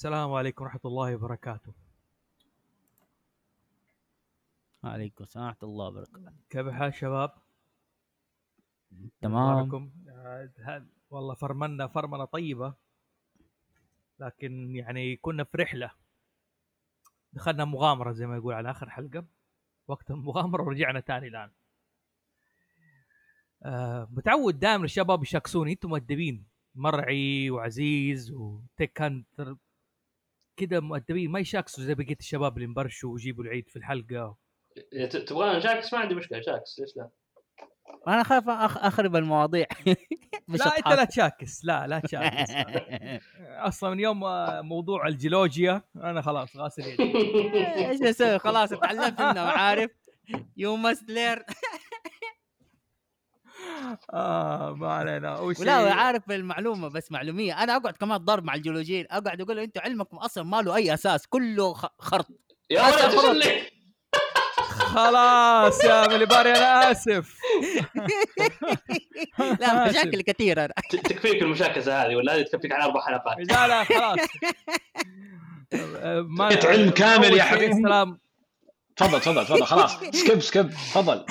السلام 0.00 0.32
عليكم 0.32 0.64
ورحمة 0.64 0.80
الله 0.84 1.14
وبركاته. 1.14 1.72
عليكم 4.84 5.24
السلام 5.24 5.46
ورحمة 5.46 5.68
الله 5.68 5.86
وبركاته. 5.86 6.32
كيف 6.50 6.66
الحال 6.66 6.94
شباب؟ 6.94 7.30
تمام. 9.20 9.92
والله 11.10 11.34
فرمنا 11.34 11.86
فرمنة 11.86 12.24
طيبة. 12.24 12.74
لكن 14.18 14.76
يعني 14.76 15.16
كنا 15.16 15.44
في 15.44 15.56
رحلة. 15.56 15.90
دخلنا 17.32 17.64
مغامرة 17.64 18.12
زي 18.12 18.26
ما 18.26 18.36
يقول 18.36 18.54
على 18.54 18.70
آخر 18.70 18.90
حلقة. 18.90 19.24
وقت 19.88 20.10
المغامرة 20.10 20.62
ورجعنا 20.62 21.00
تاني 21.00 21.28
الآن. 21.28 21.50
آه 23.62 24.08
متعود 24.10 24.58
دائما 24.58 24.84
الشباب 24.84 25.22
يشاكسوني 25.22 25.72
أنتم 25.72 25.88
مؤدبين 25.88 26.46
مرعي 26.74 27.50
وعزيز 27.50 28.32
وتيك 28.32 29.02
كده 30.60 30.80
مؤدبين 30.80 31.30
ما 31.30 31.40
يشاكسوا 31.40 31.84
زي 31.84 31.94
بقية 31.94 32.16
الشباب 32.20 32.56
اللي 32.56 32.66
مبرشوا 32.68 33.10
ويجيبوا 33.12 33.44
العيد 33.44 33.68
في 33.68 33.76
الحلقة. 33.76 34.36
إذا 34.92 35.06
ت- 35.06 35.16
تبغانا 35.16 35.60
شاكس 35.60 35.92
ما 35.92 35.98
عندي 35.98 36.14
مشكلة 36.14 36.40
شاكس 36.40 36.80
ليش 36.80 36.96
لا؟ 36.96 37.10
أنا 38.08 38.22
خايف 38.22 38.48
أخ... 38.48 38.78
أخرب 38.78 39.16
المواضيع. 39.16 39.66
لا 40.48 40.78
أنت 40.78 40.86
لا 40.88 41.04
تشاكس 41.04 41.64
لا 41.64 41.86
لا 41.86 41.98
تشاكس. 42.04 42.50
أصلا 43.40 43.90
من 43.90 44.00
يوم 44.00 44.20
موضوع 44.68 45.06
الجيولوجيا 45.06 45.82
أنا 45.96 46.22
خلاص 46.22 46.56
غاسل 46.56 46.82
يدي. 46.82 47.16
إيش 47.88 48.02
أسوي؟ 48.02 48.38
خلاص 48.38 48.72
اتعلمت 48.72 49.20
انه 49.20 49.40
عارف؟ 49.40 49.90
you 50.56 50.76
must 50.76 51.10
learn 51.10 51.44
آه 54.12 54.74
ما 54.74 54.92
علينا. 54.92 55.36
أول 55.38 55.56
شيء 55.56 55.64
ولا 55.64 55.94
عارف 55.94 56.30
المعلومة 56.30 56.88
بس 56.88 57.12
معلومية. 57.12 57.62
أنا 57.62 57.76
أقعد 57.76 57.96
كمان 57.96 58.16
ضرب 58.18 58.44
مع 58.44 58.54
الجيولوجيين. 58.54 59.06
أقعد 59.10 59.40
أقول 59.40 59.56
له 59.56 59.64
أنتوا 59.64 59.82
علمكم 59.82 60.16
أصلا 60.16 60.44
ما 60.44 60.62
له 60.62 60.76
أي 60.76 60.94
أساس 60.94 61.26
كله 61.26 61.72
خ- 61.74 61.86
خرط. 61.98 62.26
يا 62.70 62.82
ولد 62.82 63.50
خلاص 64.70 65.84
يا 65.84 66.08
مليباري 66.08 66.50
أنا 66.50 66.90
آسف. 66.90 67.36
لا 69.60 69.84
مشاكل 69.90 70.20
كثيرة. 70.20 70.68
تكفيك 70.90 71.42
المشاكسه 71.42 72.02
هذه 72.06 72.16
ولا 72.16 72.34
هذه 72.36 72.42
تكفيك 72.42 72.72
على 72.72 72.84
أربع 72.84 73.00
حلقات؟ 73.00 73.36
لا 73.38 73.68
لا 73.68 73.84
خلاص. 73.84 74.18
آه، 75.72 76.20
ما 76.20 76.44
علم 76.64 76.90
كامل 76.90 77.32
يا 77.36 77.42
حبيبي. 77.42 77.72
السلام. 77.72 78.18
تفضل 79.00 79.20
تفضل 79.20 79.44
تفضل 79.46 79.64
خلاص. 79.64 80.00
skip 80.20 80.40
skip 80.40 80.70
تفضل. 80.70 81.24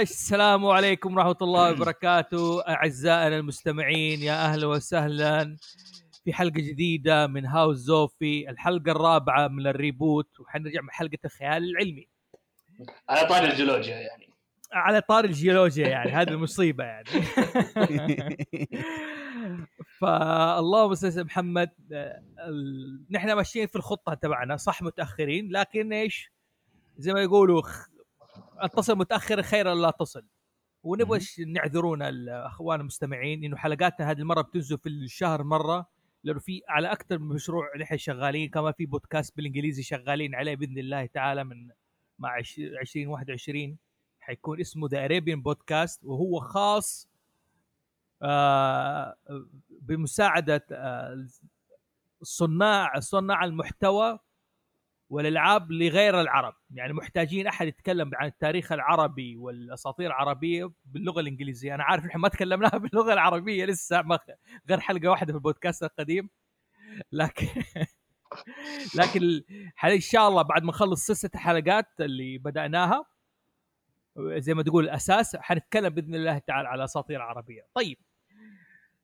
السلام 0.00 0.66
عليكم 0.66 1.14
ورحمة 1.16 1.36
الله 1.42 1.70
وبركاته. 1.72 2.62
أعزائنا 2.68 3.36
المستمعين 3.36 4.20
يا 4.20 4.44
أهلا 4.44 4.66
وسهلا 4.66 5.56
في 6.24 6.32
حلقة 6.32 6.60
جديدة 6.60 7.26
من 7.26 7.46
هاوس 7.46 7.76
زوفي 7.76 8.50
الحلقة 8.50 8.90
الرابعة 8.92 9.48
من 9.48 9.66
الريبوت. 9.66 10.40
وحنرجع 10.40 10.80
مع 10.80 10.92
حلقة 10.92 11.18
الخيال 11.24 11.70
العلمي. 11.70 12.08
على 13.08 13.28
طاري 13.28 13.50
الجيولوجيا 13.50 13.96
يعني. 13.96 14.28
على 14.72 15.00
طار 15.00 15.24
الجيولوجيا 15.24 15.88
يعني 15.88 16.10
هذه 16.10 16.28
المصيبة 16.28 16.84
يعني. 16.84 17.08
فاللهم 20.00 20.94
صل 20.94 21.06
على 21.10 21.24
محمد. 21.24 21.70
ال- 21.92 23.04
نحن 23.10 23.32
ماشيين 23.32 23.66
في 23.66 23.76
الخطة 23.76 24.14
تبعنا 24.14 24.56
صح 24.56 24.82
متأخرين 24.82 25.48
لكن 25.52 25.92
إيش؟ 25.92 26.32
زي 26.98 27.12
ما 27.12 27.20
يقولوا 27.22 27.62
خ- 27.62 27.88
اتصل 28.58 28.98
متأخر 28.98 29.42
خير 29.42 29.74
لا 29.74 29.90
تصل. 29.90 30.26
ونبغى 30.82 31.20
ش- 31.20 31.40
نعذرون 31.46 32.02
الأخوان 32.02 32.80
المستمعين 32.80 33.44
إنه 33.44 33.56
حلقاتنا 33.56 34.10
هذه 34.10 34.18
المرة 34.18 34.42
بتنزل 34.42 34.78
في 34.78 34.88
الشهر 34.88 35.42
مرة 35.44 35.86
لأنه 36.24 36.38
في 36.40 36.62
على 36.68 36.92
أكثر 36.92 37.18
من 37.18 37.28
مشروع 37.28 37.64
نحن 37.80 37.96
شغالين 37.96 38.50
كمان 38.50 38.72
في 38.72 38.86
بودكاست 38.86 39.36
بالإنجليزي 39.36 39.82
شغالين 39.82 40.34
عليه 40.34 40.56
بإذن 40.56 40.78
الله 40.78 41.06
تعالى 41.06 41.44
من 41.44 41.68
مع 42.18 42.28
عش- 42.30 42.58
2021 42.58 43.78
حيكون 44.20 44.60
اسمه 44.60 44.88
The 44.88 45.04
Arabian 45.04 45.42
Podcast 45.42 46.04
وهو 46.04 46.40
خاص 46.40 47.08
آه 48.22 49.16
بمساعدة 49.80 50.66
آه 50.72 51.26
صناع 52.22 52.98
صناع 53.00 53.44
المحتوى 53.44 54.18
والألعاب 55.10 55.72
لغير 55.72 56.20
العرب. 56.20 56.54
يعني 56.70 56.92
محتاجين 56.92 57.46
أحد 57.46 57.66
يتكلم 57.66 58.10
عن 58.14 58.26
التاريخ 58.26 58.72
العربي 58.72 59.36
والأساطير 59.36 60.06
العربية 60.06 60.70
باللغة 60.84 61.20
الإنجليزية. 61.20 61.74
أنا 61.74 61.84
عارف 61.84 62.04
إحنا 62.04 62.20
ما 62.20 62.28
تكلمناها 62.28 62.78
باللغة 62.88 63.12
العربية 63.12 63.64
لسه 63.64 64.02
ما 64.02 64.18
غير 64.68 64.80
حلقة 64.80 65.08
واحدة 65.08 65.32
في 65.32 65.36
البودكاست 65.36 65.82
القديم. 65.82 66.30
لكن 67.12 67.46
لكن 68.98 69.42
إن 69.84 70.00
شاء 70.00 70.28
الله 70.28 70.42
بعد 70.42 70.62
ما 70.62 70.68
نخلص 70.68 71.06
سلسلة 71.06 71.30
حلقات 71.34 71.86
اللي 72.00 72.38
بدأناها 72.38 73.04
زي 74.18 74.54
ما 74.54 74.62
تقول 74.62 74.84
الاساس 74.84 75.36
حنتكلم 75.36 75.88
بإذن 75.88 76.14
الله 76.14 76.38
تعالى 76.38 76.68
على 76.68 76.84
أساطير 76.84 77.22
عربية. 77.22 77.66
طيب 77.74 77.98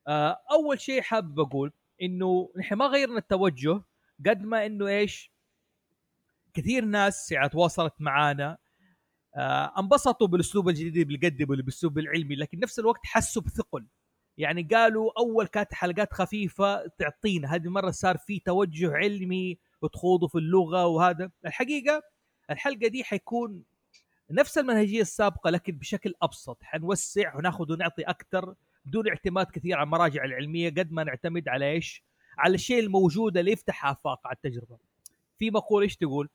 آه، 0.09 0.39
أول 0.51 0.81
شيء 0.81 1.03
حابب 1.03 1.41
أقول 1.41 1.73
إنه 2.03 2.51
نحن 2.59 2.75
ما 2.75 2.87
غيرنا 2.87 3.19
التوجه 3.19 3.83
قد 4.27 4.43
ما 4.43 4.67
إنه 4.67 4.87
إيش؟ 4.87 5.34
كثير 6.55 6.85
ناس 6.85 7.33
يعني 7.33 7.49
تواصلت 7.49 7.95
معانا 8.01 8.59
آه 9.37 9.73
انبسطوا 9.79 10.27
بالاسلوب 10.27 10.69
الجديد 10.69 10.97
اللي 10.97 11.19
بنقدمه 11.19 11.57
بالاسلوب 11.57 11.99
العلمي 11.99 12.37
لكن 12.37 12.59
نفس 12.59 12.79
الوقت 12.79 13.01
حسوا 13.05 13.43
بثقل 13.43 13.87
يعني 14.39 14.63
قالوا 14.63 15.11
أول 15.19 15.47
كانت 15.47 15.75
حلقات 15.75 16.13
خفيفة 16.13 16.87
تعطينا 16.87 17.55
هذه 17.55 17.65
المره 17.65 17.91
صار 17.91 18.17
في 18.19 18.39
توجه 18.39 18.93
علمي 18.93 19.59
وتخوضوا 19.83 20.29
في 20.29 20.39
اللغة 20.39 20.87
وهذا 20.87 21.31
الحقيقة 21.47 22.03
الحلقة 22.51 22.89
دي 22.89 23.05
حيكون 23.05 23.65
نفس 24.31 24.59
المنهجية 24.59 25.01
السابقة 25.01 25.51
لكن 25.51 25.79
بشكل 25.79 26.15
أبسط 26.23 26.59
حنوسع 26.63 27.37
وناخذ 27.37 27.73
ونعطي 27.73 28.03
أكثر 28.03 28.55
بدون 28.85 29.09
اعتماد 29.09 29.47
كثير 29.47 29.77
على 29.77 29.85
المراجع 29.85 30.25
العلمية 30.25 30.71
قد 30.71 30.93
ما 30.93 31.05
نعتمد 31.05 31.49
على 31.49 31.71
إيش؟ 31.71 32.05
على 32.39 32.55
الشيء 32.55 32.81
الموجود 32.81 33.37
اللي 33.37 33.53
يفتح 33.53 33.87
آفاق 33.87 34.27
على 34.27 34.37
التجربة. 34.37 34.79
في 35.39 35.51
مقولة 35.51 35.85
إيش 35.85 35.97
تقول؟ 35.97 36.29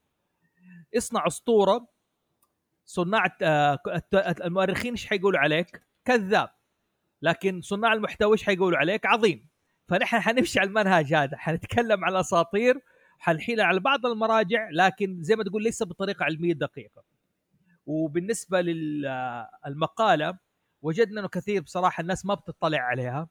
اصنع 0.98 1.28
اسطورة 1.28 1.88
صناع 2.86 3.38
آه، 3.42 3.80
المؤرخين 4.44 4.92
إيش 4.92 5.08
حيقولوا 5.08 5.40
عليك؟ 5.40 5.82
كذاب. 6.06 6.50
لكن 7.22 7.62
صناع 7.62 7.94
المحتوى 7.94 8.32
إيش 8.34 8.44
حيقولوا 8.44 8.78
عليك؟ 8.78 9.06
عظيم. 9.06 9.48
فنحن 9.88 10.20
حنمشي 10.20 10.60
على 10.60 10.68
المنهج 10.70 11.14
هذا، 11.14 11.38
حنتكلم 11.38 12.06
على 12.06 12.16
الاساطير 12.16 12.82
حنحيل 13.20 13.62
على 13.62 13.80
بعض 13.80 14.06
المراجع 14.06 14.70
لكن 14.72 15.24
زي 15.24 15.36
ما 15.36 15.44
تقول 15.44 15.64
ليس 15.64 15.84
بطريقة 15.84 16.26
علمية 16.26 16.54
دقيقة. 16.54 17.04
وبالنسبة 17.86 18.62
للمقاله 18.62 20.38
وجدنا 20.82 21.20
إنه 21.20 21.28
كثير 21.28 21.62
بصراحة 21.62 22.02
الناس 22.02 22.26
ما 22.26 22.34
بتطلع 22.34 22.80
عليها 22.80 23.30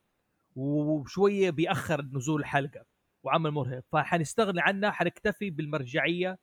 وشوية 0.57 1.51
بيأخر 1.51 2.03
نزول 2.03 2.41
الحلقة 2.41 2.85
وعمل 3.23 3.51
مرهق 3.51 3.83
فحنستغني 3.93 4.61
عنها 4.61 4.91
حنكتفي 4.91 5.51
بالمرجعية 5.51 6.39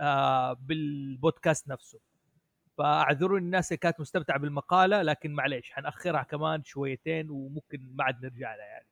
آه، 0.00 0.52
بالبودكاست 0.52 1.68
نفسه. 1.68 2.00
فاعذروني 2.78 3.44
الناس 3.44 3.72
اللي 3.72 3.78
كانت 3.78 4.00
مستمتعة 4.00 4.38
بالمقالة 4.38 5.02
لكن 5.02 5.32
معليش 5.32 5.72
حنأخرها 5.72 6.22
كمان 6.22 6.64
شويتين 6.64 7.30
وممكن 7.30 7.80
ما 7.94 8.04
عاد 8.04 8.24
نرجع 8.24 8.54
لها 8.54 8.64
يعني. 8.64 8.86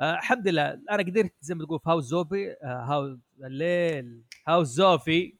آه 0.00 0.14
الحمد 0.14 0.48
لله 0.48 0.68
أنا 0.90 1.02
قدرت 1.02 1.32
زي 1.40 1.54
ما 1.54 1.64
تقول 1.64 1.80
في 1.80 1.90
هاوس 1.90 2.04
زوفي 2.04 2.56
آه 2.62 2.84
هاوس 2.84 3.18
الليل 3.44 4.22
هاوس 4.48 4.68
زوفي. 4.68 5.34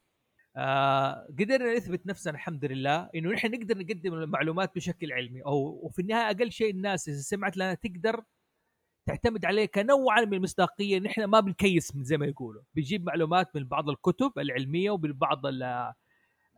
آه 0.57 1.27
قدرنا 1.39 1.73
نثبت 1.75 2.07
نفسنا 2.07 2.33
الحمد 2.33 2.65
لله 2.65 3.09
إنه 3.15 3.29
نحن 3.31 3.51
نقدر 3.51 3.77
نقدم 3.77 4.13
المعلومات 4.13 4.75
بشكل 4.75 5.13
علمي 5.13 5.41
أو 5.45 5.79
وفي 5.83 6.01
النهاية 6.01 6.31
أقل 6.37 6.51
شيء 6.51 6.71
الناس 6.71 7.09
إذا 7.09 7.17
سمعت 7.21 7.57
لنا 7.57 7.73
تقدر 7.73 8.23
تعتمد 9.05 9.45
عليه 9.45 9.65
كنوعا 9.65 10.21
من 10.21 10.33
المصداقية 10.33 10.99
نحن 10.99 11.23
ما 11.23 11.39
بنكيس 11.39 11.95
من 11.95 12.03
زي 12.03 12.17
ما 12.17 12.25
يقولوا. 12.25 12.61
بنجيب 12.75 13.05
معلومات 13.05 13.55
من 13.55 13.63
بعض 13.63 13.89
الكتب 13.89 14.31
العلمية 14.37 14.91
ومن 14.91 15.13
بعض 15.13 15.45
ال- 15.45 15.93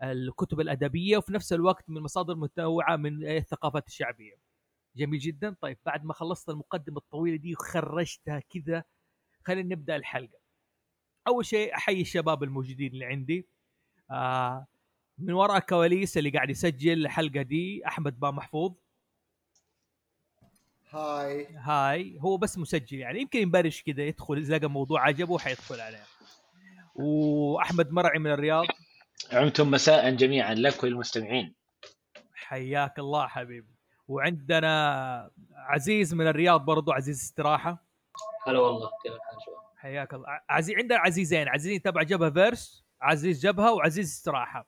الكتب 0.03 0.59
الأدبية 0.59 1.17
وفي 1.17 1.33
نفس 1.33 1.53
الوقت 1.53 1.89
من 1.89 2.01
مصادر 2.01 2.35
متنوعة 2.35 2.95
من 2.95 3.27
الثقافات 3.27 3.87
الشعبية. 3.87 4.33
جميل 4.95 5.19
جدا. 5.19 5.55
طيب 5.61 5.77
بعد 5.85 6.05
ما 6.05 6.13
خلصت 6.13 6.49
المقدمة 6.49 6.97
الطويلة 6.97 7.37
دي 7.37 7.53
وخرجتها 7.53 8.39
كذا 8.39 8.83
خلينا 9.45 9.75
نبدأ 9.75 9.95
الحلقة. 9.95 10.39
أول 11.27 11.45
شيء 11.45 11.75
أحيي 11.75 12.01
الشباب 12.01 12.43
الموجودين 12.43 12.91
اللي 12.93 13.05
عندي. 13.05 13.47
آه 14.11 14.67
من 15.17 15.33
وراء 15.33 15.57
الكواليس 15.57 16.17
اللي 16.17 16.29
قاعد 16.29 16.49
يسجل 16.49 17.05
الحلقة 17.05 17.41
دي 17.41 17.87
أحمد 17.87 18.19
با 18.19 18.31
محفوظ 18.31 18.73
هاي. 20.89 21.47
هاي. 21.55 22.17
هو 22.21 22.37
بس 22.37 22.57
مسجل 22.57 22.97
يعني. 22.99 23.21
يمكن 23.21 23.39
ينبرش 23.39 23.83
كذا 23.83 24.03
يدخل 24.03 24.37
اذا 24.37 24.57
لقى 24.57 24.69
موضوع 24.69 25.01
عجبه 25.07 25.39
حيدخل 25.39 25.81
عليه. 25.81 26.03
وأحمد 26.95 27.91
مرعي 27.91 28.19
من 28.19 28.31
الرياض. 28.31 28.65
عمتم 29.31 29.71
مساء 29.71 30.15
جميعا 30.15 30.53
لك 30.53 30.83
وللمستمعين. 30.83 31.55
حياك 32.33 32.99
الله 32.99 33.27
حبيبي. 33.27 33.75
وعندنا 34.07 35.31
عزيز 35.55 36.13
من 36.13 36.27
الرياض 36.27 36.65
برضو 36.65 36.91
عزيز 36.91 37.21
استراحة. 37.21 37.83
هلا 38.47 38.59
والله 38.59 38.89
كيف 39.03 39.13
الحال 39.13 39.37
شباب؟ 39.45 39.57
حياك 39.77 40.13
الله. 40.13 40.27
عزيز 40.49 40.75
عندنا 40.75 40.99
عزيزين 40.99 41.47
عزيزين 41.47 41.81
تبع 41.81 42.03
جبهة 42.03 42.29
فيرس 42.29 42.85
عزيز 43.01 43.45
جبهة 43.45 43.73
وعزيز 43.73 44.07
استراحة. 44.07 44.67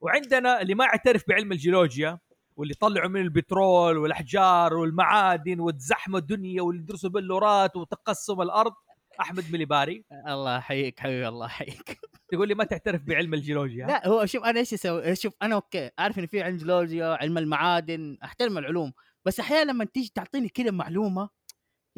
وعندنا 0.00 0.62
اللي 0.62 0.74
ما 0.74 0.84
يعترف 0.84 1.28
بعلم 1.28 1.52
الجيولوجيا 1.52 2.18
واللي 2.58 2.72
يطلعوا 2.72 3.08
من 3.08 3.20
البترول 3.20 3.98
والأحجار 3.98 4.74
والمعادن 4.74 5.60
وتزحموا 5.60 6.18
الدنيا 6.18 6.62
واللي 6.62 6.82
يدرسوا 6.82 7.10
بلورات 7.10 7.76
وتقسم 7.76 8.42
الأرض. 8.42 8.72
أحمد 9.20 9.44
مليباري. 9.52 10.04
الله 10.28 10.56
يحييك 10.56 11.00
حبيبي 11.00 11.28
الله 11.28 11.46
يحييك. 11.46 12.00
تقول 12.32 12.48
لي 12.48 12.54
ما 12.54 12.64
تعترف 12.64 13.02
بعلم 13.02 13.34
الجيولوجيا؟ 13.34 13.86
لا 13.86 14.08
هو 14.08 14.26
شوف 14.26 14.44
أنا 14.44 14.60
إيش 14.60 14.74
أسوي؟ 14.74 15.16
شوف 15.16 15.34
أنا 15.42 15.54
okay 15.54 15.90
عارف 15.98 16.18
إن 16.18 16.26
في 16.26 16.42
علم 16.42 16.56
جيولوجيا 16.56 17.06
علم 17.06 17.38
المعادن 17.38 18.18
أحترم 18.24 18.58
العلوم 18.58 18.92
بس 19.24 19.40
أحيانا 19.40 19.72
لما 19.72 19.84
تيجي 19.84 20.12
تعطيني 20.14 20.48
كذا 20.48 20.70
معلومة 20.70 21.28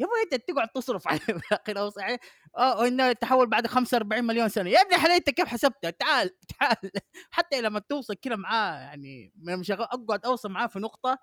يا 0.01 0.05
أبوي 0.05 0.17
انت 0.33 0.35
تقعد 0.49 0.67
تصرف 0.69 1.07
على 1.09 1.19
باقي 1.51 1.71
الاوصاف 1.71 2.19
آه 2.57 2.87
انه 2.87 3.09
التحول 3.09 3.47
بعد 3.49 3.67
45 3.67 4.23
مليون 4.23 4.49
سنة. 4.49 4.69
يا 4.69 4.81
ابني 4.81 4.97
حاليا 4.97 5.15
انت 5.15 5.29
كيف 5.29 5.47
حسبتها 5.47 5.89
تعال 5.89 6.29
تعال. 6.59 6.91
حتى 7.31 7.61
لما 7.61 7.79
توصل 7.79 8.13
كذا 8.15 8.35
معاه 8.35 8.79
يعني 8.79 9.33
شغال 9.61 9.81
أقعد 9.81 10.25
أوصل 10.25 10.49
معاه 10.51 10.67
في 10.67 10.79
نقطة. 10.79 11.17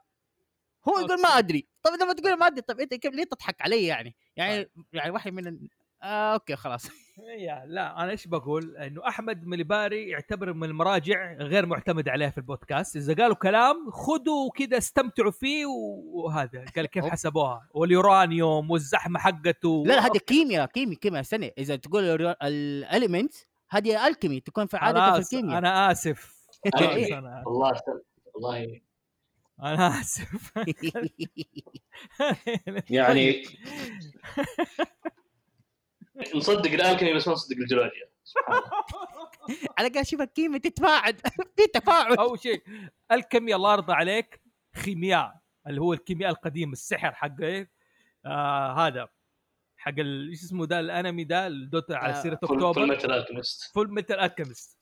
هو 0.88 0.98
يقول 0.98 1.22
ما 1.22 1.28
أدري. 1.28 1.68
طب 1.82 1.90
لما 2.00 2.12
تقول 2.12 2.34
ما 2.34 2.46
أدري 2.46 2.60
طب 2.62 2.80
أنت 2.80 2.94
كيف 2.94 3.14
ليه 3.14 3.24
تضحك 3.24 3.62
علي 3.62 3.86
يعني؟ 3.86 4.16
يعني 4.36 4.70
يعني 4.92 5.10
واحد 5.10 5.32
من 5.32 5.68
آه 6.02 6.34
أوكي 6.34 6.56
خلاص. 6.56 6.86
يا 7.38 7.64
لا 7.66 8.02
أنا 8.02 8.10
إيش 8.10 8.26
بقول؟ 8.26 8.76
إنه 8.76 9.08
أحمد 9.08 9.46
مليباري 9.46 10.08
يعتبر 10.08 10.52
من 10.52 10.68
المراجع 10.68 11.32
غير 11.32 11.66
معتمد 11.66 12.08
عليها 12.08 12.30
في 12.30 12.38
البودكاست. 12.38 12.96
إذا 12.96 13.14
قالوا 13.14 13.36
كلام 13.36 13.90
خذوا 13.90 14.50
كذا 14.56 14.78
استمتعوا 14.78 15.30
فيه 15.30 15.66
وهذا. 15.66 16.64
قال 16.76 16.86
كيف. 16.86 17.04
حسبوها؟ 17.04 17.68
واليورانيوم 17.74 18.70
والزحمة 18.70 19.18
حقته 19.20 19.84
لا 19.86 19.92
لا 19.92 20.06
هذه 20.06 20.18
كيمياء 20.18 20.66
كيمياء 20.66 20.98
كيمياء 20.98 21.20
استنى 21.20 21.52
إذا 21.58 21.76
تقول 21.76 22.04
ال 22.42 22.53
elements 22.53 23.34
هذه 23.70 24.06
alchemy 24.06 24.40
تكون 24.40 24.66
في 24.66 24.76
عادة 24.76 25.04
في 25.06 25.12
خلاص 25.12 25.32
الكيمياء 25.32 25.58
أنا 25.58 25.92
آسف. 25.92 26.38
أنا- 26.76 26.80
خلاص، 26.80 27.10
أنا 27.12 27.42
والله 27.46 27.74
سل... 27.74 28.02
والله 28.34 28.80
أنا 29.62 30.00
آسف. 30.00 30.52
يعني 32.90 33.42
نصدق 36.34 36.70
ال 36.70 36.76
alchemy 36.76 37.14
بس 37.14 37.28
ما 37.28 37.34
نصدق 37.34 37.56
الجيولوجيا 37.56 38.08
سبحان 38.24 38.56
الله 38.58 39.74
على 39.78 39.88
قال 39.88 40.06
شوف 40.06 40.20
الكيمياء 40.20 40.60
تتفاعل. 40.60 41.16
في 41.56 41.66
تفاعل. 41.74 42.16
أول 42.16 42.40
شيء 42.40 42.62
الكيمياء 43.12 43.56
الله 43.56 43.72
يرضى 43.72 43.92
عليك. 43.92 44.40
خيمياء 44.76 45.38
اللي 45.66 45.80
هو 45.80 45.92
الكيمياء 45.92 46.30
القديم 46.30 46.72
السحر 46.72 47.12
حق 47.14 47.40
إيه 47.40 47.70
آه 48.26 48.72
هذا 48.86 49.08
حق 49.76 49.92
ال- 49.98 50.28
إيش 50.30 50.44
اسمه 50.44 50.66
ده 50.66 50.80
الأنمي 50.80 51.24
ده 51.24 51.46
الدوت 51.46 51.90
على 51.92 52.12
آه، 52.12 52.22
سيرة 52.22 52.34
فول 52.36 52.48
فول 52.48 52.68
أكتوبر. 52.68 52.86
ميتال 52.86 53.12
الكيمست 53.12 53.74
فول 53.74 53.92
ميتال 53.94 54.20
الكيمست. 54.20 54.78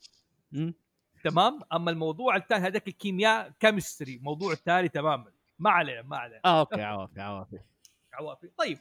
تمام؟ 1.25 1.61
أما 1.73 1.91
الموضوع 1.91 2.37
الثاني 2.37 2.67
هذاك 2.67 2.89
الكيمياء 2.89 3.53
chemistry 3.61 4.19
موضوع 4.23 4.55
ثاني 4.55 4.89
تماما. 4.89 5.33
ما 5.59 5.71
عليه 5.71 6.03
ما 6.03 6.17
عليه. 6.17 6.41
آه 6.45 6.61
okay 6.61 6.83
عوافي 6.83 7.21
عوافي. 7.21 7.59
عوافي. 8.13 8.49
طيب. 8.59 8.79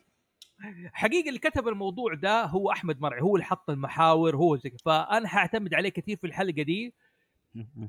حقيقة 0.94 1.28
اللي 1.28 1.40
كتب 1.40 1.68
الموضوع 1.68 2.14
ده 2.14 2.44
هو 2.46 2.72
أحمد 2.72 3.02
مرعي 3.02 3.22
هو 3.22 3.36
اللي 3.36 3.46
حط 3.46 3.70
المحاور 3.70 4.36
هو 4.36 4.56
زي. 4.56 4.72
فأنا 4.86 5.28
حأعتمد 5.28 5.74
عليه 5.74 5.90
كثير 5.90 6.18
في 6.18 6.28
الحلقة 6.28 6.64
دي. 6.64 6.94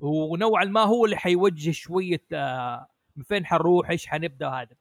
ونوعا 0.01 0.65
ما 0.65 0.81
هو 0.81 1.05
اللي 1.05 1.17
حيوجه 1.17 1.71
شوية 1.71 2.23
آه، 2.33 2.87
من 3.17 3.23
فين 3.23 3.47
حنروح 3.47 3.91
إيش 3.91 4.07
حنبدأ 4.07 4.49
هذا. 4.49 4.77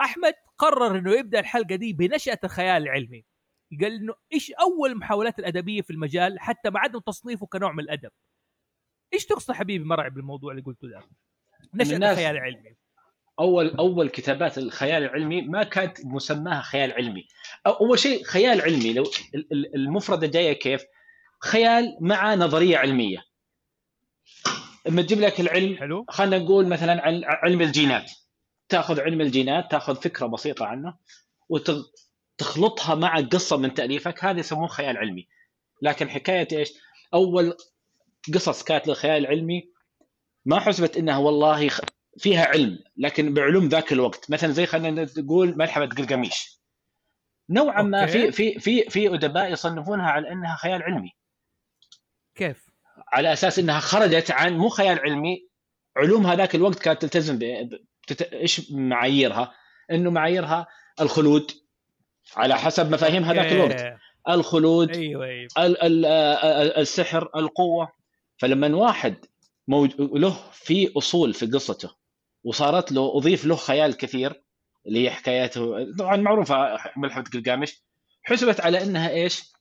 أحمد 0.00 0.34
قرر 0.58 0.98
إنه 0.98 1.12
يبدأ 1.12 1.40
الحلقة 1.40 1.74
دي 1.74 1.92
بنشأة 1.92 2.38
الخيال 2.44 2.82
العلمي. 2.82 3.24
قال 3.80 3.92
إنه 3.92 4.14
إيش 4.32 4.52
أول 4.52 4.90
المحاولات 4.90 5.38
الأدبية 5.38 5.82
في 5.82 5.90
المجال 5.90 6.40
حتى 6.40 6.70
مع 6.70 6.80
عدم 6.80 6.98
تصنيفه 6.98 7.46
كنوع 7.46 7.72
من 7.72 7.80
الأدب. 7.80 8.10
إيش 9.14 9.26
تقصد 9.26 9.54
حبيبي 9.54 9.84
مرعي 9.84 10.10
بالموضوع 10.10 10.52
اللي 10.52 10.62
قلته 10.62 10.88
ده؟ 10.88 11.02
نشأة 11.74 11.96
الخيال 11.96 12.36
العلمي. 12.36 12.76
أول 13.40 13.76
أول 13.76 14.08
كتابات 14.08 14.58
الخيال 14.58 15.02
العلمي 15.02 15.42
ما 15.42 15.62
كانت 15.62 15.98
مسماها 16.04 16.62
خيال 16.62 16.92
علمي. 16.92 17.26
أول 17.66 17.98
شيء 17.98 18.24
خيال 18.24 18.60
علمي 18.60 18.92
لو 18.92 19.02
ال- 19.34 19.52
ال- 19.52 19.74
المفردة 19.74 20.26
جاية 20.26 20.52
كيف؟ 20.52 20.82
خيال 21.42 21.96
مع 22.00 22.34
نظرية 22.34 22.76
علمية. 22.76 23.18
لما 24.86 25.02
تجيب 25.02 25.20
لك 25.20 25.40
العلم 25.40 25.76
حلو. 25.76 26.04
خلينا 26.08 26.38
نقول 26.38 26.66
مثلا 26.66 27.02
عن 27.06 27.24
علم 27.24 27.60
الجينات. 27.62 28.10
تأخذ 28.68 29.00
علم 29.00 29.20
الجينات 29.20 29.70
تأخذ 29.70 29.94
فكرة 29.96 30.26
بسيطة 30.26 30.64
عنه 30.66 30.96
وتخلطها 31.48 32.94
مع 32.94 33.20
قصة 33.20 33.56
من 33.56 33.74
تأليفك 33.74 34.24
هذا 34.24 34.40
يسموه 34.40 34.66
خيال 34.68 34.96
علمي. 34.96 35.28
لكن 35.82 36.10
حكاية 36.10 36.48
إيش؟ 36.52 36.72
أول 37.14 37.56
قصص 38.34 38.62
كانت 38.62 38.88
للخيال 38.88 39.16
العلمي 39.16 39.70
ما 40.44 40.60
حسبت 40.60 40.96
إنها 40.96 41.18
والله 41.18 41.70
فيها 42.18 42.44
علم 42.44 42.78
لكن 42.96 43.34
بعلوم 43.34 43.68
ذاك 43.68 43.92
الوقت. 43.92 44.30
مثلا 44.30 44.52
زي 44.52 44.66
خلينا 44.66 45.06
نقول 45.18 45.58
ملحمة 45.58 45.86
قلقميش 45.86 46.60
نوعا 47.50 47.82
ما. 47.82 48.06
في 48.06 48.32
في 48.32 48.60
في 48.60 48.90
في 48.90 49.14
أدباء 49.14 49.52
يصنفونها 49.52 50.10
على 50.10 50.32
إنها 50.32 50.56
خيال 50.56 50.82
علمي. 50.82 51.10
كيف؟ 52.34 52.66
على 53.12 53.32
أساس 53.32 53.58
إنها 53.58 53.80
خرجت 53.80 54.30
عن 54.30 54.56
مو 54.56 54.68
خيال 54.68 55.00
علمي. 55.00 55.48
علوم 55.96 56.26
هذاك 56.26 56.54
الوقت 56.54 56.78
كانت 56.78 57.02
تلتزم 57.02 57.38
ب... 57.38 57.68
بتت... 58.02 58.22
إيش 58.22 58.72
معاييرها؟ 58.72 59.54
إنه 59.90 60.10
معاييرها 60.10 60.66
الخلود. 61.00 61.50
على 62.36 62.58
حسب 62.58 62.92
مفاهيم 62.92 63.24
هذاك. 63.24 63.52
الوقت. 63.52 64.00
الخلود 64.28 64.96
ال... 64.96 65.82
ال... 65.82 66.04
آه، 66.04 66.80
السحر 66.80 67.30
القوة. 67.36 67.92
فلما 68.36 68.76
واحد 68.76 69.26
موج... 69.68 69.90
له 69.98 70.50
في 70.52 70.92
أصول 70.98 71.34
في 71.34 71.46
قصته 71.46 71.99
وصارت 72.44 72.92
له 72.92 73.16
أضيف 73.16 73.44
له 73.44 73.56
خيال 73.56 73.96
كثير 73.96 74.42
اللي 74.86 75.04
هي 75.04 75.10
حكاياته 75.10 75.92
طبعا 75.98 76.16
معروفة 76.16 76.78
ملحمه 76.96 77.24
قلقامش 77.34 77.82
حسبت 78.22 78.60
على 78.60 78.82
إنها 78.82 79.10
إيش؟ 79.10 79.52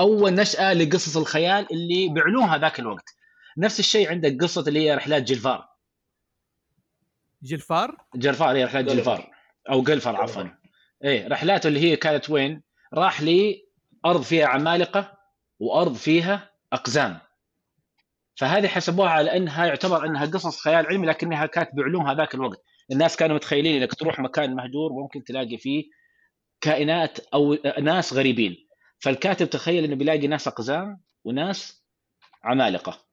أول 0.00 0.34
نشأة 0.34 0.72
لقصص 0.72 1.16
الخيال 1.16 1.72
اللي 1.72 2.08
بعلوم 2.08 2.44
هذاك 2.44 2.80
الوقت. 2.80 3.14
نفس 3.58 3.80
الشيء 3.80 4.10
عندك 4.10 4.42
قصة 4.42 4.64
اللي 4.68 4.80
هي 4.80 4.94
رحلات 4.94 5.22
جلفار. 5.22 5.68
جلفار؟ 7.42 7.96
جلفار 8.14 8.56
هي 8.56 8.64
رحلات. 8.64 8.84
جلفار. 8.84 9.30
أو 9.70 9.80
قلفر. 9.80 10.16
عفوا. 10.16 10.44
إيه 11.04 11.28
رحلاته 11.28 11.68
اللي 11.68 11.80
هي 11.80 11.96
كانت 11.96 12.30
وين؟ 12.30 12.62
راح 12.94 13.22
لأرض 13.22 14.22
فيها 14.22 14.46
عمالقة 14.46 15.18
وأرض 15.58 15.94
فيها 15.94 16.50
أقزام. 16.72 17.18
فهذه 18.38 18.68
حسبوها 18.68 19.10
على 19.10 19.36
أنها 19.36 19.66
يعتبر 19.66 20.06
أنها 20.06 20.26
قصص 20.26 20.60
خيال 20.60 20.86
علمي 20.86 21.06
لكنها 21.06 21.46
كانت 21.46 21.70
بعلوم 21.72 22.06
هذاك 22.06 22.34
الوقت. 22.34 22.64
الناس 22.92 23.16
كانوا 23.16 23.36
متخيلين 23.36 23.82
إنك 23.82 23.94
تروح 23.94 24.20
مكان 24.20 24.54
مهجور 24.54 24.92
ممكن 24.92 25.24
تلاقي 25.24 25.58
فيه 25.58 25.84
كائنات 26.60 27.18
أو 27.18 27.54
ناس 27.80 28.12
غريبين. 28.12 28.68
فالكاتب 28.98 29.50
تخيل 29.50 29.84
إنه 29.84 29.96
بيلاقي 29.96 30.26
ناس 30.26 30.48
أقزام 30.48 31.00
وناس 31.24 31.84
عمالقة. 32.44 33.04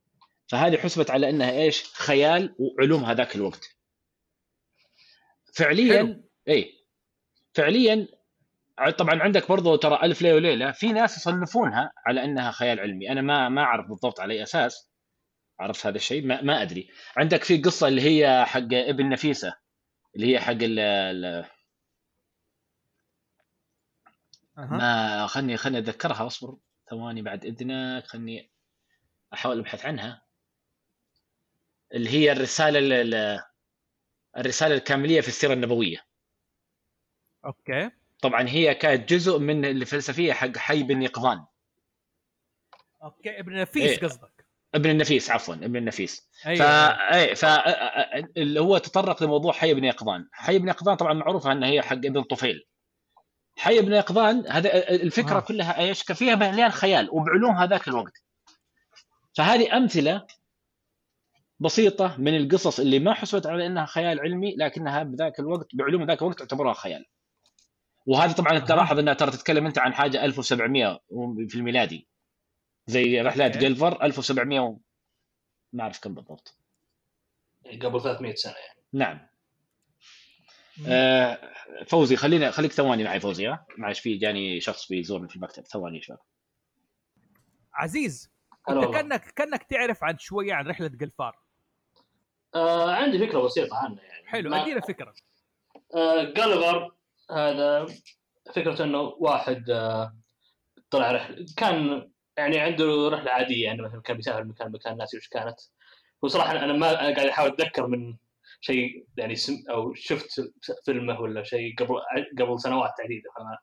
فهذه 0.48 0.78
حسبت 0.78 1.12
على 1.12 1.30
أنها 1.30 1.52
إيش؟ 1.52 1.84
خيال 1.94 2.56
وعلوم 2.60 3.06
هذاك 3.06 3.36
الوقت. 3.36 3.66
فعليا 5.54 5.98
حلو. 5.98 6.24
اي 6.50 6.86
فعليا 7.54 8.08
طبعا 8.98 9.24
عندك 9.24 9.50
برضو 9.50 9.76
ترى 9.76 10.00
ألف 10.04 10.22
ليلة 10.22 10.36
وليلة 10.36 10.72
في 10.72 10.88
ناس 10.88 11.18
يصنفونها 11.18 11.92
على 12.08 12.24
أنها 12.24 12.52
خيال 12.52 12.80
علمي. 12.80 13.12
أنا 13.12 13.22
ما 13.22 13.50
ما 13.50 13.62
أعرف 13.62 13.88
بالضبط 13.88 14.20
على 14.20 14.34
أي 14.34 14.44
أساس. 14.44 14.95
عرفت 15.60 15.86
هذا 15.86 15.96
الشيء؟ 15.98 16.26
ما, 16.26 16.42
ما 16.42 16.62
أدري. 16.62 16.90
عندك 17.18 17.44
في 17.44 17.58
قصة 17.58 17.88
اللي 17.88 18.02
هي 18.02 18.46
حق 18.46 18.74
ابن 18.74 19.10
نفيسة 19.10 19.56
اللي 20.16 20.34
هي 20.34 20.40
حق 20.40 20.52
ال 20.52 20.80
ال-. 20.80 21.46
ما 24.58 25.28
خلني 25.28 25.58
خلني 25.58 25.78
أتذكرها 25.78 26.28
اصبر. 26.28 26.58
ثواني 26.90 27.22
بعد 27.22 27.46
إذنك 27.46 28.08
خلني 28.08 28.50
أحاول 29.34 29.60
أبحث 29.60 29.86
عنها. 29.86 30.22
اللي 31.94 32.10
هي 32.10 32.32
الرسالة 32.32 32.80
ال- 32.80 33.14
ال- 33.14 33.44
الرسالة 34.38 34.76
الكاملية 34.76 35.22
في 35.22 35.28
السيرة 35.28 35.54
النبوية. 35.54 36.06
أوكي. 37.46 37.92
طبعا 38.22 38.50
هي 38.50 38.76
كانت 38.76 39.14
جزء 39.14 39.40
من 39.40 39.66
الفلسفية 39.66 40.34
حق 40.34 40.58
حي 40.58 40.84
بن 40.84 41.02
يقظان. 41.02 41.46
أوكي 43.04 43.40
ابن 43.40 43.54
نفيس 43.54 43.84
إيه. 43.92 44.00
قصدك. 44.00 44.35
ابن 44.76 44.90
النفيس 44.90 45.32
عفوا 45.32 45.54
ابن 45.56 45.76
النفيس. 45.76 46.30
ف 46.44 46.48
أيوه 46.48 46.66
أي 47.14 47.36
ف 47.36 47.46
اللي 48.38 48.60
هو 48.60 48.78
تطرق 48.78 49.24
لموضوع 49.24 49.54
حي 49.54 49.74
بن 49.74 49.84
يقظان. 49.84 50.28
حي 50.32 50.60
بن 50.60 50.68
يقظان 50.68 50.96
طبعا 50.96 51.14
معروفه 51.14 51.52
إنها 51.52 51.70
هي 51.70 51.82
حق 51.82 51.94
ابن 51.94 52.24
طفيل. 52.24 52.68
حي 53.58 53.82
بن 53.82 53.94
يقظان 53.94 54.48
هذا 54.48 54.90
الفكرة 54.90 55.38
آه. 55.38 55.40
كلها 55.40 55.80
إيش 55.80 56.04
فيها 56.04 56.36
مليان 56.36 56.72
خيال 56.72 57.10
وبعلوم 57.12 57.56
هذاك 57.56 57.88
الوقت. 57.88 58.14
فهذه 59.38 59.78
أمثلة 59.78 60.26
بسيطة 61.60 62.16
من 62.18 62.36
القصص 62.36 62.80
اللي 62.80 63.00
ما 63.00 63.14
حسبت 63.14 63.48
على 63.48 63.66
إنها 63.66 63.86
خيال 63.86 64.20
علمي 64.20 64.56
لكنها 64.58 65.04
بذاك 65.04 65.40
الوقت 65.40 65.68
بعلوم 65.74 66.04
ذاك 66.04 66.22
الوقت 66.22 66.40
تعتبرها 66.40 66.74
خيال. 66.74 67.06
وهذه 68.06 68.32
طبعا. 68.32 68.60
تلاحظ 68.60 69.00
إنها 69.00 69.14
ترى 69.14 69.32
تتكلم 69.32 69.66
أنت 69.66 69.78
عن 69.78 69.94
حاجة 69.94 70.26
1700 70.26 71.00
في 71.50 71.56
الميلادي. 71.56 72.08
زي 72.88 73.22
رحلات. 73.22 73.58
جلفر 73.58 74.04
1700 74.04 74.60
و... 74.60 74.78
ما 75.74 75.84
أعرف 75.84 76.00
كم 76.00 76.14
بالضبط. 76.14 76.58
قبل 77.84 78.02
300 78.02 78.36
سنة 78.36 78.54
يعني. 78.54 78.80
نعم. 78.94 79.28
آه 80.88 81.40
فوزي 81.88 82.16
خلينا 82.16 82.52
خليك 82.52 82.72
ثواني 82.72 83.04
معي 83.04 83.20
فوزي 83.20 83.48
ها؟ 83.48 83.66
معلش 83.78 84.00
في 84.00 84.18
جاني 84.18 84.60
شخص 84.60 84.88
بيزورني 84.90 85.30
في 85.30 85.36
المكتب. 85.36 85.64
ثواني 85.64 85.98
يا 85.98 86.02
شباب 86.02 86.20
عزيز 87.74 88.32
أنت. 88.70 88.94
كانك 88.94 89.32
كأنك 89.36 89.64
تعرف 89.64 90.04
عن 90.04 90.18
شوية 90.18 90.54
عن 90.54 90.68
رحلة 90.68 90.92
قلفار 91.02 91.40
آه 92.56 92.92
عندي 92.92 93.20
فكرة 93.28 93.40
بسيطة 93.40 93.78
عنه 93.78 94.02
يعني. 94.02 94.28
حلو 94.28 94.50
ما- 94.50 94.62
أدينا 94.64 94.82
فكرة. 94.82 95.14
آه 95.96 96.24
جالفر 96.24 96.96
هذا 97.32 97.86
فكرة 98.56 98.84
إنه 98.84 99.00
واحد 99.00 99.70
آه 99.70 100.16
طلع 100.90 101.12
رحلة 101.12 101.46
كان 101.58 102.12
يعني 102.38 102.60
عنده 102.60 103.10
رحلة 103.10 103.32
عادية 103.32 103.64
يعني 103.66 103.82
مثلا 103.82 104.02
كان 104.02 104.18
بيسافر 104.18 104.44
من 104.44 104.50
مكان 104.50 104.68
لمكان 104.68 104.98
ناسي 104.98 105.18
وش 105.18 105.28
كانت. 105.28 105.60
وصراحة 106.22 106.52
أنا 106.52 106.74
ما 106.74 106.90
أنا 106.92 107.16
قاعد 107.16 107.28
أحاول 107.28 107.50
أتذكر 107.50 107.88
من 107.88 108.16
شيء 108.62 109.08
يعني 109.18 109.36
سم 109.36 109.54
أو 109.70 109.94
شفت 109.94 110.54
فيلمه 110.86 111.22
ولا 111.22 111.44
شيء 111.44 111.76
قبل 111.76 112.02
قبل 112.40 112.60
سنوات 112.60 112.92
فما 113.36 113.58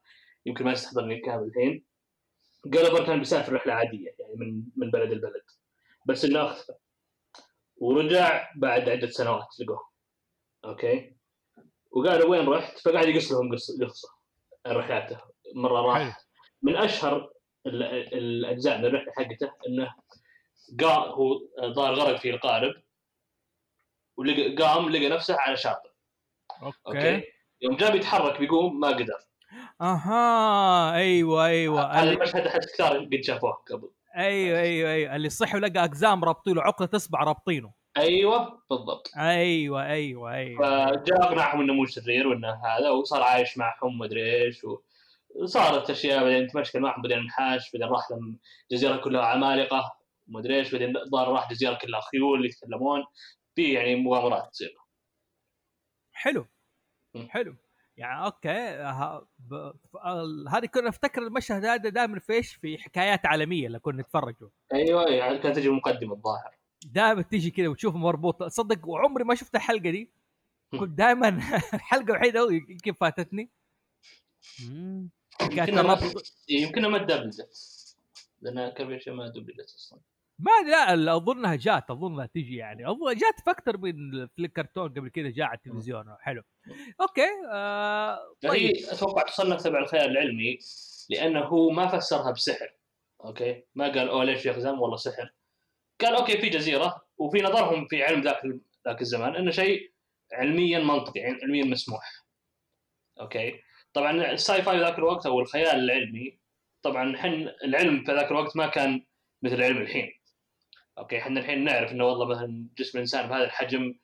يمكن 0.45 0.65
ما 0.65 0.71
يستحضرني 0.71 1.19
كامل 1.19 1.43
الحين. 1.47 1.85
جالفر 2.65 3.05
كان 3.05 3.19
بيسافر 3.19 3.53
رحلة 3.53 3.73
عادية 3.73 4.15
يعني 4.19 4.33
من 4.35 4.63
من 4.75 4.91
بلد 4.91 5.11
لبلد. 5.13 5.43
بس 6.05 6.25
إنه 6.25 6.45
أختفى. 6.45 6.73
ورجع 7.77 8.49
بعد 8.55 8.89
عدة 8.89 9.09
سنوات 9.09 9.47
لقوه. 9.59 9.89
okay؟ 10.65 11.15
وقالوا 11.91 12.29
وين 12.29 12.47
رحت؟ 12.49 12.77
فقاعد 12.79 13.07
يقص 13.07 13.31
لهم 13.31 13.53
قص- 13.53 13.81
قصة. 13.81 14.09
عن 14.65 14.75
رحلاته 14.75 15.17
مرة 15.55 15.81
راح. 15.81 16.17
من 16.61 16.75
أشهر 16.75 17.33
الأجزاء 17.65 18.77
من 18.77 18.85
الرحلة 18.85 19.13
حقته 19.17 19.51
إنه 19.67 19.95
قام 20.81 21.11
هو 21.11 21.39
ظهر 21.73 21.93
غرق 21.93 22.19
في 22.19 22.29
القارب 22.29 22.73
ولقى 24.17 24.55
قام 24.55 24.89
لقى 24.89 25.09
نفسه 25.09 25.35
على 25.39 25.57
شاطئ. 25.57 25.89
okay, 26.63 26.77
okay؟ 26.87 27.23
يوم 27.61 27.75
جاء 27.75 27.91
بيتحرك 27.91 28.39
بيقوم 28.39 28.79
ما 28.79 28.87
قدر. 28.87 29.19
أها 29.81 30.95
أيوه 30.95 31.45
أيوه. 31.45 31.91
هذا 31.91 32.11
المشهد 32.11 32.47
احس 32.47 32.73
كثار 32.73 32.97
قد 32.99 33.21
شافوه 33.21 33.53
قبل. 33.71 33.89
أيوه 34.17 34.59
أيوه 34.59 34.91
أيوه. 34.91 35.15
اللي 35.15 35.29
صح 35.29 35.55
ولقى 35.55 35.83
أقزام 35.83 36.23
رابطين 36.23 36.55
له 36.55 36.61
عقده 36.61 36.89
اصبع 36.95 37.23
رابطينه. 37.23 37.73
أيوه 37.97 38.63
بالضبط. 38.69 39.11
أيوه 39.17 39.85
أيوه 39.85 40.33
أيوه. 40.33 40.59
فجاء 40.59 41.23
أقنعهم 41.23 41.61
إنه 41.61 41.73
مو 41.73 41.85
شرير 41.85 42.27
وإنه 42.27 42.65
هذا 42.65 42.89
وصار 42.89 43.21
عايش 43.21 43.57
معهم 43.57 43.97
مدري 43.97 44.43
إيش 44.45 44.65
وصارت 45.35 45.89
أشياء 45.89 46.23
بعدين 46.23 46.47
تمشكل 46.47 46.79
معهم 46.79 47.01
بعدين 47.01 47.17
انحاش 47.17 47.71
بعدين 47.73 47.89
راح 47.89 48.11
لهم 48.11 48.39
جزيرة 48.71 48.97
كلها 48.97 49.25
عمالقة 49.25 49.91
ومدري 50.27 50.57
إيش 50.59 50.71
بعدين 50.71 50.93
ظهر 51.11 51.27
راح 51.27 51.49
جزيرة 51.51 51.73
كلها 51.81 52.01
خيول 52.01 52.45
يتكلمون. 52.45 53.03
في 53.55 53.73
يعني 53.73 53.95
مغامرات 53.95 54.49
تصير. 54.51 54.75
حلو. 56.11 56.47
حلو. 57.29 57.55
يعني 57.97 58.25
أوكي 58.25 58.77
ب- 59.39 59.73
هذه 60.49 60.65
كنا 60.65 60.87
نفتكر 60.87 61.21
المشهد 61.21 61.65
هذا 61.65 61.89
دائما 61.89 62.19
في 62.19 62.33
إيش؟ 62.33 62.53
في 62.55 62.77
حكايات 62.77 63.25
عالمية 63.25 63.67
اللي 63.67 63.79
كنا 63.79 64.01
نتفرجوا. 64.01 64.49
أيوه 64.73 65.03
يعني 65.09 65.37
كانت 65.37 65.55
تجي 65.55 65.69
مقدمة 65.69 66.13
الظاهر. 66.13 66.55
دائما 66.85 67.21
تيجي 67.21 67.51
كذا 67.51 67.67
وتشوف 67.67 67.95
مربوط. 67.95 68.43
صدق 68.43 68.87
وعمري 68.87 69.23
ما 69.23 69.35
شفت 69.35 69.55
الحلقة 69.55 69.89
دي. 69.89 70.11
كنت 70.71 70.89
دائما 70.97 71.27
الحلقة 71.73 72.03
الوحيدة 72.03 72.47
يمكن 72.69 72.93
فاتتني. 72.93 73.49
يمكنها 75.41 75.81
ما 75.81 75.93
الربط 75.93 76.33
يمكنها 76.49 76.89
ما 76.89 76.97
دبلجت 76.97 77.95
لأن 78.41 78.73
ما 79.07 79.27
دبلجت 79.27 79.73
أصلا. 79.75 79.99
ما 80.39 80.69
لا 80.95 81.15
أظنها 81.15 81.55
جات 81.55 81.91
أظنها 81.91 82.25
تجي 82.25 82.55
يعني. 82.55 82.89
أظن 82.89 83.13
جات 83.13 83.39
في 83.43 83.51
أكثر 83.51 83.77
من 83.77 84.27
في 84.27 84.39
الكرتون 84.39 84.89
قبل 84.89 85.09
كذا 85.09 85.29
جاء 85.29 85.45
على 85.47 85.57
التلفزيون. 85.57 86.15
حلو. 86.19 86.43
okay 87.01 87.27
آه 87.51 88.19
فهي 88.43 88.71
طيب. 88.71 88.85
أتوقع 88.85 89.23
تصنف 89.23 89.63
تبع 89.63 89.79
الخيال 89.79 90.11
العلمي 90.11 90.59
لأنه 91.09 91.39
هو 91.39 91.69
ما 91.69 91.87
فسرها 91.87 92.31
بسحر. 92.31 92.75
okay؟ 93.25 93.63
ما 93.75 93.85
قال 93.85 94.09
أوه 94.09 94.23
ليش 94.23 94.45
يخزم 94.45 94.79
والله 94.79 94.97
سحر. 94.97 95.33
قال 96.01 96.15
okay 96.15 96.37
في 96.37 96.49
جزيرة 96.49 97.05
وفي 97.17 97.41
نظرهم 97.41 97.87
في 97.87 98.03
علم 98.03 98.21
ذاك 98.21 98.41
ذاك 98.87 99.01
الزمان 99.01 99.35
إنه 99.35 99.51
شيء 99.51 99.93
علميا 100.33 100.79
منطقي 100.79 101.19
يعني 101.19 101.39
علميا 101.43 101.65
مسموح. 101.65 102.25
okay؟ 103.19 103.59
طبعا 103.93 104.31
ال 104.31 104.61
sci-fi 104.61 104.79
ذاك 104.79 104.97
الوقت 104.97 105.25
أو 105.25 105.39
الخيال 105.39 105.79
العلمي 105.79 106.39
طبعا 106.81 107.17
حن 107.17 107.49
العلم 107.63 108.03
في 108.03 108.11
ذاك 108.11 108.31
الوقت 108.31 108.57
ما 108.57 108.67
كان 108.67 109.05
مثل 109.41 109.63
علم 109.63 109.77
الحين 109.77 110.11
okay 110.97 111.17
إحنا 111.17 111.39
الحين 111.39 111.63
نعرف 111.63 111.91
إنه 111.91 112.05
والله 112.05 112.25
مثلا 112.25 112.67
جسم 112.77 112.97
الإنسان 112.97 113.29
بهذا 113.29 113.43
الحجم 113.43 113.99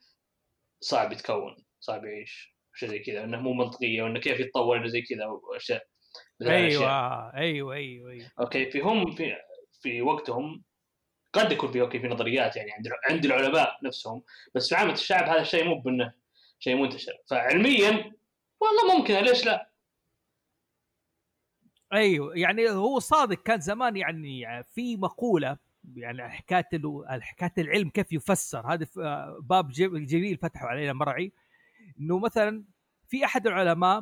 صعب 0.81 1.12
يتكون 1.12 1.55
صعب 1.79 2.05
يعيش 2.05 2.55
شيء 2.75 2.89
زي 2.89 3.00
كذا 3.00 3.24
إنه 3.24 3.39
مو 3.39 3.53
منطقية 3.53 4.03
وإنه 4.03 4.19
كيف 4.19 4.39
يتطور 4.39 4.88
زي 4.88 5.01
كذا 5.01 5.25
وأشياء. 5.25 5.88
أيوه 6.41 7.34
أيوه 7.36 7.74
أيوه 7.74 8.12
أيوه 8.12 8.31
okay 8.39 8.72
في 8.72 8.79
هم 8.79 9.12
في 9.12 9.36
في 9.81 10.01
وقتهم 10.01 10.63
قد 11.34 11.51
يكون 11.51 11.72
في 11.72 11.81
okay 11.82 12.00
في 12.00 12.08
نظريات 12.08 12.55
يعني 12.55 12.72
عند 12.72 12.88
عند 13.10 13.25
العلماء 13.25 13.77
نفسهم 13.84 14.24
بس 14.55 14.69
في 14.69 14.75
عامة 14.75 14.93
الشعب 14.93 15.29
هذا 15.29 15.41
الشيء 15.41 15.63
مو 15.63 15.79
بإنه 15.81 16.13
شيء 16.60 16.75
منتشر 16.75 17.13
فعلميا 17.29 18.13
والله 18.62 18.98
ممكن 18.98 19.13
ليش 19.13 19.46
لا؟ 19.46 19.69
أيوه 21.93 22.38
يعني 22.38 22.69
هو 22.69 23.00
صادق 23.00 23.43
كان 23.43 23.60
زمان 23.60 23.98
يعني 23.98 24.63
في 24.63 24.98
مقولة 24.98 25.58
يعني 25.96 26.29
حكاية 26.29 26.67
حكاية 27.19 27.53
العلم 27.58 27.89
كيف 27.89 28.12
يفسر. 28.13 28.74
هذا 28.74 28.88
باب 29.41 29.69
جم- 29.69 30.05
جميل 30.05 30.38
فتحوا 30.38 30.67
علينا 30.67 30.93
مرعي. 30.93 31.31
إنه 32.00 32.19
مثلا 32.19 32.63
في 33.08 33.25
أحد 33.25 33.48
العلماء 33.48 34.00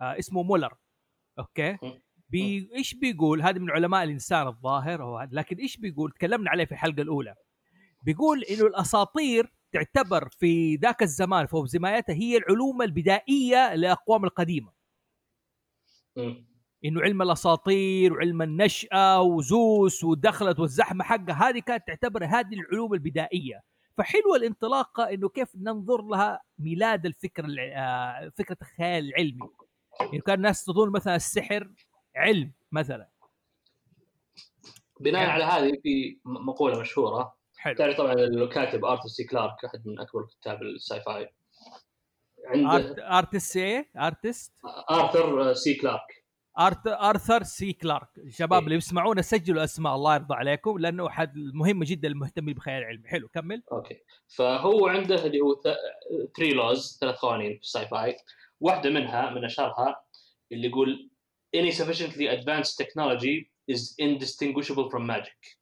آه، 0.00 0.18
اسمه 0.18 0.42
مولر. 0.42 0.74
okay. 1.38 1.78
بي 2.30 2.70
إيش 2.74 2.94
بيقول؟ 2.94 3.42
هذا 3.42 3.58
من 3.58 3.70
علماء 3.70 4.04
الإنسان 4.04 4.46
الظاهر 4.46 5.02
هو 5.02 5.28
لكن 5.32 5.56
إيش 5.56 5.76
بيقول؟ 5.76 6.12
تكلمنا 6.12 6.50
عليه 6.50 6.64
في 6.64 6.72
الحلقة 6.72 7.02
الأولى. 7.02 7.34
بيقول 8.02 8.42
إنه 8.42 8.66
الأساطير 8.66 9.52
تعتبر 9.72 10.28
في 10.28 10.76
ذاك 10.76 11.02
الزمان 11.02 11.46
فوق 11.46 11.66
زمايتها 11.66 12.14
هي 12.14 12.36
العلوم 12.36 12.82
البدائية 12.82 13.74
لأقوام 13.74 14.24
القديمة. 14.24 14.72
إنه 16.84 17.00
علم 17.00 17.22
الأساطير 17.22 18.12
وعلم 18.12 18.42
النشأة 18.42 19.20
وزوس 19.22 20.04
ودخلت 20.04 20.58
والزحمة 20.58 21.04
حقها 21.04 21.48
هذه 21.48 21.58
كانت 21.58 21.82
تعتبر 21.86 22.24
هذه 22.24 22.54
العلوم 22.54 22.94
البدائية. 22.94 23.62
فحلوة 23.98 24.36
الانطلاقة 24.36 25.04
إنه 25.10 25.28
كيف 25.28 25.56
ننظر 25.56 26.02
لها 26.02 26.40
ميلاد 26.58 27.06
الفكر 27.06 27.46
آه، 27.60 28.32
فكرة 28.38 28.56
الخيال 28.62 29.08
العلمي. 29.08 29.48
يعني 30.00 30.20
كان 30.20 30.34
الناس 30.34 30.64
تظن 30.64 30.90
مثلا 30.92 31.16
السحر 31.16 31.70
علم 32.16 32.52
مثلا. 32.72 33.08
بناء 35.00 35.22
يعني- 35.28 35.42
على 35.42 35.44
هذه 35.44 35.78
في 35.82 36.18
مقولة 36.24 36.80
مشهورة. 36.80 37.34
حلو. 37.58 37.74
تعرف 37.76 37.96
طبعا 37.96 38.12
الكاتب 38.12 38.84
آرثر 38.84 39.08
سي 39.08 39.24
كلارك 39.24 39.64
أحد 39.64 39.86
من 39.86 40.00
أكبر 40.00 40.26
كتاب 40.40 40.62
ال 40.62 41.00
sci-fi 41.00 41.34
عنده 42.46 42.74
آرت 42.76 42.98
آرتست 42.98 43.56
إيه؟ 43.56 43.90
آرتست؟ 43.96 44.52
آرثر 44.90 45.54
سي 45.54 45.74
كلارك. 45.74 46.17
آرت 46.58 46.86
آرثر 46.86 47.42
سي 47.42 47.72
كلارك. 47.72 48.08
الشباب 48.18 48.52
إيه. 48.52 48.64
اللي 48.64 48.74
بيسمعونا 48.74 49.22
سجلوا 49.22 49.64
أسماء 49.64 49.94
الله 49.94 50.14
يرضى 50.14 50.34
عليكم 50.34 50.78
لأنه 50.78 51.06
أحد 51.06 51.32
مهمه 51.36 51.86
جدا 51.88 52.08
المهتمين 52.08 52.54
بالخيال 52.54 52.82
العلمي 52.82 53.08
حلو 53.08 53.28
كمل. 53.28 53.62
okay. 53.72 54.02
فهو 54.36 54.86
عنده 54.86 55.26
اللي 55.26 55.40
هو 55.40 55.62
three 56.36 56.52
laws 56.52 56.98
ثلاث 57.00 57.16
قوانين 57.18 57.54
في 57.54 57.60
ال 57.60 57.86
sci-fi 57.86 58.16
واحدة 58.60 58.90
منها 58.90 59.30
من 59.30 59.44
أشهرها 59.44 60.04
اللي 60.52 60.68
يقول 60.68 61.10
any 61.56 61.72
sufficiently 61.72 62.28
advanced 62.36 62.76
technology 62.82 63.50
is 63.72 63.94
indistinguishable 64.00 64.90
from 64.90 65.06
magic؟ 65.06 65.58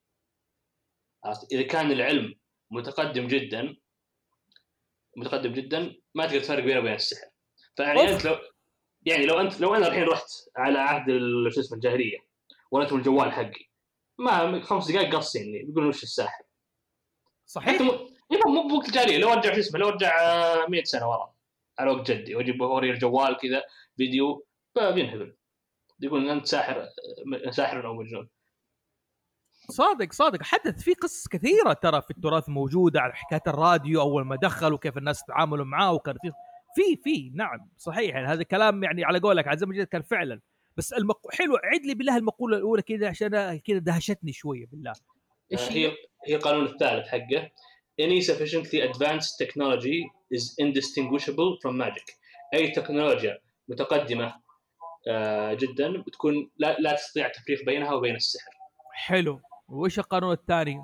إذا 1.51 1.61
كان 1.61 1.91
العلم 1.91 2.35
متقدم 2.71 3.27
جدا 3.27 3.75
متقدم 5.17 5.53
جدا 5.53 5.95
ما 6.15 6.25
تقدر 6.25 6.39
تفرق 6.39 6.63
بينه 6.63 6.79
وبين 6.79 6.93
السحر. 6.93 7.27
فيعني. 7.75 8.01
أنت 8.01 8.25
لو 8.25 8.35
يعني 9.05 9.25
لو 9.25 9.39
انت 9.39 9.61
لو 9.61 9.75
أنا 9.75 9.87
الحين 9.87 10.03
رحت 10.03 10.27
على 10.55 10.79
عهد 10.79 11.05
شو 11.49 11.59
اسمه 11.59 11.75
الجاهلية 11.75 12.17
وريتهم 12.71 12.99
الجوال 12.99 13.31
حقي 13.31 13.65
ما 14.17 14.61
خمس 14.61 14.91
دقائق 14.91 15.15
قصيني 15.15 15.63
بيقولون 15.63 15.89
وش 15.89 16.03
الساحر. 16.03 16.43
صحيح. 17.45 17.75
حتى 17.75 17.83
مو 17.83 17.91
يبا 18.31 18.49
مو 18.49 18.67
بوقت 18.67 18.87
الجاهلية 18.87 19.17
لو 19.17 19.33
أرجع 19.33 19.53
شو 19.53 19.59
اسمه 19.59 19.79
لو 19.79 19.87
أرجع 19.89 20.19
آه، 20.21 20.65
100 20.69 20.83
سنة 20.83 21.09
ورا 21.09 21.33
على 21.79 21.91
وقت 21.91 22.11
جدي 22.11 22.35
واجيب 22.35 22.63
اوري 22.63 22.91
الجوال 22.91 23.37
كذا 23.37 23.63
فيديو 23.97 24.45
بينهبل. 24.75 25.35
يقول 25.99 26.29
أنت 26.29 26.45
ساحر 26.45 26.81
آه، 27.45 27.49
ساحر 27.51 27.87
أو 27.87 27.93
مجنون. 27.93 28.29
صادق 29.69 30.13
صادق. 30.13 30.43
حدث 30.43 30.83
في 30.83 30.93
قصص 30.93 31.27
كثيرة 31.27 31.73
ترى 31.73 32.01
في 32.01 32.11
التراث 32.11 32.49
موجودة 32.49 33.01
على 33.01 33.13
حكاية 33.13 33.41
الراديو 33.47 34.01
أول 34.01 34.25
ما 34.25 34.35
دخل 34.35 34.73
وكيف 34.73 34.97
الناس 34.97 35.23
تعاملوا 35.25 35.65
معاه 35.65 35.93
وكان 35.93 36.15
في 36.21 36.31
في 36.77 36.95
في 37.03 37.31
نعم 37.35 37.69
صحيح. 37.77 38.15
يعني 38.15 38.27
هذا 38.27 38.43
كلام 38.43 38.83
يعني 38.83 39.03
على 39.03 39.19
قولك 39.19 39.47
عزم 39.47 39.73
جد 39.73 39.87
كان 39.87 40.01
فعلا. 40.01 40.41
بس 40.77 40.93
المق... 40.93 41.31
حلو 41.31 41.55
عد 41.63 41.85
لي 41.85 41.95
بالله 41.95 42.17
المقولة 42.17 42.57
الأولى 42.57 42.81
كذا 42.81 43.07
عشان 43.07 43.57
كذا 43.57 43.77
دهشتني 43.77 44.33
شوية 44.33 44.65
بالله. 44.71 44.93
إيش 45.51 45.61
آه، 45.61 45.71
هي؟ 45.71 45.87
هي؟ 45.87 45.95
هي 46.27 46.35
القانون 46.35 46.65
الثالث 46.65 47.07
حقه. 47.07 47.51
Any 48.01 48.21
sufficiently 48.21 48.79
advanced 48.89 49.31
technology 49.43 49.99
is 50.35 50.43
indistinguishable 50.61 51.57
from 51.61 51.77
magic. 51.83 52.17
أي 52.53 52.71
تكنولوجيا 52.71 53.37
متقدمة 53.67 54.33
آه، 55.07 55.53
جدا 55.53 56.01
بتكون 56.01 56.51
لا, 56.57 56.77
لا 56.79 56.95
تستطيع 56.95 57.25
التفريق 57.25 57.65
بينها 57.65 57.93
وبين 57.93 58.15
السحر. 58.15 58.51
حلو. 58.93 59.39
وإيش 59.67 59.99
القانون 59.99 60.33
الثاني؟ 60.33 60.79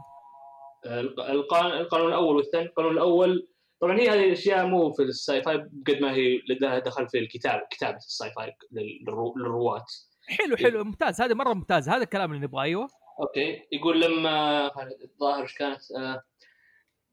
آه، 0.86 1.00
القانون 1.00 2.08
الأول 2.08 2.36
والثاني 2.36 2.66
القانون 2.66 2.92
الأول 2.92 3.48
طبعا 3.84 4.00
هي 4.00 4.10
هذه 4.10 4.26
الأشياء 4.26 4.66
مو 4.68 4.92
في 4.94 5.02
ال 5.04 5.44
sci-fi 5.44 5.58
قد 5.58 5.98
ما 6.02 6.12
هي 6.14 6.38
لها 6.62 6.80
دخل 6.80 7.10
في 7.10 7.20
الكتاب 7.20 7.68
كتابة 7.72 7.98
ال 7.98 8.32
sci-fi 8.32 8.52
للرو- 8.74 9.38
للرواة. 9.38 9.86
حلو 10.28 10.56
حلو 10.58 10.84
ممتاز. 10.84 11.22
هذا 11.22 11.34
مرة 11.34 11.54
ممتاز. 11.54 11.90
هذا 11.90 12.04
الكلام 12.04 12.34
اللي 12.34 12.46
نبغاه 12.46 12.64
أيوه. 12.64 12.88
okay. 13.20 13.62
يقول 13.72 14.02
لما 14.02 14.66
الظاهر 15.04 15.42
إيش 15.44 15.54
كانت؟ 15.54 15.80
آه 15.98 16.24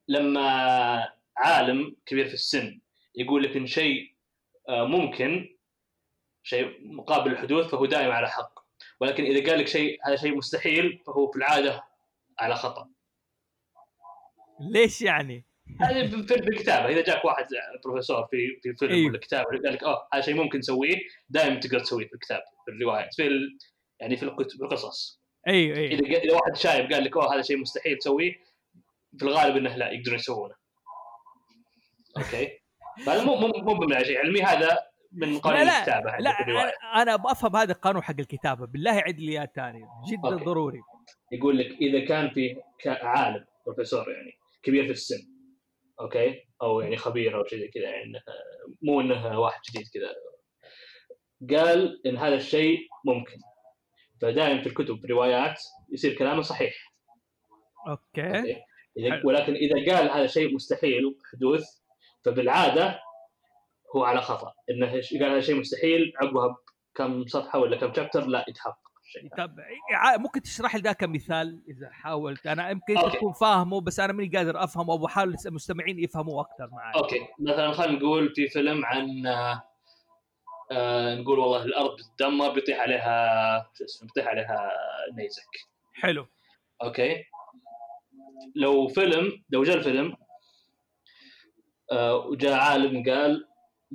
لما 0.09 0.43
عالم 1.37 1.97
كبير 2.07 2.27
في 2.29 2.35
السن 2.35 2.81
يقول 3.15 3.43
لك 3.43 3.57
إن 3.57 3.67
شيء 3.67 4.15
آه 4.69 4.85
ممكن 4.85 5.57
شيء 6.43 6.87
مقابل 6.95 7.31
الحدوث 7.33 7.67
فهو 7.67 7.87
دائما 7.87 8.15
على 8.15 8.29
حق. 8.29 8.61
ولكن 9.01 9.25
إذا 9.25 9.51
قال 9.51 9.61
لك 9.61 9.67
شيء 9.67 9.99
هذا 10.07 10.17
شيء 10.17 10.37
مستحيل 10.37 11.03
فهو 11.07 11.31
في 11.31 11.37
العادة 11.39 11.85
على 12.39 12.55
خطأ. 12.55 12.89
ليش 14.61 15.03
يعني؟ 15.03 15.45
هذه 15.81 16.07
في 16.07 16.23
في 16.27 16.49
الكتابة 16.49 16.89
إذا 16.89 17.03
جاك 17.03 17.25
واحد 17.25 17.47
بروفيسور 17.85 18.27
في 18.31 18.61
في 18.63 18.77
فيلم 18.77 18.93
أيوه. 18.93 19.11
ولا 19.11 19.19
كتاب 19.19 19.45
قال 19.45 19.73
لك 19.73 19.85
آه 19.85 20.09
هذا 20.15 20.23
شيء 20.23 20.35
ممكن 20.35 20.59
نسويه 20.59 20.97
دائما 21.29 21.61
تقدر 21.61 21.81
تسويه 21.81 22.07
في 22.07 22.15
الكتاب 22.15 22.43
في 22.65 22.71
الروايات 22.71 23.15
في 23.15 23.27
ال... 23.27 23.59
يعني 24.01 24.17
في 24.17 24.23
القصص 24.61 25.21
أيوه 25.49 25.77
أيوه 25.77 25.91
إذا 25.91 26.19
إذا 26.19 26.35
واحد 26.35 26.57
شايب 26.57 26.93
قال 26.93 27.05
لك 27.05 27.17
أوه 27.17 27.35
هذا 27.35 27.43
شيء 27.43 27.57
مستحيل 27.57 27.99
تسويه 27.99 28.33
في 29.19 29.25
الغالب 29.25 29.57
إنه 29.57 29.77
لا 29.77 29.91
يقدرون 29.91 30.17
يسوونه. 30.17 30.55
okay؟ 32.17 32.49
هذا 33.09 33.25
مو 33.25 33.35
مو 33.35 33.49
مو 33.49 33.75
من 33.75 34.05
شيء 34.05 34.19
علمي 34.19 34.43
هذا 34.43 34.79
من 35.13 35.39
قانون 35.39 35.61
لا 35.61 35.65
لا 35.65 35.79
الكتابه 35.79 36.17
لا 36.19 36.41
الرواية 36.41 36.73
أنا 36.95 37.03
أنا 37.03 37.17
بفهم 37.17 37.57
هذا 37.57 37.73
القانون 37.73 38.03
حق 38.03 38.15
الكتابة 38.19 38.67
بالله 38.67 38.91
عد 38.91 39.21
لي 39.21 39.33
إياه 39.33 39.49
ثاني 39.57 39.81
جدا 40.09 40.33
okay. 40.33 40.45
ضروري 40.45 40.81
يقول 41.33 41.59
لك 41.59 41.67
إذا 41.67 42.05
كان 42.05 42.31
في 42.31 42.57
عالم 42.87 43.45
بروفيسور 43.67 44.11
يعني 44.11 44.33
كبير 44.63 44.85
في 44.85 44.91
السن 44.91 45.40
okay؟ 46.01 46.45
أو 46.63 46.81
يعني 46.81 46.97
خبير 46.97 47.37
أو 47.37 47.45
شيء 47.45 47.59
زي 47.59 47.69
كذا 47.69 47.83
يعني 47.83 48.13
مو 48.83 49.01
إنه 49.01 49.41
واحد 49.41 49.61
جديد 49.71 49.87
كذا 49.95 50.15
قال 51.59 52.07
إن 52.07 52.17
هذا 52.17 52.35
الشيء 52.35 52.79
ممكن 53.05 53.37
فدائما 54.23 54.63
في 54.63 54.67
الكتب 54.67 54.99
في 54.99 55.05
الروايات 55.05 55.63
يصير 55.93 56.15
كلامه 56.19 56.43
صحيح 56.43 56.93
okay 57.89 58.39
okay. 58.39 58.57
إذا. 58.99 59.23
ولكن 59.25 59.55
إذا 59.55 59.75
قال 59.75 60.11
هذا 60.11 60.27
شيء 60.27 60.55
مستحيل 60.55 61.19
حدوث 61.33 61.65
فبالعادة 62.25 63.01
هو 63.97 64.05
على 64.05 64.21
خطأ 64.21 64.53
إنه 64.71 64.87
قال 64.91 65.31
هذا 65.31 65.41
شيء 65.41 65.55
مستحيل 65.55 66.13
عقبها 66.23 66.57
بكم 66.95 67.27
صفحة 67.27 67.59
ولا 67.59 67.77
كم 67.77 67.95
chapter 67.95 68.27
لا 68.27 68.45
يتحقق 68.49 68.90
هذا. 69.17 69.47
طب 69.47 69.57
ع- 69.95 70.17
ممكن 70.17 70.43
تشرح 70.43 70.75
لي 70.77 70.81
ذا 70.83 70.93
كمثال 70.93 71.63
إذا 71.69 71.91
حاولت 71.91 72.47
أنا 72.47 72.71
يمكن. 72.71 72.95
تكون 72.95 73.33
فاهمه 73.33 73.81
بس 73.81 74.01
أنا 74.01 74.13
ماني 74.13 74.37
قادر 74.37 74.65
أفهمه 74.65 74.93
وبحاول 74.95 75.35
المستمعين 75.47 75.99
يفهموه 75.99 76.41
أكثر 76.41 76.69
معي 76.73 76.95
okay 76.95 77.21
مثلا 77.39 77.73
خلينا 77.73 77.99
نقول 77.99 78.35
في 78.35 78.49
فيلم 78.49 78.85
عن 78.85 79.27
آه، 79.27 79.63
آه 80.73 81.15
نقول 81.15 81.39
والله 81.39 81.65
الأرض 81.65 81.97
بتدمر 81.97 82.49
بيطيح 82.49 82.81
عليها 82.81 83.71
شو 83.79 83.85
اسمه 83.85 84.07
بيطيح 84.09 84.27
عليها 84.29 84.71
نيزك 85.17 85.49
حلو 85.93 86.27
okay 86.83 87.25
لو 88.57 88.89
فيلم 88.89 89.43
لو 89.51 89.65
جاء 89.65 89.77
الفيلم 89.77 90.17
آه 91.93 92.17
وجاء 92.17 92.53
عالم 92.59 93.11
قال 93.11 93.47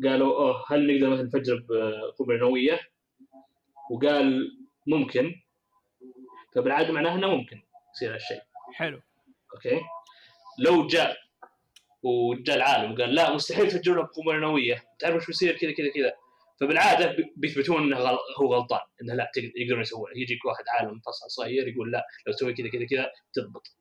قالوا 0.03 0.37
أوه 0.37 0.63
هل 0.69 0.95
نقدر 0.95 1.09
مثلا 1.09 1.23
نفجر 1.25 1.65
بقنبله 1.69 2.37
نووية؟ 2.39 2.79
وقال 3.91 4.51
ممكن. 4.87 5.41
فبالعاده 6.55 6.93
معناها 6.93 7.15
إنه 7.15 7.27
ممكن 7.27 7.61
يصير 7.95 8.13
هالشيء 8.13 8.41
حلو. 8.73 9.01
okay. 9.55 9.81
لو 10.59 10.87
جاء 10.87 11.17
وجاء 12.03 12.55
العالم 12.55 12.91
وقال 12.91 13.15
لا 13.15 13.33
مستحيل 13.33 13.67
تفجرون 13.67 14.05
بقنبله 14.05 14.37
نوويه 14.39 14.83
تعرف 14.99 15.15
وش 15.15 15.27
بيصير؟ 15.27 15.57
كذا 15.57 15.71
كذا 15.71 15.91
كذا. 15.95 16.13
فبالعادة 16.59 17.11
بي- 17.11 17.33
بيثبتون 17.35 17.83
إنه 17.83 17.97
غل... 17.97 18.17
هو 18.41 18.53
غلطان. 18.55 18.79
إنه 19.01 19.13
لا 19.13 19.31
يقدرون 19.55 19.81
يسوونه. 19.81 20.13
يجيك 20.15 20.45
واحد 20.45 20.63
عالم 20.67 20.99
فصل 20.99 21.29
صغير 21.29 21.67
يقول 21.67 21.91
لا 21.91 22.05
لو 22.27 22.33
تسوي 22.33 22.53
كذا 22.53 22.69
كذا 22.69 22.85
كذا 22.85 23.11
تضبط. 23.33 23.77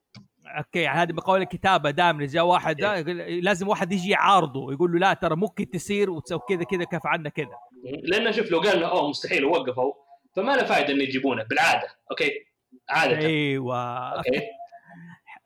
okay 0.57 0.79
يعني 0.79 0.99
هذه 0.99 1.11
بقول 1.11 1.41
الكتابه 1.41 1.89
دائما 1.89 2.25
جاء 2.25 2.45
واحد 2.45 2.83
إيه. 2.83 2.87
دا 2.87 2.95
يقول 2.95 3.17
لازم 3.43 3.67
واحد 3.67 3.91
يجي 3.91 4.09
يعارضه. 4.09 4.73
يقول 4.73 4.91
له 4.91 4.99
لا 4.99 5.13
ترى 5.13 5.35
ممكن 5.35 5.69
تصير 5.69 6.09
وتسوي 6.09 6.39
كذا 6.49 6.63
كذا 6.63 6.83
كيف 6.83 7.05
عنا 7.05 7.29
كذا. 7.29 7.57
لأنه 8.03 8.31
شوف 8.31 8.51
لو 8.51 8.59
قال 8.59 8.79
له 8.81 8.87
أوه 8.87 9.09
مستحيل 9.09 9.45
ووقفوا 9.45 9.93
فما 10.35 10.55
له 10.55 10.63
فائده 10.63 10.93
إنه 10.93 11.03
يجيبونه 11.03 11.43
بالعادة 11.43 11.87
okay؟ 12.11 12.31
عادة. 12.89 13.17
أيوه. 13.17 13.79
okay؟ 14.17 14.41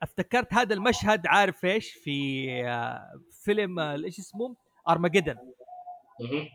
أفتكرت 0.02 0.54
هذا 0.54 0.74
المشهد 0.74 1.28
عارف 1.28 1.66
إيش؟ 1.66 1.92
في 1.94 2.48
آه، 2.68 3.12
فيلم 3.44 3.80
آه، 3.80 3.96
إيش 3.96 4.20
اسمه؟ 4.20 4.56
ارماجدن 4.90 5.38
مهم. 6.20 6.50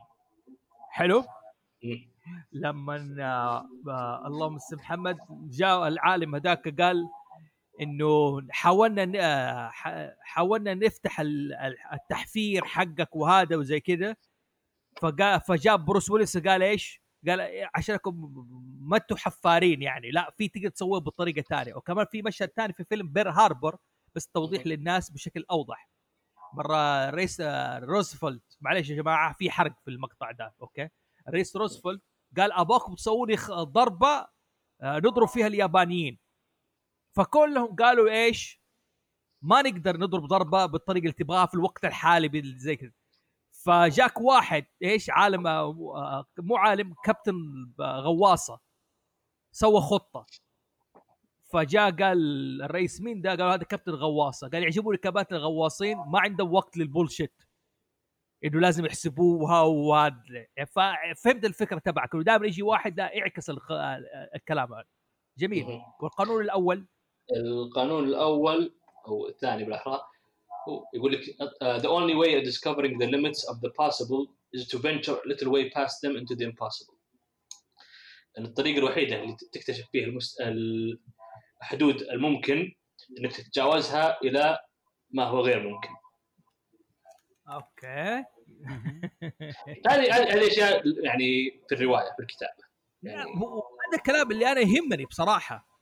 حلو. 0.90 1.25
لما 2.53 3.16
آه، 3.20 4.27
اللهم 4.27 4.59
صل 4.59 4.77
محمد 4.77 5.16
جاء 5.51 5.88
العالم 5.88 6.35
هذاك 6.35 6.81
قال 6.81 7.09
إنه 7.81 8.40
حاولنا 8.51 9.70
حاولنا 10.23 10.75
نفتح 10.75 11.20
ال- 11.20 11.53
ال- 11.55 11.77
التحفير 11.92 12.64
حقك 12.64 13.16
وهذا 13.16 13.57
وزي 13.57 13.81
كذا. 13.81 14.16
فجاب 15.47 15.85
بروس 15.85 16.11
ويلس 16.11 16.38
قال 16.38 16.62
إيش؟ 16.62 17.01
قال 17.28 17.68
عشانكم 17.74 18.46
ما 18.80 18.96
أنتم 18.96 19.16
حفارين 19.16 19.82
يعني 19.82 20.10
لا 20.10 20.30
في 20.38 20.48
تقدر 20.48 20.68
تسويه 20.68 21.00
بطريقة 21.00 21.42
ثانية 21.42 21.74
وكمان 21.74 22.06
في 22.10 22.22
مشهد 22.22 22.48
ثاني 22.56 22.72
في 22.72 22.84
فيلم 22.84 23.08
Pearl 23.12 23.31
Harbor 23.31 23.77
بس 24.14 24.28
توضيح 24.28 24.66
للناس 24.66 25.10
بشكل 25.10 25.44
أوضح. 25.50 25.90
مرة 26.52 27.10
رئيس 27.10 27.40
روزفلت 27.78 28.56
معلش 28.60 28.90
يا 28.90 28.96
جماعة 28.96 29.32
في 29.32 29.50
حرق 29.50 29.74
في 29.84 29.90
المقطع 29.90 30.30
ده 30.30 30.54
okay؟ 30.62 30.88
رئيس 31.28 31.56
روزفلت 31.56 32.02
قال 32.37 32.52
أباكم 32.52 32.96
خ- 33.37 33.50
ضربة 33.62 34.26
آه، 34.82 34.98
نضرب 34.98 35.28
فيها 35.28 35.46
اليابانيين. 35.46 36.18
فكلهم 37.16 37.76
قالوا 37.76 38.10
إيش؟ 38.10 38.60
ما 39.42 39.62
نقدر 39.62 39.96
نضرب 39.96 40.24
ضربة 40.26 40.66
بالطريقة 40.66 41.02
اللي 41.02 41.12
تبغاها 41.12 41.46
في 41.46 41.54
الوقت 41.54 41.84
الحالي 41.84 42.28
زي 42.58 42.76
كذا. 42.76 42.92
فجاك 43.64 44.20
واحد 44.20 44.66
إيش 44.83 45.11
عالم 45.11 45.46
آه، 45.46 45.68
آه، 45.96 46.27
مو 46.38 46.57
عالم 46.57 46.94
كابتن 47.05 47.35
غواصة 47.81 48.61
سوى 49.53 49.81
خطة. 49.81 50.27
فجاء 51.53 51.90
قال 51.90 52.18
الرئيس 52.62 53.00
مين 53.00 53.20
ده؟ 53.22 53.31
قال 53.31 53.42
هذا 53.42 53.64
كابتن 53.64 53.92
غواصة. 53.92 54.48
قال 54.48 54.62
يعجبوني 54.62 54.98
كباتن 54.98 55.37
الغواصين 55.37 55.98
ما 55.98 56.20
عندهم 56.20 56.53
وقت 56.55 56.77
للبولشيت. 56.77 57.42
إنه 58.44 58.61
لازم 58.61 58.87
يحسبوها 58.87 59.61
وهذا. 59.61 60.46
ففهمت 60.66 61.44
الفكرة 61.44 61.79
تبعك. 61.79 62.14
إنه 62.14 62.22
دائما 62.24 62.46
يجي 62.46 62.62
واحد 62.62 62.96
لا 63.00 63.12
يعكس 63.12 63.50
الخ- 63.50 63.72
الكلام. 64.35 64.74
هذا 64.74 64.85
جميل. 65.38 65.81
والقانون 66.00 66.42
الأول؟ 66.42 66.87
القانون 67.37 68.05
الأول 68.05 68.74
أو 69.09 69.29
الثاني 69.29 69.64
بالأحرى 69.64 70.00
يقول 70.94 71.12
لك 71.12 71.20
uh, 71.20 71.79
the 71.79 71.88
only 71.88 72.14
way 72.14 72.35
of 72.38 72.44
discovering 72.44 72.98
the 72.98 73.07
limits 73.07 73.44
of 73.50 73.61
the 73.61 73.70
possible 73.70 74.27
is 74.53 74.68
to 74.68 74.79
venture 74.79 75.16
a 75.24 75.29
little 75.29 75.50
way 75.50 75.70
past 75.70 76.00
them 76.03 76.16
into 76.16 76.35
the 76.35 76.44
impossible. 76.44 76.94
يعني 78.37 78.48
الطريقة 78.48 78.79
الوحيدة 78.79 79.22
اللي 79.22 79.37
تكتشف 79.53 79.85
فيها 79.92 80.07
المس... 80.07 80.37
الحدود 81.62 82.03
الممكن 82.03 82.72
إنك 83.18 83.33
تتجاوزها 83.33 84.18
إلى 84.24 84.59
ما 85.11 85.24
هو 85.24 85.40
غير 85.40 85.68
ممكن. 85.68 85.88
أوكي 87.48 88.24
هذه 89.88 90.14
هذه 90.14 90.46
أشياء 90.46 90.83
يعني 91.05 91.61
في 91.68 91.74
الرواية 91.74 92.12
في 92.16 92.22
الكتابه. 92.22 92.64
يعني 93.03 93.31
هو 93.31 93.59
هذا 93.59 93.98
الكلام 93.98 94.31
اللي 94.31 94.53
أنا 94.53 94.61
يهمني 94.61 95.05
بصراحة. 95.05 95.73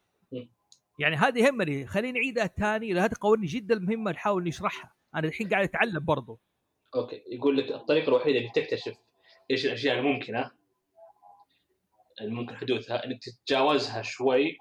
يعني 1.03 1.17
هذا 1.17 1.38
يهمني 1.38 1.87
خليني 1.87 2.21
نعيدها 2.21 2.47
ثاني 2.47 2.95
هذه 2.95 3.12
قوانين 3.21 3.47
جدا 3.47 3.79
مهمه 3.79 4.11
نحاول 4.11 4.45
نشرحها. 4.45 4.95
أنا 5.15 5.29
الحين 5.29 5.49
قاعد 5.49 5.65
أتعلم 5.65 6.05
برضو. 6.05 6.41
أوكي 6.95 7.23
يقول 7.27 7.57
لك 7.57 7.73
الطريقة 7.73 8.09
الوحيدة 8.09 8.38
اللي 8.38 8.51
تكتشف 8.51 8.99
إيش 9.51 9.67
الأشياء 9.67 9.99
الممكنه 9.99 10.51
الممكن 12.21 12.57
حدوثها 12.57 13.05
إنك 13.05 13.19
تتجاوزها 13.23 14.03
شوي 14.03 14.59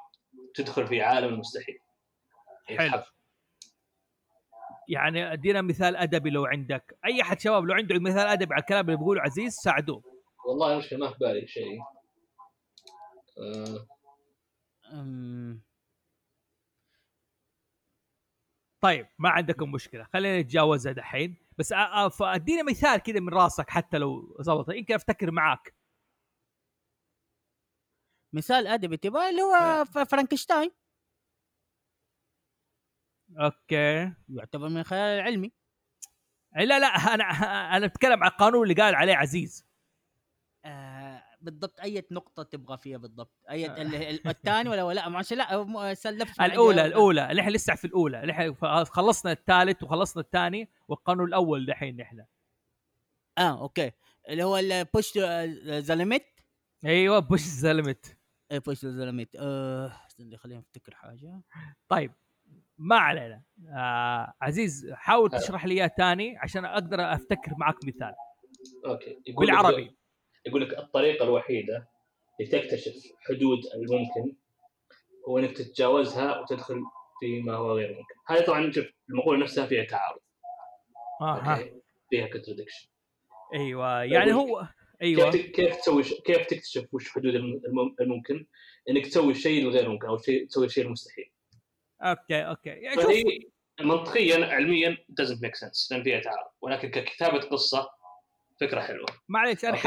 تدخل 0.54 0.88
في 0.88 1.02
عالم 1.02 1.34
المستحيل 1.34 1.80
حلو. 2.66 3.04
يعني 4.88 5.34
أدينا 5.34 5.62
مثال 5.62 5.96
أدبي 5.96 6.30
لو 6.30 6.46
عندك. 6.46 6.98
أي 7.06 7.22
أحد 7.22 7.40
شباب 7.40 7.66
لو 7.66 7.74
عنده 7.74 8.00
مثال 8.00 8.28
أدبي 8.28 8.54
على 8.54 8.62
الكلام 8.62 8.86
اللي 8.86 8.98
بيقوله 8.98 9.22
عزيز 9.22 9.54
ساعدوه. 9.54 10.04
والله 10.46 10.78
مشكله 10.78 11.00
ما 11.00 11.12
في 11.12 11.18
بالي 11.20 11.48
شيء. 11.48 11.80
أم، 14.94 15.62
طيب 18.82 19.08
ما 19.20 19.30
عندكم 19.30 19.72
مشكلة. 19.72 20.04
خلينا 20.04 20.42
نتجاوزها 20.42 20.92
دحين. 20.94 21.36
بس 21.58 21.74
فادينا 22.20 22.64
مثال 22.64 23.00
كذا 23.00 23.20
من 23.20 23.30
راسك 23.34 23.70
حتى 23.70 23.98
لو 23.98 24.38
زبط 24.40 24.70
يمكن 24.70 24.94
أفتكر 24.94 25.32
معاك. 25.32 25.76
مثال 28.34 28.68
أدبي 28.68 28.98
تبغى؟ 28.98 29.30
اللي 29.30 29.42
هو 29.42 29.86
ف- 29.86 29.98
فرانكشتاين. 29.98 30.72
أوكي. 33.40 34.14
يعتبر 34.30 34.70
من 34.70 34.78
الخيال 34.78 35.20
العلمي. 35.20 35.52
أي 36.58 36.66
لا 36.66 36.80
لا 36.80 36.88
أنا 36.88 37.24
أنا 37.78 37.86
أتكلم 37.86 38.24
عن 38.24 38.30
القانون 38.32 38.64
اللي 38.64 38.82
قال 38.84 38.96
عليه 38.96 39.16
عزيز. 39.16 39.71
بالضبط 41.42 41.80
أي 41.80 42.04
نقطة 42.12 42.44
تبغى 42.44 42.78
فيها 42.78 42.98
بالضبط. 42.98 43.32
أي 43.50 43.66
الثاني 44.26 44.70
ولا 44.70 44.94
لا 44.94 45.10
ما 45.10 45.24
لا 45.32 45.64
م- 45.64 45.94
سلف 45.94 46.42
الأولى 46.42 46.86
الأولى 46.86 47.32
اللي 47.32 47.42
إحنا 47.42 47.52
لسه 47.52 47.76
في 47.76 47.86
الأولى 47.86 48.54
ف- 48.54 48.66
خلصنا 48.66 49.32
الثالث 49.32 49.84
وخلصنا 49.84 50.24
الثاني 50.24 50.70
والقانون 50.88 51.28
الأول 51.28 51.66
دحين 51.66 51.98
نحن 51.98 52.26
آه 53.38 53.62
أوكي. 53.62 53.92
اللي 54.30 54.44
هو 54.44 54.58
البوش 54.58 55.18
ذا 55.68 55.96
ليميت 55.96 56.26
أيوه 56.86 57.20
بوش 57.20 57.42
زلمت 57.42 58.18
اي 58.52 58.60
بوش 58.60 58.86
ذا 58.86 59.06
ليميت 59.06 59.30
آه 59.36 59.92
استنى 60.08 60.38
خليني 60.38 60.60
أفتكر 60.60 60.96
حاجة. 60.96 61.42
طيب 61.90 62.12
ما 62.78 62.96
علينا. 62.96 63.42
آه 63.70 64.34
عزيز 64.42 64.92
حاول 64.94 65.30
هلا. 65.32 65.40
تشرح 65.40 65.66
لي 65.66 65.74
إياه 65.74 65.88
ثاني 65.98 66.38
عشان 66.38 66.66
أقدر 66.66 67.14
أفتكر 67.14 67.54
معك 67.58 67.76
مثال. 67.86 68.14
okay. 68.86 69.22
بالعربي. 69.38 69.96
يقول 70.46 70.62
لك 70.62 70.78
الطريقة 70.80 71.24
الوحيدة 71.24 71.88
لتكتشف 72.40 72.94
حدود 73.20 73.60
الممكن 73.76 74.36
هو 75.28 75.40
إنك 75.40 75.58
تتجاوزها 75.58 76.40
وتدخل 76.40 76.82
فيما 77.20 77.56
هو 77.56 77.72
غير 77.78 77.90
ممكن. 77.90 78.14
هذه 78.28 78.46
طبعا 78.46 78.72
شوف 78.72 78.86
المقولة 79.10 79.40
نفسها 79.44 79.66
فيها 79.66 79.84
تعارض. 79.84 80.20
أها 81.22 81.58
okay؟ 81.58 81.72
فيها 82.10 82.28
contradiction 82.28 82.88
أيوه 83.54 84.04
يعني 84.04 84.34
هو 84.34 84.68
أيوه. 85.02 85.32
كيف 85.32 85.46
كيف 85.52 85.76
تسوي 85.76 86.04
ش- 86.04 86.14
كيف 86.14 86.46
تكتشف 86.46 86.94
وش 86.94 87.10
حدود 87.10 87.36
الم- 87.36 87.62
الم- 87.68 87.96
الممكن؟ 88.02 88.46
إنك 88.90 89.06
تسوي 89.08 89.32
الشيء 89.32 89.64
الغير 89.64 89.90
ممكن 89.90 90.08
أو 90.08 90.18
شيء 90.18 90.48
تسوي 90.48 90.66
الشيء 90.66 90.86
المستحيل. 90.86 91.32
okay 92.02 92.42
okay. 92.42 92.70
يعني 92.70 93.02
فهي 93.02 93.24
منطقيا 93.82 94.46
علميا 94.46 94.98
doesn't 95.22 95.38
make 95.40 95.60
sense 95.68 95.92
لأن 95.92 96.04
فيها 96.04 96.20
تعارض. 96.20 96.48
ولكن 96.62 96.90
ككتابة 96.92 97.40
قصة 97.40 97.90
فكرة 98.62 98.82
حلوة. 98.82 99.06
معليش 99.30 99.66
أنا 99.66 99.78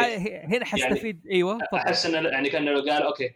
هنا 0.44 0.64
حستفيد 0.64 1.26
أيوه 1.26 1.58
تفضل. 1.58 1.78
أحس 1.78 2.06
انه 2.06 2.28
يعني 2.28 2.50
كان 2.50 2.64
لو 2.64 2.80
قال 2.80 3.02
okay 3.02 3.30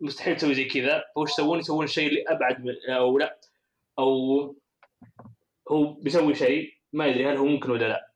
مستحيل 0.00 0.36
تسوي 0.36 0.54
زي 0.54 0.64
كذا 0.64 1.04
فوش 1.14 1.30
يسوون؟ 1.30 1.58
يسوون 1.58 1.84
الشيء 1.84 2.08
اللي 2.08 2.24
أبعد 2.28 2.64
من 2.64 2.74
أو 2.88 3.18
لا 3.18 3.38
أو 3.98 4.40
هو 5.70 5.92
بيسوي 5.92 6.34
شيء 6.34 6.72
ما 6.92 7.06
يدري 7.06 7.30
هل 7.30 7.36
هو 7.36 7.44
ممكن 7.44 7.70
ولا 7.70 7.88
لا. 7.88 8.12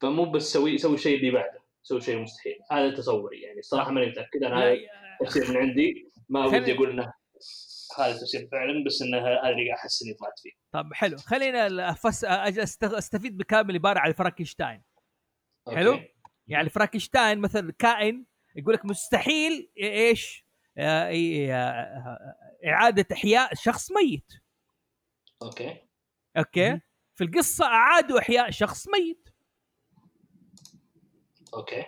فمو 0.00 0.30
بس 0.30 0.48
يسوي 0.48 0.72
يسوي 0.72 0.94
الشيء 0.94 1.18
اللي 1.18 1.30
بعده 1.30 1.60
يسوي 1.84 2.00
شيء 2.00 2.18
مستحيل. 2.18 2.58
هذا 2.70 2.90
تصوري 2.90 3.40
يعني 3.40 3.58
الصراحة 3.58 3.90
ماني 3.90 4.06
متأكد. 4.06 4.44
أنا 4.44 4.64
هذا 4.64 4.76
تفسير 5.20 5.50
من 5.50 5.56
عندي. 5.56 6.10
ما 6.28 6.46
ودي 6.46 6.74
أقول 6.74 6.90
إنه 6.90 7.12
هذا 7.98 8.14
التفسير 8.14 8.48
فعلا 8.52 8.84
بس 8.84 9.02
انه 9.02 9.18
هذا 9.18 9.48
اللي 9.48 9.74
أحس 9.74 10.02
إني 10.02 10.14
طلعت 10.14 10.38
فيه. 10.42 10.50
طب 10.72 10.94
حلو. 10.94 11.16
خلينا 11.16 11.90
أفس... 11.90 12.24
أستفيد 12.82 13.36
بكلام 13.36 13.68
اللي 13.68 13.78
بار 13.78 13.98
على 13.98 14.14
فرانكشتاين. 14.14 14.82
حلو؟ 15.76 16.00
يعني 16.46 16.68
فرانكشتاين 16.70 17.38
مثلا 17.38 17.72
كائن 17.78 18.24
يقول 18.56 18.74
لك 18.74 18.84
مستحيل 18.84 19.70
إيش؟ 19.78 20.44
آه، 20.78 21.10
إي- 21.10 21.50
آه، 21.50 22.34
إعادة 22.66 23.06
إحياء 23.12 23.54
شخص 23.54 23.90
ميت. 23.92 24.32
okay. 25.42 25.80
okay. 26.36 26.80
في 27.14 27.24
القصة 27.24 27.64
أعادوا 27.66 28.18
إحياء 28.18 28.50
شخص 28.50 28.88
ميت. 28.88 29.28
okay. 31.54 31.84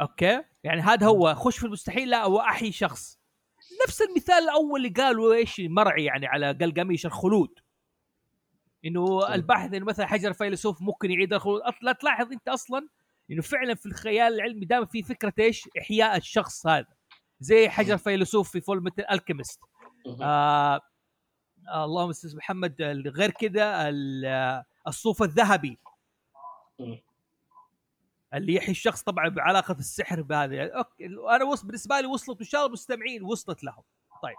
okay؟ 0.00 0.42
يعني 0.64 0.80
هذا 0.80 1.06
هو 1.06 1.34
خش 1.34 1.58
في 1.58 1.66
المستحيل 1.66 2.10
لا 2.10 2.24
هو 2.24 2.40
أحيي 2.40 2.72
شخص. 2.72 3.18
نفس 3.86 4.02
المثال 4.02 4.34
الأول 4.34 4.86
اللي 4.86 5.02
قالوا 5.02 5.34
إيش؟ 5.34 5.60
مرعي 5.60 6.04
يعني 6.04 6.26
على 6.26 6.52
جلجامش 6.52 7.06
الخلود. 7.06 7.58
إنه 8.86 9.34
البحث 9.34 9.74
إنه 9.74 9.84
مثلا 9.86 10.06
حجر 10.06 10.32
فيلسوف 10.32 10.82
ممكن 10.82 11.10
يعيد 11.10 11.32
الخلود. 11.32 11.62
لا 11.82 11.92
تلاحظ 11.92 12.32
أنت 12.32 12.48
أصلا 12.48 12.88
إنه 13.30 13.42
فعلا 13.42 13.74
في 13.74 13.86
الخيال 13.86 14.34
العلمي 14.34 14.66
دائما 14.66 14.86
في 14.86 15.02
فكرة 15.02 15.32
إيش؟ 15.38 15.68
إحياء 15.80 16.16
الشخص 16.16 16.66
هذا. 16.66 16.86
زي 17.40 17.68
حجر 17.68 17.96
فيلسوف 17.96 18.50
في 18.50 18.60
فول 18.60 18.82
مثل 18.82 19.04
الكيمست. 19.10 19.60
آه 20.22 20.80
اللهم 21.74 22.12
على 22.24 22.34
محمد 22.34 22.82
غير 23.16 23.30
كذا 23.30 23.88
ال- 23.88 24.62
الصوف 24.88 25.22
الذهبي. 25.22 25.78
اللي 28.34 28.54
يحيي 28.54 28.70
الشخص 28.70 29.02
طبعا 29.02 29.28
بعلاقة 29.28 29.72
السحر 29.78 30.22
بهذا 30.22 30.72
أوكي 30.72 31.06
أنا 31.06 31.44
وصل 31.44 31.66
بالنسبة 31.66 32.00
لي 32.00 32.06
وصلت 32.06 32.36
وان 32.40 32.46
شاء 32.48 32.60
الله 32.60 32.68
المستمعين 32.68 33.22
وصلت 33.22 33.64
لهم. 33.64 33.82
طيب 34.22 34.36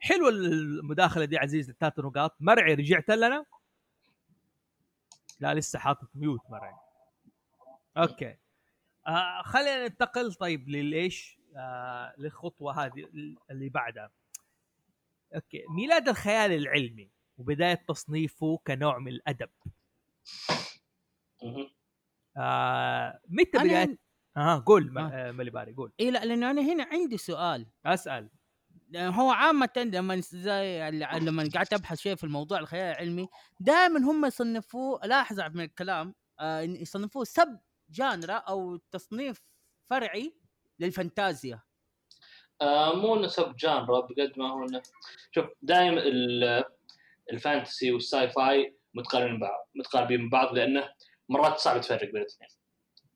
حلوة 0.00 0.28
المداخلة 0.28 1.24
دي 1.24 1.38
عزيز 1.38 1.70
الثلاث 1.70 1.98
نقاط. 1.98 2.36
مرعي 2.40 2.74
رجعت 2.74 3.10
لنا؟ 3.10 3.44
لا 5.40 5.54
لسه 5.54 5.78
حاطط 5.78 6.08
ميوت 6.14 6.40
مرعي 6.50 6.74
أوكي. 7.96 8.36
آه 9.06 9.42
خلينا 9.42 9.82
ننتقل 9.88 10.34
طيب 10.34 10.68
لليش 10.68 11.40
آه 11.56 12.14
للخطوة 12.18 12.84
هذه 12.84 13.08
اللي 13.50 13.68
بعدها. 13.68 14.10
أوكي. 15.34 15.64
ميلاد 15.68 16.08
الخيال 16.08 16.52
العلمي 16.52 17.10
وبداية 17.38 17.74
تصنيفه 17.88 18.58
كنوع 18.66 18.98
من 18.98 19.08
الأدب. 19.12 19.50
آه 22.36 23.20
متى 23.28 23.58
أنا- 23.58 23.62
بداية؟ 23.62 23.98
آه 24.36 24.62
قول 24.66 24.92
ما- 24.92 25.00
آه. 25.26 25.28
آه. 25.28 25.32
ملي 25.32 25.50
باري 25.50 25.72
قول. 25.72 25.92
اي 26.00 26.10
لا 26.10 26.24
لأنه 26.24 26.50
أنا 26.50 26.62
هنا 26.62 26.84
عندي 26.92 27.16
سؤال. 27.16 27.66
أسأل. 27.86 28.30
هو 28.96 29.30
عامة 29.30 29.70
لما 29.76 30.20
زي 30.20 30.90
لما 30.90 31.48
قعدت 31.54 31.72
أبحث 31.72 32.00
شوية 32.00 32.14
في 32.14 32.24
الموضوع 32.24 32.58
الخيال 32.58 32.96
العلمي 32.96 33.28
دائما 33.60 33.98
هم 33.98 34.24
يصنفوه 34.24 35.06
لاحظ 35.06 35.40
من 35.40 35.64
الكلام 35.64 36.14
آه 36.40 36.60
يصنفوه 36.60 37.24
سب 37.24 37.58
جانرا 37.90 38.34
أو 38.34 38.76
تصنيف 38.76 39.42
فرعي 39.90 40.36
للفانتازيا. 40.80 41.62
آه 42.62 42.94
مو 42.96 43.16
إنه 43.16 43.26
سب 43.26 43.56
جانرا 43.56 44.00
بقد 44.00 44.32
ما 44.36 44.50
هو 44.50 44.64
إنه 44.64 44.82
شوف 45.30 45.44
دائما 45.62 46.02
الفانتسي 47.32 47.92
والساي 47.92 48.30
فاي 48.30 48.76
متقاربين 48.94 49.40
بعض 49.40 49.68
متقاربين 49.74 50.20
من 50.20 50.30
بعض 50.30 50.54
لأنه 50.54 50.88
مرات 51.28 51.58
صعب 51.58 51.80
تفرق 51.80 52.04
بين 52.04 52.16
الاثنين. 52.16 52.50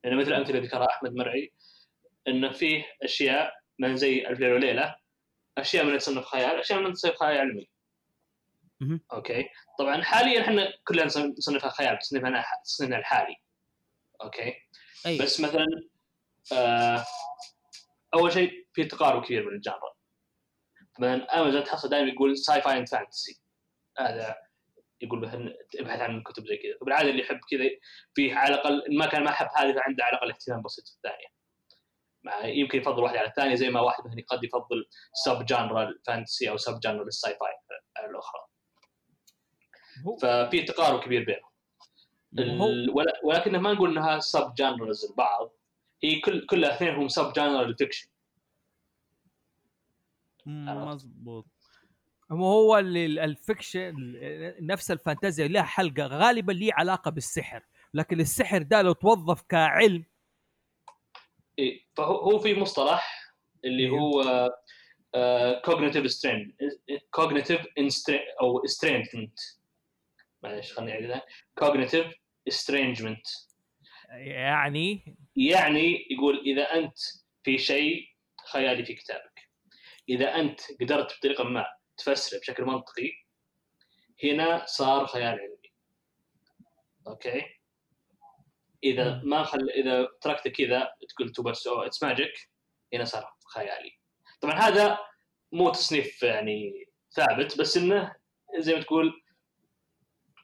يعني 0.05 0.17
مثل 0.17 0.29
الامثله 0.29 0.57
اللي 0.57 0.69
ذكرها 0.69 0.87
أحمد 0.87 1.14
مرعي 1.14 1.53
إنه 2.29 2.53
فيه 2.53 2.85
أشياء 3.03 3.53
من 3.79 3.97
زي 3.97 4.27
الف 4.29 4.41
ليله 4.41 4.55
وليله 4.55 4.97
أشياء 5.61 5.85
من 5.85 5.99
تصنف 5.99 6.25
خيال 6.25 6.59
أشياء 6.61 6.81
من 6.81 6.92
تصنف 6.92 7.16
خيال 7.16 7.38
علمي. 7.38 7.68
أوكي؟ 9.12 9.49
طبعا 9.79 10.03
حاليا 10.03 10.40
إحنا 10.40 10.73
كلنا 10.88 11.05
نصنف- 11.05 11.38
نصنفها 11.38 11.71
خيال 11.71 11.99
تصنيفنا 11.99 12.44
تصنيفنا 12.64 12.99
الحالي. 12.99 13.37
أوكي؟ 14.23 14.55
أي. 15.07 15.18
بس 15.18 15.40
مثلا 15.40 15.66
آه 16.53 17.05
أول 18.14 18.33
شيء 18.33 18.66
في 18.73 18.85
تقارب 18.85 19.25
كبير 19.25 19.44
بين 19.44 19.55
الجانرا. 19.57 19.94
مثلا 20.99 21.40
امازون 21.40 21.64
تحصل 21.64 21.88
دائما 21.88 22.12
يقول 22.12 22.38
ساي 22.38 22.62
فاي 22.62 22.79
اند 22.79 22.88
فانتسي 22.88 23.40
هذا 23.99 24.37
يقول 25.01 25.21
مثلا 25.21 25.55
ابحث 25.81 26.01
عن 26.01 26.23
كتب 26.23 26.47
زي 26.47 26.57
كذا. 26.57 26.79
فبالعاده 26.81 27.11
اللي 27.11 27.23
يحب 27.23 27.40
كذا 27.51 27.71
فيه 28.14 28.35
على 28.35 28.55
الاقل 28.55 28.99
ما 28.99 29.07
كان 29.07 29.25
ما 29.25 29.31
حب 29.31 29.49
هذه 29.57 29.73
فعنده 29.73 30.05
على 30.05 30.12
الأقل 30.16 30.31
اهتمام 30.31 30.62
بسيط 30.62 30.88
في 30.88 30.94
الثانية. 30.94 31.38
يمكن 32.44 32.78
يفضل 32.78 33.02
واحدة 33.02 33.18
على 33.18 33.28
الثانية 33.28 33.54
زي 33.54 33.70
ما 33.70 33.81
واحد 33.81 34.07
مثلا 34.07 34.24
قد 34.28 34.44
يفضل 34.44 34.87
سب 35.12 35.44
جانرا 35.46 35.83
الفانتسي 35.88 36.50
أو 36.50 36.57
سب 36.57 36.81
جانرا 36.81 37.02
الساي 37.02 37.33
فاي 37.40 37.78
على 37.96 38.11
الاخرى 38.11 38.40
ففي 40.22 40.62
تقارب 40.62 41.00
كبير 41.00 41.24
بينهم. 41.24 41.48
ولكنه 43.24 43.59
ما 43.59 43.72
نقول 43.72 43.90
إنها 43.98 44.18
سب 44.18 44.54
جانرز 44.54 45.04
البعض. 45.04 45.50
هي 46.02 46.20
كل 46.20 46.46
كل 46.46 46.64
اثنين 46.64 46.94
هم 46.94 47.09
سب 47.09 47.33
جانر 47.33 47.62
الفيكشن 47.62 48.09
مظبوط. 50.46 51.46
هو 52.33 52.78
الفيكشن 52.78 53.94
ال- 53.98 54.66
نفس 54.66 54.90
الفانتازيا 54.90 55.48
لها 55.48 55.62
حلقة 55.62 56.07
غالبا 56.07 56.52
ليه 56.52 56.72
علاقة 56.74 57.11
بالسحر. 57.11 57.62
لكن 57.94 58.20
السحر 58.20 58.62
ده 58.62 58.83
لو 58.83 58.92
توظف 58.92 59.42
كعلم 59.42 60.04
إيه، 61.59 61.87
فهو 61.97 62.16
هو 62.16 62.38
في 62.38 62.55
مصطلح 62.55 63.33
اللي. 63.64 63.90
هو 63.90 64.51
كوجنيتيف 65.64 66.11
سترين 66.11 66.57
كوجنيتيف 67.11 67.61
أو 68.40 68.66
سترينثمنت 68.66 69.38
معلش 70.42 70.73
خليني 70.73 70.92
اعيدها 70.92 71.27
كوجنيتيف 71.59 72.07
استرينجمنت 72.49 73.27
يعني؟ 74.11 75.16
يعني 75.37 76.07
يقول 76.11 76.42
إذا 76.47 76.62
أنت 76.62 76.99
في 77.44 77.59
شيء 77.59 78.09
خيالي 78.53 78.85
في 78.85 78.94
كتابك. 78.94 79.51
إذا 80.09 80.35
أنت 80.35 80.61
قدرت 80.81 81.16
بطريقة 81.18 81.44
ما 81.44 81.66
تفسره 81.97 82.38
بشكل 82.38 82.64
منطقي 82.64 83.12
هنا 84.25 84.64
صار 84.66 85.07
خيال 85.07 85.38
علمي. 85.40 85.73
أوكي؟ 87.07 87.42
إذا 88.85 89.21
ما 89.25 89.43
خل 89.43 89.71
إذا 89.71 90.09
تركته 90.21 90.51
كذا 90.51 90.91
قلت 91.19 91.41
بس 91.41 91.67
أو 91.67 91.83
اتس 91.83 92.03
ماجيك 92.03 92.51
هنا 92.95 93.05
صار 93.05 93.33
خيالي. 93.55 93.99
طبعا 94.41 94.55
هذا 94.55 94.99
مو 95.53 95.71
تصنيف 95.71 96.23
يعني 96.23 96.87
ثابت 97.12 97.59
بس 97.59 97.77
إنه 97.77 98.14
زي 98.59 98.75
ما 98.75 98.83
تقول 98.83 99.23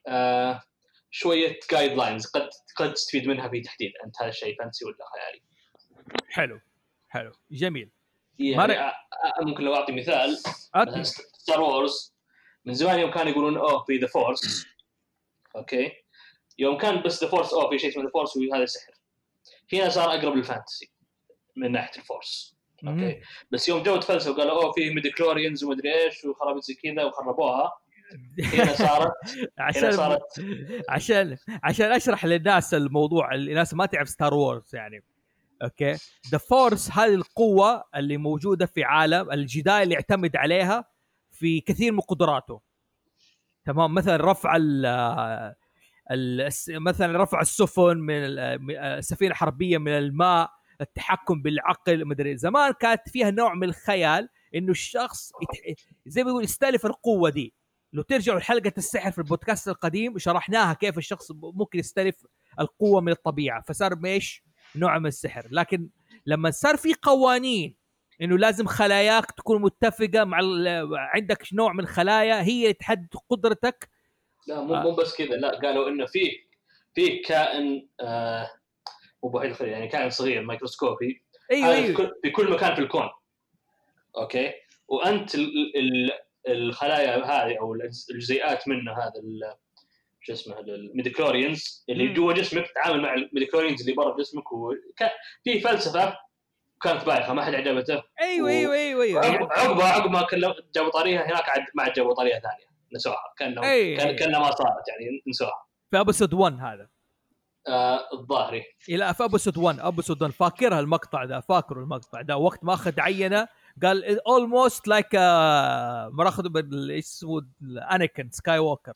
آه 0.07 0.63
شوية 1.11 1.59
جايد 1.71 1.93
لاينز 1.93 2.27
قد 2.27 2.49
قد 2.77 2.93
تستفيد 2.93 3.27
منها 3.27 3.49
في 3.49 3.61
تحديد 3.61 3.93
أنت 4.05 4.23
هذا 4.23 4.29
الشيء 4.29 4.59
فانتسي 4.59 4.85
ولا 4.85 4.97
خيالي. 5.13 5.43
حلو. 6.29 6.61
حلو. 7.09 7.33
جميل. 7.51 7.91
يعني 8.39 8.93
ممكن 9.41 9.65
لو 9.65 9.75
أعطي 9.75 9.93
مثال. 9.93 10.39
ستار 11.07 11.61
وورز 11.61 12.15
من 12.65 12.75
زمان 12.75 12.99
يوم 12.99 13.11
كانوا 13.11 13.33
يقولون 13.33 13.57
اوه 13.57 13.85
في 13.85 13.97
ذا 13.97 14.07
فورس 14.07 14.67
أوكي 15.57 16.04
يوم 16.59 16.79
كان 16.79 17.03
بس 17.03 17.25
ذا 17.25 17.31
فورس 17.31 17.53
أوه 17.53 17.71
في 17.71 17.79
شيء 17.79 17.91
اسمه 17.91 18.03
ذا 18.03 18.11
فورس 18.11 18.37
وهذا 18.37 18.67
سحر 18.67 18.93
هنا 19.73 19.89
صار 19.89 20.15
أقرب 20.15 20.37
للفانتسي 20.37 20.91
من 21.57 21.73
ناحية 21.73 22.01
الفورس. 22.01 22.57
أوكي؟ 22.89 23.21
بس 23.51 23.69
يوم 23.69 23.83
جو 23.83 23.97
تفلسفوا 23.97 24.35
وقالوا 24.35 24.63
أوه 24.63 24.73
في 24.73 24.91
ميديكلوريانز 24.91 25.65
ومدري 25.65 25.95
إيش 25.95 26.25
وخرابيط 26.25 26.63
زي 26.63 26.75
كذا 26.75 27.05
وخربوها. 27.05 27.73
هنا 28.55 28.73
صارت 28.73 29.13
هنا 29.59 29.67
عشان 29.67 29.93
صارت 29.93 30.21
عشان 30.89 31.37
عشان 31.63 31.93
أشرح 31.93 32.25
للناس 32.25 32.75
الموضوع 32.75 33.35
الناس 33.35 33.75
ما 33.75 33.87
تعرف 33.87 34.09
ستار 34.09 34.35
وورز 34.35 34.75
يعني. 34.75 35.05
أوكي؟ 35.63 35.97
ذا 36.31 36.39
فورس 36.39 36.91
هذه 36.91 37.15
القوة 37.15 37.85
اللي 37.97 38.17
موجودة 38.17 38.67
في 38.67 38.85
عالم 38.85 39.31
الجداي 39.31 39.83
اللي 39.83 39.95
يعتمد 39.95 40.37
عليها 40.37 40.85
في 41.31 41.61
كثير 41.61 41.93
من 41.93 42.01
قدراته. 42.01 42.61
تمام؟ 43.65 43.95
مثلا 43.95 44.33
رفع 44.33 44.57
مثلا 46.71 47.23
رفع 47.23 47.41
السفن 47.41 47.97
من 47.99 48.15
ال- 48.15 48.63
من 48.63 48.77
السفينه 48.77 49.31
الحربيه 49.31 49.79
من 49.79 49.93
الماء 49.93 50.51
التحكم 50.81 51.43
بالعقل 51.43 52.05
مدري 52.05 52.37
زمان 52.37 52.73
كانت 52.73 53.09
فيها 53.09 53.31
نوع 53.31 53.55
من 53.55 53.65
الخيال 53.65 54.29
إنه 54.55 54.71
الشخص 54.71 55.33
زي 56.07 56.25
ما 56.25 56.31
يقول 56.31 56.45
يستلف 56.45 56.87
القوة 56.87 57.31
دي. 57.31 57.55
لو 57.93 58.03
ترجعوا 58.03 58.39
لحلقة 58.39 58.73
السحر 58.79 59.11
في 59.11 59.19
البودكاست 59.19 59.69
القديم 59.69 60.19
شرحناها 60.19 60.73
كيف 60.75 60.99
الشخص 60.99 61.31
ممكن 61.33 61.79
يستلف 61.79 62.27
القوة 62.61 63.01
من 63.01 63.13
الطبيعة. 63.13 63.63
فصار 63.69 63.97
مايش 63.97 64.45
نوع 64.77 64.99
من 64.99 65.07
السحر. 65.07 65.49
لكن 65.51 65.89
لما 66.27 66.51
صار 66.51 66.77
في 66.77 66.95
قوانين 67.03 67.77
إنه 68.23 68.39
لازم 68.39 68.67
خلاياك 68.67 69.31
تكون 69.31 69.63
متفقة 69.63 70.25
مع 70.25 70.39
عندك 71.15 71.47
نوع 71.53 71.73
من 71.73 71.81
الخلايا 71.81 72.43
هي 72.43 72.63
اللي 72.63 72.73
تحدد 72.73 73.09
قدرتك 73.31 73.89
لا 74.47 74.61
مو 74.61 74.75
آه. 74.75 74.83
مو 74.83 74.91
بس 74.91 75.17
كذا 75.17 75.37
لا 75.37 75.49
قالوا 75.61 75.89
إنه 75.89 76.07
في 76.07 76.31
في 76.95 77.19
كائن 77.19 77.89
آه 78.01 78.51
مو 79.23 79.29
بوحيد 79.31 79.61
يعني 79.61 79.89
كائن 79.89 80.11
صغير 80.11 80.43
ميكروسكوبي 80.43 81.23
إيوه 81.51 81.75
إيوه 81.75 81.97
كل- 81.97 82.15
في 82.23 82.31
كل 82.31 82.51
مكان 82.51 82.75
في 82.75 82.81
الكون 82.81 83.09
أوكي 84.17 84.53
وأنت 84.89 85.35
ال 85.35 85.77
ال 85.77 86.11
الخلايا 86.49 87.17
هذه 87.25 87.59
أو 87.61 87.75
الجزيئات 88.11 88.69
منه 88.69 88.93
هذا 88.93 89.13
شو 90.21 90.33
اسمه 90.33 90.59
الميديكلوريانز 90.61 91.85
اللي. 91.89 92.09
جوا 92.09 92.33
جسمك 92.33 92.67
تتعامل 92.69 93.01
مع 93.03 93.15
الميديكلوريانز 93.15 93.81
اللي 93.81 93.93
برا 93.93 94.17
جسمك. 94.19 94.45
في 95.45 95.61
فلسفة 95.61 96.17
كانت 96.83 97.05
بايخة 97.07 97.33
ما 97.35 97.45
حد 97.45 97.55
عجبته 97.55 98.03
إيوه 98.21 98.49
إيوه 98.51 98.75
إيوه 98.75 99.03
إيوه 99.05 99.27
عقب 99.27 99.81
عقب 99.81 100.11
ما 100.11 100.27
جابوا 100.75 100.91
طاريها 100.91 101.27
هناك 101.27 101.49
عاد 101.49 101.65
ما 101.75 101.83
عاد 101.83 101.93
جابوا 101.93 102.15
طاريه 102.15 102.33
ثانية 102.33 102.74
نسوها. 102.95 103.17
كانه 103.39 103.63
أي. 103.73 103.97
كان 103.97 104.17
كأنها 104.17 104.39
ما 104.41 104.51
صارت 104.51 104.89
يعني 104.89 105.23
نسوها. 105.29 105.65
في 105.91 106.01
ابسود 106.01 106.35
1 106.35 106.53
هذا. 106.61 106.89
آه 107.69 108.01
الظاهري 108.13 108.63
إلى 108.89 109.15
في 109.15 109.25
ابسود 109.25 109.57
1 109.59 109.79
ابسود 109.81 110.23
1 110.23 110.33
فاكرها 110.35 110.81
المقطع 110.81 111.25
ده 111.25 111.41
فاكره 111.41 111.81
المقطع 111.81 112.21
ده 112.21 112.37
وقت 112.37 112.65
ما 112.65 112.75
أخذ 112.75 113.01
عينة 113.01 113.49
قال 113.83 114.27
اولموست 114.27 114.89
لايك 114.89 115.15
مراخذ 116.13 116.49
بال- 116.49 116.91
إيش 116.91 117.05
اسمه؟ 117.05 117.47
انيكن 117.93 118.31
سكاي 118.33 118.59
ووكر. 118.59 118.93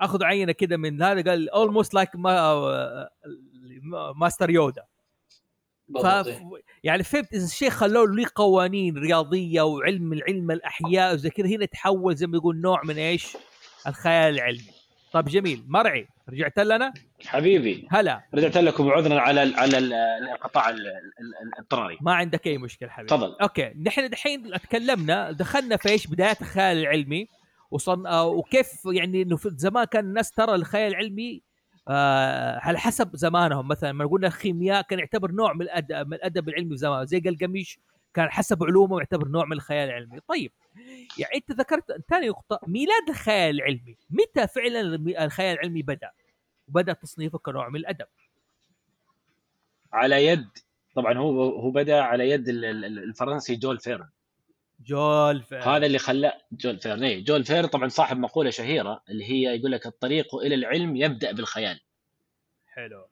أخذ 0.00 0.24
عينة 0.24 0.52
كده 0.52 0.76
من 0.76 1.02
هذا 1.02 1.30
قال 1.30 1.50
اولموست 1.50 1.94
لايك 1.94 2.10
ماستر 4.16 4.50
يودا 4.50 4.84
ف... 6.02 6.06
إيه. 6.06 6.42
يعني 6.84 7.02
فهمت 7.02 7.32
اذا 7.32 7.44
الشيء 7.44 7.70
خلوه 7.70 8.06
له 8.16 8.26
قوانين 8.34 8.98
رياضية 8.98 9.62
وعلم 9.62 10.12
العلم 10.12 10.50
الأحياء 10.50 11.14
وزي 11.14 11.30
كذا 11.30 11.46
هنا 11.46 11.64
تحول 11.66 12.16
زي 12.16 12.26
ما 12.26 12.36
يقول 12.36 12.56
نوع 12.60 12.82
من 12.84 12.98
إيش؟ 12.98 13.36
الخيال 13.86 14.34
العلمي. 14.34 14.70
طيب 15.12 15.24
جميل 15.24 15.64
مرعي 15.68 16.08
رجعت 16.28 16.58
لنا؟ 16.58 16.92
حبيبي 17.26 17.86
هلا 17.90 18.20
رجعت 18.34 18.56
لكم 18.56 18.88
عذرا 18.90 19.20
على 19.20 19.42
ال 19.42 19.54
على 19.54 19.78
ال- 19.78 19.92
الانقطاع 19.92 20.70
ال- 20.70 20.86
ال- 20.86 21.48
الاضطراري 21.54 21.98
ما 22.00 22.14
عندك 22.14 22.46
أي 22.46 22.58
مشكلة 22.58 22.88
حبيبي. 22.88 23.08
تفضل 23.08 23.36
أوكي 23.42 23.72
نحن 23.86 24.08
دحين 24.10 24.50
تكلمنا 24.52 25.32
دخلنا 25.32 25.76
في 25.76 25.88
إيش 25.88 26.06
بدايات 26.06 26.40
الخيال 26.40 26.76
العلمي 26.78 27.28
وصن... 27.70 28.06
آه، 28.06 28.26
وكيف 28.26 28.72
يعني 28.86 29.22
إنه 29.22 29.36
في 29.36 29.50
زمان 29.56 29.84
كان 29.84 30.04
الناس 30.04 30.30
ترى 30.30 30.54
الخيال 30.54 30.90
العلمي 30.92 31.42
آه 31.88 32.58
على 32.58 32.78
حسب 32.78 33.16
زمانهم. 33.16 33.68
مثلا 33.68 33.88
لما 33.88 34.06
قلنا 34.06 34.26
الخيمياء 34.26 34.82
كان 34.82 34.98
يعتبر 34.98 35.32
نوع 35.32 35.52
من 35.52 35.62
الادب 35.62 36.06
من 36.06 36.14
الأدب 36.14 36.48
العلمي 36.48 36.70
في 36.70 36.76
زمان. 36.76 37.06
زي 37.06 37.20
قلقميش 37.20 37.78
كان 38.14 38.30
حسب 38.30 38.64
علومه 38.64 38.98
يعتبر 38.98 39.28
نوع 39.28 39.44
من 39.44 39.52
الخيال 39.52 39.88
العلمي. 39.88 40.20
طيب 40.20 40.52
يعني 41.18 41.34
أنت 41.34 41.52
ذكرت 41.52 42.04
ثاني 42.08 42.28
نقطة 42.28 42.60
ميلاد 42.66 43.08
الخيال 43.08 43.56
العلمي. 43.56 43.96
متى 44.10 44.46
فعلا 44.46 44.80
الخيال 45.24 45.54
العلمي 45.58 45.82
بدأ؟ 45.82 46.10
وبدأ 46.68 46.92
تصنيفه 46.92 47.38
كنوع 47.38 47.68
من 47.68 47.76
الأدب. 47.76 48.06
على 49.92 50.26
يد 50.26 50.48
طبعا 50.94 51.18
هو 51.18 51.42
هو 51.42 51.70
بدأ 51.70 52.00
على 52.00 52.30
يد 52.30 52.48
ال- 52.48 52.64
ال- 52.64 52.98
الفرنسي 52.98 53.56
جول 53.56 53.78
فيرن. 53.78 54.08
جول 54.86 55.42
ف... 55.42 55.54
هذا 55.54 55.86
اللي 55.86 55.98
خلاه 55.98 56.40
جول 56.52 56.78
فيرن 56.78 57.04
إيه، 57.04 57.24
جول 57.24 57.44
فيرن 57.44 57.66
طبعا 57.66 57.88
صاحب 57.88 58.18
مقولة 58.18 58.50
شهيرة 58.50 59.02
اللي 59.08 59.24
هي 59.24 59.56
يقول 59.56 59.72
لك 59.72 59.86
الطريق 59.86 60.34
إلى 60.34 60.54
العلم 60.54 60.96
يبدأ 60.96 61.32
بالخيال. 61.32 61.80
حلو. 62.66 63.06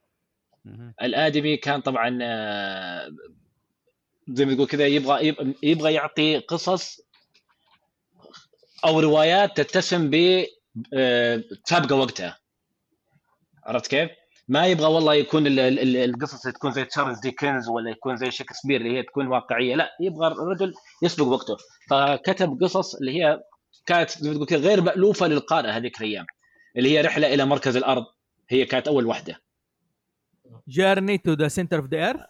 الآدمي 1.02 1.57
كان 1.57 1.81
طبعا 1.81 2.18
آه، 2.22 3.11
زي 4.28 4.44
ما 4.44 4.54
تقول 4.54 4.66
كذا 4.66 4.87
يبغى 4.87 5.33
يبغى- 5.33 5.54
يبغى 5.62 5.92
يعطي 5.94 6.38
قصص 6.38 7.00
أو 8.85 9.00
روايات 9.00 9.61
تتسم 9.61 10.11
ب 10.11 10.44
آه، 10.94 11.44
سابقة 11.64 11.96
وقتها. 11.96 12.38
عرفت 13.64 13.87
كيف؟ 13.90 14.11
ما 14.48 14.66
يبغى 14.66 14.87
والله 14.87 15.14
يكون 15.14 15.46
ال- 15.46 15.61
ال- 15.61 15.78
ال- 15.78 15.96
القصص 15.96 16.42
تكون 16.42 16.72
زي 16.72 16.84
تشارلز 16.84 17.18
ديكنز 17.20 17.68
ولا 17.68 17.90
يكون 17.90 18.16
زي 18.16 18.30
شكسبير 18.30 18.80
اللي 18.80 18.98
هي 18.98 19.02
تكون 19.02 19.26
واقعية. 19.26 19.74
لا 19.74 19.90
يبغى 20.00 20.26
الرجل 20.26 20.74
يسبق 21.02 21.26
وقته. 21.26 21.56
فكتب 21.90 22.58
قصص 22.62 22.94
اللي 22.94 23.12
هي 23.24 23.40
كانت 23.87 24.11
زي 24.11 24.28
ما 24.30 24.34
تقول 24.34 24.46
كذا 24.46 24.68
غير 24.68 24.80
مألوفة 24.82 25.26
للقارئ 25.26 25.68
هذيك 25.68 26.00
الأيام 26.00 26.26
اللي 26.76 26.90
هي 26.90 27.00
رحلة 27.00 27.34
إلى 27.34 27.44
مركز 27.44 27.76
الأرض. 27.76 28.04
هي 28.50 28.64
كانت 28.64 28.88
أول 28.88 29.06
واحدة. 29.06 29.40
journey 30.68 31.18
to 31.18 31.32
the 31.32 31.48
center 31.48 31.78
of 31.78 31.87
the 31.87 32.06
earth 32.06 32.20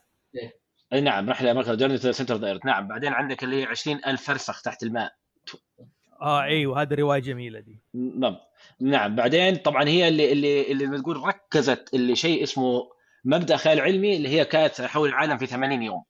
أي 0.92 1.00
نعم 1.00 1.30
رحلة 1.30 1.52
مركز 1.52 1.70
journey 1.76 1.98
to 1.98 2.12
center 2.12 2.34
of 2.34 2.42
the 2.42 2.60
نعم 2.64 2.88
بعدين 2.88 3.12
عندك 3.12 3.44
اللي 3.44 3.62
هي 3.62 3.64
20000 3.66 4.22
فرسخ 4.22 4.62
تحت 4.62 4.82
الماء. 4.82 5.12
آه 6.20 6.42
إيوه 6.42 6.82
هذه 6.82 6.94
رواية 6.94 7.20
جميلة 7.20 7.60
دي. 7.60 7.78
نعم. 7.94 8.36
نعم 8.80 9.16
بعدين 9.16 9.56
طبعا 9.56 9.88
هي 9.88 10.08
اللي 10.08 10.32
اللي 10.32 10.72
اللي 10.72 10.86
بتقول 10.86 11.16
ركزت 11.16 11.94
اللي 11.94 12.16
شيء 12.16 12.42
اسمه 12.42 12.82
مبدأ 13.24 13.56
خيال 13.56 13.80
علمي 13.80 14.16
اللي 14.16 14.28
هي 14.28 14.44
كانت 14.44 14.80
حول 14.80 15.08
العالم 15.08 15.38
في 15.38 15.46
80 15.46 15.82
يوم. 15.82 16.04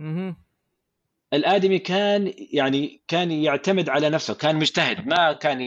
أها 0.00 0.36
الآدمي 1.32 1.78
كان 1.78 2.32
يعني 2.52 3.02
كان 3.08 3.30
يعتمد 3.30 3.88
على 3.88 4.10
نفسه 4.10 4.34
كان 4.34 4.56
مجتهد 4.56 5.06
ما 5.06 5.32
كان 5.32 5.60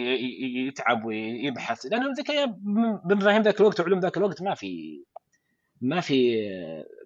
يتعب 0.67 1.05
ويبحث 1.05 1.85
لأنه 1.85 2.13
ذيك 2.13 2.31
بمفاهيم 3.05 3.41
ذاك 3.41 3.59
الوقت 3.59 3.79
وعلوم 3.79 3.99
ذاك 3.99 4.17
الوقت 4.17 4.41
ما 4.41 4.55
في 4.55 5.03
ما 5.81 6.01
في 6.01 6.37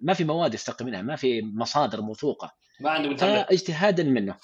ما 0.02 0.14
في 0.14 0.24
مواد 0.24 0.54
يستقي 0.54 0.84
منها 0.84 1.02
ما 1.02 1.16
في 1.16 1.42
مصادر 1.42 2.00
موثوقة. 2.00 2.52
ما 2.80 2.90
عندهم 2.90 3.10
إنترنت. 3.10 3.46
فاجتهادا 3.48 4.02
منه. 4.02 4.36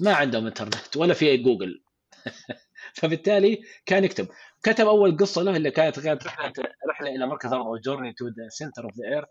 ما 0.00 0.14
عندهم 0.14 0.46
إنترنت 0.46 0.96
ولا 0.96 1.14
في 1.14 1.36
جوجل. 1.36 1.82
فبالتالي 2.96 3.62
كان 3.86 4.04
يكتب. 4.04 4.28
كتب 4.62 4.86
أول 4.86 5.16
قصة 5.16 5.42
له 5.42 5.56
اللي 5.56 5.70
كانت 5.70 6.00
كانت 6.00 6.26
رحلة 6.26 6.52
رحلة 6.90 7.16
إلى 7.16 7.26
مركز 7.26 7.52
الأرض 7.52 7.66
أو 7.66 7.76
journey 7.76 8.12
to 8.12 8.26
the 8.26 8.48
center 8.48 8.84
of 8.84 8.92
the 8.98 9.08
earth 9.08 9.28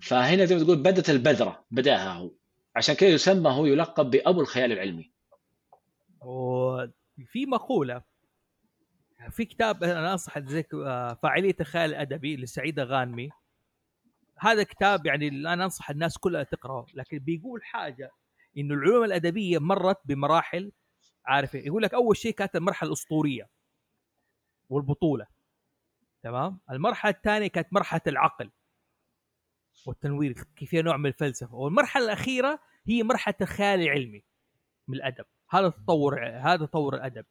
فهنا 0.02 0.44
زي 0.44 0.54
ما 0.54 0.64
تقول 0.64 0.82
بدت 0.82 1.10
البذرة 1.10 1.64
بدأها 1.70 2.12
هو. 2.12 2.30
عشان 2.76 2.94
كذا 2.94 3.08
يسمى 3.08 3.50
هو 3.50 3.66
يلقب 3.66 4.10
بأبو 4.10 4.40
الخيال 4.40 4.72
العلمي. 4.72 5.10
وفي 6.20 7.46
مقولة 7.46 8.09
في 9.30 9.44
كتاب 9.44 9.84
أنا 9.84 10.12
انصح 10.12 10.38
زيك 10.38 10.74
آه، 10.74 11.14
فاعلية 11.22 11.56
الخيال 11.60 11.90
الادبي 11.90 12.36
لسعيدة 12.36 12.84
غانمي. 12.84 13.30
هذا 14.38 14.62
كتاب 14.62 15.06
يعني 15.06 15.28
أنا 15.28 15.64
أنصح 15.64 15.90
الناس 15.90 16.18
كلها 16.18 16.42
تقرأه 16.42 16.86
لكن 16.94 17.18
بيقول 17.18 17.64
حاجة 17.64 18.10
إنه 18.58 18.74
العلوم 18.74 19.04
الأدبية 19.04 19.58
مرت 19.58 19.98
بمراحل 20.04 20.72
عارف 21.26 21.54
إيه؟ 21.54 21.66
يقول 21.66 21.82
لك 21.82 21.94
أول 21.94 22.16
شيء 22.16 22.32
كانت 22.32 22.56
المرحلة 22.56 22.88
الأسطورية 22.88 23.48
والبطولة 24.68 25.26
تمام؟ 26.22 26.60
المرحلة 26.70 27.12
الثانية 27.12 27.46
كانت 27.46 27.72
مرحلة 27.72 28.00
العقل 28.06 28.50
والتنوير 29.86 30.32
كيف 30.56 30.74
نوع 30.74 30.96
من 30.96 31.06
الفلسفة. 31.06 31.54
والمرحلة 31.54 32.04
الأخيرة 32.04 32.58
هي 32.86 33.02
مرحلة 33.02 33.34
الخيال 33.40 33.80
العلمي 33.80 34.24
من 34.88 34.96
الأدب. 34.96 35.24
هذا 35.50 35.68
تطور 35.68 36.26
هذا 36.26 36.66
تطور 36.66 36.94
الأدب. 36.94 37.24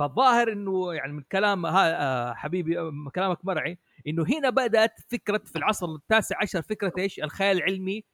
فالظاهر 0.00 0.52
إنه 0.52 0.94
يعني 0.94 1.12
من 1.12 1.22
كلام 1.22 1.66
ها 1.66 2.02
آه، 2.02 2.34
حبيبي 2.34 2.78
آه، 2.78 2.92
كلامك 3.14 3.44
مرعي 3.44 3.78
إنه 4.06 4.26
هنا 4.28 4.50
بدأت 4.50 5.00
فكرة 5.08 5.38
في 5.38 5.56
العصر 5.56 5.86
التاسع 5.86 6.36
عشر 6.42 6.62
فكرة 6.62 6.92
إيش؟ 6.98 7.20
الخيال 7.20 7.56
العلمي 7.56 8.04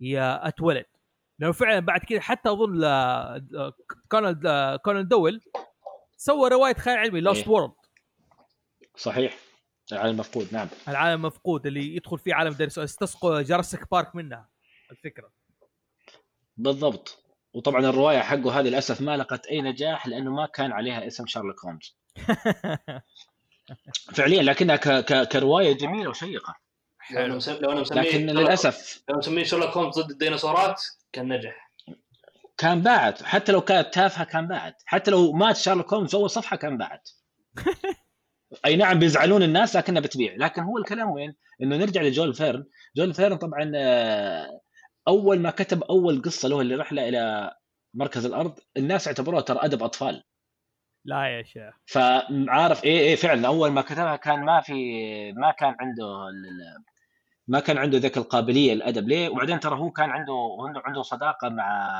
يا 0.00 0.48
أتولد. 0.48 0.86
لأنه 1.38 1.52
فعلا 1.52 1.80
بعد 1.80 2.00
كده 2.00 2.20
حتى 2.20 2.50
أظن 2.50 2.84
آه، 2.84 3.72
كونان 4.08 4.40
كونان 4.76 5.08
دويل 5.08 5.40
سوى 6.16 6.48
رواية 6.48 6.74
خيال 6.74 6.98
علمي 6.98 7.20
lost. 7.20 7.48
world 7.48 7.72
صحيح. 8.96 9.36
العالم 9.92 10.10
المفقود 10.10 10.48
نعم. 10.52 10.68
العالم 10.88 11.20
المفقود 11.20 11.66
اللي 11.66 11.96
يدخل 11.96 12.18
فيه 12.18 12.34
عالم 12.34 12.52
ديناصور 12.52 12.84
استسقوا 12.84 13.42
Jurassic 13.42 13.90
Park 13.90 14.16
منها 14.16 14.48
الفكرة. 14.90 15.32
بالضبط. 16.56 17.21
وطبعا 17.54 17.86
الرواية 17.86 18.18
حقه 18.18 18.60
هذه 18.60 18.64
للأسف 18.64 19.00
ما 19.00 19.16
لقت 19.16 19.46
أي 19.46 19.60
نجاح 19.60 20.06
لأنه 20.06 20.30
ما 20.30 20.46
كان 20.46 20.72
عليها 20.72 21.06
اسم 21.06 21.26
شيرلوك 21.26 21.64
هولمز. 21.64 21.96
فعليا 24.14 24.42
لكنها 24.42 24.76
ك... 24.76 24.88
ك... 24.88 25.28
كرواية 25.28 25.72
جميلة 25.72 26.10
وشيقة. 26.10 26.54
لو 27.10 27.24
أنا 27.24 27.34
مسمي 27.34 27.58
لو 27.58 27.72
أنا 27.72 27.80
مسميه 27.80 28.00
لكن 28.02 28.26
للاسف 28.26 29.02
لو 29.08 29.18
مسميه 29.18 29.44
شيرلوك 29.44 29.70
هولمز 29.70 29.98
ضد 29.98 30.10
الديناصورات 30.10 30.82
كان 31.12 31.32
نجح. 31.32 31.70
كان 32.58 32.82
باعت 32.82 33.22
حتى 33.22 33.52
لو 33.52 33.60
كانت 33.60 33.94
تافهة 33.94 34.24
كان 34.24 34.48
باعت 34.48 34.82
حتى 34.86 35.10
لو 35.10 35.32
مات 35.32 35.56
شيرلوك 35.56 35.94
هولمز 35.94 36.14
اول 36.14 36.30
صفحة 36.30 36.56
كان 36.56 36.78
باعت 36.78 37.08
أي 38.64 38.76
نعم 38.76 38.98
بيزعلون 38.98 39.42
الناس 39.42 39.76
لكنها 39.76 40.02
بتبيع. 40.02 40.34
لكن 40.36 40.62
هو 40.62 40.78
الكلام 40.78 41.10
وين؟ 41.10 41.34
إنه 41.62 41.76
نرجع 41.76 42.02
لجول 42.02 42.34
فيرن. 42.34 42.64
جول 42.96 43.14
فيرن 43.14 43.36
طبعا 43.36 43.72
آه، 43.76 44.60
أول 45.08 45.40
ما 45.40 45.50
كتب 45.50 45.82
أول 45.82 46.22
قصة 46.22 46.48
له 46.48 46.60
اللي 46.60 46.74
رحله 46.74 47.08
إلى 47.08 47.52
مركز 47.94 48.26
الأرض 48.26 48.58
الناس 48.76 49.06
اعتبروها 49.08 49.40
ترى 49.40 49.58
أدب 49.62 49.82
أطفال. 49.82 50.22
لا 51.04 51.26
يا 51.26 51.42
شيخ. 51.42 51.74
فعارف 51.86 52.84
إيه 52.84 52.98
إيه 52.98 53.16
فعلا 53.16 53.46
أول 53.46 53.70
ما 53.70 53.82
كتبها 53.82 54.16
كان 54.16 54.44
ما 54.44 54.60
في 54.60 54.72
ما 55.32 55.50
كان 55.58 55.76
عنده 55.80 56.06
ما 57.48 57.60
كان 57.60 57.78
عنده 57.78 57.98
ذيك 57.98 58.16
القابلية 58.16 58.74
للأدب. 58.74 59.08
ليه؟ 59.08 59.28
وبعدين 59.28 59.60
ترى 59.60 59.78
هو 59.78 59.90
كان 59.90 60.10
عنده 60.10 60.34
عنده 60.66 60.82
عنده 60.84 61.02
صداقة 61.02 61.48
مع 61.48 61.90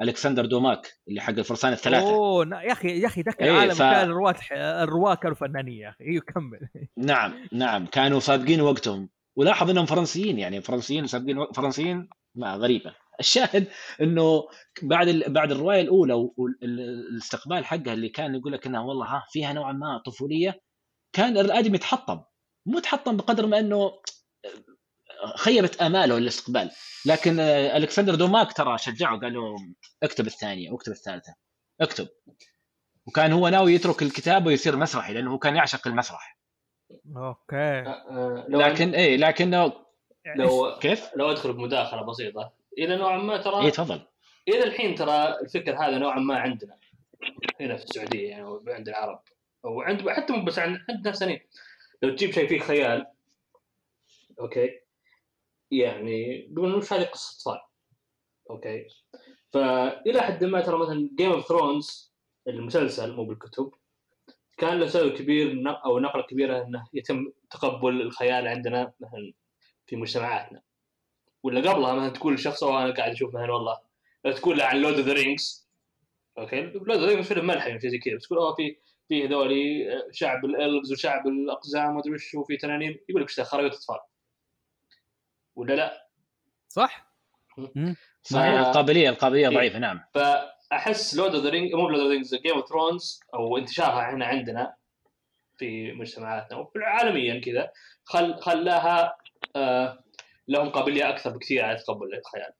ألكسندر 0.00 0.46
دوماك 0.46 0.92
اللي 1.08 1.20
حق 1.20 1.32
الفرسان 1.32 1.72
الثلاثة. 1.72 2.10
أوه 2.10 2.62
يا 2.62 2.72
أخي 2.72 3.00
يا 3.00 3.06
أخي 3.06 3.22
ذاك 3.22 3.40
إيه، 3.42 3.50
العالم 3.50 3.74
ف- 3.74 3.78
كان 3.78 4.04
الرواة 4.10 4.34
الرواة 4.82 5.14
كانوا 5.14 5.36
فنانين 5.36 5.78
يا 5.78 5.88
أخي. 5.88 6.04
أيوه 6.04 6.22
كمل 6.22 6.68
نعم 6.96 7.34
نعم 7.52 7.86
كانوا 7.86 8.20
سابقين 8.20 8.60
وقتهم. 8.60 9.08
ولاحظ 9.36 9.70
إنهم 9.70 9.86
فرنسيين 9.86 10.38
يعني 10.38 10.60
فرنسيين 10.60 11.06
سابقين 11.06 11.46
فرنسيين 11.54 12.08
ما 12.36 12.54
غريبة. 12.54 12.94
الشاهد 13.20 13.68
إنه 14.00 14.48
بعد 14.82 15.08
ال... 15.08 15.32
بعد 15.32 15.52
الرواية 15.52 15.80
الأولى 15.80 16.30
والاستقبال 16.36 17.64
حقها 17.64 17.92
اللي 17.92 18.08
كان 18.08 18.34
يقول 18.34 18.52
لك 18.52 18.66
إنها 18.66 18.80
والله 18.80 19.06
ها 19.06 19.24
فيها 19.30 19.52
نوعا 19.52 19.72
ما 19.72 20.02
طفولية 20.06 20.60
كان 21.12 21.38
الادمي 21.38 21.74
يتحطم 21.76 22.20
مو 22.66 22.78
تحطم 22.78 23.16
بقدر 23.16 23.46
ما 23.46 23.58
إنه 23.58 23.92
خيبت 25.36 25.82
آماله 25.82 26.18
الاستقبال. 26.18 26.70
لكن 27.06 27.40
آه، 27.40 27.76
ألكسندر 27.76 28.14
دوما 28.14 28.52
ترى 28.52 28.78
شجعه 28.78 29.20
قال 29.20 29.34
له 29.34 29.56
اكتب 30.02 30.26
الثانية 30.26 30.70
واكتب 30.70 30.92
الثالثة. 30.92 31.34
اكتب. 31.80 32.08
وكان 33.06 33.32
هو 33.32 33.48
ناوي 33.48 33.74
يترك 33.74 34.02
الكتابه 34.02 34.46
ويصير 34.46 34.76
مسرحي 34.76 35.12
لأنه 35.12 35.32
هو 35.32 35.38
كان 35.38 35.56
يعشق 35.56 35.88
المسرح. 35.88 36.38
okay. 37.16 37.56
آه، 37.56 38.46
لو 38.48 38.60
لكن 38.60 38.94
إيه 38.94 39.16
لكنه 39.16 39.85
يعني 40.26 40.42
لو 40.42 40.78
كيف؟ 40.80 41.10
لو 41.16 41.30
أدخل 41.30 41.52
بمداخلة 41.52 42.02
بسيطة. 42.02 42.52
إلى 42.78 42.96
نوعا 42.96 43.18
ما 43.18 43.36
ترى 43.36 43.64
إيه 43.64 43.70
تفضل. 43.70 44.00
إلى 44.48 44.64
الحين 44.64 44.94
ترى 44.94 45.40
الفكر 45.40 45.76
هذا 45.76 45.98
نوعا 45.98 46.18
ما 46.18 46.38
عندنا 46.38 46.78
هنا 47.60 47.76
في 47.76 47.84
السعودية 47.84 48.30
يعني 48.30 48.60
عند 48.68 48.88
العرب 48.88 49.22
أو 49.64 49.80
عند 49.80 50.08
حتى 50.08 50.32
مو 50.32 50.44
بس 50.44 50.58
عند 50.58 50.80
ناس 51.04 51.18
ثانيين 51.18 51.40
لو 52.02 52.10
تجيب 52.10 52.30
شيء 52.30 52.48
فيه 52.48 52.58
خيال 52.58 53.06
okay؟ 54.40 54.80
يعني 55.70 56.48
تقول 56.54 56.74
وش 56.74 56.92
هذه 56.92 57.04
قصة 57.04 57.36
اطفال 57.36 57.60
okay؟ 58.50 58.86
فإلى 59.52 60.22
حد 60.22 60.44
ما 60.44 60.60
ترى 60.60 60.78
مثلا 60.78 61.10
Game 61.18 61.32
of 61.32 61.48
Thrones 61.48 62.12
المسلسل 62.48 63.12
مو 63.12 63.24
بالكتب 63.24 63.70
كان 64.58 64.80
له 64.80 64.86
سبب 64.86 65.12
كبير 65.12 65.62
أو 65.84 65.98
نقلة 65.98 66.22
كبيرة 66.22 66.62
إنه 66.62 66.86
يتم 66.94 67.32
تقبل 67.50 68.00
الخيال 68.02 68.48
عندنا 68.48 68.92
مثلا 69.00 69.32
في 69.86 69.96
مجتمعاتنا. 69.96 70.62
ولا 71.42 71.70
قبلها 71.70 71.94
مثلا 71.94 72.08
تقول 72.08 72.34
لشخص 72.34 72.62
"أوه 72.62 72.84
أنا 72.84 72.94
قاعد 72.94 73.10
أشوف 73.12 73.34
مثلا 73.34 73.52
والله. 73.52 73.78
لو 74.24 74.32
تقول 74.32 74.58
له 74.58 74.64
عن 74.64 74.76
Lord 74.76 74.94
of 74.98 75.06
the 75.06 75.12
Rings 75.12 75.68
okay؟ 76.38 76.60
Lord 76.60 76.90
of 76.90 76.98
the 77.00 77.06
Rings 77.06 77.28
فيلم 77.28 77.46
ملحمي 77.46 77.80
شيء 77.80 77.90
زي 77.90 77.98
كذا. 77.98 78.16
بس 78.16 78.22
تقول 78.26 78.38
أوه 78.38 78.54
في 78.54 78.76
في 79.08 79.26
هذولي 79.26 79.86
شعب 80.12 80.44
ال 80.44 80.52
elves 80.52 80.92
وشعب 80.92 81.26
الأقزام 81.26 81.90
ومدري 81.90 82.12
وش 82.14 82.34
وفي 82.34 82.56
تنانين. 82.56 82.98
يقول 83.08 83.22
لك 83.22 83.28
إيش 83.28 83.38
ذا 83.38 83.44
خرابيط 83.44 83.74
أطفال. 83.74 83.98
ولا 85.56 85.74
لا؟ 85.74 86.08
صح؟ 86.68 87.12
صحيح 88.22 88.62
ف- 88.62 88.66
القابلية 88.66 89.08
القابلية 89.10 89.48
إيه. 89.48 89.54
ضعيفة 89.54 89.78
نعم. 89.78 90.00
فأحس 90.14 91.14
Lord 91.16 91.34
of 91.34 91.44
the 91.44 91.50
Ring 91.50 91.74
مو 91.74 91.88
Lord 91.88 91.98
of 92.00 92.06
the 92.08 92.12
Rings 92.12 92.34
Game 92.34 92.54
of 92.56 92.68
Thrones 92.68 93.20
أو 93.34 93.56
انتشارها 93.58 94.10
هنا 94.14 94.26
عندنا 94.26 94.74
في 95.58 95.92
مجتمعاتنا 95.92 96.68
وعالميا 96.76 97.40
كذا 97.40 97.72
خل 98.04 98.40
خلاها 98.40 99.04
آه 99.04 99.16
لهم 100.48 100.68
قابلية 100.68 101.08
أكثر 101.08 101.30
بكثير 101.30 101.64
على 101.64 101.78
تقبل 101.78 102.14
الخيال 102.14 102.52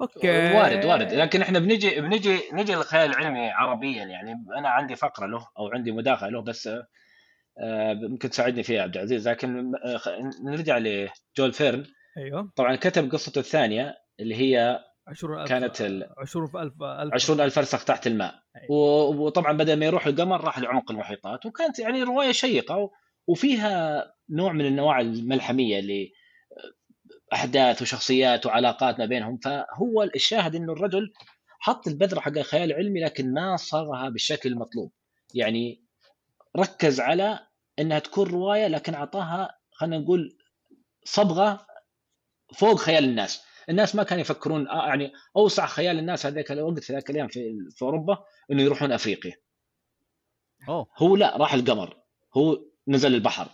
okay. 0.00 0.28
وارد 0.54 0.84
وارد. 0.84 1.12
لكن 1.14 1.42
إحنا 1.42 1.58
بنجي 1.58 2.00
بنجي 2.00 2.38
نجي 2.52 2.74
للخيال 2.74 3.10
العلمي 3.10 3.50
عربيا 3.50 4.04
يعني 4.04 4.32
أنا 4.58 4.68
عندي 4.68 4.96
فقرة 4.96 5.26
له 5.26 5.48
أو 5.58 5.68
عندي 5.68 5.92
مداخلة 5.92 6.28
له 6.28 6.42
بس 6.42 6.66
آه، 7.58 7.94
ممكن 7.94 8.30
تساعدني 8.30 8.62
فيها 8.62 8.82
عبد 8.82 8.96
العزيز. 8.96 9.28
لكن 9.28 9.72
آه، 9.84 10.00
نرجع 10.44 10.78
لجول 10.78 11.52
فيرن. 11.52 11.84
أيوه. 12.18 12.52
طبعا 12.56 12.76
كتب 12.76 13.12
قصته 13.12 13.38
الثانية 13.38 13.94
اللي 14.20 14.34
هي 14.34 14.84
20000 15.08 15.48
كانت 15.48 15.80
ال- 15.80 16.08
20000 16.18 16.56
ألف 16.82 17.14
20 17.14 17.40
ألف 17.40 17.54
فرسخ 17.56 17.84
تحت 17.84 18.06
الماء. 18.06 18.34
أي. 18.56 18.66
و- 18.70 19.24
وطبعا 19.26 19.52
بدل 19.52 19.78
ما 19.78 19.86
يروح 19.86 20.06
القمر 20.06 20.44
راح 20.44 20.58
لعمق 20.58 20.90
المحيطات. 20.90 21.46
وكانت 21.46 21.78
يعني 21.78 22.02
رواية 22.02 22.32
شيقة 22.32 22.76
و- 22.76 22.90
وفيها 23.26 24.04
نوع 24.30 24.52
من 24.52 24.66
النواعي 24.66 25.02
الملحمية 25.02 25.78
اللي 25.78 26.12
أحداث 27.32 27.82
وشخصيات 27.82 28.46
وعلاقات 28.46 28.98
ما 28.98 29.06
بينهم. 29.06 29.38
فهو 29.38 30.02
الشاهد 30.02 30.54
إنه 30.54 30.72
الرجل 30.72 31.12
حط 31.58 31.88
البذرة 31.88 32.20
حق 32.20 32.38
الخيال 32.38 32.72
العلمي 32.72 33.00
لكن 33.04 33.34
ما 33.34 33.56
صاغها 33.56 34.08
بالشكل 34.08 34.48
المطلوب. 34.48 34.92
يعني 35.34 35.84
ركز 36.56 37.00
على 37.00 37.46
إنها 37.78 37.98
تكون 37.98 38.28
رواية 38.28 38.66
لكن 38.66 38.94
أعطاها 38.94 39.58
خلينا 39.70 39.98
نقول 39.98 40.38
صبغة 41.04 41.66
فوق 42.54 42.78
خيال 42.78 43.04
الناس. 43.04 43.44
الناس 43.68 43.94
ما 43.94 44.02
كانوا 44.02 44.20
يفكرون 44.20 44.68
آه 44.68 44.86
يعني 44.86 45.12
أوسع 45.36 45.66
خيال 45.66 45.98
الناس 45.98 46.26
هذاك 46.26 46.52
الوقت 46.52 46.82
في 46.82 46.92
ذاك 46.92 47.10
الأيام 47.10 47.28
في, 47.28 47.58
في 47.70 47.82
أوروبا 47.82 48.24
إنه 48.50 48.62
يروحون 48.62 48.92
أفريقيا. 48.92 49.34
أوه. 50.68 50.86
هو 50.96 51.16
لا 51.16 51.36
راح 51.36 51.54
القمر. 51.54 52.02
هو 52.36 52.58
نزل 52.88 53.14
البحر. 53.14 53.48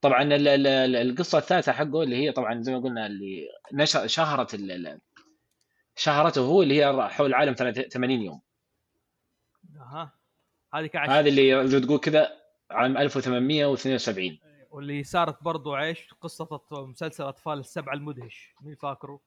طبعا 0.00 0.22
ال- 0.22 0.48
ال- 0.48 0.66
ال- 0.66 0.96
القصة 0.96 1.38
الثالثة 1.38 1.72
حقه 1.72 2.02
اللي 2.02 2.16
هي 2.16 2.32
طبعا 2.32 2.62
زي 2.62 2.72
ما 2.72 2.78
قلنا 2.78 3.06
اللي 3.06 3.48
نشر 3.72 4.06
شهرت 4.06 4.60
شهرته 5.96 6.40
هو 6.40 6.62
اللي 6.62 6.84
هي 6.84 7.08
حول 7.08 7.26
العالم 7.26 7.54
80 7.54 8.22
يوم. 8.22 8.40
أها. 9.76 10.12
هذه 10.74 10.86
كعش. 10.86 11.08
هذه 11.10 11.28
اللي 11.28 11.68
زي 11.68 11.80
تقول 11.80 11.98
كذا 11.98 12.32
عام 12.70 12.96
1872 12.96 14.38
واللي 14.70 15.04
صارت 15.04 15.42
برضو 15.42 15.74
عيش 15.74 16.14
قصة 16.20 16.44
أط- 16.46 16.78
مسلسل 16.78 17.24
أطفال 17.24 17.58
السبع 17.58 17.92
المدهش. 17.92 18.54
مين 18.60 18.74
فاكره؟ 18.74 19.20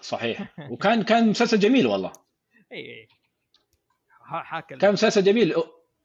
صحيح. 0.00 0.54
وكان 0.70 1.02
كان 1.02 1.28
مسلسل 1.28 1.58
جميل 1.58 1.86
والله. 1.86 2.12
إي 2.72 3.08
حاكى. 4.20 4.76
كان 4.76 4.92
مسلسل 4.92 5.24
جميل. 5.24 5.54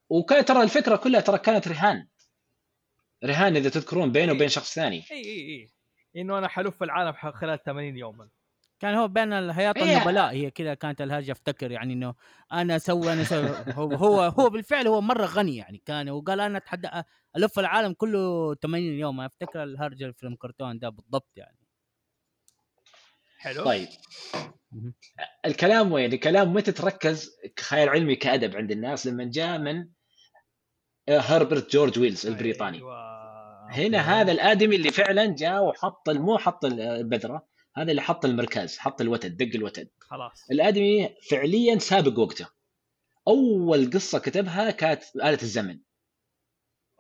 وكان 0.10 0.46
ترى 0.46 0.64
الفكرة 0.64 0.96
كلها 0.96 1.22
ترى 1.22 1.38
كانت 1.38 1.68
رهان. 1.68 2.08
رهان 3.24 3.56
إذا 3.56 3.70
تذكرون 3.70 4.12
بينه 4.12 4.32
وبين 4.32 4.48
شخص 4.48 4.76
ثاني. 4.76 5.04
اي 5.12 5.18
اي 5.18 5.50
اي 5.50 5.70
إنه 6.22 6.38
أنا 6.38 6.48
حلف 6.48 6.84
العالم 6.84 7.14
خلال 7.14 7.64
80 7.64 7.98
يوما. 7.98 8.30
كان 8.80 8.96
هو 8.96 9.08
بين 9.08 9.34
الهياط 9.34 9.78
إيه. 9.78 9.98
النبلاء 9.98 10.32
هي 10.32 10.52
كذا 10.52 10.74
كانت 10.74 11.02
الهرجه 11.02 11.32
افتكر 11.32 11.72
يعني 11.72 11.94
إنه 11.94 12.16
أنا 12.54 12.76
أسوي 12.76 13.14
أنا 13.14 13.22
أسوي 13.22 13.50
هو 13.68 13.94
هو 13.94 14.22
هو 14.22 14.50
بالفعل 14.50 14.88
هو 14.88 15.02
مرة 15.02 15.26
غني 15.26 15.56
يعني 15.56 15.82
كان 15.86 16.10
وقال 16.10 16.40
أنا 16.40 16.58
أتحدى 16.58 16.90
ألف 17.38 17.60
العالم 17.60 17.94
كله 17.94 18.56
80 18.56 18.84
يوم. 18.84 19.22
أفتكر 19.22 19.64
الهرجه 19.64 20.04
اللي 20.04 20.14
في 20.14 20.28
الكرتون 20.28 20.80
ده 20.80 20.90
بالضبط 20.90 21.32
يعني. 21.36 21.58
حلو. 23.38 23.64
طيب. 23.64 23.88
الكلام 25.46 25.92
وين؟ 25.92 26.14
الكلام 26.14 26.54
متى 26.54 26.72
تركز؟ 26.72 27.32
خيال 27.60 27.90
علمي 27.90 28.16
كأدب 28.16 28.56
عند 28.56 28.72
الناس. 28.72 29.08
لما 29.08 29.24
جاء 29.24 29.58
من 29.58 29.88
هربرت 31.10 31.72
جورج 31.72 32.00
ويلز 32.00 32.28
البريطاني. 32.28 32.78
أيوة. 32.78 33.10
هنا 33.70 33.98
هذا 33.98 34.32
الآدمي 34.32 34.76
اللي 34.76 34.92
فعلا 34.92 35.36
جاء 35.36 35.64
وحط 35.64 36.10
مو 36.10 36.38
حط 36.38 36.66
البذرة 36.66 37.46
هذا 37.76 37.92
اللي 37.92 38.02
حط 38.02 38.26
المركز 38.26 38.78
حط 38.78 39.02
الوتد 39.02 39.38
دق 39.38 39.56
الوتد. 39.56 39.90
خلاص. 40.00 40.52
الآدمي 40.52 41.16
فعليا 41.30 41.78
سابق 41.78 42.20
وقته 42.20 42.48
أول 43.28 43.90
قصة 43.92 44.20
كتبها 44.20 44.72
كانت 44.72 45.04
آلة 45.16 45.42
الزمن. 45.42 45.80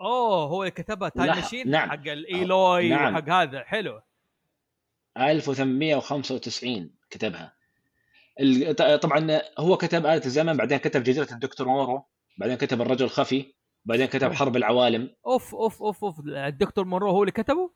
أوه 0.01 0.43
هو 0.43 0.62
اللي 0.62 0.72
كتبها 0.72 1.10
time 1.09 1.36
machine 1.36 1.69
نعم. 1.70 1.89
حق 1.89 2.07
الايلوي 2.07 2.89
نعم. 2.89 3.14
وحق 3.16 3.30
هذا. 3.30 3.64
حلو. 3.64 4.01
1895 5.18 6.91
كتبها. 7.10 7.53
طبعا 9.01 9.41
هو 9.57 9.78
كتب 9.78 10.05
آلة 10.05 10.26
الزمن 10.26 10.57
بعدين 10.57 10.78
كتب 10.78 11.03
جزيرة 11.03 11.28
الدكتور 11.32 11.68
مورو 11.68 12.05
بعدين 12.38 12.57
كتب 12.57 12.82
الرجل 12.82 13.05
الخفي. 13.05 13.53
بعدين 13.86 14.05
كتب 14.05 14.34
حرب 14.34 14.55
العوالم. 14.55 15.15
أوف 15.25 15.55
أوف 15.55 15.84
أوف 15.84 16.03
أوف. 16.03 16.19
الدكتور 16.27 16.86
مونرو 16.86 17.11
هو 17.11 17.23
اللي 17.23 17.32
كتبه؟ 17.32 17.71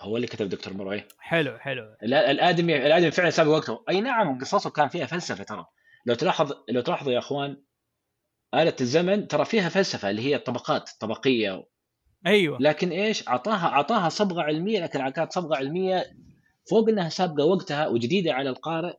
هو 0.00 0.16
اللي 0.16 0.26
كتب 0.26 0.48
دكتور 0.48 0.74
مورو 0.74 0.92
إيه. 0.92 1.08
حلو 1.18 1.58
حلو. 1.58 1.96
ال- 2.02 2.14
الآدمي 2.14 2.86
الآدمي 2.86 3.10
فعلا 3.10 3.30
سابق 3.30 3.50
وقته. 3.50 3.84
أي 3.88 4.00
نعم 4.00 4.38
قصصه 4.38 4.70
كان 4.70 4.88
فيها 4.88 5.06
فلسفة 5.06 5.44
ترى. 5.44 5.66
لو 6.06 6.14
تلاحظ 6.14 6.52
لو 6.68 6.80
تلاحظوا 6.80 7.12
يا 7.12 7.18
أخوان 7.18 7.62
آلة 8.54 8.74
الزمن 8.80 9.28
ترى 9.28 9.44
فيها 9.44 9.68
فلسفة 9.68 10.10
اللي 10.10 10.22
هي 10.22 10.36
الطبقات 10.36 10.90
طبقية. 11.00 11.66
أيوه. 12.26 12.58
لكن 12.60 12.90
إيش؟ 12.90 13.28
أعطاها 13.28 13.66
أعطاها 13.66 14.08
صبغة 14.08 14.42
علمية 14.42 14.80
لكن 14.80 15.08
كانت 15.08 15.32
صبغة 15.32 15.56
علمية 15.56 16.04
فوق 16.70 16.88
إنها 16.88 17.08
سابقة 17.08 17.44
وقتها 17.44 17.86
وجديدة 17.88 18.32
على 18.32 18.50
القارئ. 18.50 18.96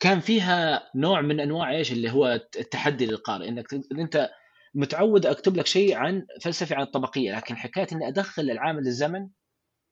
كان 0.00 0.20
فيها 0.20 0.90
نوع 0.94 1.20
من 1.20 1.40
أنواع 1.40 1.72
إيش؟ 1.72 1.92
اللي 1.92 2.10
هو 2.10 2.40
التحدي 2.58 3.06
للقارئ. 3.06 3.48
إنك 3.48 3.74
أنت 3.92 4.30
متعود 4.74 5.26
أكتب 5.26 5.56
لك 5.56 5.66
شيء 5.66 5.96
عن 5.96 6.26
فلسفة 6.42 6.76
عن 6.76 6.82
الطبقية 6.82 7.36
لكن 7.36 7.56
حكاية 7.56 7.86
إني 7.92 8.08
أدخل 8.08 8.42
العامل 8.42 8.86
الزمن 8.86 9.28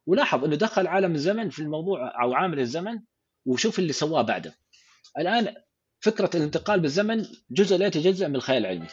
ولاحظ 0.07 0.45
إنه 0.45 0.57
دخل 0.57 0.87
عالم 0.87 1.15
الزمن 1.15 1.51
في 1.51 1.59
الموضوع 1.59 2.23
أو 2.23 2.35
عامل 2.35 2.61
الزمن 2.61 3.01
وشوف 3.47 3.79
اللي 3.79 3.93
سواه 3.93 4.23
بعده. 4.23 4.55
الآن 5.19 5.55
فكرة 6.01 6.31
الانتقال 6.35 6.81
بالزمن 6.81 7.27
جزء 7.51 7.77
لا 7.77 7.87
يتجزا 7.87 8.29
من 8.29 8.37
الخيال 8.37 8.67
العلمي. 8.67 8.89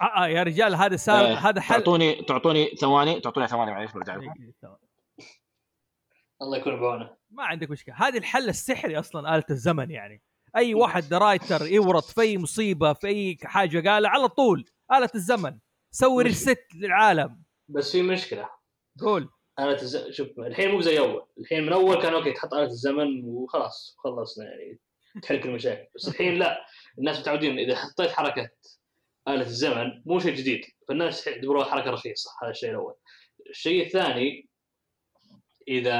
آه, 0.00 0.24
آه 0.24 0.26
يا 0.28 0.42
رجال 0.42 0.74
هذا 0.74 0.96
صار 0.96 1.26
آه، 1.26 1.34
هذا 1.34 1.60
حل 1.60 1.74
تعطوني 1.74 2.24
تعطوني 2.24 2.66
ثواني 2.80 3.20
تعطوني 3.20 3.48
ثواني 3.48 3.70
معليش 3.70 3.92
برجع 3.92 4.16
لكم 4.16 4.32
الله 6.42 6.58
يكون 6.58 6.80
بعونه. 6.80 7.16
ما 7.30 7.44
عندك 7.44 7.70
مشكلة. 7.70 7.94
هذه 7.94 8.18
الحل 8.18 8.48
السحري 8.48 8.98
أصلا 8.98 9.34
آلة 9.34 9.44
الزمن 9.50 9.90
يعني. 9.90 10.22
أي 10.56 10.74
واحد 10.74 11.14
writer 11.14 11.66
يورط 11.66 12.04
في 12.04 12.20
اي 12.20 12.38
مصيبة 12.38 12.92
في 12.92 13.06
أي 13.06 13.38
حاجة 13.44 13.90
قال 13.90 14.06
على 14.06 14.28
طول. 14.28 14.64
آلة 14.92 15.10
الزمن. 15.14 15.58
سوي 15.90 16.24
reset 16.24 16.58
للعالم. 16.74 17.42
بس 17.68 17.92
في 17.92 18.02
مشكلة. 18.02 18.50
قول. 19.00 19.28
آلة 19.58 19.82
الز... 19.82 20.10
شوف 20.10 20.28
الحين 20.38 20.70
مو 20.70 20.80
زي 20.80 20.98
أول. 20.98 21.26
الحين 21.38 21.62
من 21.66 21.72
أول 21.72 22.02
كان 22.02 22.14
okay 22.14 22.32
تحط 22.32 22.54
آلة 22.54 22.64
الزمن 22.64 23.24
وخلاص 23.24 23.96
خلصنا 23.98 24.44
يعني. 24.44 24.78
تحل 25.22 25.40
كل 25.40 25.48
المشاكل 25.48 25.88
بس 25.94 26.08
الحين 26.08 26.38
لا. 26.38 26.66
الناس 26.98 27.20
متعودين 27.20 27.58
إذا 27.58 27.76
حطيت 27.76 28.10
حركة 28.10 28.50
آلة 29.28 29.40
الزمن 29.46 30.02
مو 30.06 30.18
شيء 30.18 30.34
جديد. 30.34 30.60
فالناس 30.88 31.26
يعتبروها 31.26 31.64
حركه 31.64 31.90
رخيصه 31.90 32.30
هذا 32.42 32.50
الشيء 32.50 32.70
الأول. 32.70 32.94
الشيء 33.50 33.86
الثاني 33.86 34.48
إذا 35.68 35.96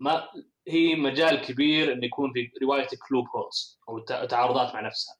ما 0.00 0.28
هي 0.68 0.94
مجال 0.94 1.40
كبير 1.40 1.92
انه 1.92 2.06
يكون 2.06 2.32
في 2.32 2.50
روايتك 2.62 2.98
loopholes 3.12 3.80
أو 3.88 3.98
تع- 3.98 4.24
تعارضات 4.24 4.74
مع 4.74 4.80
نفسها. 4.80 5.16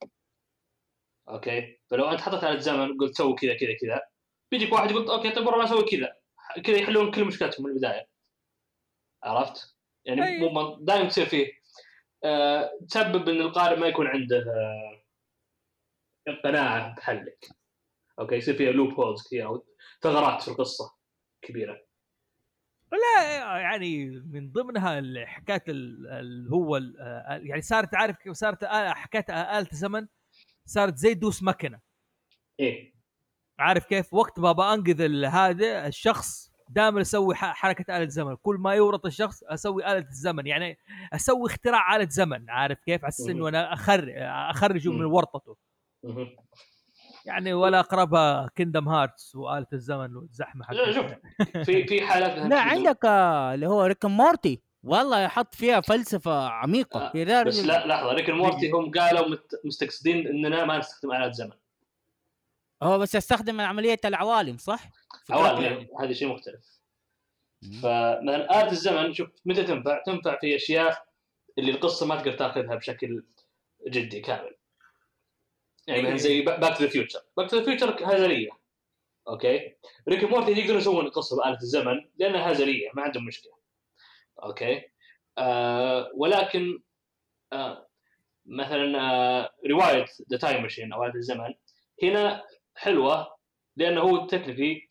okay. 1.31 1.81
فلو 1.91 2.11
أنت 2.11 2.21
حطيت 2.21 2.45
آلة 2.45 2.53
الزمن 2.55 2.99
قلت 2.99 3.17
سوي 3.17 3.35
كذا 3.35 3.55
كذا 3.55 3.77
كذا. 3.81 4.03
بيجيك 4.51 4.73
واحد 4.73 4.91
يقول 4.91 5.11
okay 5.11 5.31
طيب 5.31 5.47
والله 5.47 5.65
أسوي 5.65 5.85
كذا. 5.85 6.17
كذا 6.65 6.77
يحلون 6.77 7.11
كل 7.11 7.25
مشكلتهم 7.25 7.67
من 7.67 7.73
البداية. 7.73 8.09
عرفت؟ 9.23 9.77
يعني 10.05 10.25
أي. 10.25 10.39
مو 10.39 10.77
دائما 10.81 11.09
تصير 11.09 11.27
فيه. 11.27 11.53
آه 12.25 12.71
تسبب 12.89 13.29
إن 13.29 13.41
القارئ 13.41 13.77
ما 13.81 13.87
يكون 13.87 14.07
عنده 14.07 14.39
آه 14.39 15.03
قناعة 16.45 16.95
بحلك. 16.95 17.49
أوكي 18.19 18.35
يصير 18.35 18.55
فيها 18.55 18.73
loopholes 18.73 19.23
كثير 19.27 19.47
أو 19.47 19.67
ثغرات 20.03 20.43
في 20.43 20.49
القصة 20.49 20.95
كبيرة. 21.43 21.91
لا 22.93 23.41
يعني 23.59 24.07
من 24.11 24.53
ضمنها 24.53 25.27
حكاية 25.27 25.65
ال- 25.69 26.07
اللي 26.07 26.51
هو 26.51 26.77
آه، 26.77 27.41
يعني 27.43 27.63
صارت 27.63 27.95
عارف 27.95 28.17
كيف 28.17 28.33
صارت؟ 28.33 28.65
حكاية 28.65 29.59
آلة 29.59 29.69
الزمن 29.73 30.07
صارت 30.71 30.97
زي 30.97 31.15
deus 31.15 31.33
ex 31.33 31.43
machina 31.43 31.81
إيه. 32.61 32.95
عارف 33.59 33.85
كيف؟ 33.87 34.15
وقت 34.15 34.39
ما 34.39 34.53
بانقذ 34.53 35.01
ال- 35.01 35.27
هذا 35.27 35.87
الشخص 35.87 36.51
دائما 36.69 37.01
أسوي 37.01 37.35
ح- 37.35 37.55
حركة 37.55 37.97
آلة 37.97 38.09
زمن. 38.09 38.37
كل 38.43 38.57
ما 38.57 38.75
يورط 38.75 39.07
الشخص 39.07 39.43
أسوي 39.45 39.87
آلة 39.93 40.09
الزمن 40.09 40.47
يعني 40.47 40.79
أسوي 41.13 41.47
اختراع 41.51 41.97
آلة 41.97 42.09
زمن. 42.09 42.51
عارف 42.51 42.79
كيف؟ 42.81 43.01
على 43.05 43.09
أساس 43.09 43.29
انه 43.29 43.49
أنا 43.49 43.73
أخر 43.73 44.13
اخرجه 44.51 44.89
من. 44.89 45.05
ورطته. 45.05 45.57
يعني 47.27 47.53
ولا 47.53 47.81
اقربها 47.81 48.51
Kingdom 48.57 48.89
Hearts 48.89 49.35
وآلة 49.35 49.67
الزمن 49.73 50.17
والزحمة 50.17 50.67
لا، 50.71 50.93
شوف 50.93 51.05
حقتها 51.07 51.65
في 51.65 51.85
في 51.87 52.07
حالات 52.07 52.39
لا 52.51 52.61
عندك 52.61 53.05
آه، 53.05 53.55
اللي 53.55 53.67
هو 53.67 53.83
Rick 53.85 54.05
Morty 54.05 54.63
والله 54.85 55.21
يحط 55.21 55.55
فيها 55.55 55.81
فلسفة 55.81 56.49
عميقة 56.49 57.01
آه، 57.01 57.43
بس 57.43 57.59
لا 57.59 57.87
لحظة 57.87 58.13
Rick 58.13 58.31
Morty 58.31 58.71
هم 58.71 58.91
قالوا 58.91 59.29
مت- 59.29 59.61
مستقصدين 59.65 60.27
إننا 60.27 60.65
ما 60.65 60.79
نستخدم 60.79 61.13
آلات 61.13 61.35
زمن 61.35 61.53
هو 62.83 62.99
بس 62.99 63.15
يستخدم 63.15 63.61
عملية 63.61 64.01
العوالم 64.05 64.57
صح؟ 64.57 64.91
عوالم 65.31 65.63
يعني. 65.63 65.89
هذا 66.01 66.13
شيء 66.13 66.29
مختلف. 66.29 66.81
فمثلا 67.83 68.61
آلة 68.63 68.71
الزمن 68.71 69.15
شوف 69.15 69.29
متى 69.45 69.63
تنفع؟ 69.65 70.03
تنفع 70.07 70.39
في 70.41 70.57
أشياء 70.57 71.05
اللي 71.59 71.71
القصة 71.71 72.07
ما 72.07 72.17
تقدر 72.17 72.33
تأخذها 72.33 72.75
بشكل 72.75 73.25
جدي 73.89 74.21
كامل. 74.21 74.57
يعني 75.87 76.03
مثلا 76.03 76.17
زي 76.17 76.41
Back 76.43 76.79
to 76.79 76.85
the 76.85 76.91
Future، 76.91 77.21
Back 77.37 77.51
to 77.51 77.57
the 77.57 77.65
Future 77.65 77.97
هزلية. 78.05 78.51
أوكي؟ 79.29 79.75
Rick 80.09 80.25
Morty 80.25 80.53
يقدرون 80.53 80.79
يسوون 80.79 81.07
القصة 81.07 81.37
بآلة 81.37 81.59
الزمن 81.63 82.09
لأنها 82.19 82.53
هزلية 82.53 82.91
ما 82.95 83.03
عندهم 83.03 83.25
مشكلة. 83.25 83.53
أوكي؟ 84.45 84.83
آه 85.39 86.11
ولكن 86.15 86.83
آه 87.53 87.89
مثلا 88.47 89.01
آه 89.01 89.51
رواية 89.71 90.07
The 90.31 90.39
Time 90.39 90.63
Machine 90.63 90.93
أو 90.93 91.05
آلة 91.05 91.15
الزمن 91.15 91.55
هنا 92.03 92.43
حلوة 92.75 93.37
لأنه 93.77 94.01
هو 94.01 94.27
تكنيكلي 94.27 94.89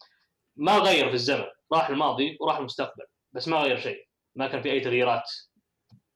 ما 0.55 0.77
غير 0.77 1.07
في 1.07 1.13
الزمن 1.13 1.45
راح 1.73 1.89
الماضي 1.89 2.37
وراح 2.41 2.57
المستقبل 2.57 3.05
بس 3.33 3.47
ما 3.47 3.57
غير 3.57 3.79
شيء 3.79 4.07
ما 4.35 4.47
كان 4.47 4.61
في 4.61 4.71
أي 4.71 4.79
تغييرات 4.79 5.31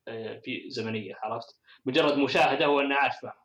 آه، 0.07 0.39
في 0.39 0.69
زمنية 0.69 1.15
عرفت 1.23 1.59
مجرد 1.85 2.17
مشاهدة 2.17 2.65
هو 2.65 2.79
انه 2.81 2.95
عاش 2.95 3.13
معهم 3.23 3.43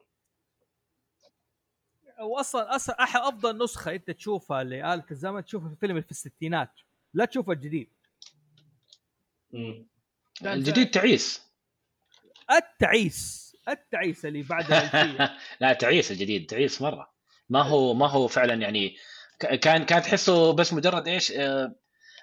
واصلا 2.20 2.76
أصلا 2.76 2.96
أفضل 3.02 3.64
نسخة 3.64 3.94
أنت 3.94 4.10
تشوفها 4.10 4.64
لآلة 4.64 5.04
الزمن 5.10 5.44
تشوفها 5.44 5.74
في 5.80 5.86
اللي 5.86 6.02
في 6.02 6.10
الستينات 6.10 6.70
لا 7.14 7.24
تشوفها 7.24 7.54
الجديد. 7.54 7.90
الجديد 10.44 10.90
تعيس. 10.90 11.42
التعيس. 12.50 13.48
التعيس 13.68 14.26
اللي 14.26 14.42
بعد 14.42 14.64
الألفية. 14.72 15.36
لا 15.60 15.72
تعيس 15.72 16.10
الجديد 16.10 16.46
تعيس 16.46 16.82
مرة. 16.82 17.12
ما 17.48 17.62
هو 17.62 17.94
ما 17.94 18.06
هو 18.06 18.28
فعلا 18.28 18.54
يعني 18.54 18.96
كان 19.38 19.84
كان 19.84 20.02
تحسه 20.02 20.52
بس 20.52 20.72
مجرد 20.72 21.08
إيش 21.08 21.32
آه، 21.32 21.74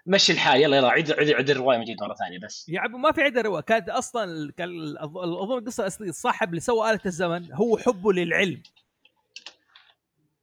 مشي 0.05 0.31
الحال. 0.33 0.61
يلا 0.61 0.77
يلا 0.77 0.89
عيد 0.89 1.11
عيد 1.11 1.29
عيد 1.31 1.49
الرواية 1.49 1.77
من 1.77 1.83
جديد 1.83 1.97
مرة 2.01 2.13
ثانية 2.13 2.39
بس. 2.39 2.69
يا 2.69 2.79
عمي 2.81 2.97
ما 2.99 3.11
في 3.11 3.21
عده 3.21 3.41
روايه 3.41 3.61
كانت 3.63 3.89
أصلا 3.89 4.51
كان 4.57 4.95
اظن 4.97 5.57
القصة 5.57 5.81
الاصليه 5.83 6.09
الصاحب 6.09 6.49
اللي 6.49 6.59
سوى 6.61 6.89
آلة 6.91 6.99
الزمن 7.05 7.53
هو 7.53 7.77
حبه 7.77 8.13
للعلم. 8.13 8.63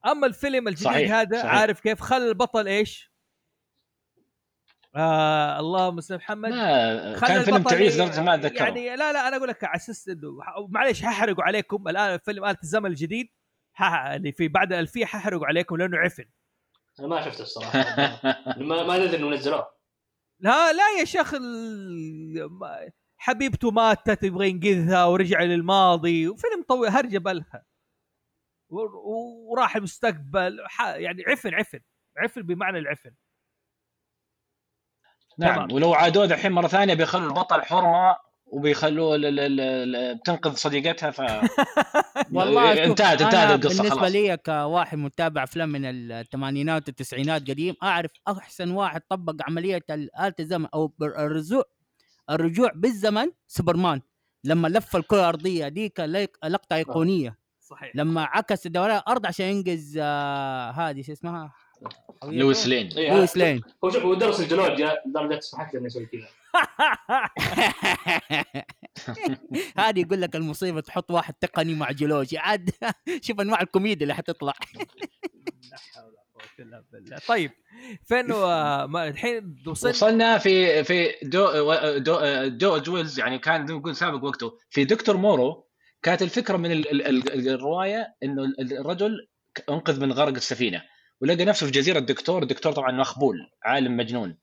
أما 0.07 0.27
الفيلم 0.27 0.69
الجديد 0.69 0.85
صحيح، 0.85 1.13
هذا 1.13 1.39
صحيح. 1.39 1.51
عارف 1.53 1.81
كيف 1.81 2.01
خلى 2.01 2.29
البطل 2.29 2.69
إيش؟ 2.69 3.12
آه 4.95 5.61
اللهم 5.61 6.01
صل 6.01 6.15
على 6.15 6.23
محمد. 6.23 6.51
كان 7.21 7.43
فيلم 7.43 7.63
تعيس 7.63 7.95
لدرجة 8.01 8.23
ما 8.23 8.35
أتذكره. 8.35 8.65
يعني 8.65 8.97
لا 8.97 9.13
لا 9.13 9.29
أنا 9.29 9.37
أقول 9.37 9.49
لك 9.49 9.65
على 9.65 9.77
أساس 9.77 10.09
انه 10.09 10.29
معليش 10.69 11.03
ححرقوا 11.05 11.45
عليكم 11.45 11.89
الآن 11.89 12.19
فيلم 12.19 12.45
آلة 12.45 12.59
الزمن 12.63 12.91
الجديد. 12.91 13.29
اللي 14.15 14.33
في 14.33 14.49
بعد 14.49 14.73
الألفية 14.73 15.05
ححرقوا 15.05 15.47
عليكم 15.47 15.77
لأنه 15.77 15.99
عفن. 15.99 16.25
أنا 17.01 17.09
ما 17.09 17.23
شفته 17.25 17.43
الصراحة. 17.43 17.79
ما 18.59 18.83
ما 18.83 18.97
أدري 18.97 19.17
إنه 19.17 19.31
نزلوه. 19.31 19.67
لا 20.41 20.73
لا 20.73 20.99
يا 21.01 21.05
شيخ 21.05 21.35
حبيبته 23.17 23.71
ماتت 23.71 24.23
يبغى 24.23 24.49
ينقذها 24.49 25.05
ورجع 25.05 25.43
للماضي. 25.43 26.29
وفيلم 26.29 26.63
طويل 26.69 26.91
هرجة 26.91 27.19
بلها. 27.19 27.65
و- 28.71 29.51
وراح 29.53 29.77
المستقبل 29.77 30.59
ح- 30.67 30.95
يعني 30.95 31.23
عفن 31.29 31.55
عفن 31.55 31.81
عفن 32.19 32.43
بمعنى 32.43 32.79
العفن. 32.79 33.15
نعم. 35.39 35.55
تمام. 35.55 35.73
ولو 35.73 35.95
عادوه 35.95 36.25
الحين 36.25 36.53
مرة 36.53 36.67
ثانية 36.67 36.95
بيخلوا 36.95 37.29
البطل 37.29 37.63
حرمة 37.63 38.17
وبيخلوه 38.47 39.17
ل- 39.17 39.21
ل- 39.35 39.57
ل- 39.93 40.15
بتنقذ 40.15 40.55
صديقتها 40.55 41.11
ف 41.11 41.21
والله 42.33 42.75
شوف، 42.75 42.85
انتهت 42.85 43.23
انتهت 43.23 43.51
القصة 43.65 43.79
بالنسبة 43.83 44.01
خلاص. 44.01 44.13
لي 44.13 44.37
كواحد 44.37 44.99
متابع 44.99 45.43
أفلام 45.43 45.69
من 45.69 45.81
الثمانينات 45.85 46.89
والتسعينات 46.89 47.51
قديم 47.51 47.75
أعرف 47.83 48.11
أحسن 48.29 48.71
واحد 48.71 49.01
طبق 49.09 49.35
عملية 49.49 49.81
آلة 49.91 50.35
الزمن 50.41 50.67
أو 50.75 50.93
الرجوع 51.03 51.65
الرجوع 52.31 52.71
بالزمن 52.75 53.27
سوبرمان. 53.47 54.01
لما 54.45 54.69
لف 54.69 54.97
الكرة 54.97 55.21
الأرضية 55.21 55.69
ديك 55.69 56.01
لقطة 56.45 56.77
إيقونية. 56.77 57.39
صحيح. 57.61 57.93
لما 57.97 58.25
عكس 58.25 58.67
دوران 58.67 58.97
الأرض 58.97 59.27
عشان 59.27 59.47
ينقذ 59.47 59.97
آه 60.01 60.71
هذه 60.71 61.03
شو 61.03 61.13
اسمها؟ 61.13 61.53
لويس 62.25 62.67
لين. 62.67 62.87
إيه، 62.97 63.15
لويس 63.17 63.37
لين. 63.37 63.61
هو 63.85 63.91
شوف 63.91 64.03
هو 64.03 64.15
درس 64.15 64.41
الجيولوجيا 64.41 64.97
لدرجه 65.07 65.41
سمحت 65.41 65.75
له 65.75 65.81
انه 65.81 65.87
يسوي 65.87 66.07
كذا. 66.07 66.29
هذه 69.79 70.01
يقول 70.01 70.21
لك 70.23 70.37
المصيبة 70.37 70.81
تحط 70.81 71.11
واحد 71.11 71.35
تقني 71.35 71.75
مع 71.75 71.91
جيولوجيا 71.91 72.41
عاد 72.41 72.71
شوف 73.27 73.41
أنواع 73.41 73.61
الكوميديا 73.61 74.03
اللي 74.03 74.15
حتطلع. 74.15 74.53
لا 75.71 75.77
حول 75.95 76.05
ولا 76.05 76.19
قوة 76.35 76.67
إلا 76.67 76.85
بالله. 76.93 77.19
طيب 77.29 77.51
فين 78.07 78.27
ما- 78.27 79.09
الحين 79.09 79.57
وصلنا؟ 79.67 79.93
وصلنا 79.95 80.39
في 80.39 80.85
في 80.85 81.09
دو 81.23 81.75
دو, 81.99 82.21
دو 82.49 82.79
جي 82.79 82.92
ويلز 82.92 83.19
يعني 83.19 83.39
كان 83.39 83.65
نقول 83.65 83.97
سابق 83.97 84.25
وقته. 84.25 84.59
في 84.71 84.85
دكتور 84.85 85.17
مورو 85.17 85.69
كانت 86.03 86.23
الفكرة 86.23 86.57
من 86.57 86.73
ال 86.73 86.91
ال 86.91 87.07
ال 87.33 87.49
الرواية 87.49 88.15
إنه 88.23 88.43
ال- 88.45 88.79
الرجل 88.79 89.29
انقذ 89.71 90.01
من 90.01 90.13
غرق 90.13 90.35
السفينة. 90.35 90.83
ولقى 91.23 91.45
نفسه 91.45 91.67
في 91.67 91.73
جزيرة 91.73 91.99
دكتور 91.99 92.43
الدكتور 92.43 92.73
طبعا 92.73 92.93
مخبول 92.93 93.37
عالم 93.65 93.97
مجنون. 93.97 94.37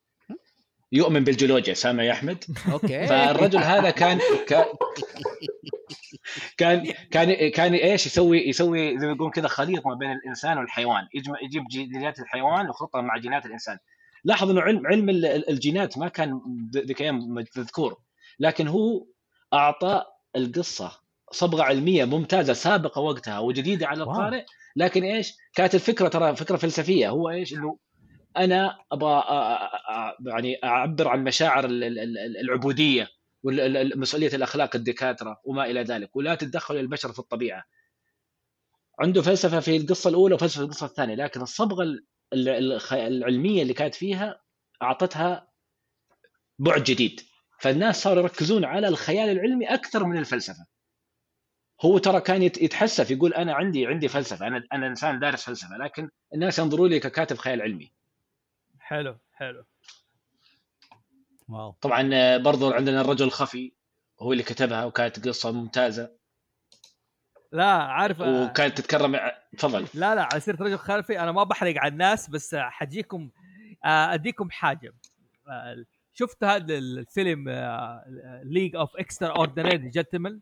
يؤمن 0.92 1.24
بالجيولوجيا 1.24 1.74
سامع 1.74 2.04
يا 2.04 2.12
أحمد. 2.12 2.44
أوكي. 2.72 3.08
فالرجل 3.08 3.60
هذا 3.60 3.90
كان 3.90 4.20
كان 4.48 4.66
كان 6.58 6.94
كان 7.12 7.52
كان 7.52 7.74
إيش 7.74 8.06
يسوي 8.06 8.50
يسوي 8.50 9.00
زي 9.00 9.08
ما 9.08 9.14
يقول 9.14 9.32
كذا 9.32 9.48
خليط 9.48 9.88
ما 9.88 9.94
بين 9.96 10.12
الإنسان 10.12 10.58
والحيوان. 10.58 11.08
يجمع 11.14 11.36
يجيب 11.42 11.64
جينات 11.68 12.20
الحيوان 12.20 12.68
ويخلطها 12.68 13.02
مع 13.02 13.18
جينات 13.18 13.46
الإنسان. 13.46 13.78
لاحظ 14.24 14.50
إنه 14.50 14.62
علم 14.62 14.88
علم 14.88 15.10
ال- 15.10 15.26
ال- 15.26 15.50
الجينات 15.50 15.98
ما 15.98 16.08
كان 16.08 16.42
ذيك 16.74 16.98
الأيام 17.02 17.20
مذكور. 17.58 17.98
لكن 18.40 18.68
هو 18.68 19.06
أعطى 19.54 20.04
القصة 20.36 20.92
صبغة 21.32 21.64
علمية 21.64 22.06
ممتازة 22.06 22.54
سابقة 22.54 23.02
وقتها 23.02 23.40
وجديدة 23.40 23.88
على. 23.88 24.04
القارئ 24.04 24.46
لكن 24.76 25.04
إيش؟ 25.04 25.34
كانت 25.54 25.76
الفكرة 25.76 26.08
ترى 26.08 26.36
فكرة 26.36 26.58
فلسفية. 26.58 27.10
هو 27.10 27.30
إيش؟ 27.30 27.54
إنه 27.54 27.78
أنا 28.38 28.78
أبغى 28.92 29.24
يعني 30.26 30.60
أعبر 30.64 31.08
عن 31.08 31.24
مشاعر 31.24 31.66
ال- 31.66 31.84
ال- 31.84 32.00
ال- 32.00 32.38
العبودية 32.38 33.08
ومسؤوليه 33.44 34.36
الأخلاق 34.36 34.76
الدكاترة 34.76 35.42
وما 35.44 35.66
إلى 35.66 35.84
ذلك 35.84 36.16
ولا 36.16 36.36
تتدخل 36.36 36.76
البشر 36.76 37.12
في 37.14 37.20
الطبيعة. 37.20 37.64
عنده 39.00 39.22
فلسفة 39.22 39.60
في 39.60 39.78
القصة 39.78 40.10
الأولى 40.10 40.36
وفلسفة 40.36 40.60
في 40.60 40.66
القصة 40.66 40.86
الثانية 40.86 41.16
لكن 41.16 41.42
الصبغة 41.42 41.86
العلمية 42.94 43.62
اللي 43.62 43.74
كانت 43.74 43.96
فيها 43.96 44.42
أعطتها 44.82 45.48
بعد 46.60 46.84
جديد. 46.84 47.22
فالناس 47.60 48.04
صاروا 48.04 48.24
يركزون 48.24 48.66
على 48.66 48.88
الخيال 48.88 49.30
العلمي 49.30 49.74
أكثر 49.74 50.04
من 50.04 50.18
الفلسفة. 50.18 50.66
هو 51.86 51.98
ترى 51.98 52.22
كان 52.22 52.44
يت- 52.44 52.62
يتحسف 52.62 53.12
يقول 53.12 53.34
أنا 53.34 53.54
عندي 53.54 53.88
عندي 53.88 54.08
فلسفة 54.08 54.48
أنا 54.48 54.64
أنا 54.74 54.88
إنسان 54.88 55.20
دارس 55.20 55.44
فلسفة 55.46 55.78
لكن 55.78 56.10
الناس 56.34 56.60
ينظروا 56.60 56.88
لي 56.88 57.00
ككاتب 57.00 57.38
خيال 57.38 57.62
علمي. 57.62 57.92
حلو 58.80 59.18
حلو. 59.34 59.64
واو. 61.50 61.72
طبعا 61.82 62.10
آه، 62.14 62.38
برضو 62.38 62.72
عندنا 62.72 63.02
الرجل 63.02 63.26
الخفي 63.26 63.72
هو 64.22 64.32
اللي 64.32 64.44
كتبها 64.44 64.86
وكانت 64.86 65.28
قصة 65.28 65.52
ممتازة. 65.52 66.12
لا 67.52 67.66
عارف 67.72 68.20
وكانت 68.22 68.78
تتكرم 68.78 69.20
تفضل. 69.58 69.86
لا 69.94 70.16
لا 70.16 70.24
على 70.32 70.40
سيرة 70.40 70.64
رجل 70.64 70.78
خلفي 70.78 71.20
أنا 71.20 71.32
ما 71.32 71.44
بحرق 71.44 71.74
على 71.78 71.92
الناس 71.92 72.30
بس 72.30 72.56
حجيكم 72.56 73.30
آه، 73.86 74.14
أديكم 74.14 74.50
حاجة. 74.52 74.94
آه، 75.50 75.86
شفت 76.14 76.44
هذا 76.44 76.78
الفيلم 76.78 77.50
League 78.44 78.76
of 78.76 78.96
Extraordinary 78.98 79.78
Gentlemen 79.78 80.40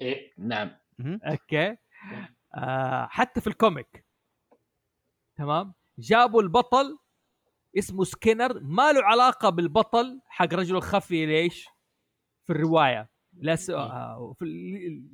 إيه 0.00 0.32
نعم. 0.38 0.70
أوكي. 1.30 1.76
آه، 2.54 3.06
حتى 3.06 3.40
في 3.40 3.46
ال 3.46 3.54
comic. 3.54 4.04
تمام. 5.36 5.74
جابوا 5.98 6.42
البطل 6.42 6.98
اسمه 7.78 8.04
سكينر 8.04 8.60
ما 8.60 8.92
له 8.92 9.04
علاقة 9.04 9.50
بالبطل 9.50 10.20
حق 10.26 10.54
رجل 10.54 10.76
الخفي 10.76 11.26
ليش؟ 11.26 11.68
في 12.44 12.52
الرواية. 12.52 13.10
لس... 13.32 13.70
آه، 13.70 14.34
في... 14.38 14.44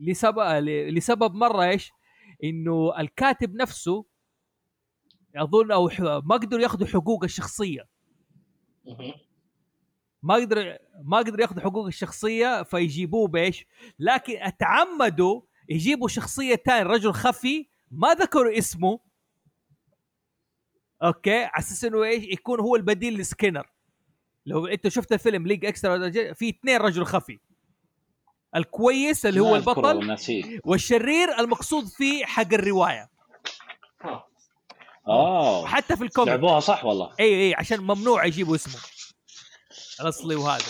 لسبب 0.01 0.39
لسبب 0.68 1.35
مرة 1.35 1.64
إيش؟ 1.64 1.91
إنه 2.45 3.01
الكاتب 3.01 3.55
نفسه 3.55 4.05
اظن 5.37 5.72
أو 5.72 5.89
ح... 5.89 6.01
ما 6.01 6.37
قدروا 6.37 6.62
ياخذوا 6.62 6.87
حقوق 6.87 7.24
الشخصية. 7.24 7.89
ما 10.25 10.35
قدر 10.35 10.79
ما 11.05 11.18
قدر 11.18 11.41
ياخذ 11.41 11.61
حقوق 11.61 11.87
الشخصية 11.87 12.62
فيجيبوه 12.62 13.29
بإيش؟ 13.29 13.66
لكن 13.99 14.43
أتعمدوا 14.43 15.41
يجيبوا 15.68 16.09
شخصية 16.09 16.57
ثانية 16.57 16.83
رجل 16.83 17.12
خفي 17.12 17.66
ما 17.91 18.14
ذكروا 18.14 18.59
اسمه. 18.59 19.01
أوكي؟ 21.03 21.45
على 21.45 21.59
أساس 21.59 21.85
إنه 21.85 22.05
إيش؟ 22.05 22.25
يكون 22.25 22.61
هو 22.61 22.77
البديل 22.77 23.18
لسكينر. 23.18 23.66
لو 24.47 24.66
أنت 24.66 24.89
شفت 24.89 25.12
الفيلم 25.12 25.47
League 25.47 25.64
Extra 25.64 26.11
في 26.11 26.49
اثنين 26.49 26.77
رجل 26.77 27.05
خفي. 27.05 27.39
الكويس 28.57 29.27
اللي 29.27 29.41
هو 29.41 29.57
البطل 29.57 30.16
والشرير 30.64 31.39
المقصود 31.39 31.87
فيه 31.87 32.25
حق 32.25 32.55
الرواية. 32.55 33.11
آه. 35.09 35.61
وحتى 35.62 35.97
في 35.97 36.05
الكوميك. 36.05 36.29
لعبوها 36.29 36.61
صح 36.61 36.85
والله. 36.85 37.14
اي 37.20 37.47
اي 37.49 37.55
عشان 37.55 37.81
ممنوع 37.81 38.25
يجيبوا 38.25 38.55
اسمه. 38.55 38.93
الأصلي 40.01 40.34
وهذا. 40.34 40.64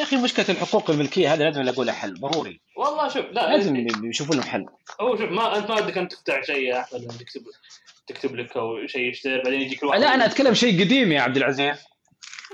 يا 0.00 0.04
أخي 0.04 0.16
مشكلة 0.16 0.46
الحقوق 0.48 0.90
الملكية 0.90 1.32
هذا 1.34 1.44
لازم 1.50 1.62
لها 1.62 1.94
حل 1.94 2.14
ضروري. 2.20 2.60
والله 2.76 3.08
شوف 3.08 3.26
لا 3.26 3.56
لازم 3.56 3.86
يشوفوا 4.04 4.34
لهم 4.34 4.44
حل. 4.44 4.66
هو 5.00 5.16
شوف 5.16 5.30
ما 5.30 5.58
أنت 5.58 5.70
ما 5.70 5.80
بدك 5.80 5.98
انت 5.98 6.12
تفتح 6.12 6.42
شيء 6.44 6.68
يا 6.68 6.80
أحمد 6.80 7.08
تكتب 7.08 7.42
تكتب 8.06 8.36
لك 8.36 8.56
أو 8.56 8.86
شيء 8.86 9.10
يشتغل 9.10 9.42
بعدين 9.42 9.60
يجيك 9.60 9.82
الواحد 9.82 10.00
لا 10.00 10.14
أنا 10.14 10.26
أتكلم 10.26 10.54
شيء 10.54 10.84
قديم 10.84 11.12
يا 11.12 11.20
عبد 11.20 11.36
العزيز. 11.36 11.76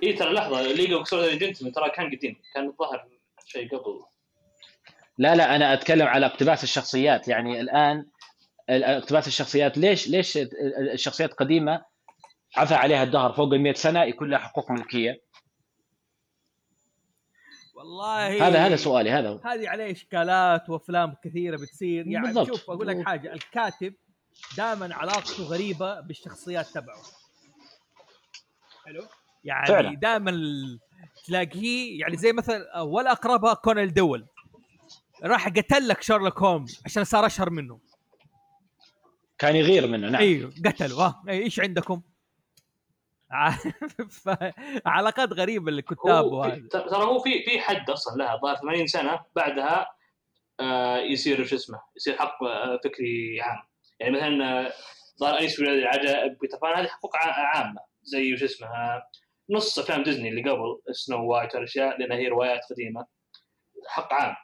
اي 0.03 0.13
ترى 0.13 0.33
لحظة 0.33 0.63
League 0.63 0.93
of 0.93 1.15
Gentlemen 1.15 1.73
ترى 1.73 1.91
كان 1.91 2.07
قديم 2.17 2.37
كان 2.55 2.67
الظاهر 2.67 3.09
شيء 3.47 3.69
قبل. 3.69 4.01
لا 5.19 5.35
لا 5.35 5.57
أنا 5.57 5.73
أتكلم 5.73 6.07
على 6.07 6.27
اقتباس 6.27 6.65
الشخصيات. 6.65 7.29
يعني 7.29 7.61
الآن 7.61 8.07
ال- 8.71 8.85
اقتباس 8.85 9.27
الشخصيات 9.27 9.79
ليش 9.79 10.09
ليش 10.09 10.39
الشخصيات 10.93 11.31
القديمه 11.31 11.94
عفى 12.57 12.75
عليها 12.75 13.03
الدهر 13.03 13.33
فوق 13.33 13.53
ال 13.53 13.61
100 13.61 13.73
سنة 13.73 14.03
يكون 14.03 14.31
لها 14.31 14.39
حقوق 14.39 14.71
ملكية. 14.71 15.23
والله 17.75 18.49
هذا 18.49 18.67
هذا 18.67 18.77
سؤالي 18.77 19.11
هذا 19.11 19.29
هو. 19.29 19.41
هذه 19.45 19.69
عليه 19.69 19.93
إشكالات 19.93 20.71
وأفلام 20.71 21.15
كثيرة 21.25 21.57
بتصير. 21.57 22.07
يعني 22.07 22.27
بالضبط. 22.27 22.47
شوف 22.47 22.71
أقول 22.71 22.87
لك 22.87 23.07
حاجة 23.07 23.33
الكاتب 23.33 23.95
دائما 24.57 24.95
علاقته 24.95 25.45
غريبة 25.45 26.01
بالشخصيات 26.01 26.67
تبعه. 26.67 27.03
حلو؟ 28.85 29.03
يعني. 29.45 29.97
دائما 29.97 30.33
تلاقيه 31.27 32.01
يعني 32.01 32.17
زي 32.17 32.33
مثلا 32.33 32.81
ولا 32.81 33.13
أقربها 33.13 33.55
كونان 33.55 33.93
دول. 33.93 34.27
راح 35.25 35.49
قتل 35.49 35.89
لك 35.89 36.03
شارلوك 36.03 36.43
هولمز 36.43 36.83
عشان 36.85 37.05
صار 37.05 37.27
أشهر 37.27 37.51
منه. 37.51 37.81
كان 39.39 39.57
يغير 39.57 39.87
منه 39.87 40.09
نعم. 40.09 40.21
أيوه 40.21 40.53
قتلوا 40.67 41.03
ها 41.03 41.23
إيه، 41.29 41.45
إيش 41.45 41.61
عندكم؟ 41.61 42.03
علاقات 44.87 45.33
غريبة 45.33 45.71
في- 46.23 46.35
وهذا 46.35 46.69
ترى 46.69 47.05
هو 47.05 47.19
في 47.19 47.43
في 47.45 47.61
حد 47.61 47.91
أصلا 47.91 48.17
لها 48.23 48.37
ظهر 48.37 48.57
80 48.57 48.87
سنة 48.87 49.21
بعدها 49.37 49.87
آه، 50.61 50.97
يصير 50.99 51.45
شو 51.45 51.57
اسمه 51.57 51.81
يصير 51.97 52.17
حق 52.19 52.43
آه، 52.45 52.81
فكري 52.85 53.41
عام. 53.41 53.59
يعني 54.01 54.17
مثلا 54.17 54.61
آه، 54.67 54.73
زي 55.21 55.39
أليس 55.39 55.57
في 55.57 55.63
العجائب 55.63 56.39
بيتر 56.39 56.59
بان 56.63 56.75
هذه 56.79 56.87
حقوق 56.89 57.17
عامة. 57.17 57.81
زي 58.03 58.37
شو 58.37 58.45
اسمه 58.45 58.69
نص 59.51 59.79
أفلام 59.79 60.03
ديزني 60.03 60.29
اللي 60.29 60.51
قبل 60.51 60.81
Snow 60.93 61.27
White 61.33 61.55
والاشياء 61.55 61.99
لأنها 62.01 62.17
هي 62.17 62.29
روايات 62.29 62.61
قديمة. 62.71 63.07
حق 63.89 64.13
عام. 64.15 64.35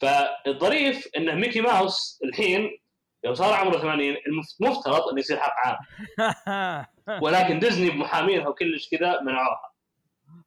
فالظريف 0.00 1.08
إنه 1.16 1.34
ميكي 1.34 1.60
ماوس 1.60 2.20
الحين 2.24 2.79
يوم 3.24 3.34
صار 3.34 3.54
عمره 3.54 3.78
80 3.78 4.16
المفترض 4.60 5.08
إنه 5.08 5.18
يصير 5.18 5.36
حق 5.36 5.54
عام 5.64 6.86
ولكن 7.22 7.58
ديزني 7.58 7.90
بمحامينها 7.90 8.48
وكلش 8.48 8.88
كذا 8.88 9.20
منعوها 9.20 9.70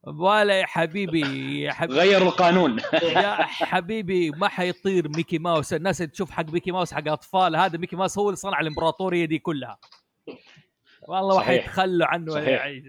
ولا 0.03 0.59
يا 0.59 0.65
حبيبي 0.65 1.61
يا 1.61 1.71
حبيبي 1.71 1.99
غير 1.99 2.21
القانون 2.21 2.79
يا 3.03 3.43
حبيبي 3.71 4.31
ما 4.31 4.47
حيطير 4.47 5.09
ميكي 5.09 5.37
ماوس 5.37 5.73
الناس 5.73 6.01
اللي 6.01 6.11
تشوف 6.11 6.31
حق 6.31 6.49
ميكي 6.49 6.71
ماوس 6.71 6.93
حق 6.93 7.07
اطفال 7.07 7.55
هذا 7.55 7.77
ميكي 7.77 7.95
ماوس 7.95 8.17
هو 8.17 8.29
اللي 8.29 8.35
صنع 8.35 8.59
الإمبراطورية 8.59 9.25
دي 9.25 9.39
كلها 9.39 9.79
والله 11.07 11.35
واحد 11.35 11.47
صحيح. 11.47 11.65
يتخلوا 11.65 12.07
عنه 12.07 12.31
صحيح. 12.31 12.47
يعني 12.47 12.83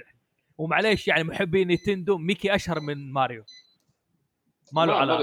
ومعليش 0.58 1.08
يعني 1.08 1.24
محبي 1.24 1.64
نينتندو 1.64 2.18
ميكي 2.18 2.54
أشهر 2.54 2.80
من 2.80 3.12
ماريو 3.12 3.44
ما 4.72 4.86
له 4.86 4.94
علاقة. 4.94 5.22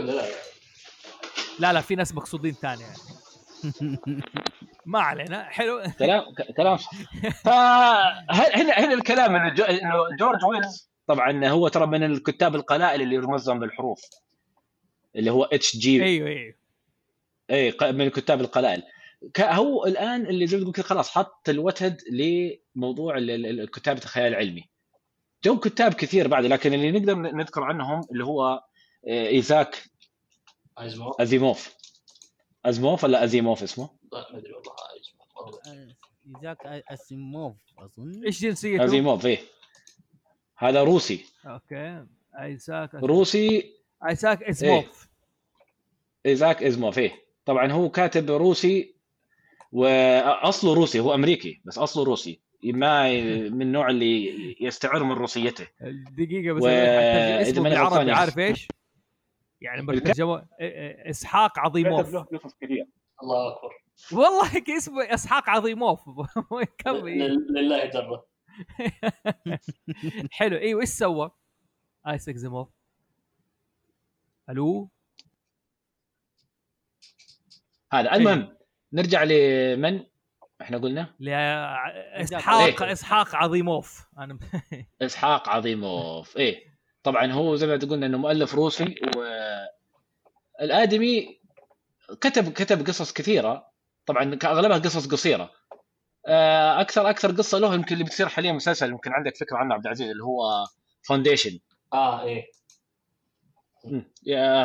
لا 1.59 1.73
لا 1.73 1.81
في 1.81 1.95
ناس 1.95 2.15
مقصودين 2.15 2.53
ثانية 2.53 2.85
يعني. 2.85 3.20
ما 4.85 4.99
علينا 4.99 5.43
حلو. 5.43 5.83
كلام 5.99 6.23
كلام 6.57 6.77
صح. 6.77 6.91
فهنا 7.45 8.73
هنا 8.79 8.93
الكلام 8.93 9.35
إنه 9.35 9.55
جورج 10.19 10.45
ويلز 10.45 10.89
طبعا 11.07 11.47
هو 11.47 11.67
ترى 11.67 11.85
من 11.87 12.03
الكتاب 12.03 12.55
القلائل 12.55 13.01
اللي 13.01 13.15
يرمزهم 13.15 13.59
بالحروف 13.59 14.01
اللي 15.15 15.31
هو 15.31 15.43
اتش 15.43 15.77
جي 15.77 16.03
أيوه 16.03 16.27
أيوه. 16.29 16.53
اي 17.51 17.91
من 17.91 18.01
الكتاب 18.01 18.41
القلائل. 18.41 18.83
ك- 19.33 19.41
هو 19.41 19.85
الآن 19.85 20.25
اللي 20.25 20.47
زي 20.47 20.57
ما 20.57 20.63
تقول 20.63 20.73
كده 20.73 20.83
خلاص 20.83 21.09
حط 21.09 21.49
الوتد 21.49 21.97
لموضوع 22.11 23.17
ال- 23.17 23.31
ال- 23.31 23.59
ال- 23.61 23.71
كتابة 23.71 23.99
الخيال 24.03 24.27
العلمي. 24.27 24.69
جو 25.43 25.59
كتاب 25.59 25.93
كثير 25.93 26.27
بعد 26.27 26.45
لكن 26.45 26.73
اللي 26.73 26.91
نقدر 26.91 27.15
نذكر 27.15 27.63
عنهم 27.63 28.01
اللي 28.11 28.23
هو 28.25 28.63
آه، 29.07 29.27
إيزاك 29.27 29.83
أزيموف. 31.19 31.75
أزموف 32.65 33.03
ولا 33.03 33.23
أزيموف 33.23 33.63
اسمه؟ 33.63 33.89
ما 34.13 34.37
أدري 34.37 34.53
والله 34.53 34.73
والله. 35.35 35.95
ذاك 36.43 36.65
اسيموف 36.65 37.55
أظن. 37.79 38.25
إيش 38.25 38.41
جنسيته؟ 38.41 38.83
أزيموف 38.83 39.25
إيه. 39.25 39.39
هذا 40.57 40.83
روسي. 40.83 41.25
أوكي. 41.45 42.05
ايساك 42.41 42.95
روسي 42.95 43.73
ايساك 44.09 44.43
اسموف 44.43 45.07
إيزاك 46.25 46.63
إزموف 46.63 46.97
إيه. 46.99 47.11
طبعا 47.45 47.71
هو 47.71 47.89
كاتب 47.89 48.31
روسي 48.31 48.95
وأصله 49.71 50.73
روسي 50.73 50.99
هو 50.99 51.13
أمريكي 51.13 51.61
بس 51.65 51.77
أصله 51.77 52.03
روسي. 52.03 52.39
ما 52.63 53.09
من 53.49 53.61
النوع 53.61 53.89
اللي 53.89 54.55
يستعر 54.65 55.03
من 55.03 55.11
روسيته. 55.11 55.67
دقيقة 56.17 56.53
بس 56.53 56.63
و- 56.63 56.67
اسمه 56.67 57.63
ماني 57.63 58.11
عارف 58.11 58.39
إيش؟ 58.39 58.67
يعني 59.61 59.81
مرتجمه 59.81 60.47
إسحاق 61.09 61.59
عظيموف. 61.59 62.13
له 62.13 62.23
قصص 62.23 62.55
كثير 62.61 62.87
الله 63.23 63.47
أكبر. 63.55 63.69
والله 64.11 64.47
هيك 64.55 64.69
اسمه 64.69 65.13
إسحاق 65.13 65.49
عظيموف. 65.49 65.99
لله 66.95 67.85
دره 67.85 68.27
حلو. 70.31 70.57
أيوه 70.57 70.81
إيش 70.81 70.89
سوى؟ 70.89 71.31
آيسك 72.07 72.35
زيموف. 72.35 72.69
ألو؟ 74.49 74.89
هذا 77.93 78.15
المهم 78.15 78.57
نرجع 78.93 79.23
لمن؟ 79.23 80.03
إحنا 80.61 80.77
قلنا. 80.77 81.15
لا 81.19 82.21
اسحاق 82.21 82.83
إيه. 82.83 82.91
إسحاق 82.91 83.35
عظيموف. 83.35 84.07
أنا 84.17 84.39
إسحاق 85.01 85.49
عظيموف. 85.49 86.37
إيه. 86.37 86.70
طبعا 87.03 87.31
هو 87.31 87.55
زي 87.55 87.67
ما 87.67 87.75
قلنا 87.75 88.05
إنه 88.05 88.17
مؤلف 88.17 88.55
روسي 88.55 88.95
والآدمي 90.59 91.39
كتب 92.21 92.53
كتب 92.53 92.87
قصص 92.87 93.13
كثيرة. 93.13 93.71
طبعا 94.05 94.39
اغلبها 94.43 94.77
قصص 94.77 95.07
قصيرة. 95.07 95.51
آه، 96.27 96.81
أكثر 96.81 97.09
أكثر 97.09 97.31
قصة 97.31 97.57
له 97.57 97.73
يمكن 97.73 97.93
اللي 97.93 98.03
بتصير 98.03 98.27
حاليا 98.27 98.51
مسلسل 98.51 98.89
يمكن 98.89 99.11
عندك 99.11 99.37
فكرة 99.37 99.57
عنه 99.57 99.73
عبد 99.73 99.85
العزيز 99.85 100.09
اللي 100.09 100.23
هو 100.23 100.65
Foundation 101.07 101.59
آه 101.93 102.23
إيه. 102.23 102.45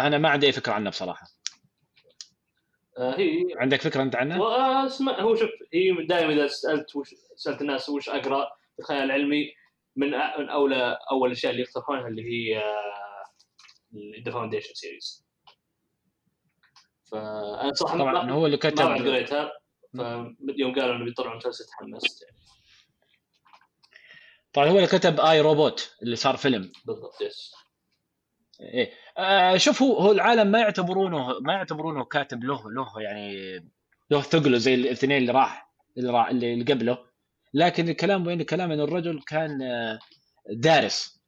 أنا 0.06 0.18
ما 0.18 0.28
عندي 0.28 0.46
أي 0.46 0.52
فكرة 0.52 0.72
عنه 0.72 0.90
بصراحة. 0.90 1.26
آه 2.98 3.18
هي 3.18 3.44
عندك 3.56 3.80
فكرة 3.80 4.02
أنت 4.02 4.16
عنه؟ 4.16 4.40
واسمع 4.40 5.20
هو 5.20 5.34
شوف 5.34 5.50
هي 5.74 6.06
دائما 6.06 6.32
إذا 6.32 6.46
سألت 6.46 6.96
وش 6.96 7.14
سألت 7.36 7.60
الناس 7.60 7.88
وش 7.88 8.08
أقرأ 8.08 8.48
الخيال 8.78 9.02
العلمي 9.02 9.52
من 9.96 10.10
من 10.10 10.48
اولى 10.48 10.98
أول 11.10 11.28
الاشياء 11.28 11.52
اللي 11.52 11.62
يقترحونها 11.62 12.08
اللي 12.08 12.22
هي 12.22 12.62
The 14.24 14.32
Foundation 14.32 14.74
series 14.74 15.26
فأنا 17.10 17.72
صراحة 17.74 17.98
طبعا 17.98 18.22
ما, 18.22 18.32
هو 18.32 18.46
اللي 18.46 18.58
ما 18.64 18.70
كتب 18.70 18.84
قريتها 18.84 19.52
فيوم 20.56 20.74
قالوا 20.74 20.96
إنه 20.96 21.04
بيطلعوا 21.04 21.36
مسلسل 21.36 21.64
تحمست. 21.64 22.22
يعني 22.22 22.36
طبعا 24.52 24.68
هو 24.68 24.76
اللي 24.76 24.86
كتب 24.86 25.20
اي 25.20 25.40
روبوت 25.40 25.96
اللي 26.02 26.16
صار 26.16 26.36
فيلم. 26.36 26.72
بالضبط 26.84 27.20
يس 27.20 27.54
إيه. 28.60 28.92
آه 29.18 29.56
شوف 29.56 29.82
هو 29.82 29.98
هو 29.98 30.12
العالم 30.12 30.46
ما 30.46 30.58
يعتبرونه 30.58 31.40
ما 31.40 31.52
يعتبرونه 31.52 32.04
كاتب 32.04 32.44
له 32.44 32.70
له 32.70 33.00
يعني 33.00 33.58
له 34.10 34.20
ثقله 34.20 34.58
زي 34.58 34.74
الاثنين 34.74 35.18
اللي 35.18 35.32
راح 35.32 35.72
اللي, 35.98 36.10
راح 36.10 36.28
اللي 36.28 36.64
قبله. 36.72 37.06
لكن 37.56 37.88
الكلام 37.88 38.26
وين 38.26 38.40
الكلام 38.40 38.72
إن 38.72 38.80
الرجل 38.80 39.20
كان 39.26 39.62
آه، 39.62 39.98
دارس. 40.50 41.20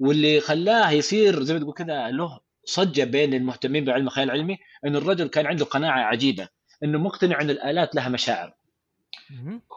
واللي 0.00 0.40
خلاه 0.40 0.90
يصير 0.90 1.42
زي 1.42 1.54
ما 1.54 1.60
تقول 1.60 1.74
كذا 1.74 2.08
له 2.08 2.40
صجة 2.64 3.04
بين 3.04 3.34
المهتمين 3.34 3.84
بعلم 3.84 4.06
الخيال 4.06 4.30
العلمي 4.30 4.58
انه 4.84 4.98
الرجل 4.98 5.28
كان 5.28 5.46
عنده 5.46 5.64
قناعة 5.64 6.00
عجيبة 6.00 6.48
إنه 6.84 6.98
مقتنع 6.98 7.40
إن 7.40 7.50
الآلات 7.50 7.94
لها 7.94 8.08
مشاعر. 8.08 8.54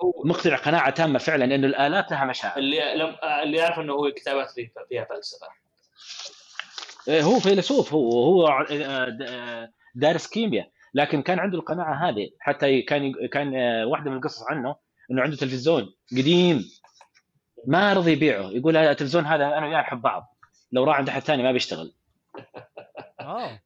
هو 0.03 0.23
مقتنع 0.25 0.55
قناعة 0.55 0.89
تامة 0.89 1.19
فعلا 1.19 1.55
انه 1.55 1.67
الآلات 1.67 2.11
لها 2.11 2.25
مشاعر. 2.25 2.57
اللي 2.57 2.95
لم 2.95 3.15
اللي 3.43 3.57
يعرف 3.57 3.79
إنه 3.79 3.93
هو 3.93 4.11
كتابات 4.11 4.51
فيه 4.51 4.73
فيها 4.89 5.05
فلسفه 5.05 5.47
إيه، 7.07 7.21
هو 7.21 7.39
فيلسوف 7.39 7.93
هو 7.93 8.11
هو 8.11 8.47
آه، 8.47 9.17
آه، 9.21 9.69
دارس 9.95 10.27
كيمياء. 10.27 10.69
لكن 10.93 11.21
كان 11.21 11.39
عنده 11.39 11.57
القناعة 11.57 12.09
هذه 12.09 12.29
حتى 12.39 12.81
كان 12.81 13.27
كان 13.27 13.55
واحدة 13.83 14.11
من 14.11 14.17
القصص 14.17 14.43
عنه 14.43 14.75
إنه 15.11 15.21
عنده 15.21 15.35
تلفزيون 15.35 15.93
قديم 16.11 16.65
ما 17.67 17.93
رضي 17.93 18.11
يبيعه. 18.11 18.49
يقول 18.49 18.77
هذا 18.77 18.91
التلفزيون 18.91 19.25
هذا 19.25 19.45
أنا 19.45 19.67
وياه 19.67 19.81
نحب 19.81 20.01
بعض. 20.01 20.37
لو 20.71 20.83
راح 20.83 20.97
عند 20.97 21.09
أحد 21.09 21.21
ثاني 21.21 21.43
ما 21.43 21.51
بيشتغل. 21.51 21.93
آه 23.19 23.59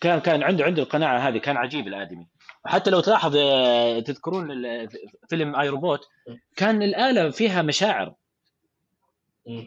كان 0.00 0.18
كان 0.20 0.42
عنده 0.42 0.64
عنده 0.64 0.82
القناعة 0.82 1.18
هذه 1.18 1.38
كان 1.38 1.56
عجيب 1.56 1.86
الآدمي. 1.88 2.28
حتى 2.66 2.90
لو 2.90 3.00
تلاحظ 3.00 3.36
آه، 3.36 4.00
تذكرون 4.00 4.50
ال- 4.50 4.88
فيلم 5.28 5.56
اي 5.56 5.68
روبوت 5.68 6.08
كان 6.56 6.82
الآلة 6.82 7.30
فيها 7.30 7.62
مشاعر. 7.62 8.14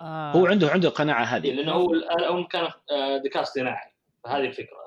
آه. 0.02 0.32
هو 0.32 0.46
عنده 0.48 0.70
عنده 0.70 0.88
القناعة 0.90 1.24
هذه. 1.24 1.52
لأنه 1.52 1.72
هو 1.72 1.94
الان 1.94 2.24
أول 2.24 2.48
كان 2.48 2.64
آه، 2.92 3.18
ذكاء 3.26 3.42
اصطناعي. 3.44 3.94
فهذه 4.24 4.46
الفكرة. 4.46 4.80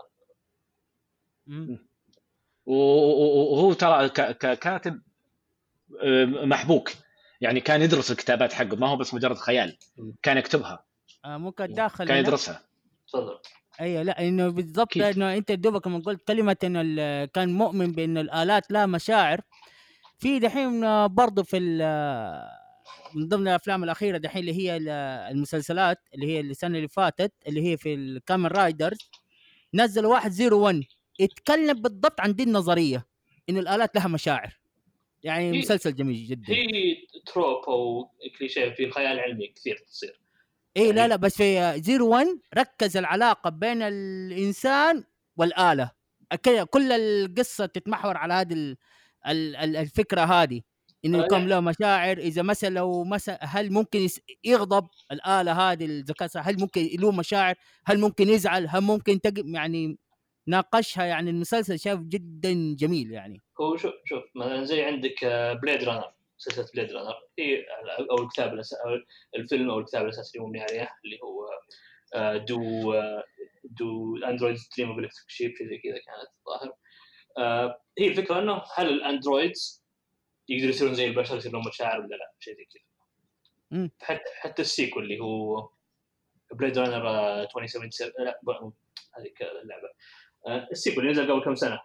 وهو 2.66 3.72
ترى 3.72 4.08
ك- 4.08 4.20
ك- 4.20 4.58
كاتب 4.58 4.92
آه، 4.94 5.11
محبوك. 6.46 6.90
يعني 7.40 7.60
كان 7.60 7.82
يدرس 7.82 8.10
الكتابات 8.10 8.52
حقه 8.52 8.76
ما 8.76 8.88
هو 8.88 8.96
بس 8.96 9.14
مجرد 9.14 9.36
خيال. 9.36 9.78
كان 10.22 10.36
يكتبها. 10.38 10.84
آه 11.24 11.36
ممكن 11.36 11.64
اتدخل 11.64 12.08
كان؟ 12.08 12.18
يدرسها. 12.18 12.62
تفضل. 13.08 13.38
أيوه 13.80 14.02
لا 14.02 14.28
إنه 14.28 14.48
بالضبط؟ 14.48 14.96
إنه 14.96 15.34
أنت 15.36 15.52
دوبك 15.52 15.86
لما 15.86 15.98
قلت 15.98 16.22
كلمة 16.28 16.56
إنه 16.64 16.80
ال- 16.84 17.30
كان 17.30 17.52
مؤمن 17.52 17.92
بان 17.92 18.18
الآلات 18.18 18.70
لها 18.72 18.86
مشاعر 18.86 19.40
في 20.18 20.38
دحين 20.38 20.84
آه، 20.84 21.06
برضه 21.06 21.42
في 21.42 21.56
ال- 21.56 21.80
آه، 21.82 22.48
من 23.14 23.28
ضمن 23.28 23.48
الأفلام 23.48 23.84
الأخيرة 23.84 24.18
دحين 24.18 24.40
اللي 24.40 24.54
هي 24.54 24.76
ال- 24.76 24.88
المسلسلات 25.32 25.98
اللي 26.14 26.26
هي 26.26 26.40
السنة 26.40 26.76
اللي 26.76 26.88
فاتت 26.88 27.32
اللي 27.48 27.70
هي 27.72 27.76
في 27.76 27.94
ال 27.94 28.03
Kamen 28.03 28.46
Riders 28.46 28.98
نزل 29.74 30.06
واحد 30.06 30.30
Zero 30.30 30.60
1 30.60 30.82
يتكلم 31.20 31.82
بالضبط 31.82 32.20
عن 32.20 32.34
دي 32.34 32.42
النظرية 32.42 33.06
إنه 33.48 33.60
الآلات 33.60 33.96
لها 33.96 34.08
مشاعر. 34.08 34.56
يعني 35.22 35.58
مسلسل 35.58 35.94
جميل 35.94 36.26
جدا. 36.26 36.52
هي 36.52 36.96
trope 37.26 37.64
أو 37.68 38.10
كليشيه 38.38 38.70
في 38.70 38.84
الخيال 38.84 39.06
العلمي 39.12 39.46
كثير 39.46 39.76
تصير. 39.76 40.20
اي 40.76 40.92
لا 40.92 40.96
يعني- 40.96 41.08
لا 41.08 41.16
بس 41.16 41.36
في 41.36 41.80
زيرو 41.82 42.08
1 42.08 42.26
ركز 42.58 42.96
العلاقة 42.96 43.50
بين 43.50 43.82
الإنسان 43.82 45.04
والآلة. 45.36 45.90
كل 46.70 46.92
القصة 46.92 47.66
تتمحور 47.66 48.16
على 48.16 48.34
هذه 48.34 48.52
ال- 48.52 48.76
ال- 49.26 49.56
ال- 49.56 49.76
الفكرة 49.76 50.20
هذه. 50.20 50.60
انه 51.04 51.20
آه، 51.22 51.24
يكون 51.24 51.40
لا. 51.42 51.48
له 51.48 51.60
مشاعر 51.60 52.18
إذا 52.18 52.42
مثلا 52.42 52.68
لو 52.68 53.04
مثلا 53.04 53.38
هل 53.44 53.72
ممكن 53.72 54.08
يغضب 54.44 54.88
الآلة 55.12 55.52
هذه 55.72 55.84
الذكاء 55.84 56.28
هل 56.36 56.60
ممكن 56.60 56.88
له 57.00 57.12
مشاعر؟ 57.12 57.54
هل 57.86 58.00
ممكن 58.00 58.28
يزعل؟ 58.28 58.66
هل 58.68 58.80
ممكن 58.80 59.20
تقم 59.20 59.54
يعني 59.54 59.98
ناقشها 60.46 61.04
يعني 61.04 61.30
المسلسل 61.30 61.78
شايف 61.78 62.00
جدا 62.00 62.74
جميل 62.78 63.10
يعني. 63.12 63.40
هو 63.60 63.76
شوف 63.76 63.92
شوف 64.04 64.22
مثلا 64.34 64.64
زي 64.64 64.82
عندك 64.82 65.24
Blade 65.62 65.84
Runner 65.84 66.12
سلسله 66.38 66.66
Blade 66.74 66.92
Runner 66.92 67.14
هي 67.38 67.64
أو 68.10 68.22
الكتاب 68.22 68.54
الأس... 68.54 68.74
أو 68.74 68.98
الفيلم 69.36 69.70
أو 69.70 69.78
الكتاب 69.78 70.04
الأساسي 70.04 70.38
اللي 70.38 70.48
مبني 70.48 70.62
عليه 70.62 70.90
اللي 71.04 71.18
هو 71.22 71.48
Do 72.38 72.92
Do 73.64 74.16
Androids 74.16 74.56
Dream 74.76 74.88
of 74.88 74.98
Electric 74.98 75.28
Sheep 75.28 75.56
شيء 75.56 75.68
زي 75.68 75.78
كذا 75.78 75.92
كانت 75.92 76.30
الظاهر. 76.38 76.74
آه، 77.38 77.80
هي 77.98 78.08
الفكرة 78.08 78.38
إنه 78.38 78.62
هل 78.74 78.88
ال 78.88 78.99
androids 78.99 79.84
يقدروا 80.48 80.70
يصيرون 80.70 80.94
زي 80.94 81.06
البشر 81.06 81.36
يصير 81.36 81.52
لهم 81.52 81.68
مشاعر 81.68 82.00
ولا 82.00 82.16
لا؟ 82.16 82.32
شيء 82.38 82.56
زي 82.56 82.64
كذا. 82.64 82.82
حتى 84.00 84.30
حتى 84.40 84.62
ال 84.62 84.68
sequel 84.68 85.02
اللي 85.02 85.20
هو 85.20 85.68
Blade 86.52 86.78
Runner 86.78 87.42
2077 87.42 88.12
لا 88.18 88.40
هذيك 89.18 89.42
اللعبة. 89.42 89.88
ال 90.48 90.57
sequel 90.57 91.08
اللي 91.08 91.12
نزل 91.12 91.32
قبل 91.32 91.44
كم 91.44 91.54
سنة. 91.54 91.80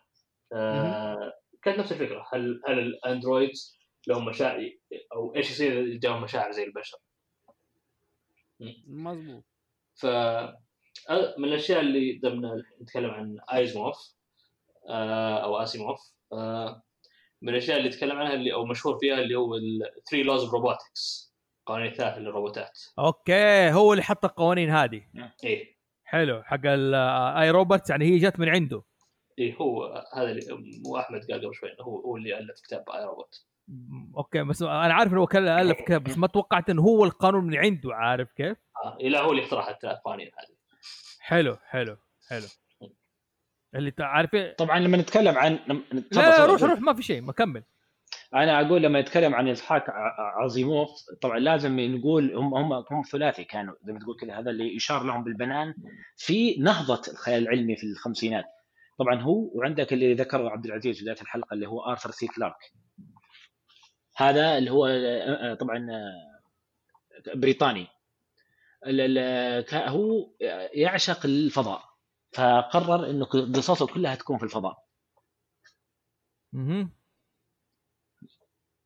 آه، 0.54 1.34
كانت 1.64 1.80
نفس 1.80 1.92
الفكرة. 1.92 2.26
هل 2.34 2.62
هل 2.68 2.80
ال 2.80 2.89
android 2.89 3.52
لهم 4.08 4.26
مشاعر 4.26 4.72
أو 5.16 5.36
إيش 5.36 5.52
يصير 5.52 5.82
إذا 5.82 6.20
مشاعر 6.20 6.52
زي 6.52 6.64
البشر؟ 6.64 6.98
مظبوط. 8.88 9.44
ف 9.96 10.06
آه، 11.10 11.36
من 11.38 11.48
الأشياء 11.48 11.80
اللي 11.80 12.20
ضمن 12.24 12.64
نتكلم 12.82 13.10
عن 13.10 13.38
ايزموف 13.54 14.14
آه، 14.90 15.44
أو 15.44 15.58
اسيموف 15.58 16.00
آه، 16.34 16.84
من 17.42 17.50
الأشياء 17.50 17.78
اللي 17.78 17.90
يتكلم 17.90 18.18
عنها 18.18 18.34
اللي 18.34 18.54
أو 18.54 18.66
مشهور 18.66 19.00
فيها 19.00 19.20
اللي 19.20 19.36
هو 19.36 19.56
ال 19.56 19.67
three 19.67 20.24
laws 20.24 20.44
of 20.44 20.54
robotics 20.54 21.34
قوانين 21.66 21.94
ثلاثة 21.94 22.20
للروبوتات. 22.20 22.80
okay 23.00 23.72
هو 23.72 23.94
اللي 23.94 24.04
حط 24.04 24.26
القوانين 24.26 24.70
هذه. 24.70 25.02
إيه. 25.44 25.77
حلو 26.10 26.44
حق 26.44 26.60
ال 26.66 27.52
I, 27.52 27.63
Robot 27.63 27.90
يعني 27.90 28.06
هي 28.06 28.18
جت 28.18 28.40
من 28.40 28.50
عنده. 28.50 28.84
إيه 29.40 29.56
هو 29.56 30.04
هذا 30.16 30.32
اللي 30.32 30.42
مو 30.86 30.98
أحمد 30.98 31.20
قال 31.32 31.46
قبل 31.46 31.56
شوي 31.56 31.70
إنه 31.70 31.84
هو 31.84 32.00
هو 32.02 32.18
اللي 32.18 32.40
ألف 32.40 32.62
كتاب 32.62 32.90
I, 32.90 33.06
Robot 33.06 33.46
okay 34.18 34.44
بس 34.44 34.62
أنا 34.62 34.94
عارف 34.94 35.12
إنه 35.12 35.22
هو 35.22 35.28
كان 35.28 35.48
ألف 35.48 35.82
كتاب 35.82 36.04
بس 36.04 36.18
ما 36.18 36.28
توقعت 36.28 36.70
إنه 36.70 36.82
هو 36.82 37.06
القانون 37.06 37.44
من 37.44 37.56
عنده 37.58 37.96
عارف 37.96 38.32
كيف؟ 38.32 38.58
آه 38.86 38.98
إيه 39.00 39.10
لا 39.10 39.22
هو 39.22 39.32
اللي 39.32 39.44
اخترع 39.44 39.70
الثلاث 39.70 39.98
قوانين 39.98 40.28
هذه 40.28 40.58
حلو 41.20 41.58
حلو 41.66 41.98
حلو. 42.30 42.48
اللي 43.76 43.92
تعرف 43.92 44.34
لا 44.34 44.56
طبعا 44.58 44.80
لما 44.80 44.98
نتكلم 44.98 45.38
عن 45.38 45.60
لا 45.92 46.32
تفضل. 46.32 46.50
روح 46.52 46.64
روح 46.64 46.80
ما 46.80 46.94
في 46.94 47.04
شيء 47.04 47.22
ما 47.22 47.34
كمل. 47.34 47.64
أنا 48.34 48.62
أقول 48.62 48.84
لما 48.84 49.02
نتكلم 49.02 49.36
عن 49.36 49.48
اسحاق 49.48 49.84
عزيموف 50.18 50.90
طبعا 51.22 51.40
لازم 51.40 51.80
نقول 51.80 52.36
هم 52.36 52.54
هم 52.54 52.74
هم 52.74 53.02
ثلاثي 53.12 53.44
كانوا 53.44 53.76
زي 53.84 53.94
ما 53.94 54.00
تقول 54.00 54.18
كذا 54.20 54.40
هذا 54.40 54.50
اللي 54.52 54.76
يشار 54.76 55.04
لهم 55.04 55.24
بالبنان 55.24 55.74
في 56.16 56.56
نهضة 56.60 57.02
الخيال 57.08 57.44
العلمي 57.44 57.76
في 57.76 57.84
الخمسينات. 57.84 58.46
طبعا 59.00 59.22
هو 59.22 59.52
وعندك 59.54 59.94
اللي 59.94 60.14
ذكره 60.14 60.50
عبد 60.50 60.66
العزيز 60.66 60.98
في 60.98 61.04
بداية 61.04 61.22
الحلقة 61.22 61.54
اللي 61.54 61.68
هو 61.68 61.82
آرثر 61.82 62.12
سي 62.12 62.28
كلارك. 62.28 62.74
هذا 64.16 64.58
اللي 64.58 64.72
هو 64.72 64.88
طبعا 65.56 65.88
بريطاني. 67.36 67.88
هو 69.74 70.30
يعشق 70.74 71.26
الفضاء 71.26 71.84
فقرر 72.34 73.10
إنه 73.10 73.26
قصصه 73.26 73.88
كلها 73.88 74.16
تكون 74.16 74.38
في 74.38 74.44
الفضاء. 74.44 74.84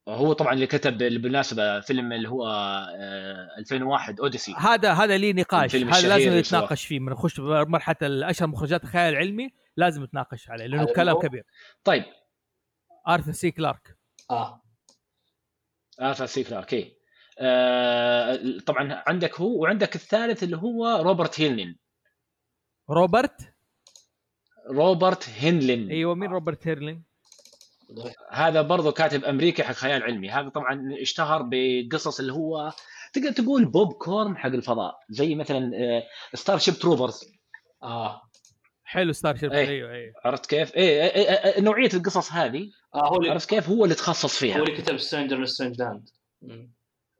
هو 0.08 0.34
طبعا 0.34 0.54
اللي 0.54 0.68
كتب 0.68 0.97
بالمناسبة 0.97 1.80
فيلم 1.80 2.14
اللي 2.14 2.30
هو 2.30 2.47
آه، 2.47 3.58
2001 3.58 4.20
Odyssey. 4.20 4.53
هذا 4.58 4.93
هذا 4.93 5.18
لي 5.18 5.34
نقاش. 5.34 5.76
هذا 5.76 6.08
لازم 6.08 6.38
نتناقش 6.38 6.86
فيه 6.86 6.99
من 6.99 7.12
نخش 7.12 7.39
مرحلة 7.39 7.95
الأشهر 8.02 8.47
مخرجات 8.47 8.84
الخيال 8.84 9.14
العلمي 9.14 9.49
لازم 9.78 10.04
نتناقش 10.04 10.49
عليه 10.49 10.66
لأنه 10.66 10.86
كلام 10.86 11.20
كبير. 11.20 11.43
طيب. 11.84 12.04
آرثر 13.08 13.32
سي 13.32 13.52
كلارك. 13.52 13.97
آه. 14.32 14.62
آرثر 16.02 16.26
سي 16.26 16.43
كلارك 16.43 16.74
إيه. 16.74 17.02
آه 17.39 18.39
طبعا 18.66 19.04
عندك 19.08 19.39
هو 19.39 19.62
وعندك 19.62 19.95
الثالث 19.95 20.43
اللي 20.43 20.58
هو 20.58 21.02
روبرت 21.02 21.41
هينلين 21.41 21.78
روبرت؟ 22.89 23.54
روبرت 24.70 25.30
هينلين 25.30 25.89
أيوه 25.89 26.16
مين 26.16 26.30
روبرت 26.30 26.68
هينلين؟ 26.68 27.03
هذا 28.32 28.62
برضه 28.62 28.92
كاتب 28.92 29.24
أمريكي 29.24 29.64
حق 29.64 29.74
خيال 29.74 30.04
علمي. 30.04 30.30
هذا 30.30 30.50
طبعا 30.50 30.89
اشتهر 31.02 31.50
بقصص 31.52 32.20
اللي 32.20 32.34
هو 32.34 32.72
تقدر 33.14 33.32
تقول 33.32 33.66
بوب 33.66 33.94
كورن 33.94 34.38
حق 34.38 34.50
الفضاء 34.50 35.00
زي 35.10 35.36
مثلا 35.36 35.72
Starship 36.34 36.74
Troopers 36.74 37.32
آه. 37.84 38.22
حلو 38.84 39.12
Starship 39.12 39.53
إيه. 39.54 39.68
أيوه 39.68 39.92
أيوه. 39.92 40.14
عرفت 40.26 40.46
كيف؟ 40.46 40.76
إيه 40.76 41.02
إيه، 41.02 41.16
إيه، 41.16 41.54
إيه، 41.54 41.62
نوعية 41.62 41.89
القصص 41.94 42.32
هذه 42.32 42.70
آه 42.96 43.08
هو 43.08 43.32
عرفت 43.32 43.50
كيف؟ 43.50 43.70
هو 43.70 43.84
اللي 43.84 43.96
تخصص 43.96 44.36
هو 44.36 44.39
فيها 44.39 44.58
اللي 44.58 44.82
كتب 44.82 44.98
Stranger 44.97 45.45
Strange 45.45 45.82
Land 45.82 46.09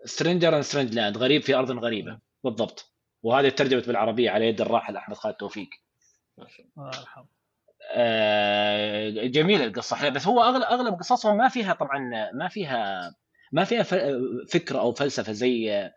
Stranger 0.06 0.56
in 0.56 0.64
a 0.64 0.67
Strange 0.67 0.94
Land 0.94 1.18
غريب 1.18 1.42
في 1.42 1.56
أرض 1.56 1.72
غريبة. 1.72 2.20
بالضبط. 2.44 2.94
وهذه 3.24 3.50
ترجمت 3.50 3.88
بالعربية 3.88 4.30
على 4.30 4.48
يد 4.48 4.62
الراحل 4.62 4.96
أحمد 4.96 5.18
خالد 5.18 5.36
توفيق. 5.36 5.70
الله. 6.38 6.50
يرحمه. 6.88 7.24
آه، 7.24 7.28
جميلة 9.32 9.66
القصة 9.66 10.10
بس 10.10 10.28
هو 10.28 10.42
اغلب 10.44 10.64
أغلب 10.64 10.94
قصصهم 10.94 11.38
ما 11.38 11.48
فيها 11.48 11.74
طبعا 11.74 12.00
ما 12.34 12.48
فيها 12.48 13.12
ما 13.52 13.64
فيها 13.64 13.84
فكرة 14.52 14.80
أو 14.80 14.92
فلسفة 14.94 15.32
زي 15.34 15.74
آه، 15.74 15.94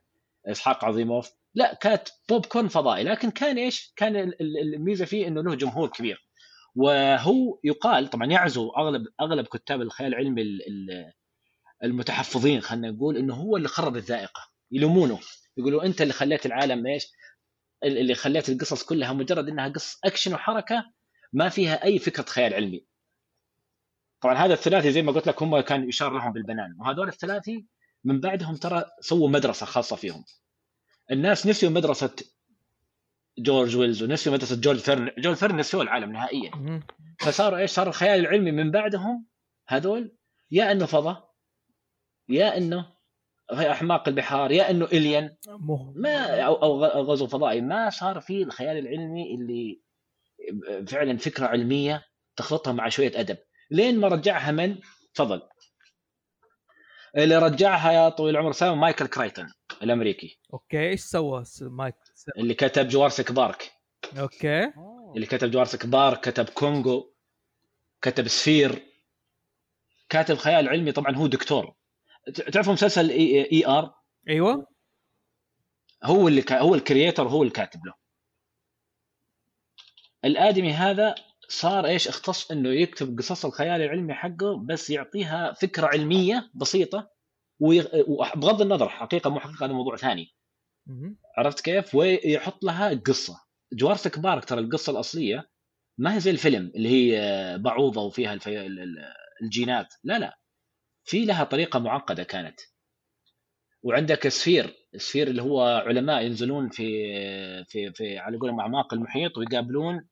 إسحاق 0.47 0.85
عظيموف. 0.85 1.31
لا 1.55 1.75
كانت 1.75 2.09
بوب 2.29 2.47
كورن 2.47 2.69
فضائي. 2.69 3.05
لكن 3.05 3.31
كان 3.31 3.59
إيش؟ 3.59 3.93
كان 3.97 4.17
ال- 4.17 4.41
ال- 4.43 4.75
الميزة 4.75 5.05
فيه 5.05 5.27
إنه 5.29 5.43
له 5.43 5.55
جمهور 5.55 5.89
كبير. 5.89 6.29
وهو 6.75 7.59
يقال 7.65 8.11
طبعا 8.11 8.27
يعزو 8.27 8.71
اغلب 8.71 9.03
أغلب 9.21 9.47
كتاب 9.47 9.81
الخيال 9.83 10.09
العلمي 10.15 10.43
ال- 10.43 10.63
ال- 10.69 11.13
المتحفظين 11.85 12.61
خلينا 12.61 12.91
نقول 12.91 13.17
إنه 13.17 13.35
هو 13.35 13.57
اللي 13.57 13.69
خرب 13.69 13.97
الذائقة. 13.97 14.41
يلومونه. 14.71 15.19
يقولوا 15.57 15.85
أنت 15.85 16.03
اللي 16.03 16.13
خليت 16.13 16.47
العالم 16.47 16.87
إيش؟ 16.87 17.07
اللي 17.85 18.15
خليت 18.15 18.49
القصص 18.49 18.83
كلها 18.83 19.13
مجرد 19.13 19.49
إنها 19.49 19.69
قصص 19.69 20.01
أكشن 20.05 20.35
وحركة 20.35 20.85
ما 21.35 21.49
فيها 21.49 21.85
أي 21.85 21.99
فكرة 21.99 22.25
خيال 22.25 22.55
علمي. 22.55 22.85
طبعا 24.21 24.35
هذا 24.35 24.55
الثلاثي 24.55 24.93
زي 24.93 25.03
ما 25.03 25.13
قلت 25.13 25.27
لك 25.27 25.43
هم 25.43 25.61
كان 25.61 25.89
يشار 25.89 26.13
لهم 26.13 26.33
بالبنان 26.33 26.77
وهذول 26.81 27.09
الثلاثي 27.09 27.67
من 28.05 28.21
بعدهم 28.21 28.57
ترى 28.57 28.85
سووا 29.01 29.29
مدرسة 29.29 29.67
خاصة 29.67 29.97
فيهم. 29.97 30.25
الناس 31.11 31.47
نسيوا 31.47 31.73
مدرسة 31.73 32.15
جورج 33.39 33.77
ويلز 33.77 34.03
ونسيوا 34.03 34.35
مدرسة 34.35 34.57
جول 34.57 34.79
فيرن، 34.79 35.11
جول 35.19 35.37
فيرن 35.37 35.57
نسيوا 35.57 35.83
العالم 35.83 36.13
نهائيا. 36.13 36.81
فصاروا 37.19 37.59
إيش؟ 37.59 37.71
صار 37.71 37.89
الخيال 37.89 38.21
العلمي 38.21 38.53
من 38.53 38.71
بعدهم 38.71 39.27
هذول 39.69 40.17
يا 40.51 40.73
إنه 40.73 40.87
فضاء 40.87 41.35
يا 42.29 42.57
إنه 42.57 42.95
أعماق 43.53 44.09
البحار 44.09 44.53
يا 44.53 44.71
إنه 44.71 44.85
alien 44.85 45.37
ما 45.95 46.41
أو 46.41 46.85
غزو 46.85 47.27
فضائي 47.27 47.61
ما 47.61 47.91
صار 47.91 48.21
في 48.21 48.43
الخيال 48.43 48.79
العلمي 48.79 49.35
اللي 49.35 49.84
فعلا 50.89 51.17
فكرة 51.19 51.47
علمية 51.47 52.05
تخلطها 52.37 52.73
مع 52.73 52.89
شوية 52.89 53.21
أدب. 53.21 53.39
لين 53.71 54.01
ما 54.01 54.09
رجعها 54.09 54.53
من؟ 54.53 54.79
تفضل. 55.15 55.43
اللي 57.17 57.39
رجعها 57.39 57.93
يا 57.93 58.09
طويل 58.09 58.35
العمر 58.37 58.53
سام 58.53 58.81
مايكل 58.81 59.07
كرايتون 59.07 59.53
الأمريكي. 59.83 60.41
okay 60.53 60.89
إيش 60.89 61.01
سوى؟ 61.01 61.45
س- 61.45 61.63
مايك 61.63 61.95
س- 62.15 62.29
اللي 62.39 62.55
كتب 62.55 62.89
Jurassic 62.89 63.33
Park 63.33 63.73
okay. 64.19 64.73
اللي 65.17 65.27
كتب 65.27 65.51
Jurassic 65.51 65.87
Park 65.87 66.21
كتب 66.21 66.49
كونغو 66.49 67.15
كتب 68.03 68.29
Sphere. 68.29 68.83
كاتب 70.09 70.35
خيال 70.37 70.69
علمي 70.69 70.93
طبعا 70.93 71.17
هو 71.17 71.27
دكتور. 71.27 71.75
تعرفوا 72.53 72.73
مسلسل 72.73 73.11
E, 73.11 73.53
ER؟ 73.53 73.95
أيوه. 74.29 74.67
هو 76.05 76.29
اللي 76.29 76.43
كا 76.43 76.59
هو 76.61 76.75
ال 76.75 76.82
creator 76.82 77.29
هو 77.29 77.43
الكاتب 77.43 77.87
له. 77.87 77.95
الآدمي 80.25 80.73
هذا 80.73 81.15
صار 81.49 81.87
إيش 81.87 82.09
اختص 82.09 82.51
إنه 82.51 82.69
يكتب 82.69 83.19
قصص 83.19 83.45
الخيال 83.45 83.83
العلمي 83.83 84.15
حقه 84.15 84.57
بس 84.67 84.91
يعطيها 84.91 85.53
فكرة 85.53 85.87
علمية 85.87 86.51
بسيطة 86.55 87.11
وبغض 87.61 88.63
النظر 88.63 88.89
حقيقة 88.89 89.31
مو 89.31 89.41
حقيقة 89.41 89.67
هذا 89.67 89.73
موضوع 89.73 89.97
ثاني. 89.97 90.35
عرفت 91.39 91.61
كيف؟ 91.61 91.95
ويحط 91.95 92.65
لها 92.65 92.95
قصة. 92.95 93.41
Jurassic 93.73 94.19
Park 94.19 94.45
ترى 94.45 94.61
القصة 94.61 94.93
الأصلية 94.93 95.51
ما 95.99 96.15
هي 96.15 96.21
زي 96.21 96.31
الفيلم 96.31 96.73
اللي 96.77 96.89
هي 96.89 97.59
بعوضة 97.59 98.03
وفيها 98.03 98.33
الفي... 98.33 98.67
ال- 98.67 98.81
ال- 98.81 99.13
الجينات. 99.43 99.95
لا 100.05 100.19
لا. 100.19 100.39
في 101.05 101.25
لها 101.25 101.45
طريقة 101.45 101.79
معقدة 101.79 102.23
كانت. 102.23 102.61
وعندك 103.83 104.29
Sphere 104.29 104.75
Sphere 104.97 105.29
اللي 105.29 105.43
هو 105.43 105.83
علماء 105.87 106.23
ينزلون 106.23 106.69
في 106.69 106.85
في 107.65 107.93
في 107.93 108.19
على 108.19 108.39
قولهم 108.39 108.61
أعماق 108.61 108.95
المحيط 108.95 109.39
ويقابلون 109.39 109.95
آه، 109.97 110.09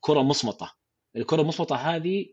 كرة 0.00 0.22
مصمتة 0.22 0.76
الكرة 1.16 1.40
المصمتة 1.40 1.76
هذه 1.76 2.26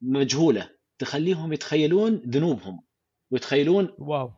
مجهولة. 0.00 0.70
تخليهم 0.98 1.52
يتخيلون 1.52 2.14
ذنوبهم 2.14 2.84
ويتخيلون 3.30 3.94
wow. 3.98 4.32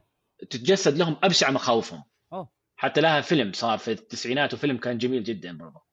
تتجسد 0.50 0.98
لهم 0.98 1.16
أبشع 1.22 1.50
مخاوفهم. 1.50 2.04
أوه. 2.32 2.48
حتى 2.76 3.00
لها 3.00 3.20
فيلم 3.20 3.52
صار 3.52 3.78
في 3.78 3.92
التسعينات 3.92 4.54
وفيلم 4.54 4.76
كان 4.76 4.98
جميل 4.98 5.24
جدا 5.24 5.58
برضه. 5.58 5.86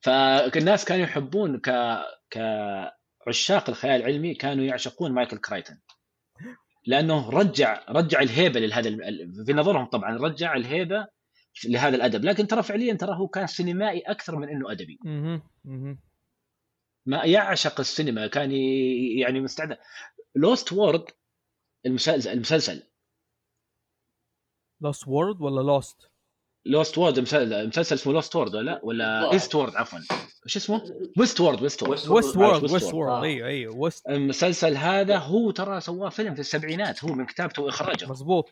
فالناس 0.00 0.84
كانوا 0.84 1.04
يحبون 1.04 1.60
ك 1.60 1.98
كعشاق 2.30 3.68
الخيال 3.68 4.00
العلمي 4.00 4.34
كانوا 4.34 4.64
يعشقون 4.64 5.12
مايكل 5.12 5.38
كرايتن. 5.38 5.78
لأنه 6.86 7.30
رجع 7.30 7.84
رجع 7.88 8.20
الهيبة 8.20 8.60
لهذا 8.60 8.90
في 9.46 9.52
نظرهم 9.52 9.84
طبعا 9.84 10.16
رجع 10.16 10.56
الهيبة 10.56 11.06
لهذا 11.64 11.96
الأدب 11.96 12.24
لكن 12.24 12.46
ترى 12.46 12.62
فعليا 12.62 12.94
ترى 12.94 13.16
هو 13.16 13.28
كان 13.28 13.46
سينمائي 13.46 14.00
أكثر 14.00 14.36
من 14.36 14.48
إنه 14.48 14.72
أدبي. 14.72 14.98
ما 17.06 17.24
يعشق 17.24 17.80
السينما 17.80 18.26
كان 18.26 18.52
يعني 19.18 19.40
مستعد 19.40 19.78
لوست 20.34 20.72
وورد 20.72 21.04
المسلسل 21.86 22.32
المسلسل 22.32 22.82
لوست 24.80 25.08
وورد 25.08 25.40
ولا 25.40 25.60
لوست؟ 25.60 26.10
لوست 26.66 26.98
وورد 26.98 27.20
مسلسل, 27.20 27.68
مسلسل 27.68 27.94
اسمه 27.94 28.12
لوست 28.12 28.36
وورد 28.36 28.54
ولا 28.54 28.80
ولا 28.82 29.20
لا. 29.22 29.32
ايست 29.32 29.54
وورد 29.54 29.76
عفوا 29.76 29.98
إيش 30.46 30.56
اسمه؟ 30.56 31.10
ويست 31.18 31.40
وورد 31.40 31.62
ويست 31.62 31.82
وورد 31.82 31.98
West 31.98 32.08
ويست 32.08 32.34
World. 32.34 32.38
وورد 32.38 32.66
West 32.68 32.72
ويست 32.72 32.90
World. 32.90 32.94
وورد. 32.94 33.24
أيوه 33.24 33.48
أيوه 33.48 33.76
ويست 33.76 34.08
المسلسل 34.08 34.76
هذا 34.76 35.18
هو 35.18 35.50
ترى 35.50 35.80
سواه 35.80 36.08
فيلم 36.08 36.34
في 36.34 36.40
السبعينات 36.40 37.04
هو 37.04 37.14
من 37.14 37.26
كتابته 37.26 37.62
واخراجه 37.62 38.06
مزبوط 38.06 38.50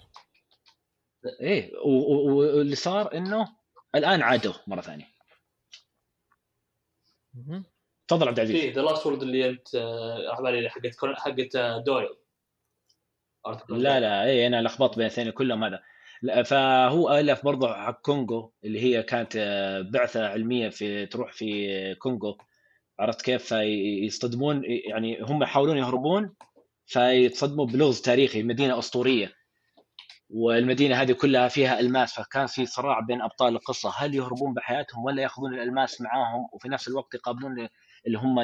إيه 1.40 1.70
واللي 1.84 2.76
صار 2.76 3.16
إنه 3.16 3.48
الآن 3.94 4.22
عادوه 4.22 4.54
مرة 4.66 4.80
ثانية. 4.80 5.06
تفضل 8.08 8.28
عبد 8.28 8.38
العزيز. 8.38 8.60
في 8.60 8.70
The 8.70 8.82
Lost 8.82 9.06
World 9.06 9.22
اللي 9.22 9.48
أنت 9.48 9.74
آه، 9.74 10.18
راح 10.30 10.40
بالي 10.40 10.70
حقت 10.70 10.94
كون- 10.94 11.16
حقت 11.16 11.56
آه، 11.56 11.78
دويل 11.78 12.08
لا 13.68 14.00
لا 14.00 14.24
اي 14.24 14.46
أنا 14.46 14.62
لخبطت 14.62 14.96
بين 14.96 15.06
الاثنين 15.06 15.30
كلهم 15.30 15.64
هذا. 15.64 15.82
فهو 16.42 17.14
ألف 17.14 17.44
برضه 17.44 17.74
حق 17.74 18.00
كونغو 18.00 18.52
اللي 18.64 18.80
هي 18.80 19.02
كانت 19.02 19.32
آه، 19.36 19.80
بعثة 19.80 20.28
علمية 20.28 20.68
في 20.68 21.06
تروح 21.06 21.32
في 21.32 21.94
كونغو. 21.94 22.38
عرفت 22.98 23.22
كيف؟ 23.22 23.54
فيصطدمون 23.54 24.62
يعني 24.64 25.22
هم 25.22 25.42
يحاولون 25.42 25.78
يهربون 25.78 26.34
فيتصدموا 26.86 27.66
بلغز 27.66 28.00
تاريخي 28.00 28.42
مدينة 28.42 28.78
أسطورية. 28.78 29.32
والمدينة 30.36 31.02
هذه 31.02 31.12
كلها 31.12 31.48
فيها 31.48 31.80
ألماس 31.80 32.14
فكان 32.14 32.46
في 32.46 32.66
صراع 32.66 33.00
بين 33.00 33.22
أبطال 33.22 33.54
القصة 33.54 33.92
هل 33.96 34.14
يهربون 34.14 34.54
بحياتهم 34.54 35.04
ولا 35.04 35.22
يأخذون 35.22 35.54
الألماس 35.54 36.00
معاهم؟ 36.00 36.48
وفي 36.52 36.68
نفس 36.68 36.88
الوقت 36.88 37.14
يقابلون 37.14 37.68
اللي 38.06 38.18
هم 38.18 38.38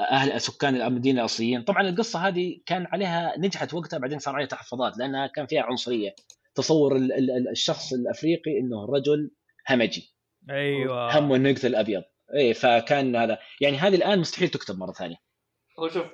أهل 0.00 0.40
سكان 0.40 0.82
المدينة 0.82 1.20
الأصليين. 1.20 1.62
طبعا 1.62 1.88
القصة 1.88 2.28
هذه 2.28 2.60
كان 2.66 2.86
عليها 2.86 3.34
نجحت 3.38 3.74
وقتها 3.74 3.98
بعدين 3.98 4.18
صار 4.18 4.34
عليها 4.34 4.48
تحفظات 4.48 4.98
لأنها 4.98 5.26
كان 5.26 5.46
فيها 5.46 5.62
عنصرية. 5.62 6.14
تصور 6.54 6.96
ال- 6.96 7.12
ال- 7.12 7.30
ال- 7.30 7.48
الشخص 7.48 7.92
الأفريقي 7.92 8.58
إنه 8.58 8.84
رجل 8.86 9.30
همجي. 9.70 10.14
أيوه. 10.50 11.18
همه 11.18 11.36
انه 11.36 11.48
يقتل 11.48 11.66
الأبيض. 11.66 12.02
اي 12.34 12.54
فكان 12.54 13.16
هذا. 13.16 13.38
يعني 13.60 13.76
هذه 13.76 13.94
الآن 13.94 14.18
مستحيل 14.18 14.48
تكتب 14.48 14.78
مرة 14.78 14.92
ثانية. 14.92 15.16
هو 15.78 15.88
شوف 15.88 16.06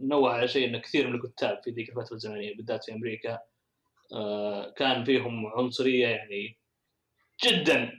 نوه 0.00 0.32
على 0.32 0.48
شيء 0.48 0.68
إن 0.68 0.80
كثير 0.80 1.08
من 1.08 1.14
الكتاب 1.14 1.60
في 1.64 1.70
ذيك 1.70 1.88
الفترة 1.88 2.14
الزمنية 2.14 2.56
بالذات 2.56 2.84
في 2.84 2.92
أمريكا 2.92 3.38
كان 4.76 5.04
فيهم 5.04 5.46
عنصرية 5.46 6.06
يعني 6.06 6.58
جدا 7.44 7.92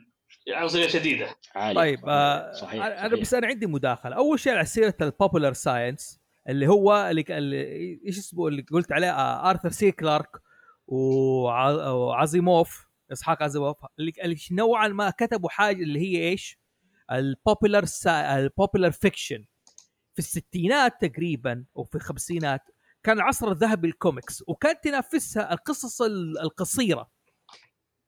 عنصرية 0.53 0.87
شديدة 0.87 1.35
عالي 1.55 1.75
طيب 1.75 2.09
آه 2.09 2.51
صحيح, 2.53 2.85
أنا 2.85 3.09
صحيح. 3.09 3.21
بس 3.21 3.33
أنا 3.33 3.47
عندي 3.47 3.65
مداخلة 3.67 4.15
أول 4.15 4.39
شيء 4.39 4.53
على 4.53 4.65
سيرة 4.65 4.95
ال 5.01 5.08
popular 5.08 5.53
science 5.53 6.19
اللي 6.49 6.67
هو 6.67 7.07
اللي, 7.09 7.25
اللي 7.29 7.61
إيش 8.05 8.17
اسمه 8.17 8.47
اللي 8.47 8.61
قلت 8.61 8.91
عليه 8.91 9.11
آه 9.11 9.49
آرثر 9.49 9.69
سي 9.69 9.91
كلارك 9.91 10.29
وع- 10.87 11.89
وعزيموف 11.89 12.87
إسحاق 13.11 13.43
عزيموف 13.43 13.77
اللي, 13.99 14.13
اللي 14.23 14.35
نوعا 14.51 14.87
ما 14.87 15.09
كتبوا 15.09 15.49
حاجة 15.49 15.83
اللي 15.83 15.99
هي 15.99 16.29
إيش؟ 16.29 16.59
ال 17.11 17.21
popular 17.21 17.85
ال 18.07 18.18
popular 18.18 18.91
fiction 18.91 19.45
في 20.13 20.19
الستينات 20.19 21.05
تقريبا 21.05 21.65
وفي 21.75 21.95
الخمسينات 21.95 22.61
كان 23.03 23.17
العصر 23.17 23.51
الذهبي 23.51 23.87
الكوميكس 23.87 24.43
وكانت 24.47 24.83
تنافسها 24.83 25.53
القصص 25.53 26.01
ال- 26.01 26.39
القصيرة. 26.39 27.09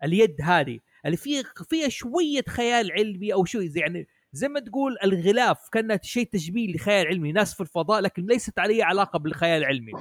اليد 0.03 0.35
هذه 0.43 0.79
اللي 1.05 1.17
فيها 1.17 1.43
فيها 1.69 1.89
شوية 1.89 2.43
خيال 2.49 2.91
علمي 2.91 3.33
أو 3.33 3.45
شوي 3.45 3.71
يعني 3.75 4.07
زي 4.33 4.47
ما 4.47 4.59
تقول 4.59 4.97
الغلاف 5.03 5.69
كانت 5.71 6.03
شيء 6.03 6.29
تشبيه 6.31 6.75
لخيال 6.75 7.07
علمي 7.07 7.31
ناس 7.31 7.53
في 7.53 7.61
الفضاء 7.61 8.01
لكن 8.01 8.25
ليست 8.25 8.59
عليه 8.59 8.83
علاقة 8.83 9.19
بالخيال 9.19 9.61
العلمي. 9.61 9.91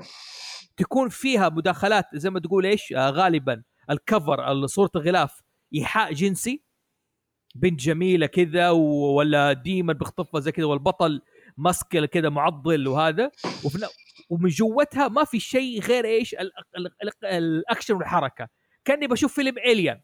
تكون 0.77 1.09
فيها 1.09 1.49
مداخلات 1.49 2.05
زي 2.15 2.31
ما 2.31 2.41
تقول 2.41 2.67
إيش؟ 2.67 2.93
آه 2.93 3.11
غالبا 3.11 3.63
الكفر 3.91 4.67
صورة 4.67 4.91
الغلاف 4.97 5.41
إيحاء 5.75 6.13
جنسي. 6.13 6.63
بنت 7.55 7.81
جميلة 7.81 8.27
كذا 8.27 8.71
ولا 8.71 9.53
ديما 9.53 9.93
بيخطفها 9.93 10.41
زي 10.41 10.53
كذا 10.53 10.65
والبطل 10.65 11.23
مسكل 11.59 12.07
كذا 12.07 12.29
معضل 12.29 12.89
وهذا. 12.89 13.31
وفي 13.65 13.79
ومن 14.31 14.49
جوتها 14.49 15.09
ما 15.09 15.25
في 15.25 15.41
شيء 15.41 15.81
غير 15.83 16.05
إيش؟ 16.05 16.35
ال- 16.35 16.53
ال- 16.77 16.87
ال- 17.03 17.25
الأكشن 17.27 17.95
والحركة. 17.95 18.49
كأني 18.85 19.07
بشوف 19.07 19.35
فيلم 19.35 19.59
الين 19.59 20.03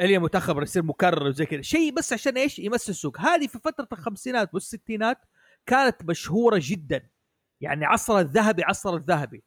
الين 0.00 0.20
متخبر 0.20 0.62
يصير 0.62 0.82
مكرر 0.82 1.26
وزي 1.26 1.46
كذا. 1.46 1.62
شيء 1.62 1.92
بس 1.94 2.12
عشان 2.12 2.36
إيش؟ 2.36 2.58
يمس 2.58 2.90
السوق. 2.90 3.20
هذه 3.20 3.46
في 3.46 3.58
فترة 3.58 3.88
الخمسينات 3.92 4.54
والستينات 4.54 5.18
كانت 5.66 6.04
مشهورة 6.04 6.60
جدا. 6.62 7.10
يعني 7.60 7.84
عصر 7.84 8.18
الذهبي 8.18 8.64
عصر 8.64 8.94
الذهبي. 8.96 9.44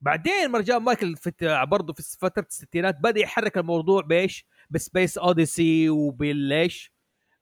بعدين 0.00 0.50
مرجان 0.50 0.82
مايكل 0.82 1.14
برضه 1.42 1.92
في 1.92 2.02
فترة 2.18 2.46
الستينات 2.50 2.96
بدأ 3.00 3.20
يحرك 3.20 3.58
الموضوع 3.58 4.02
بإيش؟ 4.02 4.46
بسبيس 4.70 5.18
أوديسي 5.18 5.88
وبالليش 5.90 6.92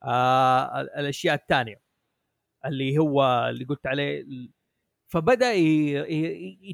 آه 0.03 0.81
ال- 0.81 0.91
الأشياء 0.91 1.35
الثانية. 1.35 1.81
اللي 2.67 2.99
هو 2.99 3.47
اللي 3.51 3.65
قلت 3.65 3.87
عليه 3.87 4.25
فبدأ 5.09 5.53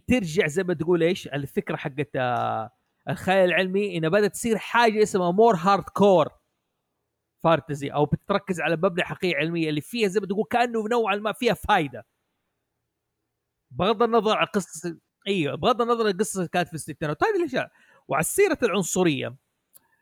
ترجع 0.09 0.47
زي 0.47 0.63
ما 0.63 0.75
تقول 0.75 1.03
إيش 1.03 1.29
الفكرة 1.29 1.77
حقت 1.77 2.11
آه 2.17 2.71
الخيال 3.09 3.49
العلمي 3.49 3.97
انها 3.97 4.09
بدأت 4.09 4.33
تصير 4.33 4.59
حاجة 4.59 5.03
اسمها 5.03 5.31
more 5.31 5.57
hardcore 5.57 6.29
fantasy 7.43 7.89
أو 7.89 8.05
بتركز 8.07 8.61
على 8.61 8.77
مبنى 8.77 9.05
حقيقه 9.05 9.39
علميه 9.39 9.69
اللي 9.69 9.81
فيها 9.81 10.09
زي 10.09 10.21
ما 10.21 10.27
تقول 10.27 10.45
كأنه 10.51 10.89
نوعا 10.89 11.17
ما 11.17 11.33
فيها 11.33 11.55
فائده 11.55 12.07
بغض 13.71 14.03
النظر 14.03 14.37
عن 14.37 14.47
قصص 14.47 14.83
أيوه 15.29 15.55
بغض 15.55 15.83
النظر 15.83 16.05
عن 16.07 16.11
القصة 16.11 16.47
كانت 16.47 16.69
في 16.69 16.75
الستينات. 16.75 17.25
هذه 17.25 17.37
الاشياء 17.37 17.71
وعلى 18.09 18.25
سيرة 18.25 18.59
العنصرية 18.63 19.37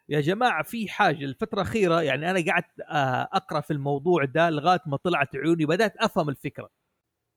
يا 0.09 0.21
جماعة 0.21 0.63
في 0.63 0.89
حاجة 0.89 1.25
الفترة 1.25 1.63
الأخيرة 1.63 2.03
يعني 2.03 2.31
أنا 2.31 2.53
قعدت 2.53 2.81
آه، 2.81 3.29
أقرأ 3.33 3.61
في 3.61 3.73
الموضوع 3.73 4.25
ده 4.25 4.51
لغاية 4.51 4.81
ما 4.87 4.97
طلعت 4.97 5.37
عيوني 5.37 5.67
بدأت 5.67 5.97
أفهم 5.97 6.29
الفكرة. 6.29 6.71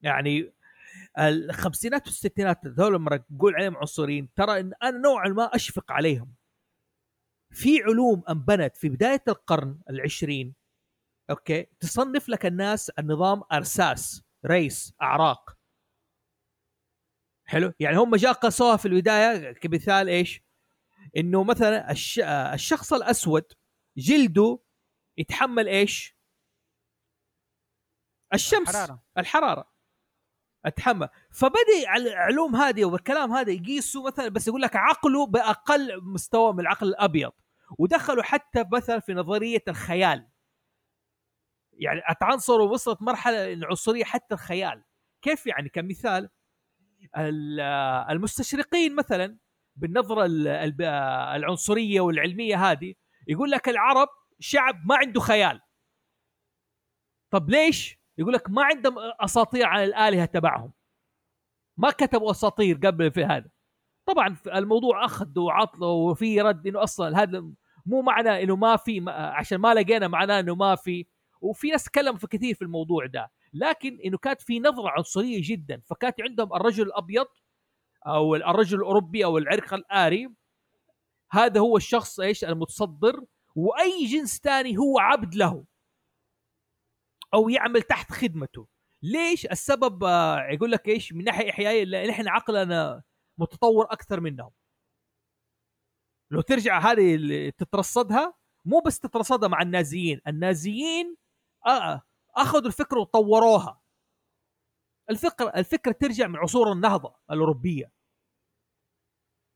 يعني 0.02 0.52
الخمسينات 1.18 2.06
والستينات 2.06 2.66
هذول 2.66 2.94
لما 2.94 3.16
تقول 3.16 3.54
عليهم 3.54 3.76
عنصريين 3.76 4.34
ترى 4.34 4.60
إن 4.60 4.72
أنا 4.82 4.98
نوعا 4.98 5.28
ما 5.28 5.44
أشفق 5.54 5.92
عليهم. 5.92 6.34
في 7.50 7.82
علوم 7.82 8.22
أنبنت 8.28 8.76
في 8.76 8.88
بداية 8.88 9.22
القرن 9.28 9.80
العشرين 9.90 10.54
أوكي؟ 11.30 11.66
تصنف 11.80 12.28
لك 12.28 12.46
الناس 12.46 12.90
النظام 12.90 13.42
أرساس 13.52 14.22
ريس 14.46 14.94
أعراق. 15.02 15.58
حلو؟ 17.48 17.72
يعني 17.80 17.96
هم 17.96 18.16
جاء 18.16 18.32
قاسوها 18.32 18.76
في 18.76 18.88
البداية 18.88 19.52
كمثال 19.52 20.08
إيش؟ 20.08 20.42
إنه 21.16 21.44
مثلا 21.44 21.90
الش... 21.90 22.20
الشخص 22.54 22.92
الأسود 22.92 23.52
جلده 23.96 24.58
يتحمل 25.18 25.68
إيش؟ 25.68 26.16
الشمس 28.34 28.76
حراره 28.76 29.02
الحرارة. 29.18 29.75
أتحمل. 30.66 31.08
فبدا 31.30 31.96
العلوم 31.96 32.56
هذه 32.56 32.84
والكلام 32.84 33.32
هذا 33.32 33.52
يقيسوا 33.52 34.06
مثلا 34.06 34.28
بس 34.28 34.48
يقول 34.48 34.62
لك 34.62 34.76
عقله 34.76 35.26
بأقل 35.26 36.02
مستوى 36.02 36.52
من 36.52 36.60
العقل 36.60 36.88
الأبيض. 36.88 37.32
ودخلوا 37.78 38.22
حتى 38.22 38.64
مثلا 38.72 39.00
في 39.00 39.14
نظرية 39.14 39.62
الخيال. 39.68 40.28
يعني 41.72 42.00
اتعنصروا 42.06 42.72
وصلت 42.72 43.02
مرحلة 43.02 43.52
العنصرية 43.52 44.04
حتى 44.04 44.34
الخيال. 44.34 44.84
كيف 45.22 45.46
يعني؟ 45.46 45.68
كمثال 45.68 46.30
ال- 47.16 47.60
المستشرقين 48.10 48.94
مثلا 48.94 49.38
بالنظرة 49.76 50.24
ال- 50.24 50.48
ال- 50.48 50.82
العنصرية 51.36 52.00
والعلمية 52.00 52.70
هذه 52.70 52.94
يقول 53.28 53.50
لك 53.50 53.68
العرب 53.68 54.08
شعب 54.40 54.86
ما 54.86 54.96
عنده 54.96 55.20
خيال. 55.20 55.60
طب 57.30 57.50
ليش؟ 57.50 57.98
يقول 58.18 58.32
لك 58.32 58.50
ما 58.50 58.64
عندهم 58.64 58.94
أساطير 59.20 59.66
عن 59.66 59.84
الآلهة 59.84 60.24
تبعهم. 60.24 60.72
ما 61.76 61.90
كتبوا 61.90 62.30
أساطير 62.30 62.76
قبل 62.76 63.10
في 63.10 63.24
هذا. 63.24 63.48
طبعا 64.06 64.36
الموضوع 64.46 65.04
أخذ 65.04 65.38
وعطل 65.38 65.84
وفي 65.84 66.40
رد 66.40 66.66
إنه 66.66 66.82
أصلا 66.82 67.22
هذا 67.22 67.44
مو 67.86 68.02
معنى 68.02 68.42
إنه 68.42 68.56
ما 68.56 68.76
في 68.76 69.04
عشان 69.08 69.58
ما 69.58 69.74
لقينا 69.74 70.08
معناه 70.08 70.40
إنه 70.40 70.54
ما 70.54 70.74
في. 70.74 71.06
وفي 71.40 71.68
ناس 71.68 71.84
تكلموا 71.84 72.18
في 72.18 72.26
كثير 72.26 72.54
في 72.54 72.62
الموضوع 72.62 73.06
ده. 73.06 73.30
لكن 73.52 73.98
إنه 74.04 74.18
كانت 74.18 74.42
في 74.42 74.60
نظرة 74.60 74.88
عنصرية 74.90 75.40
جدا. 75.42 75.80
فكانت 75.86 76.20
عندهم 76.20 76.54
الرجل 76.54 76.86
الأبيض 76.86 77.26
أو 78.06 78.34
الرجل 78.34 78.78
الأوروبي 78.78 79.24
أو 79.24 79.38
العرق 79.38 79.74
الآري. 79.74 80.28
هذا 81.30 81.60
هو 81.60 81.76
الشخص 81.76 82.20
إيش 82.20 82.44
المتصدر. 82.44 83.24
وأي 83.54 84.06
جنس 84.06 84.40
ثاني 84.40 84.78
هو 84.78 84.98
عبد 84.98 85.34
له. 85.34 85.64
أو 87.34 87.48
يعمل 87.48 87.82
تحت 87.82 88.12
خدمته. 88.12 88.66
ليش 89.02 89.46
السبب 89.46 90.04
آه، 90.04 90.38
يقول 90.52 90.70
لك 90.70 90.88
إيش 90.88 91.12
من 91.12 91.24
ناحية 91.24 91.50
إحيائية 91.50 91.84
لأن 91.84 92.10
إحنا 92.10 92.30
عقلنا 92.30 93.02
متطور 93.38 93.84
أكثر 93.92 94.20
منهم. 94.20 94.50
لو 96.30 96.40
ترجع 96.40 96.78
هذه 96.78 97.14
اللي 97.14 97.50
تترصدها 97.50 98.34
مو 98.64 98.80
بس 98.80 98.98
تترصدها 99.00 99.48
مع 99.48 99.62
النازيين 99.62 100.20
النازيين 100.26 101.16
آه 101.66 102.02
أخذوا 102.36 102.66
الفكرة 102.66 103.00
وطوروها. 103.00 103.80
الفكرة 105.10 105.48
الفكرة 105.56 105.92
ترجع 105.92 106.26
من 106.26 106.36
عصور 106.36 106.72
النهضة 106.72 107.16
الأوروبية. 107.30 107.92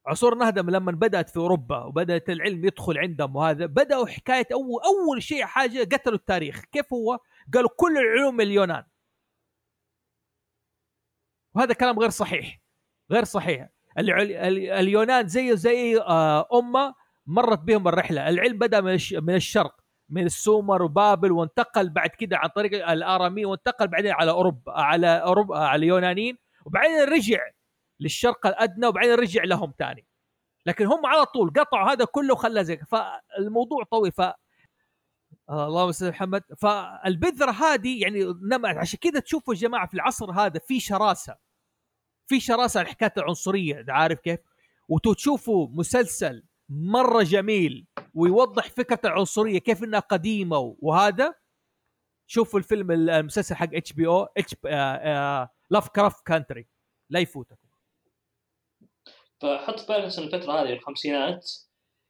عصور 0.07 0.32
النهضه 0.32 0.62
لما 0.62 0.92
بدأت 0.92 1.30
في 1.30 1.36
أوروبا 1.36 1.84
وبدأت 1.84 2.30
العلم 2.30 2.64
يدخل 2.64 2.98
عندهم 2.98 3.36
وهذا 3.36 3.66
بدأوا 3.66 4.07
حكاية 4.07 4.46
اول 4.53 4.82
أول 4.84 5.22
شيء 5.22 5.44
حاجة 5.44 5.84
قتلوا 5.84 6.16
التاريخ. 6.16 6.61
كيف 6.72 6.92
هو؟ 6.92 7.18
قالوا 7.55 7.70
كل 7.76 7.98
العلوم 7.98 8.40
اليونان 8.40 8.84
وهذا 11.55 11.74
كلام 11.74 11.98
غير 11.98 12.11
صحيح. 12.11 12.61
غير 13.11 13.24
صحيح. 13.24 13.68
اليونان 13.98 15.28
زيه 15.28 15.55
زي 15.55 15.98
آه، 16.01 16.48
أمة 16.53 16.94
مرت 17.26 17.59
بهم 17.59 17.88
الرحلة. 17.88 18.28
العلم 18.28 18.59
بدأ 18.59 18.80
من 19.20 19.34
الشرق 19.34 19.80
من 20.09 20.26
السومر 20.26 20.82
وبابل 20.82 21.32
وانتقل 21.32 21.90
بعد 21.90 22.11
كده 22.11 22.36
عن 22.38 22.48
طريق 22.48 22.88
الأرامي 22.90 23.44
وانتقل 23.44 23.88
بعدين 23.88 24.12
على 24.12 24.30
أوروبا 24.30 24.72
على 24.72 25.07
أوروبا 25.07 25.59
على 25.59 25.78
اليونانيين 25.78 26.38
وبعدين 26.66 27.05
رجع 27.09 27.38
للشرق 28.01 28.46
الأدنى 28.46 28.86
وبعدين 28.86 29.14
رجع 29.14 29.44
لهم 29.44 29.72
ثاني 29.78 30.07
لكن 30.66 30.86
هم 30.86 31.07
على 31.07 31.26
طول 31.26 31.51
قطعوا 31.51 31.92
هذا 31.92 32.05
كله 32.05 32.32
وخلى 32.34 32.64
زي 32.64 32.76
فالموضوع 32.76 33.84
طويل. 33.84 34.12
ف 34.12 34.20
آه 34.20 34.36
اللهم 35.48 35.92
صل 35.92 36.09
محمد. 36.09 36.42
فالبذرة 36.59 37.51
هذه 37.51 38.03
يعني 38.03 38.24
نمت 38.24 38.76
عشان 38.76 38.98
كذا 38.98 39.20
تشوفوا 39.20 39.55
يا 39.55 39.59
جماعة 39.59 39.86
في 39.86 39.94
العصر 39.94 40.30
هذا 40.30 40.61
في 40.61 40.80
شراسة. 40.80 41.36
في 42.26 42.40
شراسة 42.40 42.84
حكايه 42.84 43.12
العنصرية 43.16 43.84
عارف 43.88 44.20
كيف؟ 44.20 44.40
وتشوفوا 44.88 45.68
مسلسل 45.70 46.44
مرة 46.68 47.22
جميل 47.22 47.86
ويوضح 48.14 48.68
فكرة 48.68 49.01
العنصرية 49.05 49.59
كيف 49.59 49.84
إنها 49.84 50.01
قديمة 50.01 50.76
وهذا. 50.78 51.34
شوفوا 52.26 52.59
الفيلم 52.59 52.90
المسلسل 52.90 53.55
حق 53.55 53.74
HBO 53.74 53.83
اتش 53.83 53.92
Lovecraft 53.92 56.26
Country 56.26 56.68
لا 57.11 57.20
يفوتكم. 57.20 57.69
فحط 59.41 59.80
في 59.80 59.86
بالك 59.86 60.18
ان 60.18 60.24
الفترة 60.24 60.53
هذه 60.53 60.72
الخمسينات. 60.72 61.51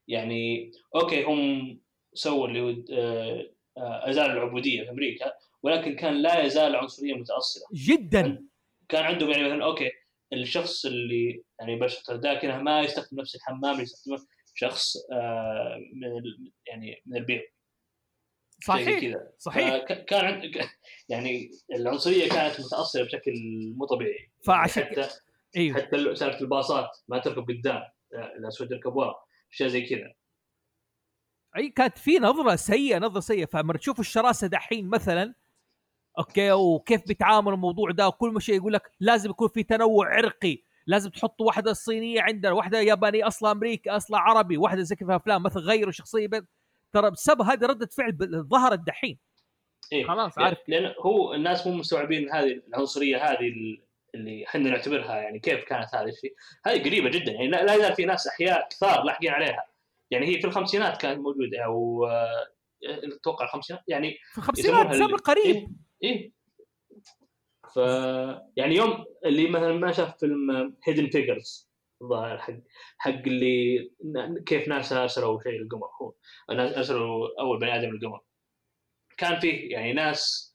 يعني 0.09 0.72
okay 0.94 1.24
هم 1.24 1.81
سووا 2.14 2.49
اللي 2.49 2.61
هو 2.61 2.68
آه، 2.93 3.51
آه، 3.76 4.11
ازالوا 4.11 4.33
العبوديه 4.33 4.85
في 4.85 4.91
أمريكا 4.91 5.33
ولكن 5.62 5.97
كان 5.97 6.14
لا 6.14 6.43
يزال 6.43 6.70
العنصريه 6.70 7.14
متاصله 7.14 7.64
جدا. 7.74 8.47
كان 8.89 9.05
عندهم 9.05 9.31
يعني 9.31 9.45
مثلا 9.45 9.64
okay 9.64 9.90
الشخص 10.33 10.87
اللي 10.87 11.45
يعني 11.61 11.76
بشرته 11.76 12.16
داكنه 12.16 12.62
ما 12.62 12.81
يستخدم 12.81 13.20
نفس 13.20 13.35
الحمام 13.35 13.72
اللي 13.72 13.83
يستخدمه 13.83 14.18
شخص 14.55 14.97
آه، 15.12 15.78
من 15.95 16.22
يعني 16.66 17.03
من 17.07 17.16
البيض. 17.16 17.41
صحيح 18.64 19.01
كذا. 19.01 19.33
صحيح. 19.39 19.85
كان 19.85 20.53
يعني 21.09 21.51
العنصرية 21.74 22.28
كانت 22.28 22.61
متاصله 22.61 23.05
بشكل 23.05 23.33
مو 23.76 23.87
طبيعي. 23.87 24.31
فعشان 24.45 24.85
حتى 24.85 25.09
أيوه 25.57 25.76
حتى 25.76 26.14
سالفة 26.16 26.40
الباصات 26.40 26.88
ما 27.09 27.18
تركب 27.18 27.51
قدام 27.51 27.82
الاسود 28.12 28.72
يركب 28.72 28.96
ورا 28.96 29.14
اشياء 29.53 29.68
زي 29.68 29.86
كذا. 29.86 30.12
أي 31.57 31.68
كانت 31.68 31.98
في 31.98 32.18
نظرة 32.18 32.57
سيئة 32.57 32.98
نظرة 32.98 33.20
سيئة. 33.20 33.46
فلما 33.46 33.72
تشوف 33.72 34.01
الشراسة 34.01 34.46
دحين 34.46 34.88
مثلا 34.88 35.34
أوكي 36.18 36.53
وكيف 36.53 37.07
بيتعاملوا 37.07 37.55
الموضوع 37.55 37.90
ده 37.90 38.09
وكل 38.09 38.42
شيء 38.42 38.55
يقول 38.55 38.72
لك 38.72 38.90
لازم 39.01 39.30
يكون 39.30 39.48
في 39.48 39.62
تنوع 39.62 40.16
عرقي. 40.16 40.62
لازم 40.86 41.11
تحط 41.11 41.40
واحدة 41.40 41.72
صينية 41.72 42.22
عندنا 42.22 42.53
واحدة 42.53 42.80
يابانية 42.80 43.26
أصلا 43.26 43.51
أمريكي 43.51 43.90
أصلا 43.90 44.18
عربي 44.18 44.57
واحدة 44.57 44.82
زي 44.82 44.96
في 44.96 45.16
أفلام 45.16 45.42
مثلا 45.42 45.62
غيروا 45.62 45.92
شخصية 45.92 46.26
بين. 46.28 46.46
ترى 46.92 47.11
بسبب 47.11 47.42
هذه 47.42 47.66
ردة 47.66 47.86
فعل 47.86 48.16
ظهرت 48.51 48.78
دحين. 48.78 49.18
إيه؟ 49.92 50.05
خلاص 50.07 50.38
عارف. 50.38 50.59
لأن 50.68 50.94
هو 51.01 51.34
الناس 51.34 51.66
مو 51.66 51.72
مستوعبين 51.72 52.30
هذه 52.30 52.62
العنصرية 52.68 53.16
هذه 53.16 53.53
اللي 54.14 54.46
إحنا 54.46 54.70
نعتبرها 54.70 55.16
يعني 55.16 55.38
كيف 55.38 55.64
كانت 55.64 55.94
هذه 55.94 56.08
الشيء 56.08 56.34
هذه 56.66 56.84
قريبة 56.84 57.11
جدا. 57.11 57.32
يعني 57.32 57.48
لا 57.48 57.74
يزال 57.74 57.94
في 57.94 58.04
ناس 58.04 58.26
أحياء 58.26 58.68
كثار 58.68 59.04
لاحقين 59.04 59.30
عليها. 59.30 59.66
يعني 60.11 60.26
هي 60.26 60.40
في 60.40 60.46
الخمسينات 60.46 61.00
كانت 61.00 61.18
موجودة 61.18 61.64
أو 61.64 62.06
آه، 62.06 62.46
أتوقع 62.84 63.44
الخمسينات. 63.44 63.82
يعني 63.88 64.18
في 64.32 64.38
الخمسينات 64.38 64.94
زمن 64.94 65.16
قريب. 65.16 65.44
إيه؟ 65.46 65.66
إيه؟ 66.02 66.32
ف 67.74 67.76
يعني 68.56 68.74
يوم 68.74 69.04
اللي 69.24 69.50
مثلا 69.50 69.72
ما 69.72 69.92
شاف 69.92 70.18
فيلم 70.18 70.76
هيدن 70.84 71.11
فيجرز 71.11 71.70
الظاهر 72.02 72.38
حق 72.38 72.54
حق 72.98 73.11
اللي 73.11 73.90
كيف 74.46 74.68
ناسا 74.68 75.02
ارسلوا 75.02 75.42
شيء 75.42 75.52
للقمر 75.52 75.88
هو. 76.02 76.14
ارسلوا 76.50 77.40
أول 77.40 77.58
بني 77.61 77.76
آدم 77.76 77.90
للقمر. 77.90 78.20
كان 79.16 79.40
فيه 79.40 79.72
يعني 79.72 79.92
ناس 79.92 80.49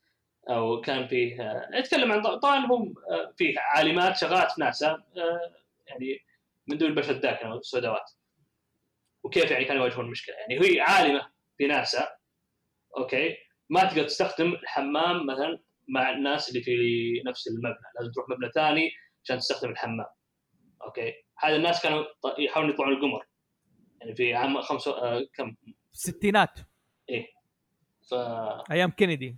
أو 0.48 0.80
كان 0.80 1.08
فيه 1.08 1.36
يتكلم 1.74 2.12
عن 2.12 2.22
طبعا 2.22 2.66
هم 2.66 2.94
فيه 3.36 3.54
عالمات 3.58 4.16
شغالات 4.16 4.52
في 4.52 4.60
ناسا 4.60 5.02
يعني 5.86 6.20
من 6.66 6.78
دون 6.78 6.88
البشر 6.88 7.10
الداكنه 7.10 7.54
والسوداوات 7.54 8.10
وكيف 9.22 9.50
يعني 9.50 9.64
كانوا 9.64 9.82
يواجهون 9.82 10.04
المشكلة؟ 10.04 10.34
يعني 10.36 10.60
هي 10.60 10.80
عالمة 10.80 11.30
في 11.58 11.66
ناسا 11.66 12.08
أوكي؟ 12.96 13.36
ما 13.70 13.84
تقدر 13.84 14.04
تستخدم 14.04 14.52
الحمام 14.52 15.26
مثلا 15.26 15.62
مع 15.88 16.10
الناس 16.10 16.48
اللي 16.48 16.62
في 16.62 16.76
نفس 17.26 17.48
المبنى. 17.48 17.74
لازم 18.00 18.12
تروح 18.12 18.28
مبنى 18.28 18.50
ثاني 18.54 18.90
عشان 19.24 19.38
تستخدم 19.38 19.70
الحمام 19.70 20.06
okay؟ 20.82 21.12
هذا 21.38 21.56
الناس 21.56 21.82
كانوا 21.82 22.04
يحاولون 22.38 22.72
يطلعون 22.72 22.92
القمر. 22.92 23.26
يعني 24.00 24.14
في 24.14 24.34
عام 24.34 24.60
خمسة 24.60 25.02
آه 25.02 25.26
كم؟ 25.34 25.56
الستينات. 25.94 26.58
إيه. 27.08 27.26
ف 28.10 28.14
أيام 28.70 28.90
كينيدي. 28.90 29.36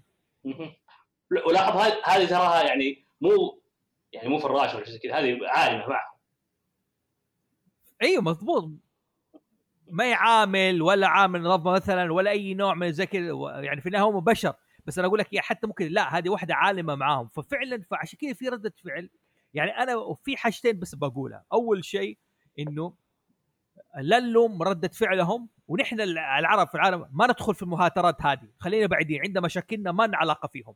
ولاحظ 1.46 1.76
هذه 2.04 2.26
تراها 2.26 2.62
يعني 2.62 3.06
مو 3.20 3.62
يعني 4.12 4.28
مو 4.28 4.38
فراشه 4.38 4.76
ولا 4.76 4.84
شيء 4.84 4.98
كذا 4.98 5.14
هذه 5.14 5.38
عالمة 5.46 5.86
معهم 5.86 6.18
أيوه 8.02 8.22
مضبوط. 8.22 8.70
ما 9.90 10.10
يعامل 10.10 10.82
ولا 10.82 11.08
عامل 11.08 11.42
نظافه 11.42 11.70
مثلا 11.70 12.12
ولا 12.12 12.30
أي 12.30 12.54
نوع 12.54 12.74
من 12.74 12.92
زي 12.92 13.06
كذا 13.06 13.32
يعني 13.60 13.80
في 13.80 13.86
النهاية 13.86 14.04
هم 14.04 14.20
بشر. 14.20 14.54
بس 14.86 14.98
أنا 14.98 15.08
أقول 15.08 15.18
لك 15.18 15.36
حتى 15.36 15.66
ممكن 15.66 15.86
لا 15.86 16.18
هذه 16.18 16.28
واحدة 16.28 16.54
عالمة 16.54 16.94
معاهم. 16.94 17.28
ففعلا 17.28 17.82
فعشان 17.90 18.18
كذا 18.18 18.32
في 18.32 18.48
ردة 18.48 18.74
فعل. 18.84 19.10
يعني 19.54 19.70
أنا 19.70 20.16
في 20.24 20.36
حاجتين 20.36 20.78
بس 20.78 20.94
بقولها. 20.94 21.44
أول 21.52 21.84
شيء 21.84 22.18
إنه 22.58 22.94
لا 24.00 24.20
نلوم 24.20 24.62
ردة 24.62 24.88
فعلهم 24.88 25.48
ونحن 25.68 26.00
العرب 26.00 26.68
في 26.68 26.74
العالم 26.74 27.08
ما 27.12 27.26
ندخل 27.26 27.54
في 27.54 27.62
المهاترات 27.62 28.22
هذه. 28.22 28.48
خلينا 28.58 28.86
بعيدين. 28.86 29.20
عندنا 29.22 29.40
مشاكلنا 29.40 29.92
ما 29.92 30.06
لنا 30.06 30.16
علاقة 30.16 30.46
فيهم. 30.46 30.74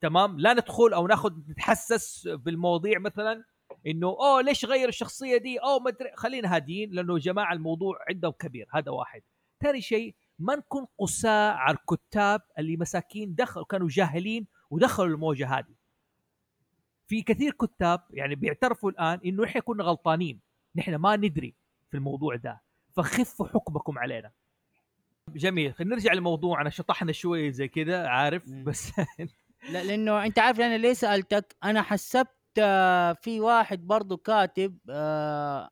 تمام؟ 0.00 0.38
لا 0.38 0.52
ندخل 0.52 0.92
أو 0.94 1.06
ناخذ 1.06 1.32
نتحسس 1.48 2.28
بالمواضيع 2.28 2.98
مثلا 2.98 3.44
إنه 3.86 4.06
أوه 4.06 4.42
ليش 4.42 4.64
غير 4.64 4.88
الشخصية 4.88 5.36
دي؟ 5.36 5.58
أوه 5.58 5.78
ما 5.78 5.90
أدري. 5.90 6.10
خلينا 6.14 6.54
هاديين 6.54 6.90
لأنه 6.90 7.18
جماعة 7.18 7.52
الموضوع 7.52 7.98
عندهم 8.08 8.32
كبير. 8.32 8.66
هذا 8.74 8.90
واحد. 8.90 9.22
ثاني 9.60 9.80
شيء 9.80 10.14
ما 10.38 10.56
نكون 10.56 10.86
قساء 10.98 11.52
على 11.54 11.76
الكتاب 11.76 12.40
اللي 12.58 12.76
مساكين 12.76 13.34
دخلوا 13.34 13.64
كانوا 13.64 13.88
جاهلين 13.90 14.46
ودخلوا 14.70 15.08
الموجة 15.08 15.58
هذه. 15.58 15.74
في 17.06 17.22
كثير 17.22 17.52
كتاب 17.52 18.00
يعني 18.10 18.34
بيعترفوا 18.34 18.90
الآن 18.90 19.20
إنه 19.24 19.44
إحنا 19.44 19.60
كنا 19.60 19.84
غلطانين. 19.84 20.40
نحن 20.76 20.94
ما 20.94 21.16
ندري 21.16 21.54
في 21.90 21.96
الموضوع 21.96 22.36
ده. 22.36 22.62
فخفوا 22.96 23.46
حكمكم 23.46 23.98
علينا. 23.98 24.30
جميل. 25.28 25.74
خلينا 25.74 25.94
نرجع 25.94 26.12
لموضوعنا. 26.12 26.70
شطحنا 26.70 27.12
شوي 27.12 27.52
زي 27.52 27.68
كذا 27.68 28.06
عارف؟ 28.06 28.50
بس 28.50 28.92
لأنه 29.68 30.26
أنت 30.26 30.38
عارف 30.38 30.60
أنا 30.60 30.78
ليه 30.78 30.92
سألتك؟ 30.92 31.56
أنا 31.64 31.82
حسبت 31.82 32.28
آه، 32.58 33.12
في 33.12 33.40
واحد 33.40 33.86
برضه 33.86 34.16
كاتب 34.16 34.78
آه 34.90 35.70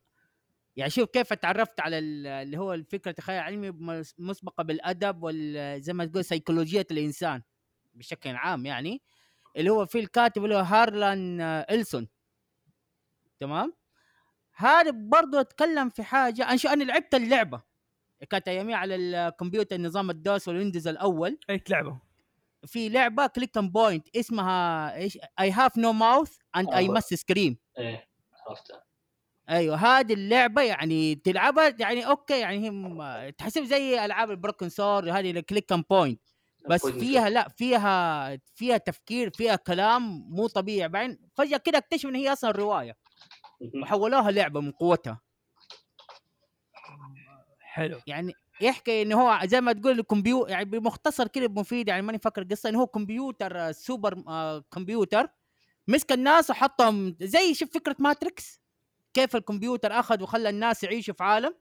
يعني 0.76 0.90
شوف 0.90 1.08
كيف 1.10 1.32
تعرفت 1.32 1.80
على 1.80 1.98
اللي 1.98 2.58
هو 2.58 2.74
الفكرة 2.74 3.14
الخيال 3.18 3.38
العلمي 3.38 3.70
مسبقة 4.18 4.62
بالأدب 4.62 5.18
وزي 5.22 5.92
ما 5.92 6.04
تقول 6.04 6.24
سيكولوجية 6.24 6.86
الإنسان 6.90 7.42
بشكل 7.94 8.30
عام 8.36 8.66
يعني 8.66 9.02
اللي 9.56 9.70
هو 9.70 9.86
في 9.86 9.98
الكاتب 9.98 10.44
اللي 10.44 10.54
هو 10.54 10.60
هارلان 10.60 11.40
إليسون. 11.40 12.08
تمام؟ 13.40 13.72
هذا 14.54 14.90
برضه 14.90 15.40
أتكلم 15.40 15.88
في 15.88 16.02
حاجة 16.02 16.50
أنا 16.50 16.58
أنا 16.72 16.84
لعبت 16.84 17.14
اللعبة. 17.14 17.62
كانت 18.30 18.48
أيامي 18.48 18.74
على 18.74 18.94
الكمبيوتر 18.94 19.80
نظام 19.80 20.10
ال 20.10 20.20
DOS 20.20 20.48
وال 20.48 20.57
Windows 20.57 20.88
الأول. 20.88 21.38
اي 21.50 21.62
لعبة. 21.68 22.07
في 22.66 22.88
لعبة 22.88 23.26
click 23.26 23.58
and 23.58 23.72
point 23.72 24.16
اسمها 24.16 24.94
إيش؟ 24.94 25.18
I 25.40 25.50
Have 25.50 25.78
No 25.78 25.92
Mouth 25.92 26.36
and 26.56 26.74
I. 26.74 26.88
Must 26.88 27.14
Scream 27.14 27.58
إيه 27.78 28.08
عرفتها. 28.48 28.84
أيوه 29.50 29.76
هذه 29.76 30.12
اللعبة 30.12 30.62
يعني 30.62 31.14
تلعبها 31.14 31.76
يعني 31.80 32.06
okay 32.06 32.40
يعني 32.40 32.70
هي 32.70 33.32
تحسب 33.32 33.64
زي 33.64 34.04
ألعاب 34.04 34.30
ال 34.30 34.36
Broken 34.36 34.68
Sword 34.68 35.10
هذه 35.10 35.30
ال 35.30 35.37
click 35.37 35.72
and 35.72 35.84
point 35.90 36.22
بس 36.70 36.86
فيها 36.86 37.30
لا 37.30 37.48
فيها 37.48 38.36
فيها 38.54 38.76
تفكير 38.76 39.30
فيها 39.30 39.56
كلام 39.56 40.02
مو 40.30 40.46
طبيعي. 40.46 40.88
بعدين 40.88 41.18
فجأة 41.34 41.56
كده 41.56 41.78
اكتشف 41.78 42.08
إن 42.08 42.14
هي 42.14 42.32
أصلا 42.32 42.50
رواية. 42.50 42.96
وحولوها 43.82 44.30
لعبة 44.30 44.60
من 44.60 44.72
قوتها. 44.72 45.20
حلو. 47.60 48.00
يعني 48.06 48.32
يحكي 48.60 49.02
انه 49.02 49.22
هو 49.22 49.46
زي 49.46 49.60
ما 49.60 49.72
تقول 49.72 49.98
الكمبيوتر 49.98 50.50
يعني 50.50 50.64
بمختصر 50.64 51.28
كده 51.28 51.48
مفيد 51.48 51.88
يعني 51.88 52.02
ماني 52.02 52.18
فاكر 52.18 52.42
القصة 52.42 52.68
انه 52.68 52.80
هو 52.80 52.86
كمبيوتر 52.86 53.58
آه، 53.68 53.72
سوبر 53.72 54.22
آه، 54.28 54.64
كمبيوتر 54.72 55.28
مسك 55.88 56.12
الناس 56.12 56.50
وحطهم 56.50 57.16
زي 57.20 57.54
شوف 57.54 57.70
فكرة 57.74 57.96
Matrix 57.98 58.60
كيف 59.14 59.36
الكمبيوتر 59.36 59.92
أخذ 59.92 60.22
وخلى 60.22 60.48
الناس 60.48 60.84
يعيشوا 60.84 61.14
في 61.14 61.24
عالم. 61.24 61.54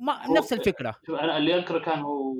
ما 0.00 0.26
نفس 0.38 0.52
الفكرة. 0.52 0.94
شوف 1.06 1.18
أنا 1.20 1.36
اللي 1.36 1.54
أذكره 1.58 1.78
كان 1.84 1.98
هو 1.98 2.34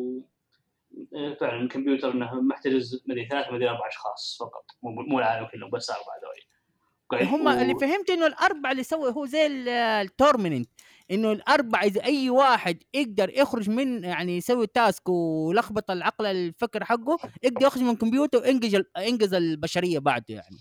إيه، 1.15 1.35
فعلا 1.35 1.61
الكمبيوتر 1.63 2.11
إنه 2.13 2.41
محتجز 2.41 3.03
مدري 3.07 3.29
ثلاث 3.29 3.47
مدري 3.53 3.69
أربع 3.71 3.89
أشخاص 3.89 4.37
فقط. 4.41 4.65
مو 4.83 4.91
مو 4.91 5.19
العالم 5.19 5.47
كلهم 5.53 5.71
بس 5.71 5.91
أربعة 5.91 6.17
ذولي 6.23 6.51
هم 7.27 7.47
و- 7.47 7.51
اللي 7.51 7.75
فهمت 7.81 8.11
إنه 8.11 8.27
الأربعة 8.27 8.73
اللي 8.73 8.83
سوى 8.83 9.13
هو 9.13 9.27
زي 9.27 9.47
ال- 9.47 9.69
ال 9.69 9.78
tournament 9.78 10.69
إنه 11.11 11.33
الأربعة 11.33 11.85
إذا 11.85 12.05
أي 12.05 12.31
واحد 12.31 12.83
يقدر 12.95 13.31
يخرج 13.31 13.71
من 13.71 14.05
يعني 14.05 14.37
يسوي 14.37 14.67
task 14.67 15.09
ولخبط 15.09 15.91
العقل 15.91 16.27
الفكر 16.27 16.85
حقه 16.85 17.19
يقدر 17.43 17.67
يخرج 17.67 17.83
من 17.83 17.91
الكمبيوتر 17.91 18.39
وينقذ 18.43 18.75
ال- 18.75 18.87
ينقذ 18.99 19.35
البشرية 19.35 19.99
بعده 19.99 20.25
يعني. 20.35 20.57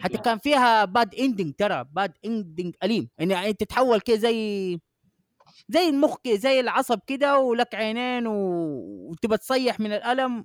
حتى 0.00 0.18
كان 0.18 0.38
فيها 0.38 0.84
bad 0.84 1.14
ending 1.14 1.54
ترى 1.54 1.84
bad 1.92 2.12
ending 2.24 2.74
أليم. 2.82 3.08
يعني 3.18 3.48
انت 3.50 3.60
تتحول 3.60 4.00
كده 4.00 4.16
زي 4.16 4.78
زي 5.68 5.88
المخ 5.88 6.16
كده 6.24 6.36
زي 6.36 6.60
العصب 6.60 6.98
كده 7.06 7.38
ولك 7.38 7.74
عينين 7.74 8.26
و... 8.26 8.34
وتبى 9.10 9.36
تصيح 9.36 9.80
من 9.80 9.92
الألم 9.92 10.44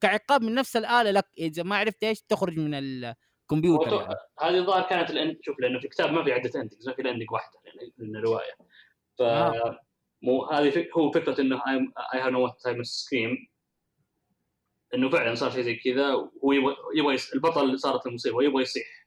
كعقاب 0.00 0.42
من 0.42 0.54
نفس 0.54 0.76
الآلة 0.76 1.10
لك. 1.10 1.26
إذا 1.38 1.62
ما 1.62 1.76
عرفت 1.76 2.04
إيش 2.04 2.22
تخرج 2.28 2.58
من 2.58 2.74
الكمبيوتر 2.74 3.24
هو- 3.70 4.00
يعني. 4.00 4.14
هذه 4.40 4.58
الظاهر 4.58 4.88
كانت 4.88 5.10
الان 5.10 5.38
شوف 5.42 5.60
لأنه 5.60 5.78
في 5.78 5.84
الكتاب 5.84 6.12
ما 6.12 6.24
في 6.24 6.32
عدة 6.32 6.60
endings 6.60 6.86
ما 6.86 6.92
في 6.94 7.02
إلا 7.02 7.06
ending 7.06 7.32
واحدة 7.32 7.58
لأن 7.64 7.90
لأنه 7.98 8.20
رواية 8.20 8.52
ف 9.18 9.22
آه. 9.22 9.78
مو 10.22 10.44
هذه 10.44 10.70
فك... 10.70 10.90
هو 10.96 11.10
فكرة 11.10 11.40
إنه 11.40 11.62
I 12.14 12.20
have 12.20 12.28
no 12.28 12.48
time 12.48 12.82
scream 12.82 13.48
إنه 14.94 15.10
فعلا 15.10 15.34
صار 15.34 15.50
شيء 15.50 15.62
زي 15.62 15.74
كذا 15.74 16.14
وهو 16.14 16.52
يبغى 16.52 16.76
يبغى 16.94 17.14
يس... 17.14 17.34
البطل 17.34 17.78
صارت 17.80 18.06
المصيبة 18.06 18.42
يبغى 18.42 18.62
يصيح 18.62 19.06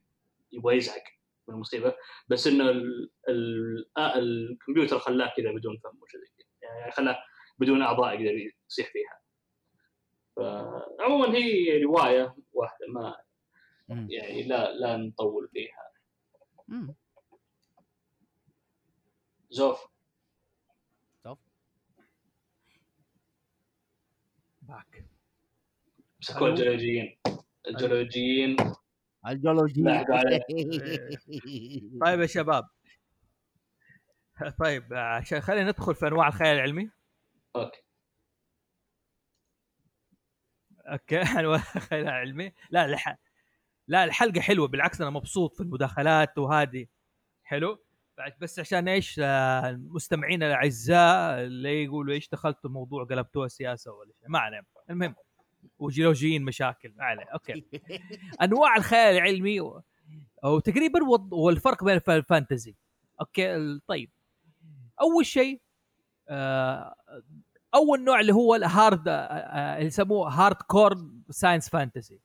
يبغى 0.52 0.76
يزعق 0.78 1.04
من 1.48 1.56
المصيبة 1.56 1.96
بس 2.28 2.48
إنه 2.48 2.70
ال... 2.70 3.10
ال... 3.30 3.90
آه 3.98 4.16
الكمبيوتر 4.18 5.00
خلاه 5.00 5.34
كذا 5.38 5.52
بدون 5.52 5.78
فم 5.78 6.02
وشيء 6.02 6.20
زي 6.20 6.28
كذا 6.38 6.70
يعني 6.70 6.92
خلاه 6.92 7.18
بدون 7.60 7.82
أعضاء 7.82 8.14
يقدر 8.14 8.52
يصيح 8.70 8.92
فيها 8.92 9.20
فعموما 10.36 11.36
هي 11.36 11.84
رواية 11.84 12.36
واحدة 12.54 12.86
ما. 12.88 13.16
يعني 13.90 14.44
لا 14.44 14.74
لا 14.74 14.98
نطول 14.98 15.50
فيها. 15.54 15.92
مم. 16.68 16.96
زوف. 19.50 19.88
باك. 24.68 25.06
مسكوا. 26.22 26.48
الجيولوجيين. 26.48 27.18
الجيولوجيين. 27.68 28.58
الجيولوجي 29.28 29.82
لاحقوا 29.82 30.16
عليه. 30.16 30.40
طيب 32.06 32.20
يا 32.22 32.26
شباب. 32.26 32.70
طيب 34.60 34.94
عشان 34.94 35.42
خلينا 35.42 35.72
ندخل 35.72 35.96
في 35.96 36.08
أنواع 36.08 36.28
الخيال 36.28 36.56
العلمي. 36.56 36.90
okay. 37.56 37.82
okay 40.88 41.22
أنواع 41.40 41.64
الخيال 41.76 42.04
العلمي. 42.04 42.54
لا 42.70 42.86
الح... 42.86 43.18
لا 43.88 44.04
الحلقة 44.04 44.42
حلوة 44.42 44.68
بالعكس 44.68 45.02
أنا 45.02 45.10
مبسوط 45.10 45.56
في 45.56 45.64
المداخلات 45.64 46.38
وهذه. 46.38 46.86
حلو؟ 47.44 47.84
بعد 48.18 48.34
بس 48.42 48.60
عشان 48.60 48.88
إيش 48.88 49.20
آه، 49.24 49.70
المستمعين 49.70 50.44
الأعزاء 50.44 51.42
اللي 51.44 51.84
يقولوا 51.84 52.14
إيش 52.14 52.30
دخلتوا 52.30 52.70
الموضوع 52.70 53.04
قلبتوها 53.04 53.48
سياسة 53.48 53.92
ولا 53.92 54.12
شيء 54.20 54.30
ما 54.30 54.40
علينا 54.40 54.64
المهم 54.90 55.16
وجيولوجيين 55.80 56.44
مشاكل 56.46 56.94
ما 56.98 57.04
علينا 57.04 57.32
okay. 57.32 57.66
أنواع 58.44 58.76
الخيال 58.78 59.16
العلمي 59.18 59.62
و... 59.62 59.82
أو 60.44 60.60
تقريبا 60.60 61.00
وض- 61.04 61.34
والفرق 61.34 61.84
بين 61.84 61.96
الف- 61.96 62.10
ال 62.10 62.17
fantasy. 62.17 62.76
okay؟ 63.22 63.80
طيب. 63.88 64.10
أول 65.02 65.26
شيء 65.26 65.62
آه، 66.30 66.96
أول 67.76 68.04
نوع 68.04 68.20
اللي 68.20 68.34
هو 68.34 68.56
ال 68.56 68.66
hard 68.66 69.08
آه، 69.08 69.76
اللي 69.76 69.86
يسموه 69.88 70.30
hardcore 70.30 70.96
science 71.30 71.70
fantasy 71.70 72.20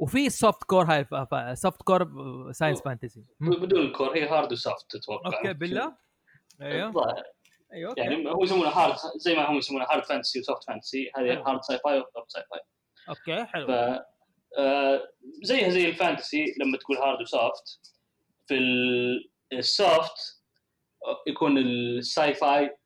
وفي 0.00 0.26
ال 0.26 0.64
softcore 0.64 0.84
هاي 0.84 1.06
softcore 1.56 2.08
science 2.52 2.82
fantasy 2.82 3.24
بدون 3.40 3.80
ال 3.80 3.87
core 3.87 4.16
هي 4.16 4.28
hard 4.28 4.52
و 4.52 4.60
soft 4.60 4.90
تتوقع 4.96 5.38
okay 5.38 5.52
بالله؟ 5.52 5.96
أيوه. 6.62 6.88
الظاهر. 6.88 7.22
أيوه. 7.72 7.94
يعني 7.96 8.30
هو 8.30 8.42
يسمونه 8.44 8.68
hard 8.68 8.96
زي 9.16 9.34
ما 9.34 9.50
هم 9.50 9.56
يسمونه 9.56 9.84
hard 9.84 10.04
fantasy 10.04 10.40
و 10.40 10.45
soft 10.45 10.64
fantasy 10.64 11.10
هذه 11.16 11.24
أيوة. 11.24 11.48
hard 11.50 11.62
sci-fi 11.62 11.98
و 12.00 12.06
soft 12.06 12.30
sci-fi 12.30 12.60
okay 13.08 13.44
حلو. 13.44 13.66
ف 13.66 13.70
آه، 14.58 15.08
زيها 15.42 15.68
زي 15.68 15.88
ال 15.88 15.95
fantasy 15.95 16.44
لما 16.60 16.78
تقول 16.78 16.96
hard 16.96 17.20
و 17.20 17.32
soft 17.32 17.80
في 18.48 18.54
ال- 18.54 19.30
ال 19.52 19.70
soft 19.70 20.42
يكون 21.26 21.58
ال 21.58 22.34
sci-fi 22.34 22.76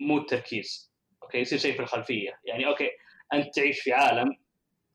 مو 0.00 0.18
التركيز. 0.18 0.92
okay 1.22 1.38
يصير 1.38 1.58
شيء 1.58 1.74
في 1.76 1.82
الخلفية. 1.82 2.40
يعني 2.44 2.66
okay 2.66 2.90
أنت 3.34 3.54
تعيش 3.54 3.80
في 3.80 3.92
عالم 3.92 4.36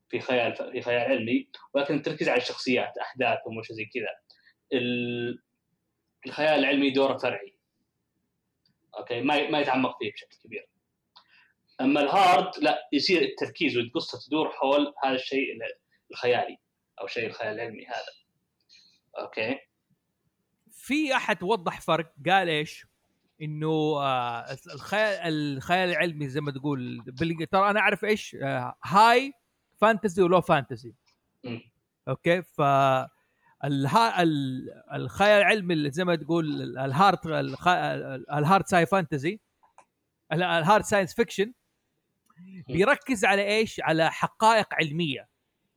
في 0.10 0.20
خيال 0.20 0.56
في 0.56 0.82
خيال 0.82 1.02
علمي 1.12 1.50
ولكن 1.74 1.96
التركيز 1.96 2.30
على 2.30 2.42
الشخصيات 2.42 2.98
أحداثهم 2.98 3.58
وش 3.58 3.72
زي 3.72 3.86
كذا. 3.86 4.08
ال- 4.74 5.42
الخيال 6.26 6.60
العلمي 6.60 6.90
دوره 6.92 7.18
فرعي. 7.18 7.56
okay؟ 8.98 9.22
ما 9.22 9.50
ما 9.50 9.60
يتعمق 9.60 9.98
فيه 10.00 10.12
بشكل 10.14 10.38
كبير. 10.44 10.70
أما 11.82 12.02
ال 12.02 12.12
hard 12.12 12.52
لا 12.64 12.88
يصير 12.94 13.22
التركيز 13.22 13.78
والقصة 13.78 14.20
تدور 14.28 14.50
حول 14.50 14.94
هذا 15.04 15.16
الشيء 15.16 15.54
ال- 15.54 15.80
الخيالي 16.12 16.58
أو 17.02 17.08
شيء 17.08 17.28
الخيال 17.28 17.54
العلمي 17.54 17.86
هذا. 17.88 18.14
okay؟ 19.20 19.60
في 20.72 21.16
أحد 21.16 21.44
وضح 21.44 21.82
فرق؟ 21.82 22.14
قال 22.26 22.50
إيش؟ 22.50 22.86
إنه 23.42 23.68
آه 24.02 24.46
الخيال 24.74 25.34
الخيال 25.58 25.90
العلمي 25.90 26.28
زي 26.28 26.42
ما 26.42 26.52
تقول 26.52 27.04
ترى 27.52 27.70
أنا 27.70 27.80
أعرف 27.80 28.06
إيش؟ 28.06 28.36
آه 28.36 28.76
high 28.84 29.34
fantasy 29.82 30.22
و 30.22 30.27
low 30.27 30.42
fantasy. 30.42 30.94
okay 32.08 32.42
ف 32.42 32.62
الها 33.64 34.24
الخيال 34.96 35.42
العلمي 35.42 35.74
اللي 35.74 35.92
زي 35.92 36.04
ما 36.04 36.16
تقول 36.16 36.78
ال 36.78 36.88
hard 36.88 37.28
الخ- 37.28 37.68
ال 38.38 38.44
hard 38.44 38.68
sci 38.68 38.86
fantasy 38.86 39.40
ال- 40.34 40.44
ال 40.44 40.52
hard 40.52 40.84
science 40.84 41.14
fiction 41.16 41.54
بيركز 42.68 43.26
على 43.26 43.48
إيش؟ 43.48 43.82
على 43.84 44.12
حقائق 44.12 44.68
علمية 44.74 45.28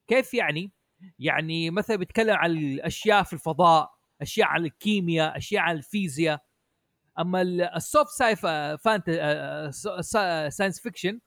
كيف 0.09 0.35
يعني؟ 0.35 0.73
يعني 1.19 1.71
مثلا 1.71 1.97
بيتكلم 1.97 2.37
عن 2.37 2.51
الأشياء 2.51 3.23
في 3.23 3.33
الفضاء 3.33 3.91
أشياء 4.21 4.49
عن 4.49 4.65
الكيمياء 4.65 5.37
أشياء 5.37 5.63
عن 5.63 5.77
الفيزياء 5.77 6.43
أما 7.19 7.43
ال- 7.43 7.63
ال 7.63 7.72
soft 7.72 8.11
sci 8.11 8.37
fant 8.77 9.11
science 10.51 10.81
fiction 10.81 11.21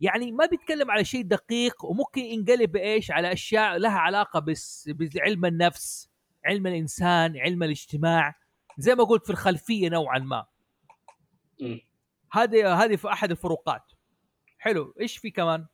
يعني 0.00 0.32
ما 0.32 0.46
بيتكلم 0.46 0.90
على 0.90 1.04
شيء 1.04 1.22
دقيق 1.22 1.84
وممكن 1.84 2.20
ينقلب 2.20 2.76
إيش 2.76 3.10
على 3.10 3.32
أشياء 3.32 3.76
لها 3.76 3.98
علاقة 3.98 4.40
بس 4.40 4.90
بعلم 4.94 5.44
النفس 5.44 6.10
علم 6.44 6.66
الإنسان 6.66 7.36
علم 7.36 7.62
الاجتماع 7.62 8.34
زي 8.78 8.94
ما 8.94 9.04
قلت 9.04 9.24
في 9.24 9.30
الخلفية 9.30 9.88
نوعا 9.88 10.18
ما. 10.18 10.46
هذه 12.32 12.84
هذه 12.84 12.96
في 12.96 13.08
أحد 13.08 13.30
الفروقات. 13.30 13.82
حلو. 14.58 14.94
إيش 15.00 15.18
في 15.18 15.30
كمان؟ 15.30 15.66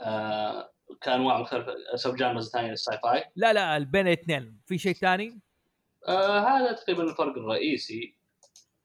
آه 0.00 0.72
كانواع 1.00 1.40
مختلفه 1.40 1.74
sub 1.94 2.16
genres 2.16 2.50
ثانية 2.50 2.70
لل 2.70 2.98
sci-fi. 3.02 3.24
لا 3.36 3.52
لا 3.52 3.78
بين 3.78 4.06
الاثنين 4.06 4.60
في 4.66 4.78
شيء 4.78 4.94
ثاني؟ 4.94 5.40
آه 6.08 6.38
هذا 6.38 6.72
تقريبا 6.72 7.02
الفرق 7.02 7.38
الرئيسي. 7.38 8.16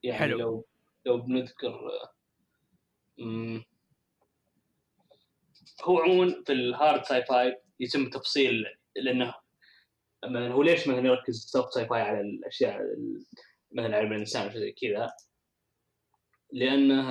يعني 0.04 0.20
حلو. 0.20 0.38
لو 0.38 0.68
لو 1.06 1.18
بنذكر 1.18 1.80
آه، 3.20 3.64
هو 5.84 6.00
عموما 6.00 6.44
في 6.46 6.52
ال 6.54 7.04
hard 7.06 7.24
sci-fi 7.26 7.62
يتم 7.80 8.10
تفصيل 8.10 8.66
لأنه 8.96 9.34
مثلا 10.26 10.52
هو 10.52 10.64
ليش 10.64 10.88
مثلا 10.88 11.08
يركز 11.08 11.46
soft 11.52 11.74
sci-fi 11.74 12.02
على 12.02 12.22
الأشياء 12.22 12.82
ال- 12.82 13.26
مثلا 13.72 13.98
علم 13.98 14.14
الإنسان 14.14 14.48
وشيء 14.48 14.60
زي 14.60 14.72
كذا؟ 14.72 15.14
لأنه 16.52 17.06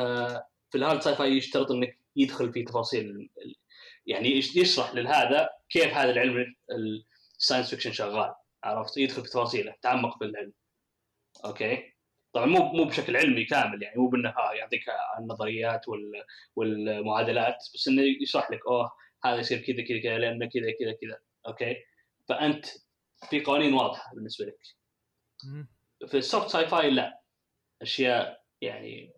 في 0.70 0.78
ال 0.78 1.01
hard 1.01 1.15
sci-fi 1.16 1.31
يشترط 1.36 1.70
إنك 1.70 1.99
يدخل 2.16 2.53
في 2.53 2.62
تفاصيل 2.62 3.31
يعني 4.07 4.28
يش- 4.28 4.57
يشرح 4.57 4.94
لهذا 4.94 5.49
كيف 5.70 5.94
هذا 5.94 6.11
العلم 6.11 6.55
ال 7.39 7.43
science 7.43 7.70
fiction 7.70 7.93
شغال 7.93 8.35
عرفت؟ 8.65 8.97
يدخل 8.97 9.23
في 9.23 9.28
تفاصيله 9.31 9.73
يتعمق 9.73 10.19
في 10.19 10.24
العلم. 10.24 10.53
okay؟ 11.44 11.93
طبعا 12.33 12.47
مو 12.47 12.73
مو 12.73 12.85
بشكل 12.85 13.17
علمي 13.17 13.45
كامل 13.45 13.83
يعني 13.83 13.97
مو 14.01 14.09
بأنه 14.09 14.35
يعطيك 14.53 14.85
النظريات 15.19 15.89
وال- 15.89 16.25
والمعادلات 16.57 17.57
بس 17.75 17.89
إنه 17.89 18.03
يشرح 18.23 18.51
لك 18.51 18.67
أوه 18.67 18.93
هذا 19.25 19.37
يصير 19.37 19.59
كذا 19.59 19.85
كذا 19.87 20.03
كذا 20.03 20.19
لأنه 20.19 20.47
كذا 20.47 20.71
كذا 20.81 20.93
كذا. 20.93 21.21
okay؟ 21.47 21.77
فأنت 22.29 22.67
في 23.31 23.45
قوانين 23.45 23.75
واضحة 23.75 24.15
بالنسبة 24.15 24.45
لك. 24.45 24.59
في 26.09 26.17
ال 26.16 26.49
soft 26.49 26.69
sci-fi 26.69 26.90
لا. 26.91 27.21
أشياء 27.83 28.45
يعني 28.61 29.15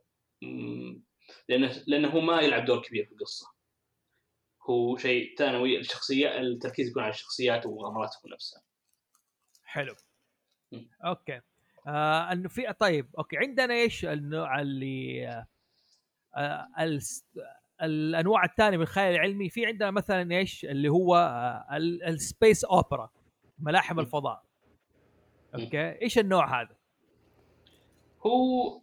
لأنه 1.48 1.82
لأنه 1.86 2.08
هو 2.08 2.20
ما 2.20 2.40
يلعب 2.40 2.64
دور 2.64 2.82
كبير 2.82 3.06
في 3.06 3.12
القصة. 3.12 3.54
هو 4.70 4.96
شيء 4.96 5.36
ثانوي 5.38 5.78
الشخصيه 5.78 6.38
التركيز 6.38 6.88
يكون 6.88 7.02
على 7.02 7.10
الشخصيات 7.12 7.66
ومغامراتهم 7.66 8.32
نفسها. 8.32 8.62
حلو. 9.64 9.94
okay. 11.04 11.40
آه 11.86 12.32
إنه 12.32 12.48
في 12.48 12.72
طيب 12.72 13.08
okay 13.18 13.36
عندنا 13.38 13.74
إيش 13.74 14.04
النوع 14.04 14.60
اللي 14.60 15.26
آه 16.36 16.68
الس- 16.80 17.26
الأنواع 17.82 18.44
الثانية 18.44 18.76
من 18.76 18.82
الخيال 18.82 19.14
العلمي 19.14 19.48
في 19.48 19.66
عندنا 19.66 19.90
مثلا 19.90 20.32
إيش 20.36 20.64
اللي 20.64 20.88
هو 20.88 21.16
آه 21.16 21.76
ال- 21.76 22.02
ال 22.02 22.12
space 22.12 22.64
opera 22.64 23.10
ملاحم. 23.58 24.00
الفضاء. 24.00 24.44
أوكي 25.54 26.02
إيش 26.02 26.18
النوع 26.18 26.60
هذا؟ 26.62 26.76
هو 28.26 28.80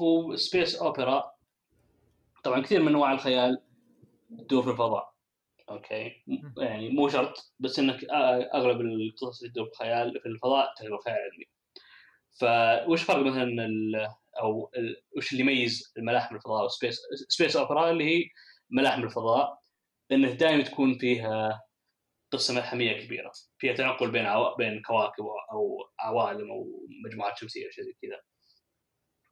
هو 0.00 0.36
space 0.36 0.76
opera 0.76 1.32
طبعا 2.44 2.60
كثير 2.62 2.82
من 2.82 2.88
أنواع 2.88 3.12
الخيال 3.12 3.62
تدور 4.38 4.62
في 4.62 4.70
الفضاء 4.70 5.14
okay 5.70 6.12
يعني 6.58 6.88
مو 6.88 7.08
شرط 7.08 7.54
بس 7.58 7.78
إنك 7.78 8.00
آ- 8.00 8.54
أغلب 8.54 8.80
القصص 8.80 9.40
اللي 9.42 9.52
تدور 9.52 9.64
في 9.66 9.72
الخيال 9.72 10.20
في 10.20 10.26
الفضاء 10.28 10.74
تعتبر 10.76 10.98
خيال 10.98 11.14
علمي 11.16 11.44
فوش 12.40 13.02
فرق 13.02 13.26
مثلا 13.26 13.56
أو 14.40 14.70
وش 15.16 15.32
اللي 15.32 15.42
يميز 15.42 15.92
الملاحم 15.96 16.36
الفضاء 16.36 16.64
و 16.64 16.70
space 16.70 17.00
space 17.28 17.56
opera 17.56 17.90
اللي 17.90 18.04
هي 18.04 18.24
ملاحم 18.70 19.02
الفضاء 19.04 19.58
إنه 20.12 20.30
دائما 20.30 20.62
تكون 20.62 20.98
فيها 20.98 21.62
قصة 22.32 22.54
ملحمية 22.54 23.04
كبيرة. 23.04 23.32
فيها 23.58 23.72
تنقل 23.74 24.10
بين 24.10 24.26
عو... 24.26 24.54
بين 24.54 24.82
كواكب 24.82 25.24
أو 25.52 25.90
عوالم 26.00 26.50
أو 26.50 26.86
مجموعات 27.04 27.38
شمسية 27.38 27.66
وشيء 27.66 27.84
زي 27.84 27.96
كذا. 28.02 28.20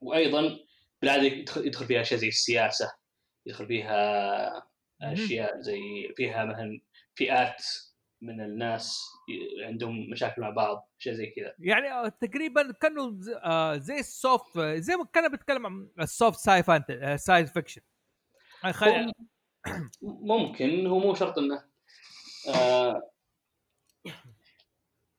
وأيضا 0.01 0.59
بالعادة 1.01 1.23
يدخل, 1.23 1.67
يدخل 1.67 1.85
فيها 1.85 2.01
أشياء 2.01 2.19
زي 2.19 2.27
السياسة 2.27 2.93
يدخل 3.45 3.67
فيها 3.67 4.67
أشياء 5.01 5.61
زي 5.61 6.13
فيها 6.17 6.45
مثلا 6.45 6.81
فئات 7.15 7.63
من 8.21 8.41
الناس 8.41 9.09
عندهم 9.63 10.09
مشاكل 10.09 10.41
مع 10.41 10.49
بعض 10.49 10.91
اشياء 10.99 11.15
زي 11.15 11.25
كذا. 11.25 11.53
يعني 11.59 11.91
آه، 11.91 12.07
تقريبا 12.07 12.73
آه، 13.43 13.77
زي 13.77 13.99
ال 13.99 14.11
soft 14.11 14.59
زي 14.59 14.95
ما 14.95 15.05
كان 15.13 15.31
بيتكلم 15.31 15.65
عن 15.65 15.89
ال 15.99 16.39
soft 16.39 16.63
sci-fi 16.63 17.15
science 17.19 17.51
fiction 17.51 17.81
ممكن 20.01 20.87
هو 20.87 20.99
مو 20.99 21.13
شرط 21.13 21.37
إنه. 21.37 21.63
آه 22.55 23.11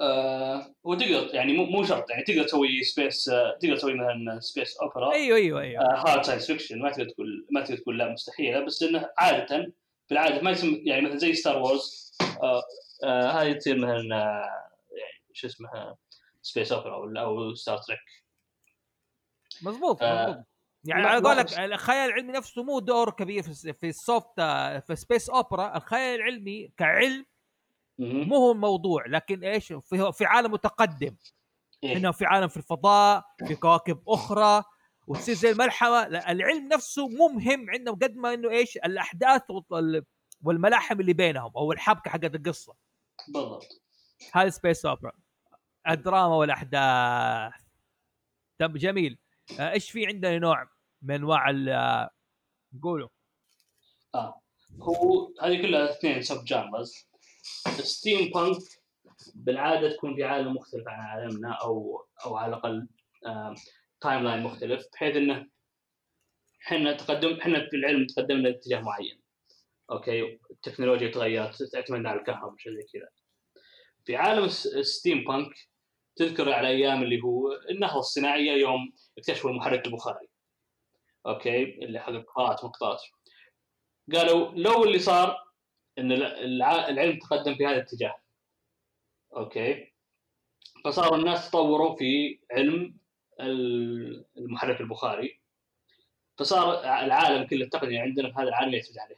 آه 0.00 0.74
هو 0.86 0.94
تقدر 0.94 1.34
يعني 1.34 1.56
مو 1.56 1.64
مو 1.64 1.84
شرط 1.84 2.10
يعني 2.10 2.24
تقدر 2.24 2.42
تسوي 2.42 2.82
space 2.82 3.28
آه 3.28 3.58
تقدر 3.60 3.76
تسوي 3.76 3.94
مثلا 3.94 4.40
space 4.40 4.76
opera 4.76 5.12
أيوه 5.12 5.36
أيوه 5.36 5.60
أيوه. 5.60 5.82
hard 5.82 6.22
science 6.22 6.46
fiction 6.46 6.78
ما 6.78 6.90
تقدر 6.90 7.08
تقول 7.08 7.46
ما 7.50 7.60
تقدر 7.60 7.76
تقول 7.76 7.98
لا 7.98 8.12
مستحيلة 8.12 8.60
بس 8.60 8.82
إنه 8.82 9.08
عادة 9.18 9.72
بالعادة 10.10 10.42
ما 10.42 10.50
يسمى 10.50 10.82
يعني 10.84 11.06
مثلا 11.06 11.18
زي 11.18 11.34
Star 11.34 11.62
Wars 11.62 12.05
آه 12.20 12.62
آه 13.04 13.30
هذه 13.30 13.52
تصير 13.52 13.76
مثلا 13.76 14.16
آه 14.16 14.70
يعني 14.90 15.24
شو 15.32 15.46
اسمها 15.46 15.96
space 16.42 16.72
opera 16.72 17.20
أو 17.20 17.38
أو 17.38 17.54
Star 17.54 17.78
Trek 17.78 18.24
مضبوط 19.62 20.02
آه، 20.02 20.28
مضبوط. 20.28 20.46
يعني 20.84 21.06
على 21.06 21.28
قولك 21.28 21.58
الخيال 21.58 22.10
العلمي 22.10 22.32
نفسه 22.32 22.62
مو 22.62 22.78
دور 22.78 23.10
كبير 23.10 23.42
في 23.42 23.72
في 23.72 23.88
ال 23.88 23.99
soft 23.99 24.40
في 24.86 24.96
space 24.96 25.30
opera 25.30 25.76
الخيال 25.76 26.20
العلمي 26.20 26.72
كعلم. 26.76 27.26
مو 27.98 28.36
هو 28.36 28.52
الموضوع 28.52 29.06
لكن 29.06 29.44
إيش؟ 29.44 29.72
في 29.72 30.12
في 30.12 30.24
عالم 30.24 30.52
متقدم. 30.52 31.16
إيه. 31.84 31.96
إنه 31.96 32.12
في 32.12 32.24
عالم 32.24 32.48
في 32.48 32.56
الفضاء 32.56 33.24
في 33.46 33.54
كواكب 33.54 34.02
أخرى 34.08 34.62
وتصير 35.06 35.34
زي 35.34 35.50
الملحمة. 35.50 36.02
العلم 36.06 36.68
نفسه 36.68 37.08
مو 37.08 37.28
مهم 37.28 37.70
عندهم 37.70 37.94
قد 37.94 38.16
ما 38.16 38.34
إنه 38.34 38.50
إيش؟ 38.50 38.76
الأحداث 38.76 39.42
والملاحم 40.46 41.00
اللي 41.00 41.12
بينهم 41.12 41.52
أو 41.56 41.72
الحبكة 41.72 42.10
حقت 42.10 42.34
القصة. 42.34 42.74
بالضبط. 43.28 43.82
هذا 44.32 44.48
سبيس 44.48 44.86
اوبرا 44.86 45.12
الدراما 45.88 46.34
والأحداث. 46.36 47.52
طب 48.58 48.76
جميل. 48.78 49.18
آه، 49.60 49.72
إيش 49.72 49.90
في 49.90 50.06
عندنا 50.06 50.38
نوع 50.38 50.68
من 51.02 51.14
أنواع 51.14 51.50
ال- 51.50 51.68
آه، 51.68 52.10
قولوا 52.82 53.08
آه 54.14 54.40
هو 54.82 55.32
هذه 55.42 55.62
كلها 55.62 55.90
اثنين 55.90 56.22
sub 56.22 56.44
genres 56.44 56.94
steampunk 57.82 58.56
بالعادة 59.34 59.96
تكون 59.96 60.14
في 60.16 60.24
عالم 60.24 60.54
مختلف 60.54 60.88
عن 60.88 61.00
عالمنا 61.00 61.52
أو 61.52 62.06
أو 62.26 62.36
على 62.36 62.48
الأقل 62.48 62.88
timeline 64.00 64.42
مختلف 64.42 64.86
بحيث 64.92 65.16
إنه 65.16 65.46
إحنا 66.66 66.92
تقدم 66.92 67.40
إحنا 67.40 67.68
في 67.70 67.76
العلم 67.76 68.06
تقدمنا 68.06 68.48
لاتجاه 68.48 68.80
معين. 68.80 69.20
okay 69.90 70.38
التكنولوجيا 70.50 71.10
تغيرت 71.10 71.62
تعتمدنا 71.62 72.10
على 72.10 72.20
الكهرباء 72.20 72.52
وشيء 72.52 72.72
زي 72.72 72.82
كذا. 72.92 73.08
في 74.04 74.16
عالم 74.16 74.48
steampunk 74.82 75.54
تذكر 76.16 76.52
على 76.52 76.68
أيام 76.68 77.02
اللي 77.02 77.22
هو 77.22 77.52
النهضة 77.70 77.98
الصناعية 77.98 78.52
يوم 78.52 78.92
اكتشفوا 79.18 79.50
المحرك 79.50 79.86
البخاري. 79.86 80.28
okay 81.26 81.62
اللي 81.84 82.00
حق 82.00 82.12
قطارات 82.12 82.64
قطارات 82.64 83.02
قالوا 84.14 84.52
لو 84.54 84.84
اللي 84.84 84.98
صار 84.98 85.46
إن 85.98 86.12
الع- 86.12 86.88
العلم 86.88 87.18
تقدم 87.18 87.54
في 87.54 87.66
هذا 87.66 87.74
الاتجاه. 87.76 88.16
okay 89.36 89.92
فصار 90.84 91.14
الناس 91.14 91.50
تطوروا 91.50 91.96
في 91.96 92.40
علم 92.50 92.96
ال- 93.40 94.24
المحرك 94.38 94.80
البخاري. 94.80 95.40
فصار 96.38 96.80
العالم 96.80 97.46
كله 97.46 97.64
التقنيه 97.64 98.00
عندنا 98.00 98.28
في 98.32 98.34
هذا 98.38 98.48
العالم 98.48 98.74
يعتمد 98.74 98.98
عليه. 98.98 99.16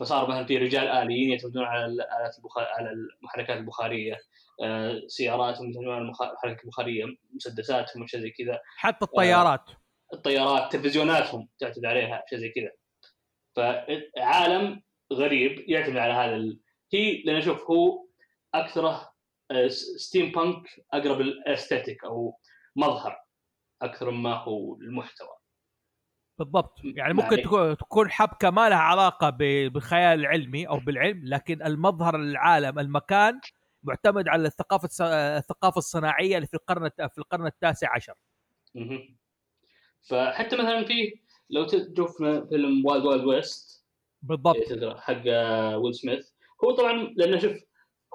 فصار 0.00 0.30
مثلا 0.30 0.46
في 0.46 0.58
رجال 0.58 0.88
آليين 0.88 1.30
يعتمدون 1.30 1.64
على 1.64 1.86
الالات 1.86 2.38
البخار... 2.38 2.64
على 2.64 2.90
المحركات 2.90 3.56
البخارية. 3.56 4.18
آه، 4.62 5.00
سياراتهم 5.06 5.66
يعتمدون 5.66 5.94
على 5.94 6.02
المحركات 6.02 6.64
البخارية 6.64 7.04
مسدساتهم 7.34 8.02
وشيء 8.02 8.20
زي 8.20 8.30
كذا. 8.30 8.60
حتى 8.76 9.04
الطيارات. 9.04 9.64
الطيارات 10.12 10.72
تلفزيوناتهم 10.72 11.48
تعتمد 11.58 11.84
عليها 11.84 12.24
شيء 12.30 12.38
زي 12.38 12.48
كذا. 12.48 12.70
فعالم 13.56 14.82
غريب 15.12 15.70
يعتمد 15.70 15.96
على 15.96 16.12
هذا 16.12 16.36
ال... 16.36 16.60
هي 16.92 17.22
لأن 17.22 17.36
أشوف 17.36 17.70
هو 17.70 18.06
اكثره 18.54 19.10
آه، 19.50 19.68
steampunk 19.68 20.62
أقرب 20.92 21.20
لل 21.20 21.35
aesthetic 21.35 22.04
أو 22.04 22.38
مظهر 22.76 23.16
أكثر 23.82 24.10
مما 24.10 24.34
هو 24.34 24.74
المحتوى 24.74 25.39
بالضبط 26.40 26.78
يعني 26.84 27.14
ممكن. 27.14 27.42
تكون 27.76 28.10
حبكة 28.10 28.50
ما 28.50 28.68
لها 28.68 28.78
علاقة 28.78 29.30
بالخيال 29.30 30.20
العلمي 30.20 30.68
أو 30.68 30.80
بالعلم 30.80 31.20
لكن 31.24 31.62
المظهر 31.62 32.16
العالم 32.16 32.78
المكان 32.78 33.40
معتمد 33.82 34.28
على 34.28 34.46
الثقافة 34.46 34.88
الثقافة 35.36 35.78
الصناعية 35.78 36.36
اللي 36.36 36.46
في 36.46 36.54
القرن 36.54 36.88
في 36.88 37.18
القرن 37.18 37.46
التاسع 37.46 37.94
عشر. 37.94 38.14
فحتى 40.08 40.56
مثلا 40.56 40.84
في 40.84 41.20
لو 41.50 41.64
تشوف 41.64 42.22
فيلم 42.48 42.86
Wild 42.86 43.04
Wild 43.04 43.24
West 43.24 43.86
بالضبط 44.22 44.56
حق 44.98 45.22
آه، 45.26 45.78
ويل 45.78 45.94
سميث 45.94 46.28
هو 46.64 46.70
طبعا 46.70 46.92
لأنه 47.16 47.38
شوف 47.38 47.52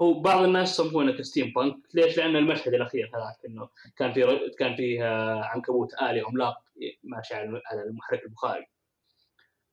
هو 0.01 0.19
بعض 0.19 0.43
الناس 0.43 0.71
يصنفونه 0.71 1.11
ك 1.11 1.53
steampunk. 1.55 1.75
ليش؟ 1.93 2.17
لأن 2.17 2.35
المشهد 2.35 2.73
الأخير 2.73 3.07
هذاك 3.15 3.45
إنه 3.47 3.69
كان 3.97 4.13
في 4.13 4.39
كان 4.59 4.75
فيه 4.75 5.03
آه، 5.09 5.43
عنكبوت 5.43 5.93
آلي 6.01 6.21
عملاق 6.21 6.57
ماشي 7.03 7.33
على 7.35 7.61
على 7.71 7.81
المحرك 7.83 8.23
البخاري. 8.23 8.65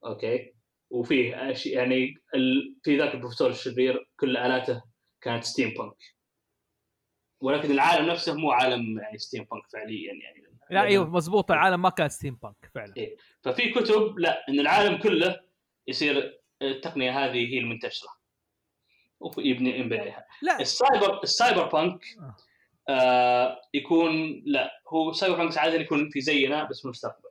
okay؟ 0.04 0.54
وفيه 0.90 1.52
أشي- 1.54 1.66
يعني 1.66 2.14
ال... 2.34 2.76
في 2.82 2.96
ذاك 2.98 3.14
البروفيسور 3.14 3.50
الشرير 3.50 4.08
كل 4.20 4.36
آلاته 4.36 4.82
كانت 5.20 5.44
steampunk. 5.44 5.96
ولكن 7.40 7.70
العالم 7.70 8.06
نفسه 8.10 8.34
مو 8.34 8.50
عالم 8.50 8.98
يعني 8.98 9.18
steampunk 9.18 9.62
فعليا 9.72 10.12
يعني. 10.12 10.42
لا 10.70 10.82
أيوه 10.82 11.10
مضبوط. 11.10 11.50
العالم 11.50 11.82
ما 11.82 11.90
كان 11.90 12.08
steampunk 12.08 12.70
فعلا. 12.74 12.94
ففي 13.42 13.70
كتب 13.72 14.18
لا 14.18 14.48
إن 14.48 14.60
العالم 14.60 14.96
كله 14.98 15.40
يصير 15.86 16.40
التقنية 16.62 17.24
هذه 17.24 17.54
هي 17.54 17.58
المنتشرة. 17.58 18.08
ويبني 19.38 19.78
ينبني 19.78 20.00
عليها 20.00 20.26
لا. 20.42 20.60
ال 20.60 20.69
cyber 20.69 21.13
ال 21.13 21.22
cyberpunk 21.22 22.04
آه. 22.18 22.36
آه 22.88 23.60
يكون 23.74 24.42
لا 24.46 24.70
هو 24.88 25.12
cyberpunk 25.12 25.58
عادة 25.58 25.74
يكون 25.80 26.10
في 26.10 26.20
زينا 26.20 26.64
بس 26.64 26.78
في 26.78 26.84
المستقبل. 26.84 27.28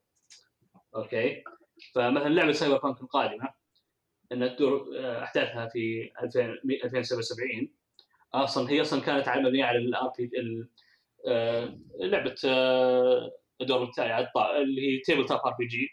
okay؟ 0.95 1.43
فمثلا 1.95 2.29
لعبة 2.29 2.51
Cyberpunk 2.51 3.01
القادمة 3.01 3.53
انها 4.31 4.47
تدور 4.47 4.87
آه، 4.97 5.23
أحداثها 5.23 5.67
في 5.67 6.11
2000 6.23 6.39
2077 6.83 7.69
أصلا 8.33 8.69
هي 8.69 8.81
أصلا 8.81 9.01
كانت 9.01 9.27
على 9.27 9.41
مبنية 9.43 9.65
على 9.65 9.77
ال 9.77 10.13
RP 10.17 10.29
لعبة 11.99 12.35
آه، 12.45 13.31
الدور 13.61 13.83
الثاني 13.83 14.13
على 14.13 14.25
الطا- 14.25 14.55
اللي 14.61 14.81
هي 14.97 14.99
tabletop 14.99 15.39
RPG 15.45 15.89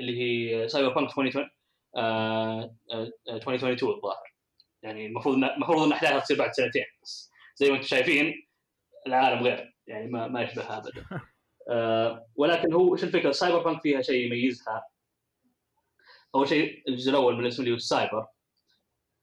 اللي 0.00 0.20
هي 0.20 0.68
Cyberpunk 0.68 1.08
2020 1.08 1.50
آه، 1.96 2.74
آه، 2.92 3.12
2022 3.28 3.94
الظاهر. 3.94 4.32
يعني 4.82 5.06
المفروض 5.06 5.34
المفروض 5.44 5.82
إن 5.82 5.92
أحداثها 5.92 6.18
تصير 6.20 6.38
بعد 6.38 6.52
سنتين 6.52 6.84
بس 7.02 7.30
زي 7.56 7.70
ما 7.70 7.76
أنتم 7.76 7.86
شايفين 7.86 8.46
العالم 9.06 9.42
غير 9.42 9.74
يعني 9.86 10.06
ما 10.10 10.28
ما 10.28 10.42
يشبهها 10.42 10.76
ابدا 10.78 11.04
آه، 11.70 12.26
ولكن 12.36 12.72
هو 12.72 12.94
إيش 12.94 13.04
الفكرة؟ 13.04 13.30
cyberpunk 13.30 13.82
فيها 13.82 14.02
شيء 14.02 14.26
يميزها. 14.26 14.84
أول 16.34 16.48
شيء 16.48 16.82
الجزء 16.88 17.10
الأول 17.10 17.34
من 17.34 17.40
الاسم 17.40 17.62
اللي 17.62 17.72
هو 17.72 17.76
السايبر 17.76 18.26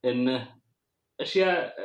انه 0.06 0.56
أشياء 1.20 1.76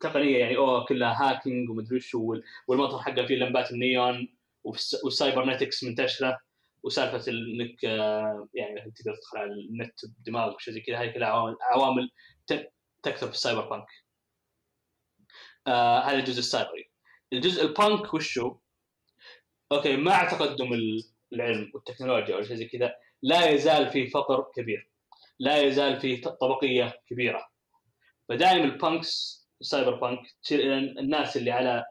تقنية 0.00 0.38
يعني 0.38 0.56
أوه 0.56 0.84
كلها 0.84 1.30
hacking 1.30 1.70
ومدري 1.70 1.96
وش 1.96 2.14
وال- 2.14 2.42
والمطر 2.68 2.98
حقها 2.98 3.26
فيه 3.26 3.36
لمبات 3.36 3.70
النيون 3.72 4.36
والس- 4.64 5.04
وال 5.04 5.16
cybernetics 5.16 5.84
منتشرة 5.84 6.38
وسالفة 6.82 7.32
إنك 7.32 7.84
آه، 7.84 8.48
يعني 8.54 8.80
تقدر 8.80 9.14
تدخل 9.14 9.38
على 9.38 9.52
النت 9.52 10.00
بدماغك 10.18 10.54
وشيء 10.56 10.74
زي 10.74 10.80
كذا 10.80 11.00
هاي 11.00 11.12
كلها 11.12 11.56
عوامل 11.62 12.10
عوامل 12.98 13.02
ت- 13.02 13.04
تكثر 13.04 13.26
في 13.26 13.32
ال 13.32 13.68
cyberpunk. 13.68 13.86
آه 15.66 16.00
هذا 16.00 16.18
الجزء 16.18 16.38
السايبري. 16.38 16.90
الجزء 17.32 17.62
البانك 17.62 18.14
وشو؟ 18.14 18.58
okay 19.72 19.96
مع 19.96 20.24
تقدم 20.24 20.72
ال- 20.72 21.04
العلم 21.32 21.70
والتكنولوجيا 21.74 22.34
أو 22.36 22.42
زي 22.42 22.64
كذا 22.64 22.94
لا 23.22 23.48
يزال 23.48 23.90
في 23.90 24.06
فقر 24.06 24.46
كبير. 24.56 24.90
لا 25.38 25.56
يزال 25.62 26.00
في 26.00 26.16
طبقية 26.16 27.00
كبيرة. 27.06 27.48
فدائما 28.28 28.64
ال 28.64 28.75
punks 28.75 29.27
ال 29.27 29.38
cyberpunk 29.60 30.20
الناس 30.52 31.36
اللي 31.36 31.50
على 31.50 31.84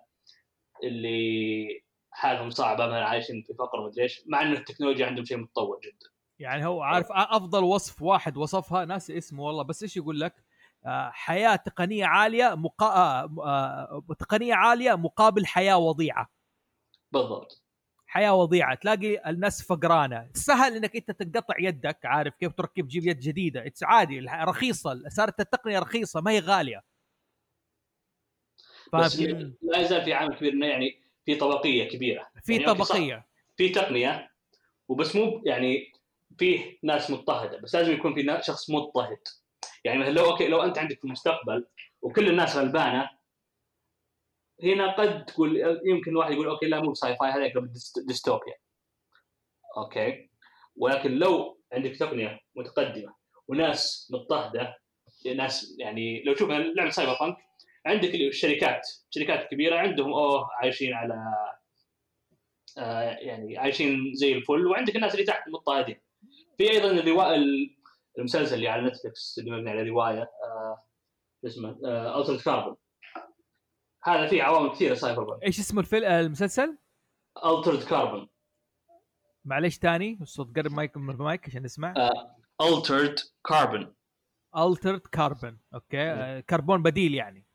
اللي 0.84 1.84
حالهم 2.12 2.50
صعبة 2.50 2.88
ما 2.88 3.04
عايشين 3.06 3.44
في 3.48 3.54
فقر 3.54 3.80
ومدري 3.80 4.04
إيش 4.04 4.22
مع 4.28 4.42
ان 4.42 4.54
التكنولوجيا 4.54 5.06
عندهم 5.06 5.26
شيء 5.26 5.38
متطور 5.38 5.80
جدا 5.84 6.10
يعني 6.40 6.66
هو 6.66 6.82
عارف 6.82 7.08
أفضل 7.12 7.64
وصف 7.64 8.02
واحد 8.02 8.38
وصفها 8.38 8.86
ناسي 8.86 9.18
اسمه 9.18 9.44
والله 9.44 9.64
بس 9.64 9.84
إيش 9.84 9.98
يقول 9.98 10.20
لك 10.20 10.44
حياة 11.12 11.56
تقنية 11.56 12.06
عالية 12.06 12.56
مقا... 12.56 12.86
آه، 12.86 13.36
آه، 13.40 14.16
تقنية 14.20 14.54
عالية 14.54 14.96
مقابل 14.96 15.46
حياة 15.46 15.78
وضيعة. 15.78 16.30
بالضبط. 17.12 17.64
حياة 18.08 18.34
وضيعة 18.34 18.76
تلاقي 18.76 19.30
الناس 19.30 19.64
فقرانة. 19.64 20.30
سهل 20.34 20.76
إنك 20.76 20.96
أنت 20.96 21.12
تنقطع 21.12 21.56
يدك 21.60 22.06
عارف 22.06 22.36
كيف 22.36 22.54
تركب 22.54 22.88
جيب 22.88 23.08
يد 23.08 23.20
جديدة. 23.20 23.68
it's 23.68 23.84
عادي 23.84 24.20
رخيصة 24.20 25.10
صارت 25.10 25.40
التقنية 25.40 25.80
رخيصة 25.80 26.22
ما 26.22 26.32
هي 26.32 26.40
غالية. 26.40 26.84
بس؟ 28.94 29.20
لا 29.62 29.78
يزال 29.78 30.06
في 30.06 30.14
عامل 30.14 30.36
كبير 30.36 30.54
إنه 30.54 30.66
يعني 30.66 31.02
في 31.26 31.36
طبقية 31.36 31.90
كبيرة. 31.90 32.28
في 32.44 32.54
يعني 32.54 32.68
okay 32.68 32.84
صح، 32.84 32.96
طبقية. 32.96 33.28
في 33.58 33.70
تقنية 33.70 34.32
وبس 34.88 35.16
مو 35.16 35.42
يعني 35.46 35.94
فيه 36.38 36.80
ناس 36.84 37.12
مضطهدة 37.12 37.58
بس 37.58 37.76
لازم 37.76 37.94
يكون 37.94 38.14
في 38.16 38.42
شخص 38.42 38.70
مضطهد. 38.70 39.20
يعني 39.88 40.00
مثلا 40.00 40.12
لو 40.12 40.26
okay 40.32 40.48
لو 40.48 40.64
أنت 40.64 40.78
عندك 40.78 40.98
في 41.00 41.06
المستقبل 41.06 41.68
وكل 42.02 42.28
الناس 42.30 42.56
غلبانة 42.58 43.10
هنا 44.64 44.92
قد 44.92 45.26
تقول 45.26 45.58
يمكن 45.86 46.12
الواحد 46.12 46.32
يقول 46.32 46.48
okay 46.48 46.66
لا 46.66 46.80
مو 46.82 46.94
sci-fi 46.94 47.30
هذا 47.30 47.46
يقرب 47.46 47.74
dyst- 47.74 48.08
dystopia. 48.08 48.54
okay. 49.78 50.30
ولكن 50.76 51.12
لو 51.12 51.60
عندك 51.74 51.96
تقنية 51.96 52.40
متقدمة 52.56 53.16
وناس 53.48 54.10
مضطهدة 54.14 54.78
ناس 55.36 55.76
يعني 55.80 56.24
لو 56.24 56.34
تشوف 56.34 56.50
لعبة 56.50 56.90
Cyberpunk 56.90 57.38
عندك 57.86 58.16
الشركات 58.16 58.88
شركات 59.10 59.50
كبيرة 59.52 59.76
عندهم 59.78 60.14
أوه 60.14 60.50
عايشين 60.54 60.94
على 60.94 61.14
آه 62.78 63.02
يعني 63.20 63.58
عايشين 63.58 64.14
زي 64.14 64.34
الفل 64.34 64.68
وعندك 64.68 64.96
الناس 64.96 65.14
اللي 65.14 65.26
تحت 65.26 65.50
مضطهدين. 65.50 66.00
في 66.58 66.72
أيضا 66.72 66.92
الروايه 66.92 67.36
المسلسل 68.18 68.56
اللي 68.56 68.68
على 68.68 68.88
نتفلكس 68.88 69.40
اللي 69.40 69.52
مبني 69.52 69.70
على 69.70 69.90
رواية 69.90 70.22
آه 70.22 70.84
اسمه 71.46 71.70
Altered 72.20 72.46
Carbon 72.46 72.76
هذا 74.04 74.28
فيه 74.28 74.44
عوامل 74.44 74.70
كثيرة 74.72 74.94
سايبر 74.94 75.24
بانك 75.24 75.44
إيش 75.44 75.60
اسمه 75.60 75.82
الفيلم 75.82 76.06
المسلسل؟ 76.06 76.78
Altered 77.46 77.90
Carbon 77.90 78.30
معلش 79.46 79.78
تاني 79.78 80.18
الصوت 80.22 80.60
قرب 80.60 80.72
مايك 80.72 80.98
من 80.98 81.14
المايك 81.14 81.48
عشان 81.48 81.64
نسمع. 81.64 81.94
الترد 82.62 83.16
كاربون 83.46 83.96
Altered 84.58 85.02
Carbon 85.02 85.60
okay. 85.74 86.12
آه، 86.12 86.40
كربون 86.40 86.84
بديل 86.84 87.14
يعني. 87.14 87.46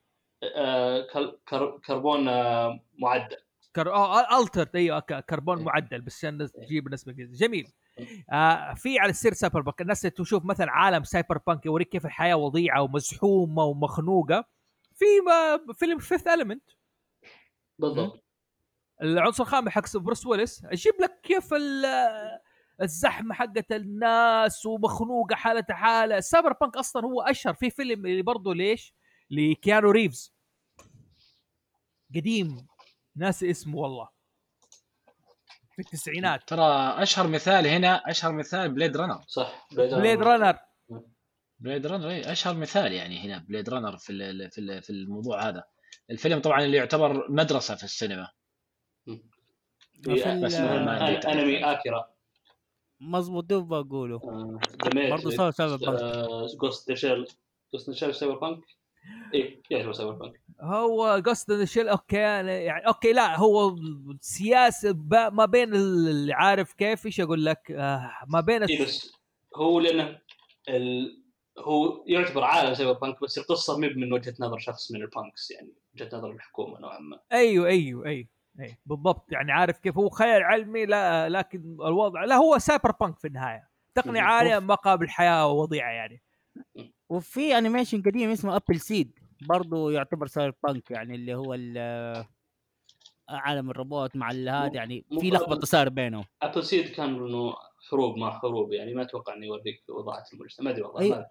كربون 1.87 2.29
آه، 2.29 2.81
معدل. 2.99 3.37
كر... 3.77 3.93
آه 3.95 4.41
altered 4.43 4.77
أيوه 4.77 5.01
كربون 5.01 5.63
معدل 5.65 6.01
بس 6.01 6.25
عشان 6.25 6.49
تجيب 6.53 6.85
بالانجليزي 6.85 7.47
جميل. 7.47 7.73
آه 8.33 8.75
في 8.75 8.99
على 8.99 9.11
السيرة 9.11 9.33
cyberpunk 9.33 9.81
الناس 9.81 10.01
تشوف 10.01 10.45
مثلا 10.45 10.71
عالم 10.71 11.05
cyberpunk 11.05 11.67
يوريك 11.67 11.89
كيف 11.89 12.07
الحياة 12.07 12.35
وضيعة 12.37 12.83
ومزحومة 12.83 13.65
ومخنوقة 13.65 14.45
في 14.95 15.05
فيلم 15.75 15.99
Fifth 15.99 16.27
Element 16.27 16.71
بالضبط. 17.79 18.25
العنصر 19.03 19.43
الخامس 19.43 19.69
حق 19.69 19.97
بروس 19.97 20.27
ويلس 20.27 20.65
أجيب 20.65 20.95
لك 21.01 21.21
كيف 21.23 21.55
ال- 21.55 22.41
الزحمة 22.83 23.35
حقت 23.35 23.73
الناس 23.73 24.67
ومخنوقة 24.67 25.35
حالة 25.35 25.65
حالة. 25.71 26.21
cyberpunk 26.21 26.77
أصلا 26.77 27.05
هو 27.05 27.23
أشهر 27.23 27.55
في 27.55 27.71
فيلم 27.71 28.07
اللي 28.07 28.23
برضه 28.23 28.55
ليش؟ 28.55 28.95
لكيانو 29.31 29.91
ريفز. 29.91 30.35
قديم 32.17 32.67
ناسي 33.17 33.51
اسمه 33.51 33.79
والله. 33.79 34.09
التسعينات 35.83 36.49
ترى 36.49 36.95
أشهر 37.03 37.27
مثال 37.27 37.67
هنا 37.67 38.11
أشهر 38.11 38.33
مثال 38.33 38.71
Blade 38.75 38.97
Runner 38.97 39.21
صح 39.29 39.67
Blade 39.73 40.23
Runner 40.23 40.59
Blade 41.59 41.87
Runner 41.87 42.11
إيه، 42.11 42.33
أشهر 42.33 42.55
مثال 42.57 42.93
يعني 42.93 43.19
هنا 43.19 43.39
Blade 43.49 43.69
Runner 43.69 43.97
في 43.97 44.11
ال- 44.13 44.51
في 44.51 44.59
ال- 44.61 44.83
في 44.83 44.91
الموضوع 44.91 45.49
هذا. 45.49 45.65
الفيلم 46.11 46.41
طبعا 46.41 46.65
اللي 46.65 46.77
يعتبر 46.77 47.31
مدرسة 47.31 47.75
في 47.75 47.85
السينما. 47.85 48.29
بس. 50.09 50.55
أنمي 51.27 51.65
اكيرا 51.73 52.09
مظبوط 53.01 53.45
دوب 53.45 53.69
بقوله. 53.75 54.21
ذا 54.85 55.11
برضه 55.11 55.31
punk. 55.37 56.57
Ghost 56.61 56.93
Shell 56.93 57.27
Ghost 57.75 57.91
Shell 57.91 58.15
cyberpunk؟ 58.15 58.61
إيه 59.35 59.63
يعتبر 59.71 59.93
cyberpunk 59.93 60.41
هو 60.61 61.19
Ghost 61.19 61.51
in 61.51 61.67
Shell 61.67 61.89
okay 61.89 62.17
يعني 62.17 62.87
okay 62.87 63.13
لا 63.13 63.39
هو 63.39 63.77
سياسة 64.21 64.95
ما 65.11 65.45
بين 65.45 65.75
اللي 65.75 66.33
عارف 66.33 66.73
كيف 66.73 67.07
إيش 67.07 67.21
أقول 67.21 67.45
لك؟ 67.45 67.71
آه 67.71 68.11
ما 68.29 68.41
بين 68.41 68.63
إيه 68.63 68.83
بس 68.83 69.13
هو 69.57 69.81
لأنه 69.81 70.19
ال... 70.69 71.23
هو 71.59 72.05
يعتبر 72.07 72.45
عالم 72.45 72.75
cyberpunk 72.75 73.23
بس 73.23 73.39
القصة 73.39 73.79
مو 73.79 73.89
من 73.97 74.13
وجهة 74.13 74.35
نظر 74.41 74.59
شخص 74.59 74.93
من 74.93 75.03
ال 75.03 75.11
punks 75.11 75.51
يعني 75.51 75.75
وجهة 75.95 76.17
نظر 76.17 76.31
الحكومة 76.31 76.81
نوعا 76.81 76.99
ما. 76.99 77.21
أيوه 77.33 77.69
أيوه 77.69 78.07
أيوه 78.07 78.29
أيوه 78.61 78.77
بالضبط. 78.87 79.33
يعني 79.33 79.53
عارف 79.53 79.79
كيف 79.79 79.99
هو 79.99 80.09
خيال 80.09 80.43
علمي 80.43 80.87
لا 80.87 81.29
لكن 81.29 81.59
الوضع 81.61 82.25
لا 82.25 82.35
هو 82.35 82.59
cyberpunk 82.59 83.19
في 83.19 83.27
النهاية. 83.27 83.69
تقنيه. 83.95 84.21
عالية 84.21 84.59
مقابل 84.59 85.09
حياة 85.09 85.53
وضيعه 85.53 85.91
يعني. 85.91 86.23
وفي 87.17 87.59
animation 87.59 88.03
قديم 88.03 88.31
اسمه 88.31 88.57
Appleseed 88.57 89.19
برضه 89.49 89.93
يعتبر 89.93 90.27
cyberpunk 90.27 90.91
يعني 90.91 91.15
اللي 91.15 91.35
هو 91.35 91.55
ال- 91.55 92.25
عالم 93.29 93.71
الروبوت 93.71 94.17
مع 94.17 94.31
هذا 94.31 94.71
يعني 94.75 95.05
في 95.21 95.31
لخبطة 95.31 95.67
صار 95.67 95.89
بينهم 95.89 96.25
Appleseed 96.43 96.89
كان 96.89 97.15
إنه 97.15 97.55
حروب 97.91 98.17
مع 98.17 98.39
حروب 98.39 98.73
يعني 98.73 98.95
ما 98.95 99.03
أتوقع 99.03 99.35
إنه 99.35 99.47
يوريك 99.47 99.85
وضاعه 99.89 100.25
المجتمع 100.33 100.65
ما 100.65 100.71
أدري 100.71 100.83
والله. 100.83 101.09
ما- 101.17 101.27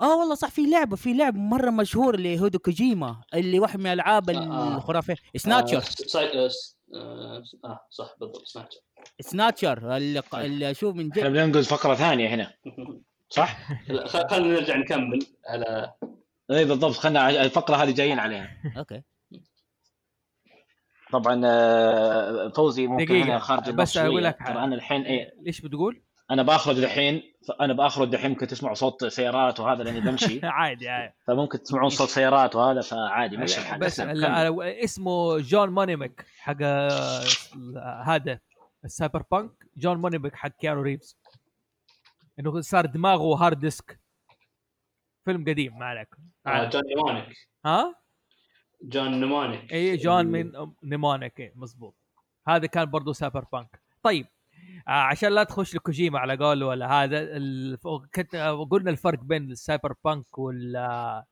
آه 0.00 0.18
والله 0.18 0.34
صح 0.34 0.48
في 0.50 0.66
لعبة 0.70 0.96
في 0.96 1.14
لعبة 1.14 1.38
مرة 1.38 1.70
مشهور 1.70 2.14
اللي 2.14 2.40
هيديو 2.40 2.58
كوجيما 2.58 3.22
اللي 3.34 3.60
واحد 3.60 3.78
من 3.78 3.86
الألعاب 3.86 4.30
آه. 4.30 4.76
الخرافية 4.76 5.12
آه 5.12 5.38
Snatcher. 5.38 5.76
آه, 5.76 6.48
آه, 6.94 7.42
آه 7.64 7.80
صح 7.90 8.14
بالضبط 8.20 8.44
سناتشر 8.46 8.80
Snatcher 9.20 9.96
اللي, 9.96 10.22
اللي 10.34 10.70
أشوف 10.70 10.94
من 10.96 11.10
إحنا 11.10 11.22
جد 11.28 11.32
بننقز 11.32 11.66
فقرة 11.68 11.94
ثانية 11.94 12.28
هنا 12.28 12.52
صح؟ 13.28 13.58
خلينا 14.30 14.54
نرجع 14.54 14.76
نكمل 14.76 15.18
على 15.48 15.92
اي 16.50 16.64
بالضبط. 16.64 16.92
خلنا 16.92 17.28
الفقرة 17.30 17.76
هذه 17.76 17.90
جايين 17.94 18.18
عليها. 18.18 18.48
okay. 18.78 19.02
طبعا 21.12 21.40
آه، 21.44 22.48
فوزي 22.48 22.86
ممكن 22.86 23.04
دقيقة، 23.04 23.38
خارج 23.38 23.70
بس 23.70 23.92
شوية. 23.92 24.20
لك 24.20 24.38
ترى 24.46 24.64
أنا 24.64 24.74
الحين 24.74 25.02
إيه. 25.02 25.32
ليش 25.42 25.60
بتقول؟ 25.60 26.02
أنا 26.30 26.42
بأخرج 26.42 26.78
الحين 26.78 27.22
أنا 27.60 27.72
بأخرج 27.72 28.14
الحين 28.14 28.30
ممكن 28.30 28.46
تسمعوا 28.46 28.74
صوت 28.74 29.04
سيارات 29.04 29.60
وهذا 29.60 29.82
لأني 29.82 30.00
بمشي. 30.00 30.40
عادي 30.46 30.88
عادي. 30.88 31.14
فممكن 31.26 31.62
تسمعون 31.62 31.88
صوت 31.88 32.08
سيارات 32.08 32.56
وهذا 32.56 32.80
فعادي 32.80 33.36
مشي 33.36 33.60
الحال 33.60 33.80
بس 33.80 34.00
ال- 34.00 34.06
كمل. 34.24 34.24
ال- 34.24 34.62
اسمه 34.62 35.38
Johnny 35.38 35.70
Mnemonic 35.70 36.26
حق 36.38 36.56
آه، 36.62 37.20
هذا 38.06 38.38
ال 38.84 39.22
cyberpunk. 39.30 39.50
Johnny 39.76 39.96
Mnemonic 39.98 40.34
حق 40.34 40.48
كيانو 40.60 40.82
ريفز. 40.82 41.16
إنه 42.40 42.60
صار 42.60 42.86
دماغه 42.86 43.36
hard 43.44 43.58
disk 43.58 44.00
فيلم 45.24 45.44
قديم 45.44 45.78
ما 45.78 45.86
عليكم 45.86 46.22
آه، 46.46 46.68
Johnny 46.68 46.82
Mnemonic. 46.86 47.36
ها؟ 47.64 47.94
Johnny 48.82 49.20
Mnemonic. 49.20 49.72
إي 49.72 49.96
جون 49.96 50.26
من 50.26 50.52
Mnemonic 50.82 51.40
إيه، 51.40 51.52
مزبوط 51.56 51.94
هذا 52.48 52.66
كان 52.66 52.84
برضو 52.84 53.12
cyberpunk 53.12 53.82
طيب 54.02 54.26
آه 54.88 54.90
عشان 54.90 55.28
لا 55.28 55.44
تخش 55.44 55.74
لكوجيما 55.74 56.18
على 56.18 56.36
قول 56.36 56.62
ولا 56.62 57.02
هذا 57.04 57.18
ال... 57.20 57.78
كنت 58.14 58.34
آه، 58.34 58.64
قلنا 58.64 58.90
الفرق 58.90 59.20
بين 59.20 59.50
ال 59.50 59.94
cyberpunk 60.04 60.38
وال 60.38 60.76
آه، 60.76 61.26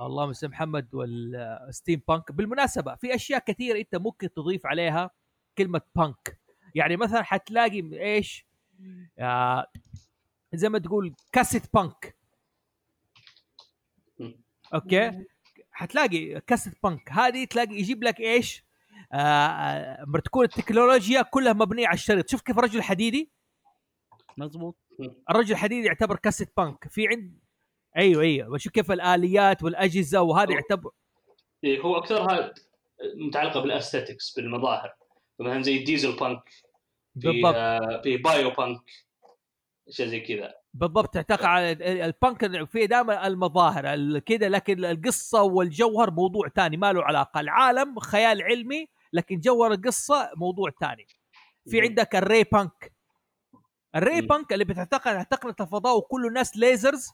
اللهم 0.00 0.30
اسم 0.30 0.50
محمد 0.50 0.94
وال 0.94 2.02
steampunk 2.08 2.32
بالمناسبة 2.32 2.94
في 2.94 3.14
أشياء 3.14 3.40
كثيرة 3.46 3.78
أنت 3.78 3.96
ممكن 3.96 4.32
تضيف 4.32 4.66
عليها 4.66 5.10
كلمة 5.58 5.80
بانك 5.96 6.40
يعني 6.74 6.96
مثلا 6.96 7.22
حتلاقي 7.22 8.00
إيش؟ 8.00 8.46
آه 9.18 9.66
زي 10.54 10.68
ما 10.68 10.78
تقول 10.78 11.14
cassette 11.32 11.74
punk. 11.74 12.16
okay؟ 14.74 15.24
حتلاقي 15.70 16.40
cassette 16.40 16.74
punk. 16.82 17.12
هذه 17.12 17.44
تلاقي 17.44 17.74
يجيب 17.74 18.04
لك 18.04 18.20
إيش؟ 18.20 18.64
آه 19.12 19.16
آه 19.16 20.20
تكون 20.24 20.44
التكنولوجيا 20.44 21.22
كلها 21.22 21.52
مبنية 21.52 21.86
على 21.86 21.94
الشريط. 21.94 22.30
شوف 22.30 22.40
كيف 22.40 22.58
الرجل 22.58 22.78
الحديدي. 22.78 23.30
مظبوط 24.36 24.76
الرجل 25.30 25.52
الحديدي 25.52 25.86
يعتبر 25.86 26.16
cassette 26.16 26.52
punk. 26.56 26.88
في 26.88 27.08
عند 27.08 27.38
أيوه 27.96 28.22
أيوه. 28.22 28.50
وشوف 28.50 28.72
كيف 28.72 28.92
الآليات 28.92 29.62
والأجهزة 29.62 30.22
وهذا 30.22 30.52
يعتبر 30.52 30.90
إيه 31.64 31.80
هو 31.80 31.96
اكثرها 31.96 32.54
متعلقة 33.16 33.62
بال 33.62 33.74
aesthetics 33.74 34.36
بالمظاهر. 34.36 34.94
مثلا 35.38 35.62
زي 35.62 35.78
diesel 35.78 36.16
punk 36.16 36.48
في 36.48 36.62
بالضبط 37.14 37.54
آه 37.54 38.00
في 38.04 38.16
bio 38.16 38.50
punk. 38.50 38.80
اشياء 39.92 40.08
زي 40.08 40.20
كذا 40.20 40.54
بالضبط 40.74 41.14
تعتمد 41.14 41.44
على 41.44 41.72
البانك 42.04 42.64
في 42.70 42.86
دائما 42.86 43.26
المظاهر 43.26 43.94
ال- 43.94 44.18
كذا 44.24 44.48
لكن 44.48 44.84
القصة 44.84 45.42
والجوهر 45.42 46.10
موضوع 46.10 46.48
ثاني 46.48 46.76
ما 46.76 46.92
له 46.92 47.02
علاقة 47.04 47.40
العالم 47.40 47.98
خيال 47.98 48.42
علمي 48.42 48.86
لكن 49.12 49.38
جوهر 49.40 49.72
القصة 49.72 50.30
موضوع 50.36 50.70
ثاني 50.80 51.06
في. 51.70 51.80
عندك 51.80 52.16
ال 52.16 52.23
ray 52.23 52.44
punk 52.44 52.92
ال 53.96 54.01
ray. 54.01 54.20
punk 54.20 54.52
اللي 54.52 54.64
بتعتمد 54.64 55.08
على 55.14 55.24
تقنيه 55.24 55.54
الفضاء 55.60 55.96
وكله 55.96 56.30
ناس 56.30 56.56
lasers 56.56 57.10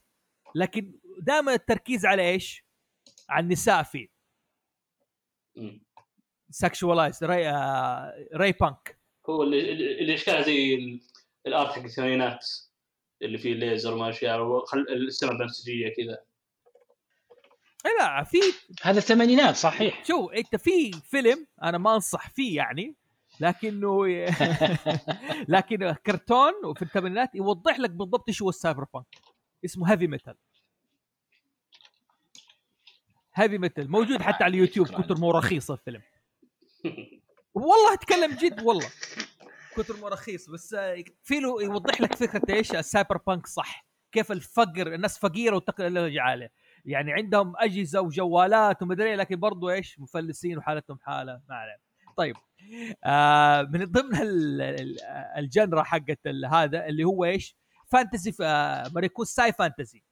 لكن 0.54 0.92
دائما 1.22 1.54
التركيز 1.54 2.06
على 2.06 2.30
إيش؟ 2.30 2.64
على 3.28 3.44
النساء 3.44 3.82
فيه 3.82 4.08
مم. 5.56 5.82
sexualize 6.50 7.24
ray 7.24 7.48
آه 7.48 8.26
ray 8.34 8.52
punk 8.52 8.98
هو 9.28 9.42
اللي 9.42 9.72
اللي 10.00 10.16
زي 10.42 10.74
ال- 10.74 11.00
ال 11.46 11.52
art 11.52 11.70
حق 11.72 11.82
الثمانينات 11.82 12.46
اللي 13.22 13.38
فيه 13.38 13.54
ليزر 13.54 13.94
وما 13.94 14.10
أشياء 14.10 14.42
وخل... 14.42 14.86
السماء 14.90 15.38
بنفسجية 15.38 15.88
كذا. 15.88 16.18
إيه 17.86 17.92
لا 17.98 18.24
في 18.24 18.38
هذا 18.82 18.98
الثمانينات 18.98 19.56
صحيح. 19.56 20.04
شوف 20.04 20.28
أنت 20.28 20.56
في 20.56 20.90
فيلم 21.04 21.46
أنا 21.62 21.78
ما 21.78 21.94
أنصح 21.94 22.30
فيه 22.30 22.56
يعني 22.56 22.96
لكنه 23.40 24.06
لكن 25.54 25.92
كرتون 26.06 26.52
وفي 26.64 26.82
الثمانينات 26.82 27.34
يوضح 27.34 27.78
لك 27.78 27.90
بالضبط 27.90 28.28
إيش 28.28 28.42
هو 28.42 28.48
ال 28.48 28.54
cyber 28.54 28.84
punk 28.94 29.06
اسمه 29.64 29.92
Heavy 29.92 30.06
Metal 30.06 30.34
Heavy 33.34 33.58
Metal 33.58 33.90
موجود 33.90 34.22
حتى 34.22 34.44
على 34.44 34.50
اليوتيوب 34.54 34.86
كتر 34.86 35.18
مو 35.18 35.30
رخيص 35.30 35.70
الفيلم. 35.70 36.02
والله 37.54 37.94
أتكلم 37.94 38.32
جد 38.32 38.62
والله. 38.62 38.90
كتر 39.78 39.96
مو 39.96 40.08
رخيص 40.08 40.50
بس 40.50 40.74
آه، 40.74 41.04
في 41.22 41.40
له 41.40 41.62
يوضح 41.62 42.00
لك 42.00 42.14
فكرة 42.14 42.54
إيش 42.54 42.74
ال 42.74 42.81
cyber 42.81 43.16
punk 43.26 43.46
صح 43.46 43.86
كيف 44.12 44.32
الفقر 44.32 44.94
الناس 44.94 45.18
فقيرة 45.18 45.54
والتكنولوجيا 45.54 46.22
عالية. 46.22 46.52
يعني 46.84 47.12
عندهم 47.12 47.52
أجهزة 47.56 48.00
وجوالات 48.00 48.82
ومدري 48.82 49.10
إيه، 49.10 49.16
لكن 49.16 49.36
برضو 49.36 49.70
إيش 49.70 50.00
مفلسين 50.00 50.58
وحالتهم 50.58 50.98
حالة 50.98 51.42
ما 51.48 51.54
عليه 51.54 51.80
طيب 52.16 52.36
آه 53.04 53.62
من 53.62 53.84
ضمن 53.84 54.16
ال- 54.16 54.62
ال- 54.62 55.00
ال 55.36 55.44
genre 55.44 55.82
حقت 55.82 56.26
هذا 56.50 56.86
اللي 56.86 57.04
هو 57.04 57.24
إيش؟ 57.24 57.56
fantasy 57.86 58.34
آه 58.44 58.90
ما 58.94 59.08
sci 59.24 59.52
fantasy. 59.52 60.04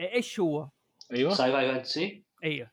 إيش 0.00 0.40
هو؟ 0.40 0.68
أيوه. 1.12 1.34
sci-fi 1.34 1.72
fantasy؟ 1.72 2.24
أيوه 2.44 2.70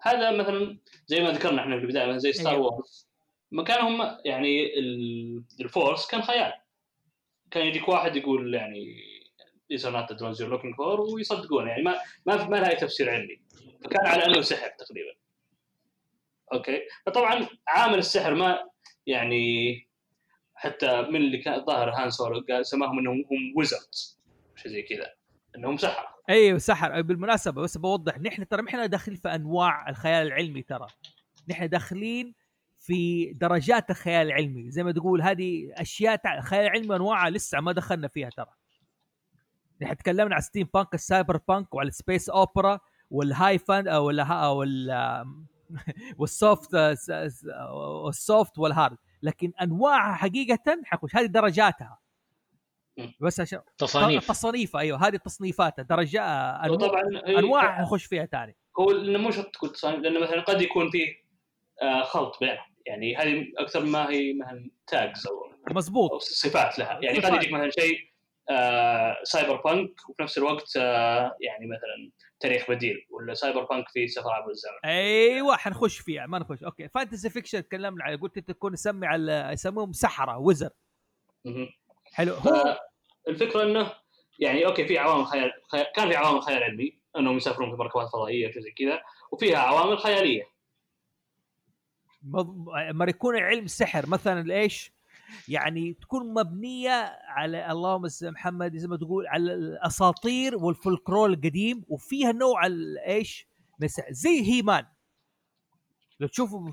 هذا 0.00 0.30
مثلا 0.42 0.78
زي 1.06 1.20
ما 1.20 1.30
ذكرنا 1.30 1.62
إحنا 1.62 1.76
في 1.76 1.82
البداية 1.82 2.06
مثلا 2.06 2.18
زي 2.18 2.32
Star 2.32 2.52
أيوه. 2.52 2.62
Wars 2.72 3.13
مكانهم 3.54 4.18
يعني 4.24 4.78
ال- 4.78 5.42
ال 5.60 5.68
force 5.68 6.06
كان 6.06 6.22
خيال. 6.22 6.52
كان 7.50 7.66
يجيك 7.66 7.88
واحد 7.88 8.16
يقول 8.16 8.54
يعني 8.54 8.96
these 9.72 9.80
are 9.80 9.92
not 9.92 10.06
the 10.14 10.18
droids 10.18 10.38
you're 10.38 10.52
looking 10.58 10.74
for 10.76 11.00
ويصدقون 11.14 11.68
يعني 11.68 11.82
ما 11.82 11.94
ما 12.26 12.48
ما 12.48 12.56
لها 12.56 12.70
أي 12.70 12.76
تفسير 12.76 13.10
علمي. 13.10 13.42
فكان 13.84 14.06
على 14.06 14.26
أنه 14.26 14.40
سحر 14.40 14.68
تقريبا. 14.78 15.10
okay. 16.52 16.80
فطبعا 17.06 17.46
عامل 17.68 17.98
السحر 17.98 18.34
ما 18.34 18.58
يعني 19.06 19.74
حتى 20.54 21.02
من 21.02 21.16
اللي 21.16 21.38
كان 21.38 21.54
الظاهر 21.54 21.90
هان 21.90 22.10
سولو 22.10 22.44
قال 22.50 22.66
سماهم 22.66 22.98
إنهم 22.98 23.16
هم 23.16 23.52
wizards 23.56 24.20
شيء 24.56 24.72
زي 24.72 24.82
كذا. 24.82 25.14
إنهم 25.56 25.76
سحره 25.76 26.08
أيوه 26.30 26.58
سحر. 26.58 27.02
بالمناسبة 27.02 27.62
بس 27.62 27.78
بوضح 27.78 28.18
نحن 28.20 28.48
ترى 28.48 28.68
إحنا 28.68 28.86
داخلين 28.86 29.16
في 29.18 29.28
أنواع 29.28 29.88
الخيال 29.90 30.26
العلمي 30.26 30.62
ترى. 30.62 30.86
نحن 31.48 31.68
داخلين 31.68 32.34
في 32.86 33.32
درجات 33.32 33.90
الخيال 33.90 34.26
العلمي. 34.26 34.70
زي 34.70 34.82
ما 34.82 34.92
تقول 34.92 35.22
هذه 35.22 35.72
أشياء 35.72 36.16
تع... 36.16 36.40
خيال 36.40 36.68
علمي 36.68 36.96
أنواعها 36.96 37.30
لسه 37.30 37.60
ما 37.60 37.72
دخلنا 37.72 38.08
فيها 38.08 38.30
ترى. 38.30 38.46
نحن 39.82 39.96
تكلمنا 39.96 40.34
عن 40.34 40.40
steam 40.40 40.68
punk 40.74 40.94
ال 40.94 41.02
cyber 41.02 41.40
punk 41.48 41.74
وعلى 41.74 41.88
ال 41.88 41.95
space 41.95 42.28
opera 42.30 42.80
وال 43.10 43.58
high 43.58 43.75
fan 43.75 43.88
أو 43.88 44.04
ولا 44.06 44.46
وال 44.48 44.90
وال 46.18 46.35
soft 46.35 46.68
وال 48.04 48.22
soft 48.22 48.58
وال 48.58 48.69
hard. 48.69 48.96
لكن 49.22 49.52
أنواعها 49.62 50.14
حقيقة 50.14 50.80
حخش 50.84 51.16
هذه 51.16 51.26
درجاتها. 51.26 51.98
بس 53.20 53.40
عشان 53.40 53.60
تصانيف. 53.78 54.28
تصنيفها 54.28 54.80
أيوه. 54.80 55.06
هذه 55.08 55.16
تصنيفاتها 55.16 55.82
درجات 55.82 56.22
أنواع, 56.22 56.70
وطبعا 56.70 57.02
هي- 57.26 57.38
انواع 57.38 57.82
نخش 57.82 58.04
فيها 58.04 58.26
ثاني 58.26 58.56
هو 58.80 58.90
انه 58.90 59.18
مو 59.18 59.30
شرط 59.30 59.46
تكون 59.54 59.72
تصانيف 59.72 60.00
لأنه 60.00 60.20
مثلا 60.20 60.40
قد 60.40 60.62
يكون 60.62 60.90
فيه 60.90 61.24
آه، 61.82 62.02
خلط 62.02 62.36
بينهم. 62.40 62.73
يعني 62.86 63.16
هذه 63.16 63.46
أكثر 63.58 63.84
ما 63.84 64.10
هي 64.10 64.32
مثلا 64.32 64.70
tags 64.86 65.26
أو 65.26 65.52
مزبوط 65.70 66.10
أو 66.12 66.18
صفات 66.18 66.78
لها. 66.78 66.98
يعني 67.02 67.18
قد. 67.18 67.34
يجيك 67.34 67.52
مثلا 67.52 67.70
شيء 67.70 67.98
آه 68.50 69.16
cyber 69.22 69.56
punk 69.56 70.08
وفي 70.08 70.22
نفس 70.22 70.38
الوقت 70.38 70.76
آه 70.76 71.36
يعني 71.40 71.66
مثلا 71.66 72.10
تاريخ 72.40 72.70
بديل 72.70 73.06
ولا 73.10 73.34
cyber 73.34 73.64
punk 73.64 73.88
فيه 73.88 74.06
سفر 74.06 74.30
عبر 74.30 74.50
الزمن. 74.50 74.72
أيوه 74.84 75.56
حنخش 75.56 75.98
فيها 75.98 76.26
ما 76.26 76.38
نخش. 76.38 76.62
okay 76.62 76.88
fantasy 76.88 77.30
fiction 77.30 77.68
تكلمنا 77.68 78.04
عليه 78.04 78.16
قلت 78.16 78.36
أنت 78.36 78.50
تكون 78.50 78.72
نسمي 78.72 79.06
على 79.06 79.48
يسموهم 79.52 79.92
سحرة 79.92 80.38
wizard. 80.38 80.70
حلو. 82.12 82.34
هو 82.34 82.78
الفكرة 83.28 83.62
إنه 83.62 83.92
يعني 84.38 84.66
أوكي 84.66 84.86
في 84.86 84.98
عوامل 84.98 85.26
خيال 85.26 85.52
خيال- 85.72 85.92
كان 85.96 86.10
في 86.10 86.16
عوامل 86.16 86.42
خيال 86.42 86.62
علمي 86.62 86.98
أنهم 87.18 87.36
يسافرون 87.36 87.70
في 87.70 87.76
مركبات 87.76 88.08
فضائية 88.08 88.48
وشيء 88.48 88.62
زي 88.62 88.70
كذا 88.70 89.02
وفيها 89.32 89.58
عوامل 89.58 89.98
خيالية. 89.98 90.53
مض- 92.24 92.68
لما 92.90 93.04
يكون 93.04 93.36
علم 93.36 93.66
سحر 93.66 94.08
مثلا 94.08 94.54
إيش 94.54 94.92
يعني 95.48 95.92
تكون 95.92 96.34
مبنية 96.34 97.18
على 97.28 97.70
اللهم 97.72 98.08
محمد 98.22 98.76
زي 98.76 98.88
ما 98.88 98.96
تقول 98.96 99.26
على 99.26 99.54
الأساطير 99.54 100.56
والفولكلور 100.56 101.28
القديم 101.30 101.84
وفيها 101.88 102.32
نوع 102.32 102.66
إيش. 103.06 103.48
زي 104.10 104.42
هيمان 104.52 104.84
لو 106.20 106.26
تشوفوا 106.28 106.70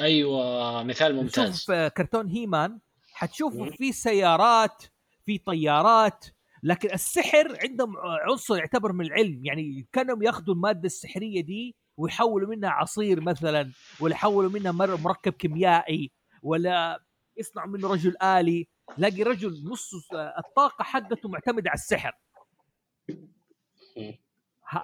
أيوه 0.00 0.82
مثال 0.82 1.08
تشوف 1.08 1.22
ممتاز 1.22 1.64
في 1.64 1.90
كرتون 1.96 2.26
هيمان 2.28 2.78
حتشوفوا. 3.12 3.70
في 3.70 3.92
سيارات 3.92 4.82
في 5.26 5.38
طيارات 5.38 6.24
لكن 6.62 6.90
السحر 6.92 7.58
عندهم 7.62 7.96
عنصر 8.28 8.56
يعتبر 8.56 8.92
من 8.92 9.04
العلم 9.04 9.44
يعني 9.44 9.86
كانوا 9.92 10.24
ياخذوا 10.24 10.54
المادة 10.54 10.86
السحرية 10.86 11.40
دي 11.40 11.76
ويحولوا 12.00 12.48
منها 12.48 12.70
عصير 12.70 13.20
مثلا 13.20 13.70
ولا 14.00 14.14
يحولوا 14.14 14.50
منها 14.50 14.72
مر- 14.72 14.96
مركب 14.96 15.32
كيميائي 15.32 16.10
ولا 16.42 17.02
يصنعوا 17.36 17.68
منه 17.68 17.88
رجل 17.88 18.22
آلي. 18.22 18.68
لاقي 18.98 19.22
رجل 19.22 19.64
نص 19.64 19.90
الطاقة 20.38 20.82
حقته 20.82 21.28
معتمدة 21.28 21.70
على 21.70 21.76
السحر. 21.78 22.12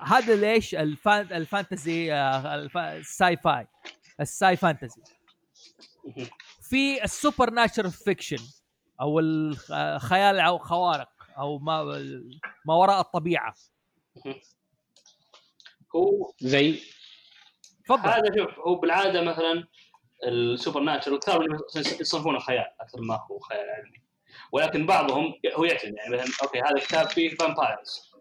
هذا 0.03 0.37
ليش 0.37 0.75
ال 0.75 0.89
fan 0.89 1.33
ال 1.33 1.43
fantasy 1.43 2.13
آه، 2.13 2.55
ال 2.77 3.37
sci-fi 3.37 3.67
ال 4.21 4.30
sci 4.30 4.57
fantasy. 4.57 5.03
في 6.63 7.05
ال 7.05 7.51
supernatural 7.51 7.91
fiction 7.91 8.39
أو 9.01 9.21
الخيال 9.21 10.39
أو 10.39 10.59
خوارق 10.59 11.09
أو 11.39 11.59
ما 11.59 11.85
ما 12.67 12.75
وراء 12.75 13.01
الطبيعة. 13.01 13.55
هو 15.97 16.33
زي 16.41 16.81
تفضل. 17.87 18.09
هذا 18.09 18.37
شوف 18.37 18.59
هو 18.59 18.75
بالعادة 18.75 19.23
مثلا 19.23 19.65
ال 20.27 20.81
supernatural 20.81 21.19
كثار 21.19 21.41
منهم 21.41 21.61
يصنفونه 22.01 22.39
خيال 22.39 22.67
أكثر 22.81 23.01
ما 23.01 23.21
هو 23.31 23.39
خيال 23.39 23.71
علمي. 23.71 24.03
ولكن 24.53 24.87
بعضهم 24.87 25.35
هو 25.55 25.65
يعتمد 25.65 25.95
يعني 25.95 26.15
مثلا 26.15 26.35
okay 26.43 26.59
هذا 26.59 26.77
الكتاب 26.77 27.07
فيه 27.07 27.29
vampires 27.29 28.13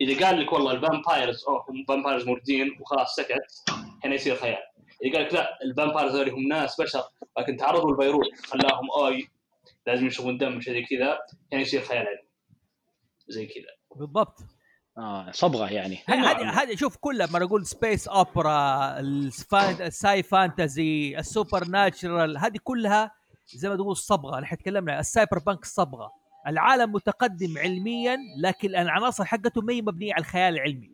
إذا 0.00 0.26
قال 0.26 0.40
لك 0.40 0.52
والله 0.52 0.72
ال 0.72 0.80
vampires 0.80 1.44
أو 1.48 1.56
هم 1.56 1.84
vampires 1.88 2.26
موجودين 2.26 2.78
وخلاص 2.80 3.14
سكت 3.14 3.64
هنا 4.04 4.14
يصير 4.14 4.36
خيال. 4.36 4.62
إذا 5.04 5.12
قال 5.12 5.26
لك 5.26 5.34
لا 5.34 5.58
ال 5.62 5.68
vampires 5.68 6.14
هذول 6.14 6.30
هم 6.30 6.48
ناس 6.48 6.80
بشر 6.80 7.02
لكن 7.38 7.56
تعرضوا 7.56 7.90
للفيروس 7.90 8.26
خلاهم 8.46 8.90
اوي 8.90 9.28
لازم 9.86 10.06
يشربون 10.06 10.38
دم 10.38 10.60
شيء 10.60 10.74
زي 10.74 10.82
كذا 10.82 11.18
هنا 11.52 11.60
يصير 11.60 11.80
خيال 11.80 12.06
علمي. 12.06 12.28
زي 13.28 13.46
كذا. 13.46 13.96
بالضبط. 13.96 14.38
آه 14.98 15.30
صبغة 15.30 15.68
يعني. 15.70 15.98
هذه 16.06 16.62
هذه 16.62 16.76
شوف 16.76 16.96
كلها 16.96 17.26
لما 17.26 17.44
أقول 17.44 17.66
space 17.66 18.08
opera 18.08 18.98
ال 19.00 19.31
sci 19.31 20.22
fantasy 20.22 21.06
ال 21.06 21.18
supernatural 21.18 22.38
هذه 22.38 22.58
كلها 22.64 23.10
زي 23.54 23.68
ما 23.68 23.76
تقول 23.76 23.96
صبغة. 23.96 24.40
نحن 24.40 24.56
تكلمنا 24.56 25.00
ال 25.00 25.06
cyber 25.06 25.38
punk 25.38 25.64
صبغة. 25.64 26.12
العالم 26.46 26.92
متقدم 26.92 27.58
علميا 27.58 28.18
لكن 28.38 28.68
العناصر 28.68 29.24
حقته 29.24 29.60
ما 29.60 29.72
هي 29.72 29.82
مبنية 29.82 30.14
على 30.14 30.20
الخيال 30.20 30.54
العلمي. 30.54 30.92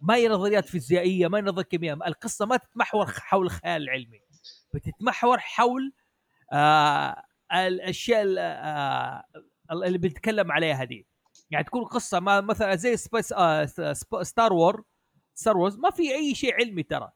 ما 0.00 0.14
هي 0.14 0.28
نظريات 0.28 0.68
فيزيائية 0.68 1.28
ما 1.28 1.38
هي 1.38 1.42
نظريات 1.42 1.70
كيمياء 1.70 2.08
القصة 2.08 2.46
ما 2.46 2.56
تتمحور 2.56 3.06
حول 3.06 3.46
الخيال 3.46 3.82
العلمي. 3.82 4.20
بتتمحور 4.74 5.38
حول 5.38 5.92
آه 6.52 7.22
الأشياء 7.52 8.26
آه 8.38 9.24
اللي 9.72 9.98
بنتكلم 9.98 10.52
عليها 10.52 10.84
دي 10.84 11.09
يعني 11.50 11.64
تكون 11.64 11.84
قصة 11.84 12.20
ما 12.20 12.40
مثلا 12.40 12.76
زي 12.76 12.96
space 12.96 13.32
آه 13.32 13.64
Star 14.22 14.52
War 14.52 14.84
Star 15.34 15.56
Wars 15.56 15.78
ما 15.78 15.90
في 15.90 16.14
أي 16.14 16.34
شيء 16.34 16.54
علمي 16.54 16.82
ترى. 16.82 17.12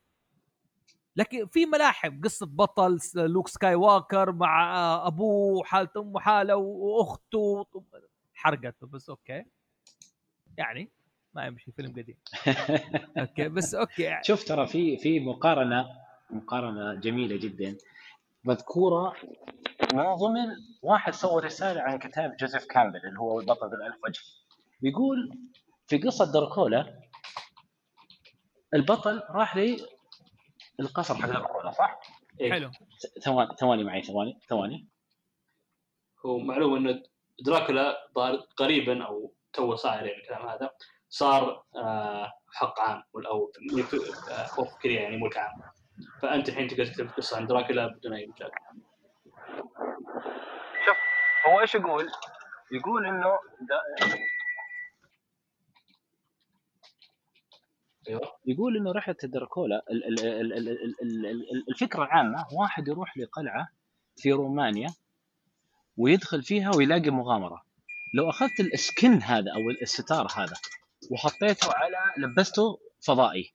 لكن 1.16 1.46
في 1.46 1.66
ملاحم 1.66 2.20
قصة 2.20 2.46
بطل 2.46 2.98
لوك 3.14 3.48
سكاي 3.48 3.74
واكر 3.74 4.32
مع 4.32 4.76
آه، 4.76 5.06
أبوه 5.06 5.64
حالته 5.64 6.00
أمه 6.00 6.20
حاله 6.20 6.56
وأخته 6.56 7.66
حرقت 8.34 8.84
بس 8.84 9.10
okay. 9.10 9.44
يعني 10.58 10.90
ما 11.34 11.46
يمشي 11.46 11.72
فيلم 11.72 11.92
قديم. 11.92 12.16
okay 13.18 13.48
بس 13.48 13.74
okay. 13.74 14.18
شوف 14.22 14.44
ترى 14.44 14.66
في 14.66 14.96
في 14.96 15.20
مقارنة 15.20 15.86
مقارنة 16.30 16.94
جميلة 16.94 17.36
جدا. 17.36 17.76
مذكورة. 18.44 19.14
من 19.92 20.14
ضمن 20.14 20.56
واحد 20.82 21.12
سوى 21.12 21.42
رسالة 21.42 21.80
عن 21.80 21.98
كتاب 21.98 22.36
جوزيف 22.36 22.64
كامبل 22.64 23.00
اللي 23.04 23.20
هو 23.20 23.40
البطل 23.40 23.66
الألف 23.66 24.04
وجه. 24.04 24.20
بيقول 24.80 25.38
في 25.86 25.98
قصة 25.98 26.32
دراكولا 26.32 27.00
البطل 28.74 29.22
راح 29.30 29.56
لي 29.56 29.76
القصر 30.80 31.14
حق 31.14 31.26
دراكولا 31.26 31.70
صح؟ 31.70 32.00
إيه. 32.40 32.52
حلو. 32.52 32.70
ثواني 33.24 33.56
ثواني 33.60 33.84
معي 33.84 34.02
ثواني 34.02 34.40
ثواني. 34.48 34.88
هو 36.26 36.38
معلوم 36.38 36.76
إنه 36.76 37.02
دراكولا 37.44 37.96
قريبا 38.56 39.04
أو 39.04 39.34
تو 39.52 39.76
صاير 39.76 40.06
يعني 40.06 40.22
الكلام 40.22 40.48
هذا. 40.48 40.70
صار 41.08 41.64
آه، 41.76 42.32
حق 42.54 42.80
عام 42.80 43.02
أو 43.26 43.52
آه، 44.30 44.46
خوف 44.46 44.74
فكريه 44.74 45.00
يعني 45.00 45.16
ملك 45.16 45.36
عام. 45.36 45.62
فأنت 46.22 46.48
الحين 46.48 46.68
تقدر 46.68 46.86
تكتب 46.86 47.08
قصة 47.10 47.36
عن 47.36 47.46
دراكولا 47.46 47.86
بدون 47.86 48.12
أي 48.12 48.26
مشاكل 48.26 48.58
شوف 50.86 50.96
هو 51.46 51.60
إيش 51.60 51.74
يقول؟ 51.74 52.08
يقول 52.72 53.06
إنه 53.06 53.38
أيوه. 58.08 58.20
يقول 58.46 58.76
إنه 58.76 58.92
رحلة 58.92 59.16
دراكولا 59.22 59.82
ال- 59.90 60.04
ال- 60.04 60.26
ال- 60.26 60.52
ال- 60.52 60.68
ال- 60.68 60.96
ال- 61.02 61.26
ال- 61.26 61.64
الفكرة 61.68 62.04
العامه 62.04 62.46
واحد 62.60 62.88
يروح 62.88 63.18
لقلعة 63.18 63.68
في 64.16 64.32
رومانيا 64.32 64.94
ويدخل 65.96 66.42
فيها 66.42 66.70
ويلاقي 66.76 67.10
مغامرة. 67.10 67.64
لو 68.14 68.30
أخذت 68.30 68.60
السكن 68.60 69.22
هذا 69.22 69.52
أو 69.54 69.70
الستار 69.82 70.26
هذا 70.36 70.56
وحطيته 71.10 71.68
على 71.74 71.96
لبسته 72.18 72.78
فضائي. 73.06 73.54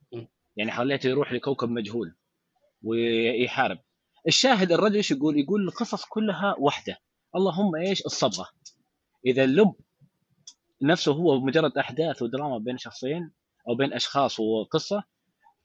يعني 0.58 0.72
خليته 0.72 1.08
يروح 1.08 1.34
لكوكب 1.34 1.70
مجهول. 1.70 2.16
ويحارب 2.84 3.80
الشاهد 4.28 4.72
الرجل 4.72 4.96
إيش 4.96 5.12
يقول؟ 5.12 5.40
يقول 5.40 5.68
القصص 5.68 6.06
كلها 6.06 6.56
واحدة 6.60 6.98
اللهم 7.36 7.76
إيش؟ 7.76 8.06
الصبغة 8.06 8.50
إذا 9.26 9.44
اللب 9.44 9.74
نفسه 10.82 11.12
هو 11.14 11.40
مجرد 11.40 11.78
أحداث 11.78 12.22
ودراما 12.22 12.58
بين 12.58 12.78
شخصين 12.78 13.32
أو 13.70 13.76
بين 13.76 13.94
أشخاص 13.94 14.40
وقصة 14.40 15.04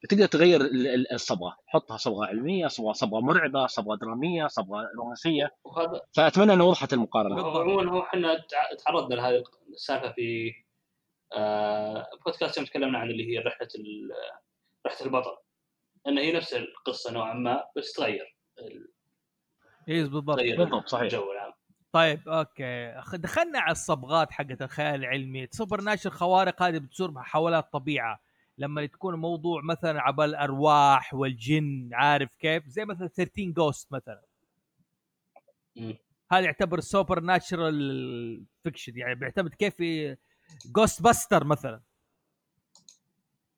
تقدر 0.08 0.26
تغير 0.26 0.60
ال- 0.60 0.86
ال- 0.86 1.12
الصبغة 1.12 1.56
حطها 1.66 1.96
صبغة 1.96 2.26
علمية 2.26 2.66
صبغه 2.66 2.92
صبغة 2.92 3.20
مرعبة 3.20 3.66
صبغة 3.66 3.96
درامية 3.96 4.46
صبغة 4.46 4.88
رومانسية 4.98 5.50
وهذا 5.64 6.00
فأتمنى 6.16 6.52
إنه 6.52 6.64
وضحت 6.64 6.92
المقارنة. 6.92 7.58
عموما 7.60 7.90
هو 7.92 8.02
إحنا 8.02 8.34
تع- 8.38 8.74
تعرضنا 8.84 9.14
لهذه 9.14 9.42
السالفة 9.72 10.12
في 10.12 10.52
آه 11.32 12.06
بودكاست 12.26 12.60
تكلمنا 12.60 12.98
عن 12.98 13.10
اللي 13.10 13.24
هي 13.30 13.38
رحلة 13.38 13.68
رحلة 14.86 15.06
البطل 15.06 15.36
ان 16.08 16.18
هي 16.18 16.32
نفس 16.32 16.54
القصة 16.54 17.12
نوعا 17.12 17.34
ما 17.34 17.64
بس 17.76 17.92
تغير 17.92 18.36
إيش 19.88 20.08
بالضبط. 20.08 20.36
تغير 20.36 20.56
بالضبط 20.56 20.88
صحيح. 20.88 21.02
الجو 21.02 21.32
العام. 21.32 21.52
طيب 21.92 22.28
أوكي. 22.28 22.94
دخلنا 23.12 23.58
على 23.58 23.72
الصبغات 23.72 24.32
حقت 24.32 24.62
الخيال 24.62 24.94
العلمي. 24.94 25.48
supernatural 25.50 26.10
خوارق 26.10 26.62
هذه 26.62 26.78
بتصير 26.78 27.22
حول 27.22 27.54
الطبيعة. 27.54 28.20
لما 28.58 28.86
تكون 28.86 29.14
موضوع 29.14 29.62
مثلا 29.62 30.02
عبال 30.02 30.24
الأرواح 30.24 31.14
والجن 31.14 31.90
عارف 31.92 32.34
كيف؟ 32.34 32.66
زي 32.66 32.84
مثلا 32.84 33.08
13 33.08 33.50
Ghosts 33.50 33.92
مثلا. 33.92 34.22
هذا 36.32 36.44
يعتبر 36.44 36.80
supernatural 36.80 38.44
fiction. 38.62 38.98
يعني 38.98 39.14
بيعتمد 39.14 39.54
كيف 39.54 39.74
Ghostbusters 40.66 41.44
مثلا. 41.44 41.80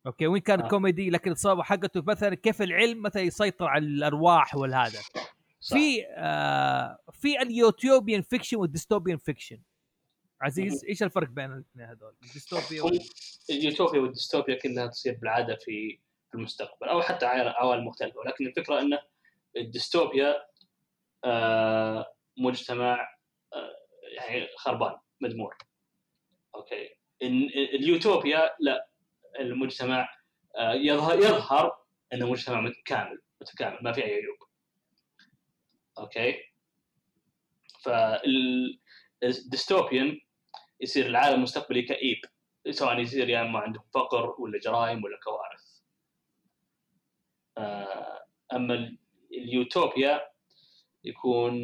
أوكي 0.07 0.27
وين 0.27 0.43
كان 0.43 0.61
آه. 0.61 0.69
كوميدي 0.69 1.11
لكن 1.11 1.33
الصبغة 1.33 1.63
حقته 1.63 2.03
مثلا 2.03 2.35
كيف 2.35 2.63
العلم 2.63 3.03
مثلا 3.03 3.23
يسيطر 3.23 3.67
على 3.67 3.85
الأرواح 3.87 4.55
والهذا. 4.55 4.99
في 5.69 6.07
آه 6.09 6.99
في 7.13 7.43
ال 7.43 7.53
utopian 7.53 8.23
fiction 8.23 8.57
وال 8.57 8.68
dystopian 8.68 9.19
fiction 9.19 9.59
عزيز 10.41 10.85
إيش 10.85 11.03
الفرق 11.03 11.29
بين 11.29 11.53
الاثنين 11.53 11.87
هذول؟ 11.87 12.15
الديستوبيا 12.23 13.01
اليوتوبيا 13.51 14.01
والديستوبيا 14.01 14.55
كلها 14.55 14.87
تصير 14.87 15.15
بالعادة 15.15 15.57
في 15.57 15.99
المستقبل 16.35 16.89
أو 16.89 17.03
حتى 17.03 17.27
عوالم 17.27 17.87
مختلفة. 17.87 18.19
ولكن 18.19 18.47
الفكرة 18.47 18.81
انه 18.81 18.99
الديستوبيا 19.57 20.35
آه 21.25 22.13
مجتمع 22.39 23.09
آه 23.55 23.77
يعني 24.17 24.47
خربان 24.57 24.97
مدمور. 25.21 25.57
أوكي. 26.55 26.97
ال- 27.23 27.75
اليوتوبيا 27.75 28.51
لا. 28.61 28.89
المجتمع 29.41 30.09
آه 30.57 30.73
يظهر 30.75 31.19
يظهر 31.19 31.79
انه 32.13 32.31
مجتمع 32.31 32.61
متكامل 32.61 33.21
متكامل 33.41 33.79
ما 33.83 33.93
في 33.93 34.05
أي 34.05 34.15
عيوب. 34.15 34.37
أوكي؟ 35.99 36.35
فال 39.23 39.40
dystopian 39.40 40.21
يصير 40.81 41.07
العالم 41.07 41.35
المستقبلي 41.35 41.83
كئيب 41.83 42.19
سواء 42.71 42.99
يصير 42.99 43.29
يا 43.29 43.41
إما 43.43 43.59
عندهم 43.59 43.85
فقر 43.95 44.35
ولا 44.41 44.59
جرائم 44.59 45.05
ولا 45.05 45.19
كوارث. 45.25 45.81
آه، 47.59 48.27
أما 48.53 48.75
ال- 48.75 48.99
اليوتوبيا 49.33 50.31
يكون 51.05 51.55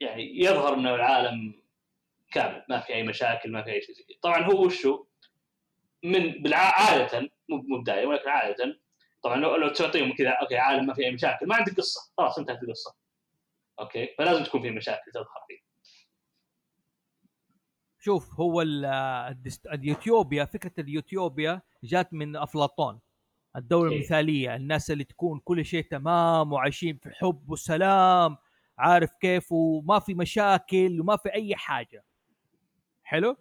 يعني 0.00 0.38
يظهر 0.40 0.74
إنه 0.74 0.94
العالم 0.94 1.62
كامل 2.32 2.64
ما 2.68 2.80
في 2.80 2.94
أي 2.94 3.02
مشاكل 3.02 3.52
ما 3.52 3.62
في 3.62 3.70
أي 3.72 3.82
شيء 3.82 3.94
زي 3.94 4.04
طبعا 4.22 4.42
هو 4.44 4.66
وشو؟ 4.66 5.06
من 6.12 6.54
عادة 6.54 7.20
مو 7.48 7.56
مو 7.56 7.80
بداية 7.80 8.06
ولكن 8.06 8.28
عادة. 8.28 8.80
طبعا 9.22 9.36
لو, 9.36 9.56
لو 9.56 9.68
تعطيهم 9.68 10.14
كذا 10.14 10.30
أوكي 10.30 10.56
عالم 10.56 10.86
ما 10.86 10.94
في 10.94 11.04
اي 11.04 11.10
مشاكل. 11.10 11.46
ما 11.46 11.56
عندك 11.56 11.76
قصة. 11.76 12.12
خلاص 12.18 12.38
انتهت 12.38 12.62
القصة. 12.62 12.94
أوكي؟ 13.80 14.14
فلازم 14.18 14.44
تكون 14.44 14.62
في 14.62 14.70
مشاكل 14.70 15.12
تظهر 15.12 15.44
فيه. 15.48 15.66
شوف 17.98 18.40
هو 18.40 18.62
اليوتوبيا 19.72 20.44
فكرة 20.44 20.72
اليوتوبيا 20.78 21.62
جات 21.84 22.14
من 22.14 22.36
أفلاطون. 22.36 23.00
الدولة 23.56 23.90
إيه. 23.90 23.96
المثالية 23.96 24.56
الناس 24.56 24.90
اللي 24.90 25.04
تكون 25.04 25.38
كل 25.38 25.64
شيء 25.64 25.84
تمام 25.90 26.52
وعايشين 26.52 26.98
في 27.02 27.10
حب 27.10 27.50
وسلام 27.50 28.36
عارف 28.78 29.12
كيف 29.20 29.52
وما 29.52 29.98
في 29.98 30.14
مشاكل 30.14 31.00
وما 31.00 31.16
في 31.16 31.34
أي 31.34 31.56
حاجة. 31.56 32.04
حلو. 33.02 33.36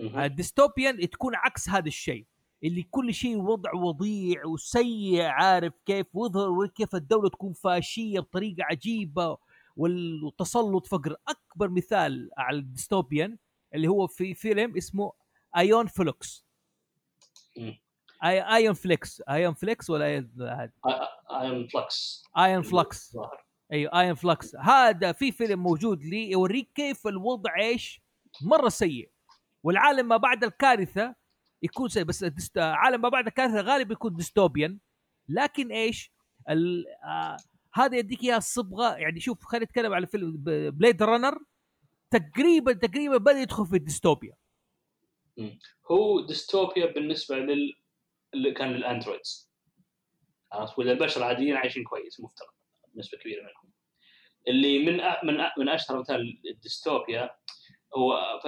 ال 0.00 0.11
dystopian 0.11 1.10
تكون 1.10 1.34
عكس 1.34 1.68
هذا 1.68 1.86
الشيء 1.86 2.26
اللي 2.64 2.82
كل 2.82 3.14
شيء 3.14 3.36
وضع 3.36 3.74
وضيع 3.74 4.44
وسيء 4.46 5.22
عارف 5.22 5.72
كيف 5.86 6.06
ويظهر 6.14 6.66
كيف 6.66 6.94
الدولة 6.94 7.28
تكون 7.28 7.52
فاشية 7.52 8.20
بطريقة 8.20 8.64
عجيبة 8.64 9.38
والتسلط 9.76 10.86
فقر. 10.86 11.16
أكبر 11.28 11.68
مثال 11.68 12.30
على 12.38 12.58
ال 12.58 12.66
dystopian 12.66 13.38
اللي 13.74 13.88
هو 13.88 14.06
في 14.06 14.34
فيلم 14.34 14.76
اسمه 14.76 15.12
Aeon 15.56 15.86
Flux. 15.86 16.44
اي 18.24 18.40
Aeon 18.40 18.74
Flux 18.74 19.22
Aeon 19.28 19.54
Flux 19.54 19.90
ولا 19.90 20.04
Aeon 21.30 21.66
Flux 21.66 22.24
Aeon 22.38 22.62
Flux 22.62 23.16
أيوه 23.72 24.00
Aeon 24.00 24.14
Flux 24.14 24.56
هذا 24.56 25.12
في 25.12 25.32
فيلم 25.32 25.62
موجود 25.62 26.04
لي 26.04 26.30
يوريك 26.30 26.70
كيف 26.74 27.06
الوضع 27.06 27.58
إيش؟ 27.58 28.02
مرة 28.42 28.68
سيء. 28.68 29.10
والعالم 29.62 30.08
ما 30.08 30.16
بعد 30.16 30.44
الكارثة 30.44 31.14
يكون 31.62 31.88
سيء 31.88 32.02
بس 32.02 32.24
الدست... 32.24 32.58
عالم 32.58 33.00
ما 33.00 33.08
بعد 33.08 33.26
الكارثة 33.26 33.60
غالبا 33.60 33.92
يكون 33.92 34.16
dystopian 34.16 34.78
لكن 35.28 35.72
إيش؟ 35.72 36.12
ال... 36.50 36.84
آه 37.04 37.36
هذا 37.74 37.98
يديك 37.98 38.22
اياها 38.22 38.36
الصبغه 38.36 38.96
يعني 38.96 39.20
شوف 39.20 39.44
خلينا 39.44 39.64
نتكلم 39.64 39.94
على 39.94 40.06
فيلم 40.06 40.34
Blade 40.70 41.02
Runner 41.02 41.38
تقريبا 42.10 42.72
تقريبا 42.72 43.16
بدأ 43.16 43.40
يدخل 43.40 43.66
في 43.66 43.76
الديستوبيا 43.76 44.34
هو 45.90 46.26
ديستوبيا 46.26 46.86
بالنسبة 46.86 47.36
لل 47.36 47.76
اللي 48.34 48.52
كان 48.52 48.68
لل 48.72 48.86
androids. 48.86 49.50
عرفت؟ 50.52 50.78
ولا 50.78 50.92
البشر 50.92 51.20
العاديين 51.20 51.56
عايشين 51.56 51.84
كويس 51.84 52.20
مفترض 52.20 52.48
نسبة 52.96 53.18
كبيرة 53.18 53.40
منهم. 53.40 53.72
اللي 54.48 54.78
من 54.78 55.00
أ... 55.00 55.24
من 55.24 55.40
أ... 55.40 55.52
من 55.58 55.68
أشهر 55.68 55.98
امثال 55.98 56.40
الديستوبيا 56.50 57.30
هو 57.96 58.40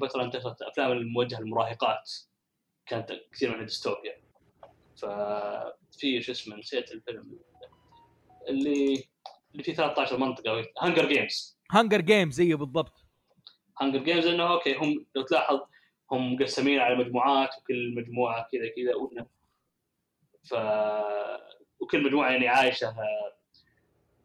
فترة 0.00 0.22
انتشرت 0.24 0.62
افلام 0.62 0.92
الموجهة 0.92 1.40
للمراهقات. 1.40 2.12
كانت 2.86 3.12
كثير 3.32 3.50
منها 3.50 3.62
ديستوبيا 3.62 4.22
ففي 4.96 6.22
شو 6.22 6.32
اسمه 6.32 6.56
نسيت 6.56 6.92
الفيلم. 6.92 7.38
اللي 8.48 9.04
اللي 9.52 9.62
فيه 9.62 9.74
13 9.74 10.18
منطقة. 10.18 10.64
Hunger 10.80 11.08
Games 11.08 11.58
Hunger 11.70 12.00
Games 12.00 12.40
أيوه 12.40 12.58
بالضبط. 12.58 12.92
Hunger 13.80 13.98
Games 13.98 14.26
إنه 14.26 14.52
أوكي 14.52 14.74
هم 14.74 15.06
لو 15.14 15.22
تلاحظ 15.22 15.60
هم 16.12 16.34
مقسمين 16.34 16.78
على 16.78 16.96
مجموعات 16.96 17.58
وكل 17.58 17.94
مجموعة 17.94 18.48
كذا 18.52 18.68
كذا 18.68 19.26
ف 20.44 20.54
وكل 21.80 22.04
مجموعة 22.04 22.30
يعني 22.30 22.48
عايشة 22.48 22.96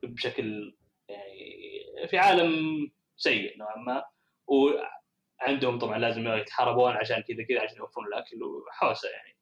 بشكل 0.03 0.75
يعني 1.09 2.07
في 2.07 2.17
عالم 2.17 2.51
سيء 3.17 3.57
نوعا 3.57 3.77
ما. 3.77 4.03
وعندهم 4.47 5.79
طبعا 5.79 5.97
لازم 5.97 6.27
يتحاربون 6.27 6.91
عشان 6.91 7.21
كذا 7.21 7.43
كذا 7.49 7.61
عشان 7.61 7.77
يوفرون 7.77 8.07
الأكل 8.07 8.43
وحوسة 8.43 9.09
يعني. 9.09 9.37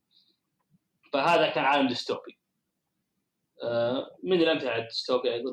فهذا 1.14 1.50
كان 1.50 1.64
عالم 1.66 1.88
ديستوبي. 1.88 2.38
آه، 3.64 4.18
من 4.24 4.42
الامثله 4.42 4.72
على 4.72 4.82
الديستوبيا 4.82 5.34
أيضا 5.34 5.52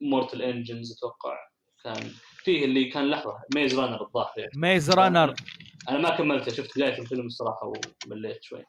Mortal 0.00 0.42
Engines 0.42 0.92
أتوقع 0.92 1.38
كان 1.84 2.10
فيه 2.36 2.64
اللي 2.64 2.84
كان 2.90 3.10
لحظة 3.10 3.40
Maze 3.54 3.78
Runner 3.78 4.02
الظاهر 4.02 4.32
يعني. 4.38 4.50
Maze 4.56 4.90
Runner 4.90 5.34
أنا 5.88 5.98
ما 5.98 6.16
كملته 6.16 6.52
شفت 6.52 6.78
بداية 6.78 6.98
الفيلم 6.98 7.26
الصراحة 7.26 7.72
ومليت 8.06 8.42
شوي. 8.42 8.64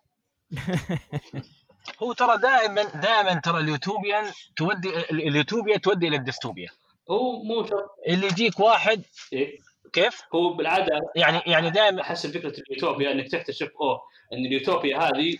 هو 2.03 2.13
ترى 2.13 2.37
دائما 2.37 2.83
دائما 2.83 3.33
ترى 3.39 3.59
اليوتوبيان 3.59 4.25
تودي 4.55 4.89
ال- 4.89 5.27
اليوتوبيا 5.27 5.77
تودي 5.77 6.07
إلى 6.07 6.15
الديستوبيا. 6.15 6.69
هو 7.11 7.43
مو 7.43 7.63
شرط 7.63 7.95
اللي 8.07 8.27
يجيك 8.27 8.59
واحد 8.59 9.03
إيه؟ 9.33 9.57
كيف؟ 9.93 10.21
هو 10.35 10.53
بالعادة 10.53 11.01
يعني 11.15 11.41
يعني 11.47 11.69
دائما 11.69 12.01
أحس 12.01 12.27
فكره 12.27 12.53
اليوتوبيا 12.59 13.11
إنك 13.11 13.31
تكتشف 13.31 13.71
أوه 13.81 14.01
إن 14.33 14.45
اليوتوبيا 14.45 14.97
هذه 14.97 15.37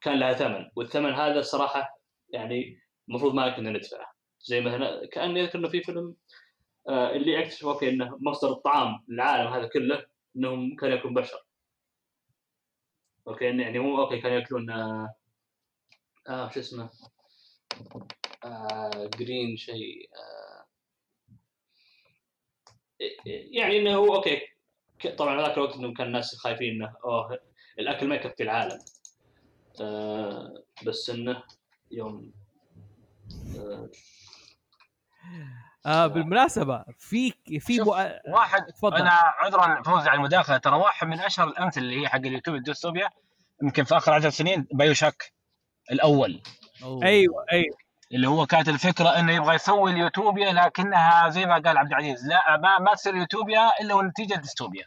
كان 0.00 0.18
لها 0.20 0.32
ثمن 0.32 0.70
والثمن 0.76 1.12
هذا 1.12 1.38
الصراحه 1.38 2.00
يعني 2.30 2.78
المفروض 3.08 3.34
ما 3.34 3.56
كنا 3.56 3.70
ندفعه 3.70 4.12
زي 4.40 4.60
مثلا 4.60 5.06
كأني 5.06 5.42
أذكر 5.42 5.58
إنه 5.58 5.68
في 5.68 5.82
فيلم 5.82 6.16
آه 6.88 7.10
اللي 7.10 7.42
أكتشف 7.42 7.66
أوكي 7.66 7.88
إنه 7.88 8.18
مصدر 8.20 8.52
الطعام 8.52 9.04
للعالم 9.08 9.52
هذا 9.52 9.68
كله 9.68 10.06
إنهم 10.36 10.76
كانوا 10.76 10.96
ياكلون 10.96 11.14
بشر 11.14 11.46
أوكي 13.28 13.44
يعني 13.44 13.78
مو 13.78 14.02
أوكي 14.02 14.20
كانوا 14.20 14.36
ياكلون 14.38 14.70
آه, 14.70 15.14
آه 16.28 16.50
شو 16.50 16.60
اسمه 16.60 16.90
آه 18.44 19.10
Green 19.18 19.56
شيء 19.56 20.10
آه 20.16 20.49
يعني 23.26 23.78
إنه 23.78 23.94
هو 23.94 24.14
أوكي. 24.14 24.40
طبعا 25.18 25.40
ذاك 25.42 25.56
الوقت 25.56 25.76
انه 25.76 25.94
كان 25.94 26.06
الناس 26.06 26.34
خايفين 26.34 26.74
إنه 26.74 26.94
أوه 27.04 27.38
الأكل 27.78 28.08
ما 28.08 28.14
يكفي 28.14 28.42
العالم. 28.42 28.78
آه 29.80 30.64
بس 30.86 31.10
إنه 31.10 31.42
يوم 31.90 32.32
آه 33.58 33.90
آه 35.86 36.06
بالمناسبة 36.06 36.84
في 36.98 37.32
في 37.58 37.80
واحد 38.28 38.66
تفضل. 38.66 38.96
أنا 38.96 39.10
عذرا 39.10 39.82
فوزي 39.82 40.08
على 40.08 40.16
المداخلة. 40.18 40.58
ترى 40.58 40.76
واحد 40.76 41.06
من 41.06 41.20
أشهر 41.20 41.48
الأمثلة 41.48 41.84
اللي 41.84 42.02
هي 42.02 42.08
حق 42.08 42.16
اليوتوبيا 42.16 42.56
الديستوبيا 42.56 43.10
يمكن 43.62 43.84
في 43.84 43.96
آخر 43.96 44.12
عشر 44.12 44.30
سنين 44.30 44.66
BioShock 44.72 45.32
الأول. 45.92 46.42
أيوه 47.02 47.44
أيوه. 47.52 47.76
اللي 48.12 48.28
هو 48.28 48.46
كانت 48.46 48.68
الفكرة 48.68 49.08
إنه 49.08 49.32
يبغى 49.32 49.54
يسوي 49.54 49.90
اليوتوبيا 49.92 50.52
لكنها 50.52 51.28
زي 51.28 51.46
ما 51.46 51.54
قال 51.58 51.78
عبد 51.78 51.88
العزيز 51.90 52.26
لا 52.26 52.56
ما 52.62 52.78
ما 52.78 52.94
تصير 52.94 53.16
يوتوبيا 53.16 53.70
إلا 53.80 53.94
ونتيجه 53.94 54.34
ديستوبيا 54.34 54.84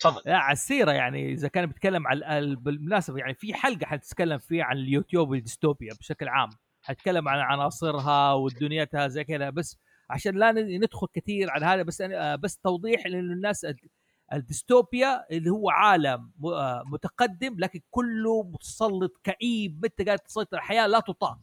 تفضل. 0.00 0.22
لا 0.26 0.36
على 0.38 0.52
السيرة 0.52 0.92
يعني 0.92 1.32
إذا 1.32 1.48
كان 1.48 1.66
بيتكلم 1.66 2.06
ال- 2.08 2.56
بالمناسبة 2.56 3.18
يعني 3.18 3.34
في 3.34 3.54
حلقة 3.54 3.86
حتتكلم 3.86 4.38
فيها 4.38 4.64
عن 4.64 4.76
اليوتوبيا 4.76 5.30
والديستوبيا 5.30 5.94
بشكل 6.00 6.28
عام 6.28 6.50
حتتكلم 6.82 7.28
عن 7.28 7.38
عناصرها 7.38 8.32
ودنيتها 8.32 9.08
زي 9.08 9.24
كذا 9.24 9.50
بس 9.50 9.76
عشان 10.10 10.34
لا 10.38 10.52
ندخل 10.52 11.06
كثير 11.14 11.50
عن 11.50 11.62
هذا 11.64 11.82
بس 11.82 12.02
بس 12.42 12.58
توضيح 12.58 13.06
لأنه 13.06 13.32
الناس 13.32 13.64
الد- 13.64 13.90
الديستوبيا 14.32 15.24
اللي 15.30 15.50
هو 15.50 15.70
عالم 15.70 16.32
آه، 16.44 16.82
متقدم 16.86 17.54
لكن 17.58 17.80
كله 17.90 18.42
متسلط 18.42 19.12
كئيب 19.24 19.84
انت 19.84 20.02
قاعد 20.06 20.18
تسيطر 20.18 20.56
الحياة 20.56 20.86
لا 20.86 21.00
تطاق. 21.00 21.38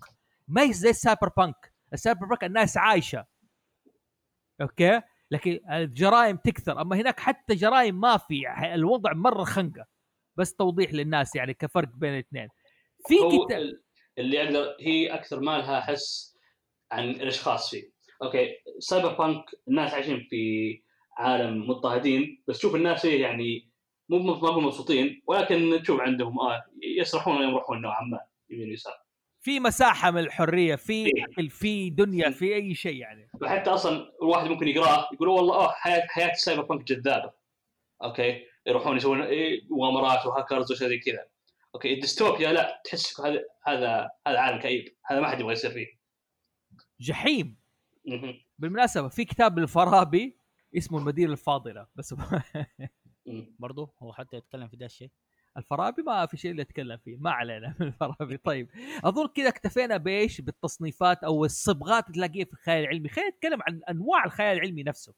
ما 0.48 0.62
هي 0.62 0.74
زي 0.74 0.90
ال 0.90 1.30
cyberpunk 1.38 1.74
ال 1.94 2.26
cyberpunk 2.26 2.44
الناس 2.44 2.78
عايشة. 2.78 3.26
أوكي؟ 4.62 5.02
لكن 5.32 5.60
الجرائم 5.72 6.38
تكثر. 6.38 6.82
أما 6.82 6.96
هناك 6.96 7.20
حتى 7.20 7.56
جرائم 7.56 8.00
ما 8.00 8.18
في. 8.18 8.50
الوضع 8.74 9.14
مرة 9.14 9.44
خنقة. 9.44 9.86
بس 10.38 10.56
توضيح 10.56 10.94
للناس 10.94 11.36
يعني 11.36 11.54
كفرق 11.54 11.90
بين 11.96 12.14
الاثنين. 12.14 12.50
في 13.08 13.16
كتاب 13.16 13.60
ال- 13.60 13.84
اللي 14.18 14.44
أقدر 14.44 14.76
هي 14.80 15.08
أكثر 15.14 15.40
ما 15.40 15.58
لها 15.58 15.80
أحس 15.80 16.38
عن 16.92 17.10
الأشخاص 17.10 17.70
فيه. 17.70 17.92
أوكي؟ 18.24 18.50
cyberpunk 18.80 19.45
الناس 19.68 19.94
عايشين 19.94 20.28
في 20.30 20.82
عالم 21.18 21.70
مضطهدين. 21.70 22.44
بس 22.48 22.58
تشوف 22.58 22.76
الناس 22.76 23.06
يعني 23.06 23.72
مو 24.10 24.18
مو 24.20 24.34
ما 24.36 24.52
مبسوطين. 24.60 25.22
ولكن 25.28 25.80
تشوف 25.84 26.02
عندهم 26.02 26.40
آه 26.40 26.64
يسرحون 27.00 27.38
ويمرحون 27.38 27.82
نوعا 27.82 28.04
ما 28.04 28.20
يمين 28.50 28.70
ويسار. 28.70 29.05
في 29.46 29.60
مساحة 29.60 30.12
من 30.12 30.20
الحرية 30.20 30.76
في 30.76 30.94
إيه. 30.94 31.12
أكل 31.24 31.50
في 31.50 31.90
دنيا 31.90 32.30
في 32.30 32.56
أي 32.56 32.76
شيء 32.76 32.96
يعني. 32.96 33.30
وحتى 33.42 33.70
أصلا 33.70 34.12
الواحد 34.22 34.48
ممكن 34.48 34.68
يقرأه 34.68 35.10
يقول 35.14 35.28
والله 35.28 35.56
آه 35.56 35.72
حياة 35.72 36.08
حياة 36.08 36.32
ال 36.32 36.64
cyberpunk 36.64 36.84
جذابة. 36.84 37.34
أوكي؟ 38.04 38.46
يروحون 38.68 38.98
يسوون 38.98 39.22
إيه، 39.22 39.62
مغامرات 39.70 40.26
وهاكرز 40.26 40.72
وشيء 40.72 40.88
زي 40.88 40.98
كذا. 40.98 41.28
أوكي؟ 41.76 41.94
الديستوبيا 41.94 42.54
لا 42.54 42.82
تحس 42.86 43.22
هذا 43.22 43.44
هذا 43.64 44.10
هذا 44.28 44.40
عالم 44.40 44.60
كئيب. 44.60 44.96
هذا 45.06 45.20
ما 45.20 45.30
حد 45.30 45.40
يبغى 45.40 45.54
يصير 45.54 45.72
فيه. 45.72 45.88
جحيم. 47.00 47.58
بالمناسبة 48.60 49.08
في 49.08 49.26
كتاب 49.26 49.60
للفارابي 49.60 50.38
اسمه 50.78 51.00
المدينة 51.00 51.32
الفاضلة 51.32 51.88
بس 51.96 52.14
مم. 53.26 53.56
برضو 53.60 53.94
هو 54.00 54.14
حتى 54.14 54.38
يتكلم 54.38 54.68
في 54.68 54.78
ده 54.78 54.86
الشيء. 54.86 55.10
الفارابي 55.57 56.02
ما 56.02 56.26
في 56.26 56.38
شيء 56.38 56.52
اللي 56.52 56.61
أتكلم 56.61 56.98
فيه. 56.98 57.18
ما 57.18 57.32
علينا 57.32 57.76
من 57.80 57.88
الفارابي 57.88 58.38
طيب. 58.38 58.69
أظن 59.03 59.27
كذا 59.27 59.49
اكتفينا 59.49 59.98
بإيش؟ 59.98 60.41
بالتصنيفات 60.41 61.23
أو 61.23 61.45
الصبغات 61.45 62.03
اللي 62.10 62.14
تلاقيها 62.15 62.45
في 62.45 62.53
الخيال 62.53 62.84
العلمي. 62.84 63.10
خلينا 63.10 63.30
نتكلم 63.30 63.60
عن 63.61 63.82
أنواع 63.90 64.26
الخيال 64.26 64.57
العلمي 64.57 64.84
نفسه. 64.84 65.14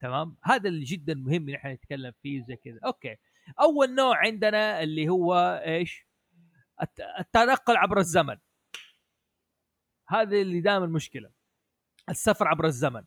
تمام؟ 0.00 0.36
هذا 0.42 0.68
اللي 0.68 0.84
جدا 0.84 1.14
مهم 1.14 1.48
إن 1.48 1.54
إحنا 1.54 1.72
نتكلم 1.74 2.12
فيه 2.22 2.42
زي 2.42 2.56
كذا. 2.56 2.78
أوكي. 2.86 3.16
أول 3.60 3.94
نوع 3.94 4.16
عندنا 4.16 4.82
اللي 4.82 5.08
هو 5.08 5.34
إيش؟ 5.66 6.06
الت- 6.82 7.00
التنقل 7.20 7.76
عبر 7.76 7.98
الزمن. 7.98 8.36
هذا 10.08 10.36
اللي 10.36 10.60
دائما 10.60 10.84
المشكلة 10.84 11.30
السفر 12.08 12.48
عبر 12.48 12.66
الزمن. 12.66 13.04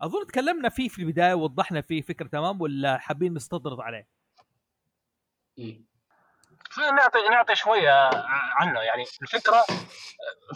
أظن 0.00 0.26
تكلمنا 0.26 0.68
فيه 0.68 0.88
في 0.88 0.98
البداية 1.02 1.34
ووضحنا 1.34 1.80
فيه 1.80 2.02
فكرة 2.02 2.26
تمام؟ 2.28 2.60
ولا 2.60 2.98
حابين 2.98 3.34
نستطرد 3.34 3.80
عليه. 3.80 4.11
خلينا 6.70 6.90
نعطي 6.92 7.18
نعطي 7.30 7.54
شوية 7.54 8.10
عنه. 8.60 8.80
يعني 8.80 9.04
الفكرة 9.22 9.64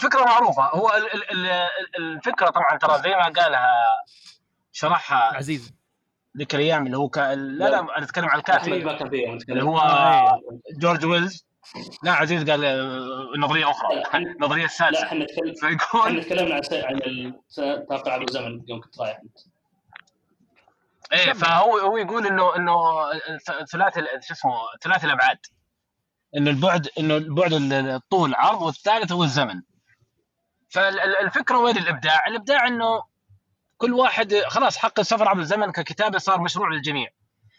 فكره 0.00 0.24
معروفة. 0.24 0.62
هو 0.62 0.90
ال- 0.96 1.14
ال- 1.32 1.46
ال- 1.46 1.68
الفكرة 1.98 2.50
طبعا 2.50 2.78
ترى 2.78 2.98
زي 3.02 3.10
ما 3.10 3.28
قالها 3.28 3.74
شرحها 4.72 5.36
عزيز. 5.36 5.74
ذيك 6.38 6.54
الأيام 6.54 6.86
اللي 6.86 6.96
هو 6.96 7.08
كا... 7.08 7.34
لا 7.34 7.68
لا 7.70 7.80
أنا 7.80 8.04
أتكلم 8.04 8.28
عن 8.28 8.38
الكاتب. 8.38 8.72
اللي 8.72 9.62
هو 9.64 9.78
آه. 9.78 10.40
جورج 10.78 11.04
ويلز. 11.06 11.46
لا 12.02 12.12
عزيز 12.12 12.50
قال 12.50 12.64
آه، 12.64 13.38
نظرية 13.38 13.70
أخرى. 13.70 13.94
لا، 13.96 14.16
النظريه 14.16 14.60
لا 14.60 14.64
السادسة. 14.66 15.06
إحنا 15.06 15.24
نتكلم 15.24 15.54
إحنا 15.64 15.78
فيقول 15.78 16.24
تكلمنا 16.24 16.54
عن 16.54 16.60
التنقل 16.60 17.34
عبر 18.10 18.24
الزمن 18.28 18.62
يوم 18.68 18.80
كنت 18.80 19.00
رايح. 19.00 19.18
انت 19.18 19.38
إيه 21.12 21.32
فهو 21.32 21.78
هو 21.78 21.96
يقول 21.96 22.26
إنه 22.26 22.56
إنه 22.56 22.74
ثلاثي 23.72 24.00
شو 24.20 24.32
اسمه 24.34 24.52
ثلاثي 24.82 25.06
الأبعاد 25.06 25.38
إنه 26.36 26.50
البعد 26.50 26.88
إنه 26.98 27.16
البعد 27.16 27.52
ال- 27.52 27.72
الطول 27.72 28.34
عرض 28.34 28.62
والثالث 28.62 29.12
هو 29.12 29.24
الزمن 29.24 29.62
فالفكرة 30.68 31.58
وين 31.58 31.76
الإبداع؟ 31.76 32.26
الإبداع 32.26 32.66
إنه 32.66 33.02
كل 33.78 33.92
واحد 33.92 34.34
خلاص 34.48 34.76
حق 34.76 35.00
السفر 35.00 35.28
عبر 35.28 35.40
الزمن 35.40 35.72
ككتابة 35.72 36.18
صار 36.18 36.40
مشروع 36.40 36.68
للجميع 36.72 37.08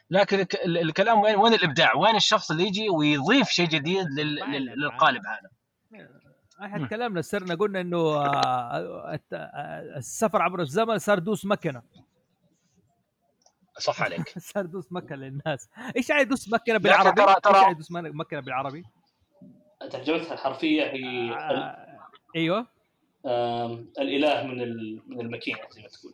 لكن 0.09 0.39
الك- 0.39 0.55
ال- 0.55 0.77
الكلام 0.77 1.19
وين 1.21 1.35
وين 1.35 1.53
الإبداع؟ 1.53 1.95
وين 1.95 2.15
الشخص 2.15 2.51
اللي 2.51 2.63
يجي 2.67 2.89
ويضيف 2.89 3.49
شيء 3.49 3.67
جديد 3.67 4.07
لل- 4.19 4.39
معنا- 4.39 4.57
لل- 4.57 4.79
للقالب 4.81 5.21
هذا؟ 5.25 5.49
إحنا 6.65 6.77
مم. 6.77 6.85
تكلمنا 6.87 7.21
سرنا 7.21 7.55
قلنا 7.55 7.81
إنه 7.81 7.97
آه، 7.97 9.13
الت- 9.13 9.33
آه، 9.33 9.97
السفر 9.97 10.41
عبر 10.41 10.61
الزمن 10.61 10.97
صار 10.99 11.19
دوس 11.19 11.45
مكنة 11.45 11.81
صح 13.79 14.01
عليك. 14.03 14.39
صار 14.53 14.65
دوس 14.65 14.91
مكنه 14.91 15.15
للناس. 15.17 15.69
إيش 15.97 16.09
يعني 16.09 16.23
دوس 16.23 16.53
مكنه 16.53 16.77
بالعربي؟ 16.77 17.21
ترى- 17.21 17.25
ترى- 17.47 17.47
إيش 17.55 17.61
يعني 17.63 17.73
دوس 17.73 17.91
مكنه 17.91 18.39
بالعربي؟ 18.39 18.83
ترجمتها 19.91 20.33
الحرفية 20.33 20.83
هي 20.83 20.95
ال- 20.95 21.33
آه، 21.33 21.99
أيوه. 22.35 22.67
آم، 23.25 23.89
الإله 23.99 24.43
من 24.47 24.61
ال- 24.61 25.01
من 25.07 25.21
الماكينه 25.21 25.59
زي 25.71 25.81
ما 25.81 25.87
تقول. 25.87 26.13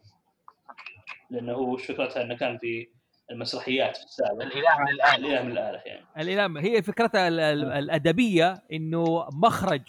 لأنه 1.30 1.54
هو 1.54 1.74
وش 1.74 1.86
فكرتها؟ 1.86 2.24
إنه 2.24 2.38
كان 2.38 2.58
في 2.58 2.88
المسرحيات 3.32 3.98
في 3.98 4.04
السابق. 4.04 4.42
الإله 4.44 4.80
من 4.80 4.90
الآلة. 4.90 5.16
الإله 5.16 5.42
من 5.44 5.52
الآلة 5.52 5.82
يعني. 5.86 6.06
الإله 6.18 6.62
هي 6.62 6.82
فكرتها 6.82 7.28
ال- 7.28 7.40
ال- 7.40 7.72
الأدبية 7.72 8.64
إنه 8.74 9.28
مخرج 9.34 9.84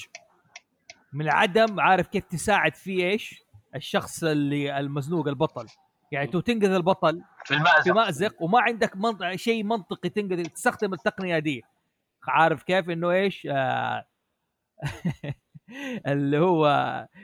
من 1.13 1.25
العدم 1.25 1.81
عارف 1.81 2.07
كيف 2.09 2.25
تساعد 2.25 2.75
فيه 2.75 3.05
إيش؟ 3.07 3.45
الشخص 3.75 4.25
اللي 4.25 4.79
المزنوق 4.81 5.29
البطل. 5.29 5.67
يعني 6.13 6.27
تو 6.27 6.41
تنقذ 6.41 6.71
البطل 6.71 7.23
في 7.45 7.45
في 7.45 7.55
المأزق 7.55 7.93
مأزق 7.95 8.43
وما 8.43 8.61
عندك 8.61 8.97
منطق 8.97 9.35
شيء 9.35 9.65
منطقي 9.65 10.09
تنقذ 10.09 10.43
تستخدم 10.45 10.93
التقنية 10.93 11.39
دي. 11.39 11.63
عارف 12.29 12.63
كيف؟ 12.63 12.91
إنه 12.91 13.11
إيش؟ 13.11 13.49
آه 13.51 14.07
اللي 16.07 16.39
هو 16.39 16.67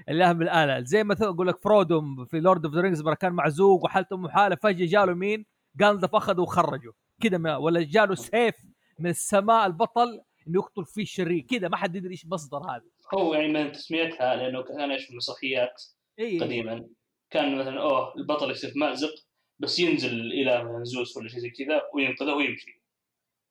الآلة. 0.09 0.33
بالآلة 0.33 0.81
زي 0.81 1.05
مثلا 1.05 1.29
أقول 1.29 1.47
لك 1.49 1.63
فرودو 1.63 2.25
في 2.25 2.41
Lord 2.41 2.65
of 2.65 2.75
the 2.75 2.81
Rings 2.81 3.09
كان 3.09 3.33
مزنوق 3.33 3.85
وحالته 3.85 4.17
حالة 4.17 4.57
فجأة 4.57 4.87
جاله 4.87 5.15
مين؟ 5.15 5.47
جاندلف 5.77 6.15
أخذه 6.15 6.41
وخرجه. 6.41 6.93
كذا 7.23 7.39
ما- 7.39 7.57
ولا 7.57 7.83
جاله 7.83 8.15
سيف 8.15 8.55
من 8.99 9.11
السماء 9.11 9.67
البطل 9.67 10.21
إنه 10.49 10.55
يقتل 10.59 10.85
فيه 10.85 11.03
الشرير. 11.03 11.41
كذا 11.51 11.69
ما 11.69 11.77
حد 11.77 11.97
يدري 11.97 12.11
إيش 12.11 12.27
مصدر 12.27 12.59
هذا. 12.59 12.85
هو 13.15 13.35
يعني 13.35 13.53
من 13.53 13.73
تسميتها 13.73 14.37
لأنه 14.37 14.63
كان 14.63 14.91
إيش 14.91 15.05
في 15.05 15.11
المسرحيات 15.11 15.83
اي 16.19 16.39
قديما. 16.41 16.87
كان 17.31 17.59
مثلا 17.59 17.83
أوه 17.83 18.15
البطل 18.17 18.51
يصير 18.51 18.73
مأزق 18.77 19.15
بس 19.59 19.79
ينزل 19.79 20.11
الاله 20.11 20.63
مثلا 20.63 20.85
زوس 20.85 21.17
ولا 21.17 21.29
شيء 21.29 21.39
زي 21.39 21.51
كذا 21.51 21.83
وينقذه 21.95 22.35
ويمشي. 22.35 22.83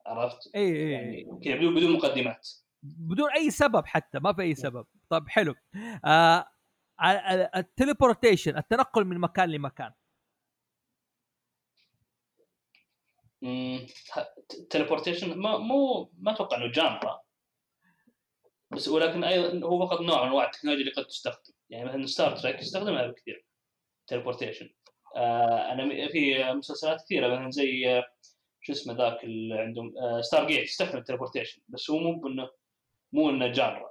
عرفت؟ 0.05 0.55
إي 0.55 0.61
إي. 0.61 0.91
يعني 0.91 1.39
كذا 1.43 1.55
بدون 1.55 1.75
بدون 1.75 1.93
مقدمات. 1.93 2.49
بدون 2.83 3.31
أي 3.31 3.51
سبب 3.51 3.85
حتى 3.85 4.19
ما 4.19 4.33
في 4.33 4.41
أي 4.41 4.55
سبب. 4.55 4.85
طيب 5.09 5.29
حلو. 5.29 5.55
آه 6.05 6.45
ال 7.55 7.62
teleportation 7.62 8.57
التنقل 8.57 9.05
من 9.05 9.17
مكان 9.17 9.49
لمكان. 9.49 9.93
teleportation 14.69 15.37
ما 15.37 15.57
مو 15.57 16.11
ما 16.17 16.31
أتوقع 16.31 16.57
إنه 16.57 16.71
genre 16.71 17.21
بس 18.71 18.87
ولكن 18.87 19.23
أيضا 19.23 19.67
هو 19.67 19.87
فقط 19.87 20.01
نوع 20.01 20.21
من 20.21 20.27
أنواع 20.27 20.45
التكنولوجيا 20.45 20.85
اللي 20.85 20.95
قد 20.95 21.07
تستخدم. 21.07 21.53
يعني 21.69 21.85
مثلا 21.85 22.05
Star 22.05 22.37
Trek 22.37 22.59
يستخدمها 22.59 23.11
كثير 23.11 23.48
teleportation 24.09 24.69
آه 25.15 25.71
أنا 25.71 26.07
في 26.11 26.43
مسلسلات 26.53 27.01
كثيرة 27.05 27.27
مثلا 27.35 27.51
زي 27.51 27.97
آه، 27.97 28.03
شو 28.61 28.71
اسمه 28.73 28.93
ذاك 28.93 29.23
اللي 29.23 29.59
عندهم 29.59 29.93
آه 29.97 30.21
Stargate 30.21 30.63
يستخدم 30.63 30.97
ال 30.97 31.02
teleportation 31.02 31.61
بس 31.67 31.89
هو 31.89 31.99
مو 31.99 32.19
بانه 32.19 32.49
مو 33.13 33.29
إنه 33.29 33.47
genre 33.47 33.89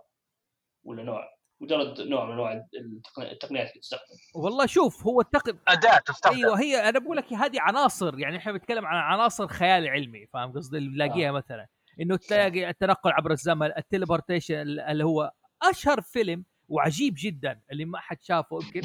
ولا 0.84 1.02
نوع 1.02 1.38
مجرد 1.60 2.00
نوع 2.00 2.24
من 2.24 2.32
أنواع 2.32 2.52
التقن- 2.52 3.22
التقنيات 3.32 3.70
اللي 3.70 3.80
تستخدم. 3.80 4.02
والله 4.34 4.66
شوف 4.66 5.06
هو 5.06 5.20
التقن 5.20 5.58
أداة 5.68 5.98
تستخدم. 5.98 6.36
أيوه 6.36 6.60
هي 6.60 6.88
أنا 6.88 6.98
بقول 6.98 7.16
لك 7.16 7.32
هذه 7.32 7.60
عناصر 7.60 8.18
يعني 8.18 8.36
إحنا 8.36 8.52
بنتكلم 8.52 8.86
عن 8.86 8.96
عناصر 8.96 9.46
خيال 9.48 9.88
علمي 9.88 10.26
فاهم 10.26 10.52
قصدي؟ 10.52 10.78
اللي 10.78 10.88
بنلاقيها 10.88 11.32
مثلا. 11.32 11.66
إنه 12.00 12.16
تلاقي 12.16 12.68
التنقل 12.70 13.10
عبر 13.12 13.30
الزمن 13.30 13.66
ال 13.78 13.84
teleportation 13.84 14.54
اللي 14.60 15.04
هو 15.04 15.32
أشهر 15.62 16.00
فيلم 16.00 16.44
وعجيب 16.68 17.14
جدا 17.18 17.60
اللي 17.72 17.84
ما 17.84 17.98
حد 17.98 18.22
شافه 18.22 18.58
يمكن 18.62 18.80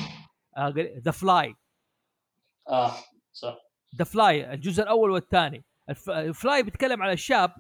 ذا 0.99 1.11
فلاي 1.11 1.55
آه 2.69 2.91
صح. 3.33 3.57
The 3.95 4.05
Fly 4.05 4.53
الجزء 4.53 4.83
الأول 4.83 5.11
والثاني. 5.11 5.65
ال 6.09 6.23
Fly 6.23 6.63
بيتكلم 6.63 7.03
على 7.03 7.17
شاب 7.17 7.51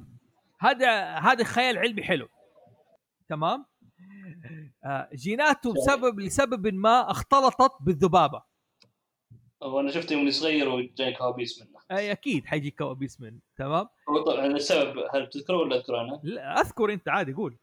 هذا 0.59 1.03
هذا 1.05 1.43
خيال 1.43 1.77
علمي 1.77 2.03
حلو. 2.03 2.27
تمام؟ 3.29 3.65
آه، 4.85 5.09
جيناته 5.13 5.73
بسبب 5.73 6.19
لسبب 6.19 6.67
ما 6.67 7.11
اختلطت 7.11 7.71
بالذبابة. 7.81 8.43
وأنا 9.61 9.91
شفته 9.91 10.13
يوم 10.13 10.31
صغير 10.31 10.69
وجاني 10.69 11.13
كوابيس 11.13 11.61
منه. 11.61 11.79
أي 11.91 12.11
أكيد 12.11 12.45
حيجي 12.45 12.71
كوابيس 12.71 13.21
من 13.21 13.39
تمام؟ 13.57 13.87
هو 14.09 14.23
طبعا 14.23 14.45
السبب 14.45 14.97
هل 15.13 15.29
تذكره 15.29 15.57
ولا 15.57 15.75
أذكره 15.75 16.01
أنا؟ 16.01 16.19
لا 16.23 16.61
أذكر 16.61 16.93
أنت 16.93 17.09
عادي 17.09 17.33
قول. 17.33 17.57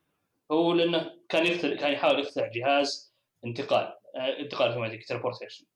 هو 0.53 0.73
لأنه 0.73 1.11
كان 1.29 1.47
يخترع 1.47 1.77
كان 1.77 1.93
يحاول 1.93 2.21
يخترع 2.21 2.51
جهاز 2.55 3.15
انتقال. 3.45 3.85
آه، 3.85 4.00
انتقال 4.17 4.69
automatic 4.69 5.09
teleportation 5.09 5.67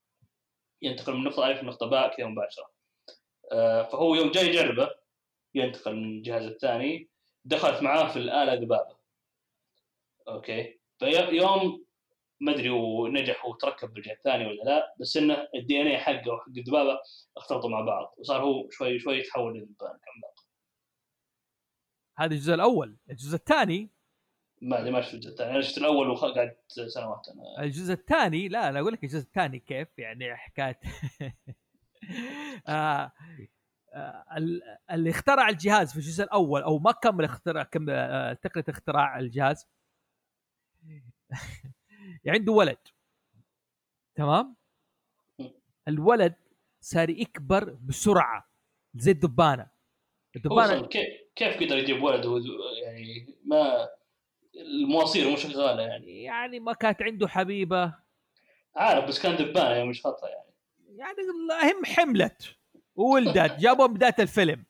ينتقل 0.82 1.14
من 1.14 1.24
نقطة 1.24 1.46
ألف 1.46 1.62
لنقطة 1.62 1.86
باء 1.86 2.16
كذا 2.16 2.26
مباشرة. 2.26 2.70
آه، 3.52 3.82
فهو 3.82 4.14
يوم 4.14 4.30
جاي 4.30 4.46
يجربه 4.46 4.90
ينتقل 5.54 5.96
من 5.96 6.04
الجهاز 6.04 6.44
الثاني. 6.44 7.08
دخلت 7.44 7.82
معاه 7.82 8.12
في 8.12 8.18
الآلة 8.18 8.54
ذبابة. 8.54 8.96
أوكي. 10.28 10.78
فيوم 10.98 11.84
ما 12.40 12.52
أدري 12.52 12.70
ونجح 12.70 13.46
وتركب 13.46 13.94
بالجهة 13.94 14.12
الثانية 14.12 14.46
ولا 14.46 14.62
لا 14.62 14.94
بس 15.00 15.16
إنه 15.16 15.48
ال 15.54 15.80
DNA 15.80 15.98
حقه 15.98 16.30
وحق 16.30 16.48
الذبابة 16.48 17.00
اختلطوا 17.36 17.70
مع 17.70 17.80
بعض 17.80 18.14
وصار 18.18 18.42
هو 18.42 18.70
شوي 18.70 18.98
شوي 18.98 19.18
يتحول 19.18 19.68
عملاق 19.80 20.44
هذا 22.18 22.34
الجزء 22.34 22.54
الأول. 22.54 22.96
الجزء 23.10 23.36
الثاني 23.36 23.90
ما 24.64 24.80
أدري 24.80 24.90
ما 24.90 25.00
شفت 25.00 25.14
الجزء 25.14 25.30
الثاني. 25.30 25.50
أنا 25.50 25.60
شفت 25.60 25.78
الأول 25.78 26.08
وقعدت 26.08 26.58
سنوات. 26.86 27.28
أنا 27.28 27.62
الجزء 27.64 27.92
الثاني؟ 27.92 28.48
لا 28.48 28.68
أنا 28.68 28.80
أقول 28.80 28.92
لك 28.92 29.04
الجزء 29.04 29.18
الثاني 29.18 29.58
كيف 29.58 29.88
يعني 29.98 30.36
حكاية. 30.36 30.80
آه 32.68 33.12
آه 33.94 34.24
ال- 34.36 34.62
اللي 34.90 35.10
اخترع 35.10 35.48
الجهاز 35.48 35.90
في 35.92 35.96
الجزء 35.96 36.24
الأول 36.24 36.62
أو 36.62 36.78
ما 36.78 36.92
كمل 36.92 37.24
اختراع 37.24 37.62
كم 37.62 37.90
آه 37.90 38.32
تقنية 38.32 38.64
اختراع 38.68 39.18
الجهاز. 39.18 39.66
عنده 42.26 42.52
ولد. 42.52 42.78
تمام؟ 44.14 44.56
الولد 45.88 46.34
صار 46.80 47.10
يكبر 47.10 47.64
بسرعة 47.70 48.48
زي 48.94 49.10
الدبانة. 49.10 49.70
الدبانة 50.36 50.86
كيف 50.86 51.06
كيف 51.36 51.56
قدر 51.56 51.78
يجيب 51.78 52.02
ولد 52.02 52.24
يعني 52.84 53.26
ما 53.44 53.88
المواصير 54.60 55.30
مو 55.30 55.36
شغاله 55.36 55.82
يعني. 55.82 56.22
يعني 56.22 56.60
ما 56.60 56.72
كانت 56.72 57.02
عنده 57.02 57.28
حبيبة. 57.28 57.94
عارف 58.76 59.04
بس 59.08 59.22
كان 59.22 59.36
دبانه 59.36 59.70
يعني 59.70 59.88
مش 59.88 60.06
خطأ 60.06 60.28
يعني. 60.28 60.54
يعني 60.96 61.72
هم 61.72 61.84
حملت 61.84 62.56
وولدت 62.96 63.58
جابوا 63.62 63.86
بداية 63.86 64.14
الفيلم. 64.18 64.64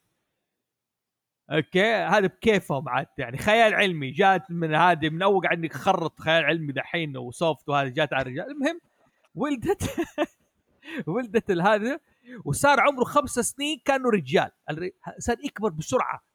أوكي؟ 1.51 1.95
هذا 1.95 2.27
بكيفهم 2.27 2.89
عاد 2.89 3.07
يعني. 3.19 3.39
خيال 3.39 3.75
علمي 3.75 4.11
جات 4.11 4.51
من 4.51 4.75
هذه 4.75 5.09
من 5.09 5.23
أول 5.23 5.43
قاعد 5.43 5.65
نخرط 5.65 6.21
خيال 6.21 6.45
علمي 6.45 6.73
دحين 6.73 7.17
وسوفت 7.17 7.69
وهذه 7.69 7.89
جات 7.89 8.13
على 8.13 8.23
الرجال. 8.23 8.51
المهم 8.51 8.81
ولدت 9.35 9.83
ولدت 11.07 11.51
هذا 11.51 12.01
وصار 12.45 12.81
عمره 12.81 13.05
خمس 13.05 13.31
سنين 13.31 13.81
كأنه 13.85 14.11
رجال. 14.11 14.51
صار 15.19 15.37
يكبر 15.45 15.71
بسرعة. 15.71 16.34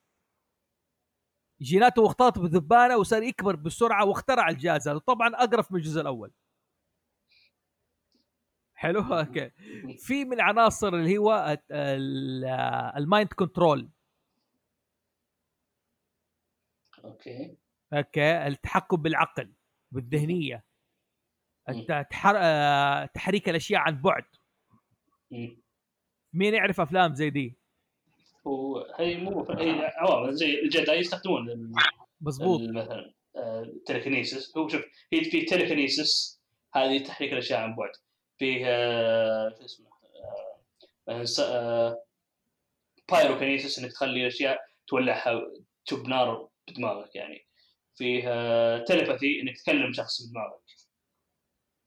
جيناته 1.61 2.05
اختلط 2.05 2.39
بذبابة 2.39 2.97
وصار 2.97 3.23
يكبر 3.23 3.55
بسرعة 3.55 4.05
واخترع 4.05 4.49
الجهاز 4.49 4.87
هذا. 4.87 4.97
طبعا 4.99 5.35
أقرف 5.35 5.71
من 5.71 5.77
الجزء 5.79 6.01
الأول. 6.01 6.31
حلو؟ 8.73 9.01
أوكي. 9.01 9.49
في 9.97 10.25
من 10.25 10.41
عناصر 10.41 10.87
اللي 10.87 11.17
هو 11.17 11.59
ال 12.97 13.04
mind 13.04 13.33
control 13.33 13.89
أوكي. 17.03 17.57
أوكي. 17.93 18.47
التحكم 18.47 18.97
بالعقل 18.97 19.53
بالذهنية. 19.91 20.65
الت- 21.69 22.07
تحر... 22.11 22.33
آه، 22.37 23.05
تحريك 23.05 23.49
الأشياء 23.49 23.81
عن 23.81 24.01
بعد. 24.01 24.25
مين 26.33 26.53
يعرف 26.53 26.81
أفلام 26.81 27.15
زي 27.15 27.29
دي؟ 27.29 27.59
هو 28.49 28.87
هي 28.95 29.17
مو 29.17 29.43
هي 29.49 29.91
عوامل 29.97 30.33
زي 30.35 30.59
ال 30.59 30.67
Jedi 30.67 30.99
يستخدمون 30.99 31.49
ال- 31.49 31.71
مثلا 32.73 33.13
telekinesis 33.85 34.57
هو 34.57 34.67
شوف 34.67 34.81
هي 35.13 35.23
في 35.23 35.41
telekinesis 35.41 36.41
هذه 36.75 37.03
تحريك 37.03 37.33
الأشياء 37.33 37.59
عن 37.59 37.75
بعد. 37.75 37.91
فيه 38.37 38.63
آه، 38.67 39.55
شو 39.59 39.65
اسمه 39.65 39.87
آه، 39.89 40.59
مثلا 41.07 41.25
س- 41.25 41.39
آه، 41.39 42.03
pyrokinesis 43.11 43.79
إنك 43.79 43.91
تخلي 43.91 44.21
الاشياء 44.21 44.59
تولعها 44.87 45.41
تشب 45.85 46.07
نار 46.07 46.49
بدماغك 46.67 47.15
يعني. 47.15 47.45
فيه 47.95 48.23
telepathy 48.83 49.41
إنك 49.41 49.57
تكلم 49.57 49.93
شخص 49.93 50.21
بدماغك. 50.21 50.61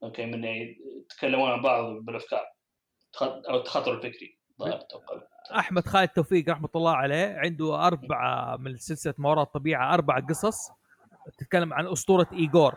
أوكي 0.02 0.26
من 0.26 0.44
يعني 0.44 0.78
يتكلمون 1.00 1.50
عن 1.50 1.62
بعض 1.62 1.92
بالأفكار. 1.92 2.46
أو 3.22 3.56
التخاطر 3.56 3.92
الفكري 3.94 4.38
أتوقع. 4.60 5.22
أحمد 5.58 5.86
خالد 5.88 6.08
توفيق 6.08 6.48
رحمة 6.48 6.68
الله 6.76 6.96
عليه 6.96 7.38
عنده 7.38 7.86
أربعة 7.86 8.56
من 8.56 8.76
سلسلة 8.76 9.14
ما 9.18 9.28
وراء 9.30 9.42
الطبيعة 9.42 9.94
أربع 9.94 10.18
قصص 10.20 10.70
تتكلم 11.38 11.74
عن 11.74 11.86
أسطورة 11.86 12.26
إيجور 12.32 12.74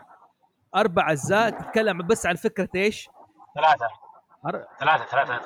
أربع 0.76 1.10
اجزاء 1.10 1.50
تتكلم 1.50 1.98
بس 1.98 2.26
عن 2.26 2.34
فكرة 2.34 2.68
إيش؟ 2.74 3.08
ثلاثة. 3.54 3.86
أر- 4.46 4.78
ثلاثة 4.80 5.04
ثلاثة 5.04 5.38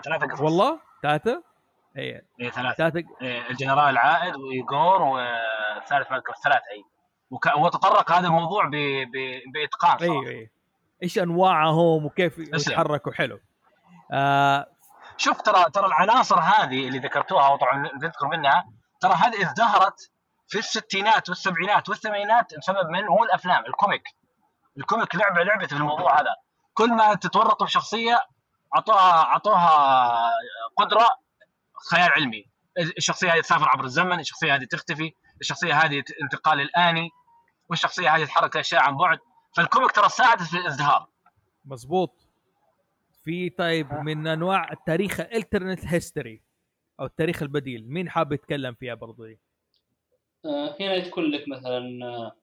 ثلاثة 0.00 0.26
قصص. 0.26 0.40
والله؟ 0.40 0.78
ثلاثة؟ 1.02 1.42
اي 1.98 2.22
اي 2.40 2.50
ثلاثة. 2.50 2.74
ثلاثة. 2.74 3.04
إيه، 3.22 3.50
الجنرال 3.50 3.98
عائد 3.98 4.36
وايجور 4.36 5.02
والثالث 5.02 6.10
ما 6.10 6.16
اذكر 6.16 6.32
ثلاثة 6.44 6.62
اي 6.72 6.84
وك- 7.30 7.56
وتطرق 7.56 8.12
هذا 8.12 8.26
الموضوع 8.26 8.64
ب... 8.66 8.70
ب... 8.70 9.12
بإتقان 9.54 9.98
صراحة. 9.98 10.28
اي 10.28 10.28
اي 10.38 10.50
إيش 11.02 11.18
أنواعهم 11.18 12.04
وكيف 12.04 12.38
يتحركوا؟ 12.38 13.12
حلو. 13.12 13.38
آه 14.12 14.66
شوف 15.18 15.40
ترى 15.42 15.64
ترى 15.70 15.86
العناصر 15.86 16.40
هذه 16.40 16.88
اللي 16.88 16.98
ذكرتوها 16.98 17.48
وطبعا 17.48 17.90
نذكر 18.02 18.26
منها 18.26 18.64
ترى 19.00 19.12
هذه 19.12 19.42
ازدهرت 19.42 20.10
في 20.48 20.58
الستينات 20.58 21.28
والسبعينات 21.28 21.88
والثمانينات 21.88 22.54
بسبب 22.58 22.88
من؟ 22.88 23.08
هو 23.08 23.24
الأفلام 23.24 23.66
ال 23.66 23.71
comic. 23.71 24.02
ال 24.78 24.84
comic 24.84 25.14
لعب 25.14 25.42
لعبة 25.42 25.66
في 25.66 25.72
الموضوع 25.72 26.20
هذا. 26.20 26.34
كل 26.74 26.90
ما 26.90 27.14
تتورطوا 27.14 27.66
في 27.66 27.72
شخصية 27.72 28.20
اعطوها 28.76 29.22
أعطوها 29.22 30.30
قدرة 30.76 31.08
خيال 31.90 32.10
علمي. 32.16 32.44
الشخصية 32.78 33.34
هذه 33.34 33.40
تسافر 33.40 33.68
عبر 33.68 33.84
الزمن 33.84 34.20
الشخصية 34.20 34.54
هذه 34.54 34.64
تختفي 34.64 35.12
الشخصية 35.40 35.74
هذه 35.74 36.02
انتقال 36.22 36.60
الآني 36.60 37.10
والشخصية 37.68 38.16
هذه 38.16 38.24
تحرك 38.24 38.56
أشياء 38.56 38.82
عن 38.82 38.96
بعد. 38.96 39.18
فال 39.56 39.66
comic 39.66 39.90
ترى 39.90 40.08
ساعدت 40.08 40.42
في 40.42 40.56
الازدهار. 40.56 41.06
مزبوط 41.64 42.17
في 43.28 43.50
طيب 43.50 43.92
من 43.92 44.26
أنواع 44.26 44.72
التاريخ 44.72 45.20
ال 45.20 45.26
alternate 45.26 45.84
history 45.84 46.42
أو 47.00 47.06
التاريخ 47.06 47.42
البديل 47.42 47.88
مين 47.88 48.10
حاب 48.10 48.32
يتكلم 48.32 48.74
فيها 48.74 48.94
برضو 48.94 49.26
دي؟ 49.26 49.40
آه، 50.44 50.76
هنا 50.80 50.98
تكون 51.00 51.24
لك 51.24 51.48
مثلا 51.48 52.06
آه، 52.06 52.36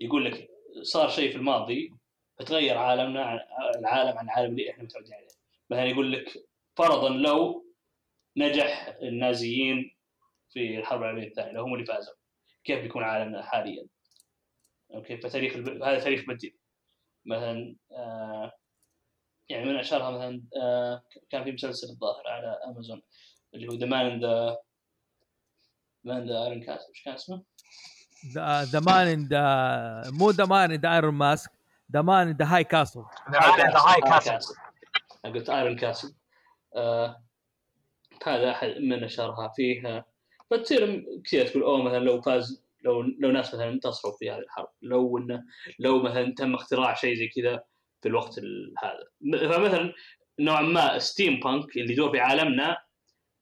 يقول 0.00 0.24
لك 0.24 0.50
صار 0.82 1.08
شيء 1.08 1.30
في 1.30 1.36
الماضي 1.36 1.94
فتغير 2.38 2.78
عالمنا 2.78 3.24
عن 3.24 3.38
العالم 3.78 4.18
عن 4.18 4.24
العالم 4.24 4.50
اللي 4.50 4.70
إحنا 4.70 4.84
متعودين 4.84 5.14
عليه 5.14 5.26
مثلا 5.70 5.84
يقول 5.84 6.12
لك 6.12 6.32
فرضا 6.76 7.08
لو 7.08 7.66
نجح 8.36 8.96
النازيين 9.02 9.96
في 10.50 10.78
الحرب 10.78 11.02
العالمية 11.02 11.26
الثانية 11.26 11.52
لو 11.52 11.62
هم 11.62 11.74
اللي 11.74 11.86
فازوا 11.86 12.14
كيف 12.64 12.80
بيكون 12.80 13.02
عالمنا 13.02 13.42
حاليا؟ 13.42 13.86
okay 14.94 15.16
فتاريخ 15.16 15.56
الب... 15.56 15.82
هذا 15.82 16.00
تاريخ 16.00 16.24
بديل 16.26 16.58
مثلا 17.26 17.76
آه 17.92 18.52
يعني 19.48 19.64
من 19.64 19.76
أشهرها 19.76 20.10
مثلا 20.10 20.42
آه 20.62 21.02
كان 21.30 21.44
في 21.44 21.52
مسلسل 21.52 21.88
الظاهر 21.88 22.28
على 22.28 22.58
أمازون 22.66 23.02
اللي 23.54 23.68
هو 23.68 23.72
The 23.72 23.86
Man 23.86 24.20
The 24.20 24.58
Man 26.04 26.28
The 26.28 26.44
Iron 26.44 26.62
Cast 26.62 26.88
إيش 26.88 27.02
كان 27.02 27.14
اسمه؟ 27.14 27.42
The 28.72 28.80
Man 28.80 29.06
in 29.06 29.28
the 29.28 30.10
مو 30.10 30.30
The 30.30 30.44
Man 30.44 30.72
in 30.72 30.80
the 30.80 30.94
Iron 30.94 31.14
Mask 31.14 31.50
The 31.92 32.02
Man 32.02 32.28
in 32.28 32.36
the 32.36 32.44
High 32.44 32.64
Castle 32.64 33.04
The 33.30 33.40
High 33.78 34.00
Castle 34.00 34.54
قلت 35.24 35.50
Iron 35.50 35.76
Castle 35.76 36.14
آه 36.76 37.22
هذا 38.26 38.50
أحد 38.50 38.68
من 38.68 39.04
أشهرها 39.04 39.52
فيها. 39.56 40.04
فتصير 40.50 41.04
كثير 41.24 41.46
تقول 41.46 41.62
أوه 41.62 41.82
مثلا 41.82 41.98
لو 41.98 42.22
فاز 42.22 42.62
لو 42.84 43.02
لو 43.02 43.30
ناس 43.30 43.54
مثلا 43.54 43.68
انتصروا 43.68 44.16
في 44.18 44.30
هذه 44.30 44.38
الحرب 44.38 44.68
لو 44.82 45.18
إنه 45.18 45.44
لو 45.78 46.02
مثلا 46.02 46.34
تم 46.34 46.54
اختراع 46.54 46.94
شيء 46.94 47.14
زي 47.14 47.28
كذا 47.28 47.64
في 48.06 48.10
الوقت 48.10 48.38
ال- 48.38 48.74
هذا. 48.78 49.04
فمثلا 49.48 49.92
نوعا 50.38 50.62
ما 50.62 50.98
steampunk 50.98 51.76
اللي 51.76 51.92
يدور 51.92 52.10
في 52.12 52.20
عالمنا 52.20 52.78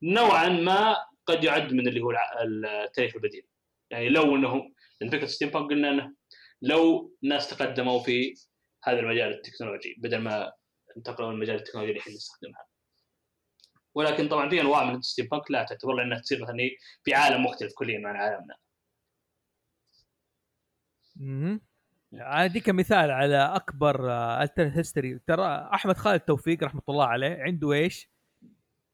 نوعا 0.02 0.48
ما 0.48 0.96
قد 1.26 1.44
يعد 1.44 1.72
من 1.72 1.88
اللي 1.88 2.00
هو 2.00 2.12
التاريخ 2.44 3.14
البديل. 3.14 3.46
يعني 3.90 4.08
لو 4.08 4.36
إنه 4.36 4.70
من 5.02 5.10
فكرة 5.10 5.26
steampunk 5.26 5.70
قلنا 5.70 5.90
إنه 5.90 6.14
لو 6.62 7.14
ناس 7.22 7.50
تقدموا 7.50 8.00
في 8.02 8.34
هذا 8.84 9.00
المجال 9.00 9.28
التكنولوجي 9.32 9.94
بدل 9.98 10.18
ما 10.18 10.52
انتقلوا 10.96 11.32
المجال 11.32 11.56
التكنولوجي 11.56 11.90
اللي 11.92 12.00
إحنا 12.00 12.12
نستخدمها. 12.12 12.66
ولكن 13.94 14.28
طبعا 14.28 14.48
في 14.48 14.60
أنواع 14.60 14.84
من 14.84 14.94
ال 14.98 15.26
steampunk 15.26 15.50
لا 15.50 15.62
تعتبر 15.64 15.92
لأنها 15.92 16.18
تصير 16.18 16.42
مثلا 16.42 16.56
في 17.04 17.14
عالم 17.14 17.44
مختلف 17.44 17.72
كليا 17.74 18.08
عن 18.08 18.16
عالمنا. 18.16 18.54
أنا 22.14 22.44
اديك 22.44 22.70
مثال 22.70 23.10
على 23.10 23.36
أكبر 23.36 24.10
alternate 24.42 24.76
history 24.76 25.18
ترى 25.26 25.68
أحمد 25.74 25.96
خالد 25.96 26.20
توفيق 26.20 26.64
رحمة 26.64 26.82
الله 26.88 27.06
عليه 27.06 27.42
عنده 27.42 27.72
إيش؟ 27.72 28.10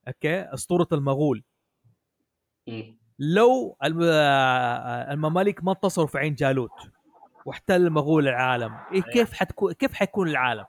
أوكي 0.08 0.40
أسطورة 0.42 0.88
المغول. 0.92 1.44
لو 3.18 3.76
الم- 3.84 4.02
آه، 4.02 5.12
المماليك 5.12 5.64
ما 5.64 5.72
انتصروا 5.72 6.06
في 6.06 6.18
عين 6.18 6.34
جالوت 6.34 6.70
واحتل 7.44 7.74
المغول 7.86 8.28
العالم 8.28 8.78
إيه 8.92 9.02
كيف 9.02 9.32
حتكون 9.32 9.72
كيف 9.72 9.92
حيكون 9.94 10.28
العالم؟ 10.28 10.64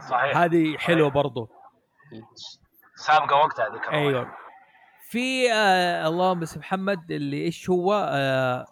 صحيح. 0.00 0.36
هذه 0.36 0.76
حلوة 0.76 1.10
برضو. 1.10 1.48
سابقة 2.94 3.36
وقتها 3.36 3.68
ذيك 3.72 3.88
أيوه. 3.88 4.34
في 5.10 5.52
آه 5.52 6.08
اللهم 6.08 6.40
بس 6.40 6.58
محمد 6.58 7.10
اللي 7.10 7.42
إيش 7.44 7.70
هو 7.70 8.08
آه 8.12 8.66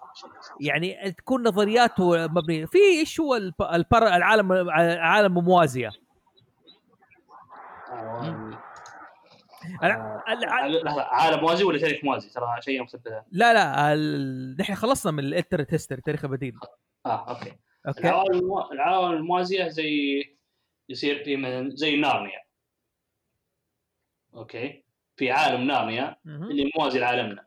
يعني 0.61 1.12
تكون 1.12 1.48
نظرياته 1.48 2.27
مبنية. 2.27 2.66
في 2.66 2.78
إيش 2.78 3.20
هو 3.20 3.35
الب- 3.35 3.62
البر 3.73 4.06
العالم 4.06 4.52
العالم 4.52 5.35
موازية؟ 5.35 5.90
آه، 9.82 10.24
لحظة، 10.85 11.02
عالم 11.02 11.40
موازي 11.40 11.65
ولا 11.65 11.78
تاريخ 11.78 12.05
موازي؟ 12.05 12.31
ترى 12.31 12.47
شيء 12.61 12.82
مختلف 12.82 13.02
لا 13.32 13.52
لا 13.55 13.93
ال- 13.93 14.56
نحن 14.61 14.74
خلصنا 14.74 15.12
من 15.12 15.19
ال 15.18 15.24
alternate 15.24 15.72
history 15.74 16.01
تاريخ 16.01 16.24
البديل. 16.24 16.55
آه 17.06 17.28
أوكي. 17.31 17.52
okay. 17.89 18.01
العوالم 18.01 18.52
العوالم 18.73 19.12
الموازية 19.16 19.69
زي 19.69 20.23
يصير 20.89 21.24
في 21.24 21.70
زي 21.74 21.97
نارنيا 21.97 22.40
okay. 24.35 24.84
في 25.16 25.31
عالم 25.31 25.61
نارنيا. 25.66 26.16
اللي 26.27 26.70
موازي 26.78 26.99
لعالمنا. 26.99 27.47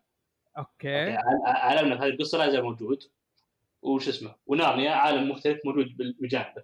okay. 0.57 1.05
okay، 1.17 1.17
عالمنا 1.45 1.97
في 1.97 2.03
هذه 2.03 2.09
القصة 2.09 2.37
لا 2.37 2.45
يزال 2.45 2.63
موجود. 2.63 3.03
وش 3.81 4.07
اسمه؟ 4.07 4.35
ونارنيا 4.45 4.91
عالم 4.91 5.29
مختلف 5.31 5.59
موجود 5.65 5.87
بجانبه 6.19 6.63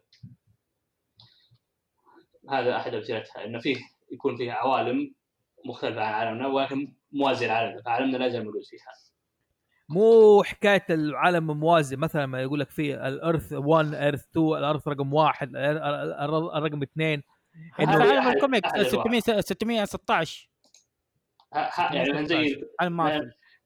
هذا 2.49 2.75
أحد 2.75 2.93
أمثلتها 2.93 3.45
إنه 3.45 3.59
فيه 3.59 3.77
يكون 4.11 4.37
فيه 4.37 4.51
عوالم 4.51 5.13
مختلفة 5.65 6.01
عن 6.01 6.13
عالمنا 6.13 6.47
ولكن 6.47 6.93
موازيه 7.11 7.47
لعالمنا 7.47 7.81
فعالمنا 7.81 8.17
لا 8.17 8.25
يزال 8.25 8.45
موجود 8.45 8.61
فيها. 8.63 8.93
مو 9.89 10.43
حكاية 10.43 10.85
العالم 10.89 11.59
موازي 11.59 11.95
مثلا 11.95 12.25
ما 12.25 12.41
يقول 12.41 12.59
لك 12.59 12.69
في 12.69 13.07
ال 13.07 13.15
Earth 13.15 13.53
1 13.53 13.93
Earth 13.93 14.23
2 14.29 14.47
ال 14.57 14.62
Earth 14.62 14.87
رقم 14.87 15.13
واحد 15.13 15.51
الرقم 15.55 16.81
اثنين. 16.81 17.23
هذا 17.73 17.89
عالم 17.91 18.27
ال 18.27 18.34
comic 18.34 18.65
أحد 18.65 18.79
الأنواع. 18.79 19.03
600 19.03 19.41
616 19.41 20.49
ه- 20.49 20.49
ه- 20.49 20.52
يعني 21.93 22.11
مثلا 22.11 22.25
زي 22.25 22.67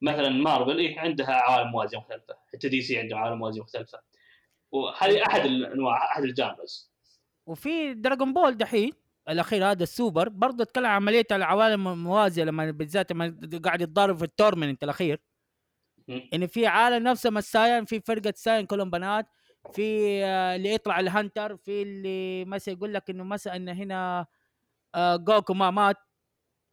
مثلا 0.01 0.29
مارفل 0.29 0.77
إيه 0.77 0.99
عندها 0.99 1.31
عوالم 1.31 1.71
موازيه 1.71 1.97
مختلفة. 1.97 2.37
حتى 2.53 2.69
DC 2.69 2.99
عندها 2.99 3.17
عوالم 3.17 3.37
موازيه 3.37 3.61
مختلفة. 3.61 3.99
وهذه 4.71 5.25
أحد 5.27 5.45
الانواع 5.45 6.05
أحد 6.11 6.23
الجانرز 6.23 6.91
وفي 7.45 7.93
دراغون 7.93 8.33
بول 8.33 8.57
دحين 8.57 8.93
الأخير 9.29 9.71
هذا 9.71 9.83
السوبر 9.83 10.29
برضه 10.29 10.63
اتكلم 10.63 10.85
عن 10.85 10.91
عمليه 10.91 11.25
العوالم 11.31 11.87
الموازيه 11.87 12.43
لما 12.43 12.71
بالذات 12.71 13.11
لما 13.11 13.39
قاعد 13.65 13.81
يتضارب 13.81 14.17
في 14.17 14.23
التورمنت 14.23 14.83
الأخير. 14.83 15.21
إن 16.33 16.47
في 16.47 16.67
عالم 16.67 17.07
نفسه 17.07 17.29
من 17.29 17.37
الساين 17.37 17.85
في 17.85 17.99
فرقة 17.99 18.33
ساين 18.35 18.65
كلهم 18.65 18.89
بنات 18.89 19.25
في 19.73 19.83
آه، 20.25 20.55
اللي 20.55 20.73
يطلع 20.73 20.99
الهنتر 20.99 21.57
في 21.57 21.81
اللي 21.81 22.45
مثلا 22.45 22.73
يقول 22.73 22.93
لك 22.93 23.09
إنه 23.09 23.23
مثلا 23.23 23.55
انه 23.55 23.71
هنا 23.71 24.25
آه، 24.95 25.15
جوكو 25.15 25.53
ما 25.53 25.71
مات. 25.71 25.97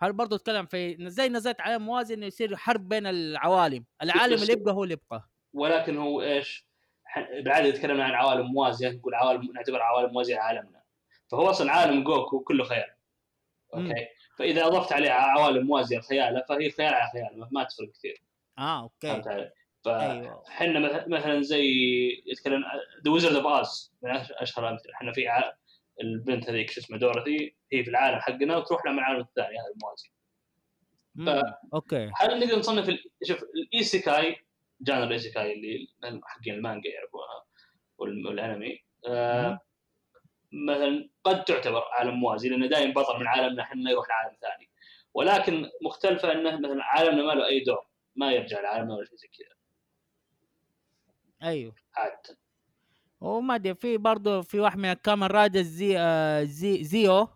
هل 0.02 0.12
برضه 0.12 0.36
اتكلم 0.36 0.66
في 0.66 0.96
زي 1.00 1.28
نزلت 1.28 1.60
عالم 1.60 1.82
موازي 1.82 2.14
إنه 2.14 2.26
يصير 2.26 2.56
حرب 2.56 2.88
بين 2.88 3.06
العوالم؟ 3.06 3.84
العالم 4.02 4.34
اللي 4.42 4.52
يبقى 4.52 4.74
هو 4.74 4.84
اللي 4.84 4.94
يبقى. 5.04 5.28
ولكن 5.52 5.96
هو 5.98 6.22
إيش؟ 6.22 6.66
بالعادة 7.42 7.70
تكلمنا 7.70 8.04
عن 8.04 8.10
عوالم 8.12 8.46
موازية 8.46 8.88
نقول 8.88 9.14
عوالم 9.14 9.52
نعتبر 9.54 9.82
عوالم 9.82 10.12
موازية 10.12 10.34
لعالمنا. 10.34 10.82
فهو 11.30 11.50
أصلا 11.50 11.72
عالم 11.72 12.04
جوكو 12.04 12.40
كله 12.40 12.64
خيال. 12.64 12.94
okay؟ 13.74 14.06
فإذا 14.38 14.66
أضفت 14.66 14.92
عليه 14.92 15.10
عوالم 15.10 15.66
موازية 15.66 15.98
لخياله 15.98 16.44
فهي 16.48 16.70
خيال 16.70 16.94
على 16.94 17.10
خيال 17.12 17.48
ما- 17.52 17.64
تفرق 17.64 17.88
كثير. 17.92 18.22
آه 18.58 18.82
okay. 18.82 19.06
فهمت 19.08 19.26
علي؟ 19.28 19.52
فاحنا 19.84 20.80
مث- 20.80 21.08
مثلا 21.08 21.42
زي 21.42 21.64
يتكلم 22.26 22.62
The 23.04 23.10
Wizard 23.10 23.34
of 23.36 23.46
Oz 23.46 23.92
من 24.02 24.10
أشهر 24.30 24.64
الامثله 24.68 24.92
إحنا 24.94 25.12
في. 25.12 25.28
البنت 26.00 26.50
هذيك 26.50 26.70
شو 26.70 26.80
اسمها 26.80 26.98
دورثي 26.98 27.56
هي 27.72 27.84
في 27.84 27.90
العالم 27.90 28.18
حقنا 28.20 28.56
وتروح 28.56 28.84
لها 28.84 28.92
من 28.92 28.98
العالم 28.98 29.20
الثاني 29.20 29.58
هذا 29.58 29.74
الموازي. 29.76 30.10
okay. 31.74 32.10
هل 32.16 32.40
نقدر 32.40 32.58
نصنف 32.58 32.88
ال... 32.88 33.04
شوف 33.24 33.42
ال 33.42 33.56
isekai 33.56 34.36
genre 34.80 35.04
ال 35.04 35.11
isekai 35.11 35.52
اللي 35.52 35.88
حقين 36.24 36.54
المانجا 36.54 36.90
يعرفوها 36.90 37.44
وال- 37.98 38.26
والأنمي 38.26 38.84
آه 39.08 39.60
مثلا 40.52 41.10
قد 41.24 41.44
تعتبر 41.44 41.82
عالم 41.92 42.14
موازي 42.14 42.48
لأنه 42.48 42.66
دائما 42.66 42.92
بطل 42.94 43.20
من 43.20 43.26
عالمنا 43.26 43.62
إحنا 43.62 43.90
يروح 43.90 44.08
لعالم 44.08 44.36
ثاني. 44.40 44.70
ولكن 45.14 45.70
مختلفة 45.82 46.32
إنه 46.32 46.58
مثلا 46.58 46.84
عالمنا 46.84 47.22
ما 47.22 47.32
له 47.32 47.46
أي 47.46 47.60
دور 47.60 47.86
ما 48.16 48.32
يرجع 48.32 48.60
لعالمنا 48.60 48.94
ولا 48.94 49.04
شيء 49.04 49.16
زي 49.16 49.28
كذا. 49.28 49.54
أيوه. 51.48 51.74
عادة. 51.96 52.38
وما 53.24 53.54
أدري 53.54 53.74
في 53.74 53.96
برضه 53.96 54.42
في 54.42 54.60
واحد 54.60 54.78
من 54.78 54.90
ال 54.90 54.96
Kamen 54.96 55.26
Riders 55.26 55.66
زي 55.66 55.98
آه 55.98 56.44
زي 56.44 56.84
Zi-O. 56.84 57.28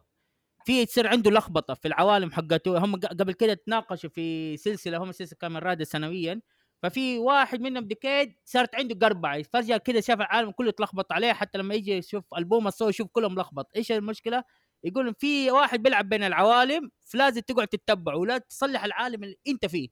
في 0.65 0.83
يصير 0.83 1.07
عنده 1.09 1.31
لخبطة 1.31 1.75
في 1.75 1.89
العوالم 1.89 2.31
حقته. 2.33 2.79
هم 2.79 2.97
قبل 2.97 3.33
كده 3.33 3.55
تناقشوا 3.55 4.11
في 4.11 4.57
سلسلة 4.57 4.99
هم 4.99 5.13
سلسلة 5.13 5.39
كامن 5.41 5.57
رايدر 5.57 5.85
سنويا. 5.85 6.41
ففي 6.83 7.19
واحد 7.19 7.61
منهم 7.61 7.85
ديكيد 7.85 8.35
صارت 8.45 8.75
عنده 8.75 9.07
قربعة. 9.07 9.43
فجأة 9.43 9.77
كده 9.77 10.01
شاف 10.01 10.21
العالم 10.21 10.51
كله 10.51 10.71
تلخبط 10.71 11.13
عليه. 11.13 11.33
حتى 11.33 11.59
لما 11.59 11.75
يجي 11.75 11.93
يشوف 11.97 12.25
ألبوم 12.39 12.67
الصوت 12.67 12.89
يشوف 12.89 13.09
كله 13.13 13.29
ملخبط 13.29 13.71
إيش 13.77 13.93
المشكلة؟ 13.93 14.45
يقول 14.85 15.15
في 15.15 15.51
واحد 15.51 15.83
بيلعب 15.83 16.09
بين 16.09 16.23
العوالم 16.23 16.91
فلازم 17.01 17.41
تقعد 17.41 17.69
تتبعه 17.69 18.17
ولا 18.17 18.39
تصلح 18.39 18.85
العالم 18.85 19.25
اللي 19.25 19.37
أنت 19.49 19.67
فيه. 19.67 19.89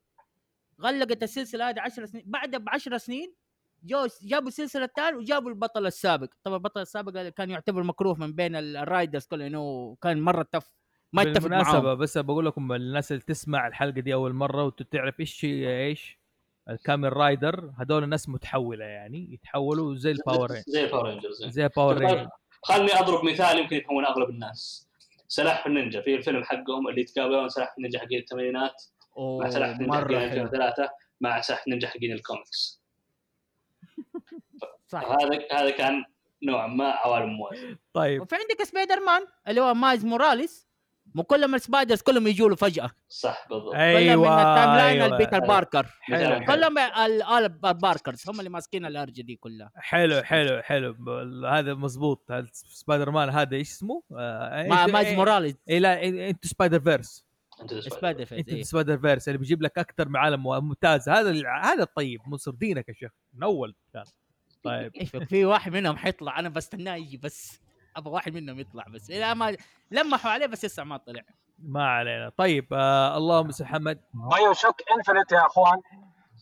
غلقت 0.81 1.23
السلسلة 1.23 1.69
هذه 1.69 1.81
10 1.81 2.07
سنين. 2.07 2.25
بعد 2.27 2.57
ب 2.57 2.69
10 2.69 2.99
سنين 2.99 3.35
جو 3.87 4.07
جابوا 4.23 4.49
السلسله 4.49 4.85
الثانية 4.85 5.17
وجابوا 5.19 5.51
البطل 5.51 5.87
السابق. 5.87 6.29
طبعا 6.45 6.57
البطل 6.57 6.81
السابق 6.81 7.29
كان 7.29 7.51
يعتبر 7.51 7.83
مكروه 7.83 8.15
من 8.15 8.33
بين 8.33 8.57
ال- 8.57 8.77
الرايدرز 8.77 9.27
كله 9.27 9.47
انه 9.47 9.97
كان 10.03 10.21
مرة 10.21 10.43
تف 10.53 10.71
ما 11.13 11.23
يتفق 11.23 11.43
بالمناسبة 11.43 11.81
معاهم. 11.81 11.99
بس 11.99 12.19
بقول 12.19 12.47
لكم 12.47 12.73
الناس 12.73 13.13
اللي 13.13 13.23
تسمع 13.23 13.67
الحلقة 13.67 14.01
دي 14.01 14.15
أول 14.15 14.33
مرة 14.33 14.65
وتعرف 14.65 15.21
إيش 15.21 15.45
إيش 15.45 16.19
ال 16.71 16.78
Kamen 16.78 17.17
Rider 17.17 17.71
هذول 17.79 18.05
الناس 18.05 18.29
متحولة 18.29 18.85
يعني 18.85 19.33
يتحولوا 19.35 19.95
زي 19.97 20.11
ال 20.11 20.17
Power 20.17 20.51
Range 20.51 20.65
زي 20.67 20.85
ال 20.85 20.89
Power 20.89 21.09
Rangers 21.09 21.45
زي 21.45 21.65
ال 21.65 21.70
Power 21.70 21.99
Range 21.99 22.29
خلني 22.63 22.93
أضرب 23.01 23.25
مثال 23.25 23.59
يمكن 23.59 23.77
يفهمون 23.77 24.05
أغلب 24.05 24.31
الناس. 24.31 24.89
سلاحف 25.29 25.67
النينجا 25.67 26.01
في 26.01 26.15
الفيلم 26.15 26.45
حقهم 26.45 26.89
اللي 26.89 27.01
يتقابلون 27.01 27.49
سلاحف 27.49 27.73
النينجا 27.79 27.99
حقين 27.99 28.19
الثمانينات 28.19 28.83
مع 29.19 29.51
سلاحف 29.51 29.73
النينجا 29.81 29.95
حقين 29.97 30.17
مره 30.17 30.19
حلو. 30.19 30.43
2003 30.43 30.89
مع 31.21 31.41
سلاحف 31.41 31.67
النينجا 31.67 31.89
حقين 31.89 32.13
الكوميكس 32.13 32.83
صح. 34.87 35.05
هذا 35.05 35.39
هذا 35.53 35.71
كان 35.71 36.05
نوعا 36.43 36.67
ما 36.67 36.85
عوالم 36.85 37.29
موازيه 37.31 37.79
طيب. 37.93 38.23
وفي 38.23 38.35
عندك 38.35 38.63
سبايدر 38.65 39.01
مان 39.01 39.23
اللي 39.49 39.61
هو 39.61 39.75
مايز 39.75 40.05
موراليس. 40.05 40.67
مو 41.15 41.23
كل 41.23 41.45
ما 41.49 41.57
السبايدرز 41.57 42.03
كلهم 42.03 42.27
يجوا 42.27 42.49
له 42.49 42.57
فجأة. 42.57 42.91
صح 43.09 43.47
بالضبط. 43.51 43.73
كلهم 43.73 43.81
أيوه 43.81 44.17
من 44.17 44.39
التايم 44.49 44.75
لاين 44.77 45.03
أيوة. 45.03 45.07
البيتر 45.07 45.39
باركر. 45.39 45.87
حلو. 46.01 46.45
كلهم 46.47 46.79
ال- 46.79 47.23
ال- 47.23 47.67
الباركرز 47.67 48.29
هم 48.29 48.39
اللي 48.39 48.51
ماسكين 48.51 48.87
الارجه 48.87 49.23
دي 49.23 49.37
كلها. 49.37 49.71
حلو 49.77 50.23
حلو 50.23 50.63
حلو. 50.63 50.97
هذا 51.47 51.75
مزبوط 51.75 52.31
هذا 52.31 52.47
سبايدر 52.53 53.11
مان 53.11 53.29
هذا 53.31 53.57
إيش 53.57 53.71
اسمه؟ 53.71 54.03
آه 54.19 54.67
ما 54.69 54.87
مايز 54.87 55.09
إيه- 55.09 55.17
موراليس. 55.17 55.55
إيه 55.69 55.79
لا 55.79 56.05
انت 56.05 56.47
سبايدر 56.47 56.81
فيرس 56.81 57.25
سبايدر. 57.57 57.81
سبايدر 57.81 58.25
فيس 58.25 58.39
انت 58.39 58.49
إيه. 58.49 58.63
سبايدر 58.63 58.99
فيرس 58.99 59.29
اللي 59.29 59.39
بيجيب 59.39 59.63
لك 59.63 59.79
أكثر 59.79 60.09
من 60.09 60.17
عالم 60.17 60.43
ممتاز 60.43 61.09
هذا 61.09 61.31
ال- 61.31 61.47
هذا 61.47 61.83
الطيب 61.83 62.21
مصر 62.27 62.51
دينك 62.51 62.89
يا 62.89 62.95
شيخ. 62.95 63.11
من 63.35 63.43
أول 63.43 63.75
كان. 63.95 64.05
طيب؟ 64.67 64.93
في 65.31 65.45
واحد 65.45 65.73
منهم 65.73 65.97
حيطلع 65.97 66.39
أنا 66.39 66.49
بستناه 66.49 66.95
يجي 66.95 67.17
بس. 67.17 67.61
أبغى 67.97 68.13
واحد 68.13 68.35
منهم 68.35 68.61
يطلع 68.61 68.85
بس. 68.95 69.11
لا 69.11 69.35
ما 69.35 69.57
لمحوا 69.91 70.31
عليه 70.31 70.47
بس 70.47 70.65
لسه 70.65 70.85
ما 70.85 70.97
طلع. 70.97 71.23
ما 71.59 71.85
علينا. 71.89 72.29
طيب 72.37 72.67
آه 72.73 73.17
اللهم 73.17 73.51
صل 73.51 73.65
محمد. 73.65 74.01
بايو 74.15 74.53
شوك 74.53 74.77
انفنت 74.99 75.33
يا 75.33 75.47
أخوان. 75.47 75.81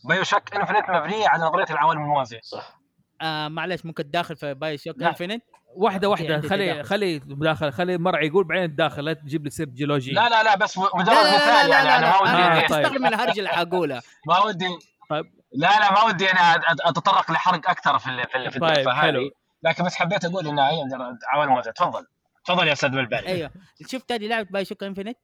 بايو 0.09 0.23
شوك 0.23 0.55
انفنت 0.55 0.89
مبنيه 0.89 1.27
على 1.27 1.43
نظرية 1.43 1.65
العوالم 1.69 2.01
الموازيه 2.01 2.39
صح. 2.43 2.79
آه 3.21 3.47
معلش 3.47 3.85
ممكن 3.85 4.03
تداخل 4.03 4.35
في 4.35 4.53
باي 4.53 4.77
شوك 4.77 4.95
لا. 4.97 5.09
انفينيت 5.09 5.41
واحدة 5.75 6.09
واحدة. 6.09 6.41
خلي. 6.41 6.83
خلي 6.83 7.21
مداخلة. 7.25 7.69
خلي 7.71 7.97
مرعي 7.97 8.27
يقول 8.27 8.43
بعدين 8.43 8.71
تداخل 8.75 9.05
لا 9.05 9.13
تجيب 9.13 9.43
لي 9.43 9.49
سير 9.49 9.69
جيولوجي 9.69 10.11
لا 10.11 10.29
لا 10.29 10.43
لا 10.43 10.55
بس 10.57 10.77
مجرد 10.77 11.09
مثال 11.09 11.69
يعني 11.69 11.89
أنا 11.95 12.09
ما 12.09 12.21
ودي. 12.21 12.31
آه، 12.31 12.67
طيب. 12.67 12.79
استغرب 12.85 13.01
من 13.01 13.07
الهرج 13.07 13.37
اللي 13.37 13.49
حقوله 13.49 14.01
ما 14.27 14.39
ودي. 14.45 14.77
طيب. 15.09 15.25
لا 15.55 15.79
لا 15.79 15.91
ما 15.93 16.03
ودي 16.03 16.31
أنا 16.31 16.61
أتطرق 16.85 17.31
لحرق 17.31 17.69
أكثر 17.69 17.99
في 17.99 18.07
ال- 18.09 18.27
في 18.29 18.37
ال- 18.37 18.51
في 18.51 18.59
طيب، 18.59 18.89
حلو. 18.89 19.21
هذه. 19.21 19.31
لكن 19.63 19.83
بس 19.83 19.95
حبيت 19.95 20.25
أقول 20.25 20.47
انها 20.47 20.69
هي 20.71 20.81
عوالم 21.27 21.51
موازيه 21.51 21.71
تفضل. 21.71 22.05
تفضل 22.45 22.67
يا 22.67 22.73
أستاذ 22.73 22.89
بالباري 22.89 23.27
أيوه. 23.27 23.51
شفت 23.87 24.11
هذه 24.11 24.27
لعبة 24.27 24.49
BioShock 24.51 24.83
Infinite. 24.83 25.17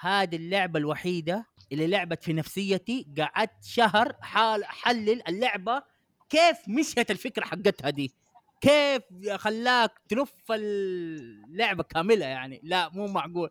هذه 0.00 0.36
اللعبة 0.36 0.78
الوحيدة 0.78 1.46
اللي 1.72 1.86
لعبت 1.86 2.24
في 2.24 2.32
نفسيتي 2.32 3.06
قعدت 3.18 3.64
شهر 3.64 4.12
حال 4.22 4.64
حلل 4.64 5.28
اللعبة 5.28 5.82
كيف 6.30 6.56
مشيت 6.68 7.10
الفكرة 7.10 7.44
حقتها 7.44 7.90
دي. 7.90 8.14
كيف 8.60 9.02
خلاك 9.36 9.90
تلف 10.08 10.32
اللعبه 10.50 11.82
كاملة 11.82 12.26
يعني. 12.26 12.60
لا 12.62 12.88
مو 12.88 13.06
معقول. 13.06 13.50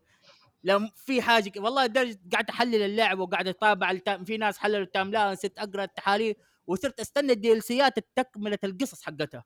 لو 0.64 0.80
في 0.96 1.22
حاجة 1.22 1.52
والله 1.58 1.86
لدرجه 1.86 2.20
قعدت 2.34 2.50
أحلل 2.50 2.82
اللعبه 2.82 3.22
وقاعد 3.22 3.48
اتابع 3.48 3.92
التايم 3.92 4.24
في 4.24 4.38
ناس 4.38 4.58
حللوا 4.58 4.84
ال 4.84 5.12
timeline 5.12 5.36
صرت 5.36 5.60
أقرأ 5.60 5.84
التحاليل 5.84 6.36
وصرت 6.68 7.00
أستنى 7.00 7.32
ال 7.32 7.64
DLCات 7.64 8.00
تكملة 8.16 8.60
القصص 8.64 9.04
حقتها. 9.04 9.44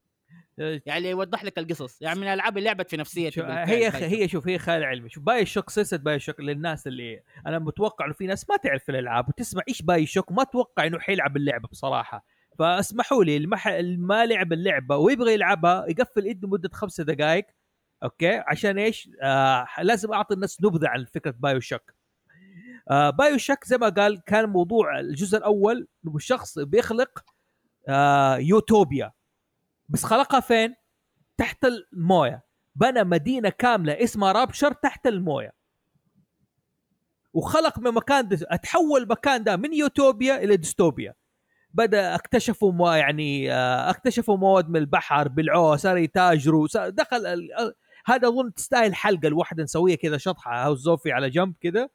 يعني 0.57 1.09
يوضح 1.09 1.43
لك 1.43 1.57
القصص. 1.57 2.01
يعني 2.01 2.19
من 2.19 2.27
الالعاب 2.27 2.57
اللي 2.57 2.67
لعبت 2.67 2.89
في 2.89 2.97
نفسيتي 2.97 3.41
هي 3.41 3.89
باي 3.89 3.89
هي 3.91 4.27
شوف 4.27 4.47
هي 4.47 4.57
خيال 4.57 4.83
علمي. 4.83 5.09
شوف 5.09 5.23
باي 5.23 5.45
شوك 5.45 5.69
سلسله 5.69 5.99
باي 5.99 6.19
شوك 6.19 6.39
للناس 6.39 6.87
اللي 6.87 7.23
أنا 7.47 7.59
متوقع 7.59 8.05
إنه 8.05 8.13
في 8.13 8.27
ناس 8.27 8.49
ما 8.49 8.57
تعرف 8.57 8.89
الألعاب 8.89 9.29
وتسمع 9.29 9.63
إيش 9.67 9.81
بايو 9.81 10.05
شوك 10.05 10.31
وما 10.31 10.43
توقع 10.43 10.85
إنه 10.87 10.99
حيلعب 10.99 11.37
اللعبة 11.37 11.67
بصراحة. 11.67 12.25
فاسمحوا 12.59 13.23
لي 13.23 13.47
ما 13.47 13.79
اللي 13.79 13.97
ما 13.97 14.25
لعب 14.25 14.53
اللعبة 14.53 14.97
ويبغى 14.97 15.33
يلعبها 15.33 15.85
يقفل 15.89 16.25
إيده 16.25 16.47
مده 16.47 16.69
خمسة 16.73 17.03
دقائق 17.03 17.45
Okay؟ 18.03 18.43
عشان 18.47 18.77
إيش؟ 18.77 19.09
آه 19.21 19.67
لازم 19.81 20.13
أعطي 20.13 20.33
الناس 20.33 20.63
نبذة 20.63 20.87
عن 20.87 21.05
فكرة 21.05 21.31
بايو 21.31 21.59
شوك 21.59 21.93
آه 22.91 23.09
بايو 23.09 23.37
شوك 23.37 23.65
زي 23.65 23.77
ما 23.77 23.89
قال 23.89 24.23
كان 24.23 24.49
موضوع 24.49 24.99
الجزء 24.99 25.37
الأول 25.37 25.87
إنه 26.05 26.19
شخص 26.19 26.59
بيخلق 26.59 27.25
آه 27.89 28.37
يوتوبيا. 28.37 29.11
بس 29.89 30.03
خلقها 30.03 30.39
فين؟ 30.39 30.75
تحت 31.37 31.65
الموية. 31.65 32.45
بنى 32.75 33.03
مدينة 33.03 33.49
كاملة 33.49 34.03
اسمها 34.03 34.31
رابتشر 34.31 34.71
تحت 34.71 35.07
الموية. 35.07 35.51
وخلق 37.33 37.79
من 37.79 37.91
مكان 37.91 38.27
دس... 38.27 38.43
أتحول 38.47 39.01
المكان 39.01 39.43
ده 39.43 39.57
من 39.57 39.73
يوتوبيا 39.73 40.43
إلى 40.43 40.57
ديستوبيا. 40.57 41.13
بدأ 41.73 42.15
اكتشفوا 42.15 42.71
ما 42.71 42.97
يعني 42.97 43.53
آه، 43.53 43.89
اكتشفوا 43.89 44.37
مواد 44.37 44.69
من 44.69 44.77
البحر 44.77 45.27
بالعوه 45.27 45.75
صار 45.75 45.97
يتاجروا 45.97 46.67
دخل 46.89 47.39
هذا 48.05 48.27
أظن 48.27 48.53
تستاهل 48.53 48.95
حلقة 48.95 49.27
الواحده 49.27 49.63
نسويها 49.63 49.95
كذا 49.95 50.17
شطحة 50.17 50.65
هاوس 50.65 50.79
زوفي 50.79 51.11
على 51.11 51.29
جنب 51.29 51.53
كذا 51.61 51.89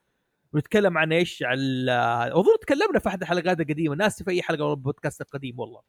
ونتكلم 0.52 0.98
عن 0.98 1.12
إيش 1.12 1.42
ال- 1.46 1.90
أظن 2.32 2.58
تكلمنا 2.62 2.98
في 2.98 3.08
أحد 3.08 3.22
الحلقات 3.22 3.60
القديمة 3.60 3.94
ناس 3.94 4.22
في 4.22 4.30
أي 4.30 4.42
حلقة 4.42 4.64
من 4.66 4.70
البودكاست 4.70 5.20
القديم 5.20 5.60
والله 5.60 5.82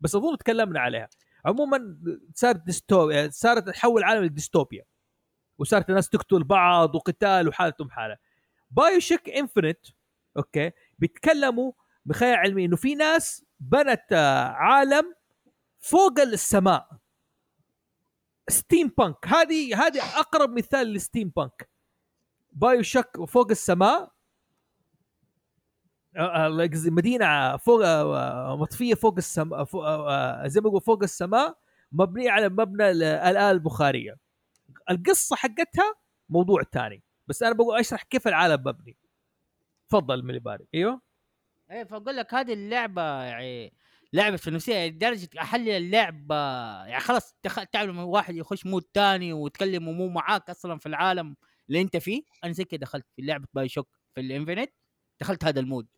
بس 0.00 0.14
أظن 0.14 0.38
تكلمنا 0.38 0.80
عليها. 0.80 1.08
عموما 1.44 1.96
صارت 2.34 2.64
ديستو 2.66 3.28
صارت 3.30 3.68
تحول 3.68 3.98
العالم 4.00 4.24
لديستوبيا 4.24 4.84
وصارت 5.58 5.90
الناس 5.90 6.08
تقتل 6.08 6.44
بعض 6.44 6.94
وقتال 6.94 7.48
وحالتهم 7.48 7.90
حالة. 7.90 8.16
بايو 8.70 9.00
شيك 9.00 9.28
انفنت 9.30 9.78
أوكي 10.36 10.70
بيتكلموا 10.98 11.72
بخيال 12.06 12.36
علمي 12.36 12.64
إنه 12.64 12.76
في 12.76 12.94
ناس 12.94 13.44
بنت 13.60 14.12
عالم 14.56 15.14
فوق 15.78 16.20
السماء. 16.20 16.88
steampunk 18.48 19.16
هذه 19.26 19.86
هذه 19.86 20.18
أقرب 20.18 20.50
مثال 20.50 20.86
لل 20.86 21.32
steampunk 21.36 21.68
بايو 22.52 22.82
شوك 22.82 23.24
فوق 23.24 23.50
السماء 23.50 24.12
مدينة 26.86 27.56
فوق 27.56 27.80
مطفية 28.56 28.94
فوق 28.94 29.14
السماء 29.16 29.64
زي 30.48 30.60
ما 30.60 30.68
يقول 30.68 30.80
فوق 30.80 31.02
السماء 31.02 31.58
مبنية 31.92 32.30
على 32.30 32.48
مبنى 32.48 32.90
ال- 32.90 33.02
الاله 33.02 33.50
البخاريه 33.50 34.16
القصة 34.90 35.36
حقتها 35.36 35.94
موضوع 36.28 36.62
تاني. 36.62 37.02
بس 37.26 37.42
أنا 37.42 37.54
بقول 37.54 37.78
أشرح 37.78 38.02
كيف 38.02 38.28
العالم 38.28 38.62
مبني. 38.66 38.96
تفضل 39.88 40.22
ملي 40.24 40.38
باري 40.38 40.66
أيوه. 40.74 41.00
إيه 41.70 41.84
فأقول 41.84 42.16
لك 42.16 42.34
هذه 42.34 42.52
اللعبة 42.52 43.02
يعني 43.22 43.72
لعبة 44.16 44.36
في 44.36 44.50
نفسها 44.50 44.74
يعني 44.74 44.90
لدرجة 44.90 45.28
أحلل 45.40 45.68
اللعبه 45.70 46.34
يعني 46.84 47.00
خلاص. 47.00 47.34
تعرف 47.72 47.88
لما 47.88 48.02
واحد 48.02 48.34
يخش 48.36 48.66
mood 48.66 48.82
تاني 48.82 49.32
وتكلم 49.32 49.88
ومو 49.88 50.08
معاك 50.08 50.50
أصلا 50.50 50.78
في 50.78 50.86
العالم 50.86 51.36
اللي 51.68 51.80
أنت 51.80 51.96
فيه. 51.96 52.22
أنا 52.44 52.52
زي 52.52 52.64
كده 52.64 52.80
دخلت 52.80 53.06
في 53.16 53.22
لعبة 53.22 53.46
بايو 53.54 53.68
شوك 53.68 53.88
في 54.14 54.20
الإنفينيت 54.20 54.74
دخلت 55.20 55.44
هذا 55.44 55.60
ال 55.60 55.65
mood. 55.65 55.88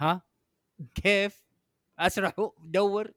ها؟ 0.00 0.22
كيف؟ 0.94 1.42
أسرح 1.98 2.34
دور 2.58 3.12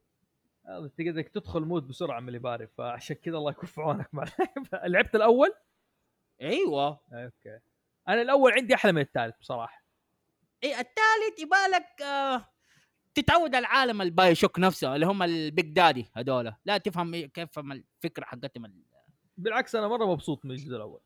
آه، 0.66 0.86
انت 0.86 1.02
قدرك 1.02 1.30
تدخل 1.30 1.62
mood 1.62 1.88
بسرعة 1.88 2.20
ملي 2.20 2.40
باري 2.40 2.68
فعشان 2.68 3.16
كذا 3.16 3.38
الله 3.38 3.52
يكون 3.52 3.66
في 3.70 3.82
عونك. 3.82 4.10
مع 4.14 4.24
اللعبة. 4.58 4.88
لعبت 4.88 5.16
الأول؟ 5.16 5.54
أيوه. 6.42 7.00
okay. 7.14 7.60
أنا 8.08 8.22
الأول 8.22 8.54
عندي 8.54 8.76
أحلى 8.76 8.92
من 8.92 9.02
الثالث 9.02 9.36
بصراحة. 9.40 9.84
اي 10.64 10.72
الثالث 10.72 11.40
يبالك 11.40 12.02
آه 12.02 12.53
تتعود 13.16 13.56
على 13.56 13.60
العالم 13.68 14.02
البايو 14.02 14.36
شوك 14.36 14.60
نفسه 14.60 14.96
اللي 14.96 15.06
هم 15.06 15.24
ال 15.24 15.34
Big 15.34 15.66
Daddy 15.74 16.06
هذول 16.16 16.54
لا 16.66 16.78
تفهم 16.78 17.26
كيف 17.26 17.60
الفكرة 17.60 18.26
حقتهم 18.26 18.66
ال- 18.66 18.84
بالعكس 19.38 19.76
أنا 19.76 19.88
مرة 19.88 20.06
مبسوط 20.06 20.46
من 20.46 20.52
الجزء 20.52 20.76
الأول. 20.76 21.00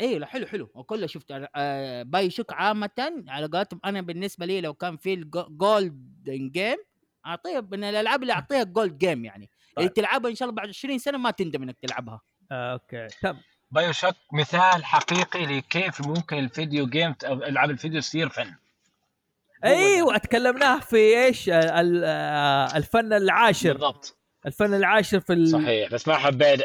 إيه 0.00 0.18
لا 0.18 0.26
حلو 0.26 0.46
حلو. 0.46 0.70
وكله 0.74 1.06
شفت 1.06 1.48
آه 1.56 2.02
بايو 2.02 2.30
شوك 2.30 2.52
عامة 2.52 3.24
على 3.28 3.46
قولتهم 3.46 3.80
أنا 3.84 4.00
بالنسبة 4.00 4.46
لي 4.46 4.60
لو 4.60 4.74
كان 4.74 4.96
في 4.96 5.14
ال 5.14 5.36
gold 5.36 6.22
game 6.30 6.76
اعطيها 7.26 7.60
من 7.60 7.84
الألعاب 7.84 8.22
اللي 8.22 8.32
أعطيها 8.32 8.62
gold 8.62 8.98
game 8.98 9.24
يعني. 9.24 9.50
اللي 9.78 9.88
طيب. 9.88 9.94
تلعبها 9.94 10.30
إن 10.30 10.34
شاء 10.36 10.48
الله 10.48 10.56
بعد 10.56 10.68
20 10.68 10.98
سنة 10.98 11.18
ما 11.18 11.30
تندم 11.30 11.62
إنك 11.62 11.78
تلعبها. 11.78 12.20
آه، 12.52 12.72
okay. 12.72 13.06
تم. 13.22 13.36
بايو 13.70 13.92
شوك 13.92 14.14
مثال 14.32 14.84
حقيقي 14.84 15.46
لكيف 15.46 16.06
ممكن 16.06 16.38
ال 16.38 16.46
video 16.46 16.86
game 16.86 17.14
ألعاب 17.24 17.70
الفيديو 17.70 18.00
تصير 18.00 18.28
فن. 18.28 18.54
أيوه 19.64 20.16
تكلمناه 20.18 20.80
في 20.80 20.96
إيش؟ 20.96 21.48
آه، 21.48 21.80
ال- 21.80 22.02
آه، 22.04 22.76
الفن 22.76 23.12
العاشر. 23.12 23.72
بالضبط. 23.72 24.16
الفن 24.46 24.74
العاشر 24.74 25.20
في 25.20 25.32
ال... 25.32 25.48
صحيح 25.48 25.90
بس 25.90 26.08
ما 26.08 26.14
حبيت 26.14 26.60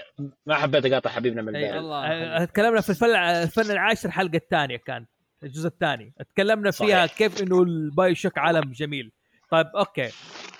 ما 0.46 0.56
حبيت 0.56 0.86
أقاطع 0.86 1.10
حبيبنا 1.10 1.42
من 1.42 1.48
البدايه 1.48 1.80
الله 1.80 2.06
آه، 2.08 2.46
تكلمنا 2.46 2.82
في 2.82 2.90
الفن 2.90 3.16
الفن 3.16 3.72
العاشر 3.72 4.10
الحلقة 4.10 4.36
الثانية 4.36 4.78
كان 4.78 5.06
الجزء 5.44 5.68
الثاني. 5.68 6.14
تكلمنا 6.34 6.72
فيها 6.72 7.08
صحيح. 7.08 7.18
كيف 7.18 7.42
إنه 7.42 7.64
البايو 7.64 8.16
شوك 8.16 8.38
عالم 8.38 8.72
جميل. 8.72 9.12
طيب 9.52 9.68
okay. 9.68 10.10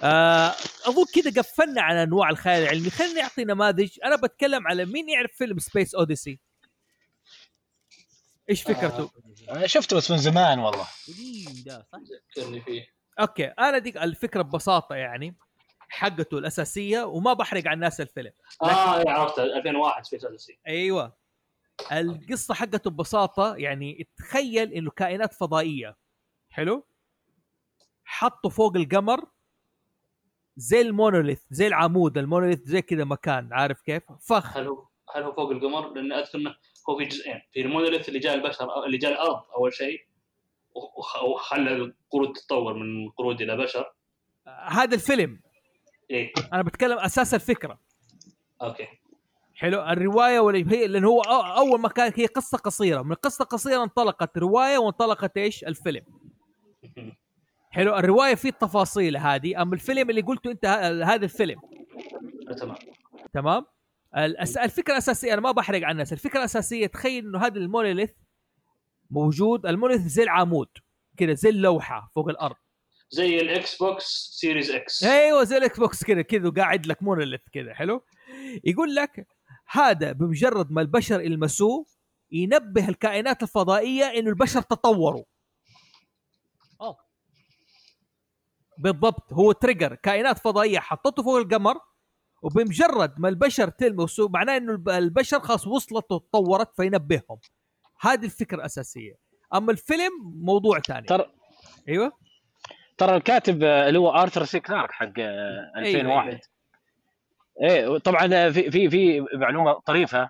آه 0.04 0.54
أظن 0.86 1.06
كذا 1.16 1.42
قفلنا 1.42 1.82
على 1.82 2.04
أنواع 2.04 2.30
الخيال 2.30 2.64
العلمي. 2.64 2.90
خلينا 2.90 3.22
نعطي 3.22 3.44
نماذج. 3.44 3.90
أنا 4.06 4.16
بتكلم 4.16 4.68
على 4.68 4.86
مين 4.86 5.10
يعرف 5.10 5.32
فيلم 5.32 5.60
Space 5.60 5.96
Odyssey 5.96 6.40
إيش 8.50 8.64
فكرته؟ 8.64 9.00
أنا 9.26 9.35
شفته 9.66 9.98
بس 9.98 10.12
من 10.12 10.18
زمان 10.18 10.60
والله. 10.60 10.88
قديم 11.08 11.64
ده 11.66 11.88
صح؟ 11.92 12.00
ذكرني 12.38 12.62
فيه. 12.62 12.88
okay 13.20 13.46
أنا 13.46 13.78
ديك 13.78 13.98
الفكرة 13.98 14.42
ببساطة 14.42 14.96
يعني 14.96 15.36
حقته 15.90 16.38
الأساسية 16.38 17.04
وما 17.04 17.34
بحرق 17.34 17.68
على 17.68 17.74
الناس 17.74 18.02
الفيلم. 18.02 18.32
آه 18.62 19.10
عرفت 19.10 19.40
2001 19.40 20.06
Space 20.06 20.26
Odyssey 20.26 20.60
أيوه. 20.68 21.14
القصة 21.92 22.54
حقته 22.54 22.90
ببساطة 22.90 23.56
يعني 23.56 24.08
تخيل 24.18 24.74
إنه 24.74 24.92
كائنات 24.92 25.34
فضائية 25.34 25.98
حلو؟ 26.50 26.86
حطوا 28.04 28.50
فوق 28.50 28.76
القمر 28.76 29.26
زي 30.58 30.82
ال 30.82 30.89
monolith 30.89 31.42
زي 31.52 31.68
العمود 31.68 32.18
ال 32.18 32.23
monolith 32.23 32.60
زي 32.64 32.82
كذا 32.82 33.04
مكان 33.04 33.54
عارف 33.54 33.82
كيف؟ 33.82 34.04
فخ. 34.22 34.58
هل 34.58 34.68
هو 34.68 34.88
هل 35.16 35.24
هو 35.24 35.34
فوق 35.34 35.52
القمر؟ 35.52 35.94
لأن 35.94 36.12
أذكر 36.14 36.38
إنه 36.38 36.56
هو 36.90 36.98
في 36.98 37.06
جزئين. 37.06 37.42
في 37.54 37.62
ال 37.62 37.67
monolith 37.67 38.08
اللي 38.10 38.20
جاء 38.20 38.34
البشر 38.36 38.86
اللي 38.86 38.98
جاء 38.98 39.12
الأرض 39.12 39.42
أول 39.58 39.74
شيء 39.74 40.00
وخ- 40.76 41.24
وخلى 41.24 41.72
القرود 41.76 42.34
تتطور 42.34 42.74
من 42.74 43.10
قرود 43.10 43.42
إلى 43.42 43.58
بشر. 43.58 43.94
هذا 44.68 44.96
الفيلم. 44.96 45.40
إيه. 46.12 46.34
أنا 46.54 46.62
بتكلم 46.62 46.98
أساس 47.00 47.34
الفكرة. 47.34 47.80
okay. 48.62 48.88
حلو. 49.56 49.82
الرواية 49.82 50.40
ولا 50.40 50.58
هي 50.72 50.88
لأن 50.88 51.06
هو 51.06 51.22
أول 51.22 51.80
ما 51.80 51.90
كانت 51.90 52.20
هي 52.20 52.26
قصة 52.26 52.58
قصيرة. 52.58 53.02
من 53.02 53.14
قصه 53.16 53.46
قصيره 53.46 53.84
انطلقت 53.84 54.38
رواية 54.38 54.78
وانطلقت 54.78 55.38
إيش؟ 55.38 55.64
الفيلم. 55.64 56.02
حلو. 57.72 57.96
الرواية 57.96 58.36
فيه 58.36 58.50
التفاصيل 58.50 59.18
هذه. 59.18 59.62
اما 59.62 59.74
الفيلم 59.74 60.10
اللي 60.10 60.22
قلته 60.22 60.52
أنت 60.52 60.66
هذا 61.06 61.24
الفيلم. 61.26 61.62
تمام. 62.58 62.76
تمام. 63.34 63.66
الفكرة 64.16 64.94
الأساسية 64.94 65.34
أنا 65.34 65.42
ما 65.42 65.52
بحرق 65.52 65.84
على 65.84 65.92
الناس 65.92 66.14
الفكرة 66.14 66.40
الأساسية 66.40 66.88
تخيل 66.88 67.26
إنه 67.26 67.46
هذا 67.46 67.58
ال 67.58 67.64
monolith 67.64 68.12
موجود 69.10 69.66
ال 69.66 69.70
monolith 69.70 70.02
زي 70.02 70.24
العمود 70.24 70.68
كذا 71.18 71.34
زي 71.34 71.50
اللوحة 71.50 72.12
فوق 72.16 72.30
الأرض. 72.30 72.56
زي 73.10 73.42
ال 73.42 73.78
Xbox 73.78 74.30
Series 74.40 74.72
X 74.72 75.04
أيوه 75.04 75.44
زي 75.44 75.58
ال 75.58 75.80
Xbox 75.80 76.04
كذا 76.04 76.22
كذا 76.22 76.50
قاعد 76.50 76.86
لك 76.86 77.04
monolith 77.04 77.42
كذا 77.54 77.74
حلو؟ 77.74 78.04
يقول 78.64 78.96
لك 78.96 79.28
هذا 79.68 80.12
بمجرد 80.12 80.72
ما 80.72 80.82
البشر 80.82 81.22
يلمسوه 81.22 81.86
ينبه 82.32 82.90
الكائنات 82.90 83.44
الفضائية 83.44 84.06
إنه 84.06 84.30
البشر 84.30 84.62
تطوروا. 84.62 85.24
أوه. 86.82 86.98
بالضبط 88.78 89.34
هو 89.34 89.52
trigger 89.52 89.96
كائنات 89.96 90.40
فضائية 90.40 90.80
حطته 90.80 91.24
فوق 91.24 91.38
القمر 91.38 91.80
وبمجرد 92.42 93.14
ما 93.20 93.30
البشر 93.30 93.70
تلمسه 93.70 94.28
معناه 94.30 94.58
إنه 94.58 94.72
الب- 94.72 94.90
البشر 94.90 95.40
خلاص 95.40 95.68
وصلت 95.68 96.12
وتطورت 96.12 96.76
فينبههم. 96.76 97.40
هذه 98.02 98.26
الفكرة 98.26 98.58
الأساسية. 98.58 99.14
أما 99.54 99.72
الفيلم 99.72 100.12
موضوع 100.36 100.80
ثاني. 100.80 101.06
ترى 101.08 101.26
أيوه. 101.90 102.12
ترى 102.98 103.16
الكاتب 103.16 103.64
اللي 103.64 104.00
هو 104.00 104.10
آرثر 104.10 104.46
سي 104.46 104.60
كلارك 104.60 104.92
حق 104.92 105.12
آه، 105.20 105.72
2001 105.78 106.40
إيه 107.62 107.98
طبعا 107.98 108.50
في 108.52 108.72
في 108.72 108.90
في 108.90 109.26
معلومة 109.34 109.74
طريفة 109.74 110.30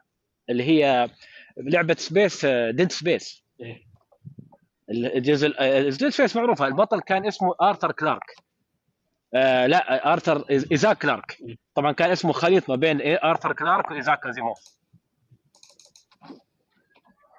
اللي 0.50 0.64
هي 0.64 1.10
لعبة 1.58 1.96
Space 2.00 2.46
Dead 2.46 2.92
Space. 2.92 3.44
إيه. 3.62 3.86
الجزء 4.90 5.48
Dead 5.90 6.14
Space 6.14 6.36
معروفة. 6.36 6.68
البطل 6.68 7.02
كان 7.02 7.26
اسمه 7.26 7.56
آرثر 7.62 7.92
كلارك. 7.92 8.36
آه 9.34 9.68
لا 9.68 10.14
آرثر 10.14 10.46
إيزاك 10.50 10.98
كلارك. 10.98 11.38
طبعا 11.76 11.92
كان 11.92 12.12
اسمه 12.12 12.34
خليط 12.34 12.70
ما 12.70 12.76
بين 12.76 13.00
إيه؟ 13.02 13.16
آرثر 13.24 13.54
كلارك 13.54 13.92
وإيزاك 13.92 14.26
ازيموف 14.26 14.60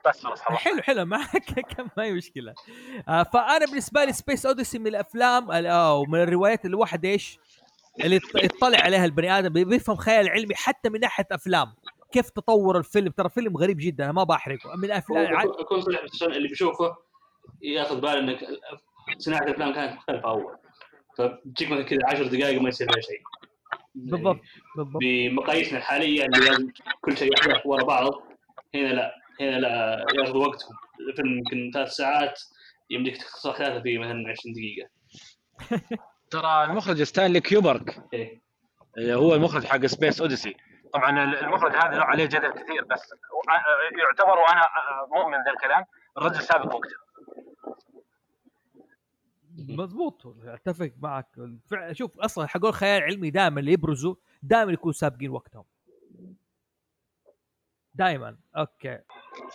بس 0.07 0.25
خلاص 0.25 0.41
حلو 0.43 0.83
حلو. 0.83 1.05
ما 1.05 1.19
كم 1.77 1.89
ما 1.97 2.03
هي 2.05 2.13
مشكلة. 2.13 2.55
آه 3.09 3.23
فأنا 3.23 3.67
بالنسبة 3.67 4.05
لي 4.05 4.13
Space 4.13 4.47
Odyssey 4.47 4.79
من 4.79 4.87
الأفلام 4.87 5.53
ال- 5.53 5.67
أو 5.67 6.05
من 6.05 6.21
الروايات 6.21 6.65
اللي 6.65 6.75
الواحد 6.75 7.05
إيش؟ 7.05 7.39
اللي 8.05 8.21
يط- 8.21 8.45
يطلع 8.45 8.79
عليها 8.79 9.05
البني 9.05 9.39
آدم 9.39 9.49
بي- 9.53 9.65
بيفهم 9.65 9.97
خيال 9.97 10.29
علمي 10.29 10.55
حتى 10.55 10.89
من 10.89 11.01
ناحية 11.01 11.27
أفلام. 11.33 11.75
كيف 12.13 12.31
تطور 12.31 12.79
الفيلم؟ 12.79 13.09
ترى 13.11 13.29
فيلم 13.29 13.57
غريب 13.57 13.77
جدا 13.81 14.05
أنا 14.05 14.13
ما 14.13 14.25
بحرقه. 14.25 14.77
من 14.77 14.91
أفلام 14.91 15.37
ع- 15.37 15.43
أكون- 15.43 15.61
اكون 15.61 15.81
صريح 15.81 16.05
بس 16.05 16.15
عشان 16.15 16.33
اللي 16.33 16.49
بيشوفه 16.49 16.97
ياخذ 17.63 18.01
باله 18.01 18.19
إنك 18.19 18.39
صناعة 19.19 19.43
الأفلام 19.43 19.75
كانت 19.75 19.97
مختلفه 19.97 20.29
أول. 20.29 20.57
فتجيك 21.17 21.71
مثلا 21.71 21.83
كذا 21.83 22.01
10 22.05 22.27
دقائق 22.29 22.61
ما 22.61 22.69
يصير 22.69 22.93
فيها 22.93 23.03
شيء. 23.03 23.23
بالضبط 23.95 24.41
بالضبط. 24.77 25.03
بمقاييسنا 25.03 25.79
الحالية 25.79 26.25
اللي 26.25 26.39
لازم 26.39 26.71
كل 27.01 27.17
شيء 27.17 27.33
يحدث 27.33 27.67
ورا 27.67 27.85
بعض 27.85 28.13
هنا 28.75 28.89
لا 28.89 29.15
هنا 29.41 29.57
لا 29.57 30.07
ياخذ 30.15 30.37
وقتهم. 30.37 30.77
الفيلم 31.09 31.39
يمكن 31.39 31.71
ثلاث 31.75 31.89
ساعات 31.89 32.41
يمديك 32.91 33.17
تختصر 33.17 33.53
ثلاثة 33.53 33.83
في 33.83 33.99
مثلا 33.99 34.31
20 34.31 34.55
دقيقة. 34.55 34.89
ترى 36.31 36.65
المخرج 36.65 37.03
ستانلي 37.03 37.41
كيوبرك 37.41 37.99
إيه. 38.13 38.41
آه، 38.99 39.15
هو 39.15 39.35
المخرج 39.35 39.65
حق 39.65 39.87
Space 39.87 40.21
Odyssey 40.21 40.57
طبعا 40.93 41.25
المخرج 41.25 41.77
هذا 41.77 41.97
له 41.97 42.05
عليه 42.05 42.25
جدل 42.25 42.51
كثير 42.51 42.85
بس 42.91 43.15
يعتبر 43.99 44.39
وأنا 44.39 44.63
مؤمن 45.11 45.45
ذا 45.45 45.51
الكلام 45.51 45.85
الرجل 46.19 46.43
سابق 46.43 46.75
وقته. 46.75 47.06
مضبوط 49.59 50.27
اتفق 50.27 50.93
معك. 50.99 51.27
شوف 51.93 52.19
أصلا 52.19 52.47
حقول 52.47 52.69
الخيال 52.69 53.03
العلمي 53.03 53.31
دائما 53.31 53.61
اللي 53.61 53.73
يبرزوا 53.73 54.15
دائما 54.43 54.73
يكونوا 54.73 54.93
سابقين 54.93 55.31
وقتهم. 55.31 55.65
دائما 57.95 58.39
أوكي. 58.57 58.99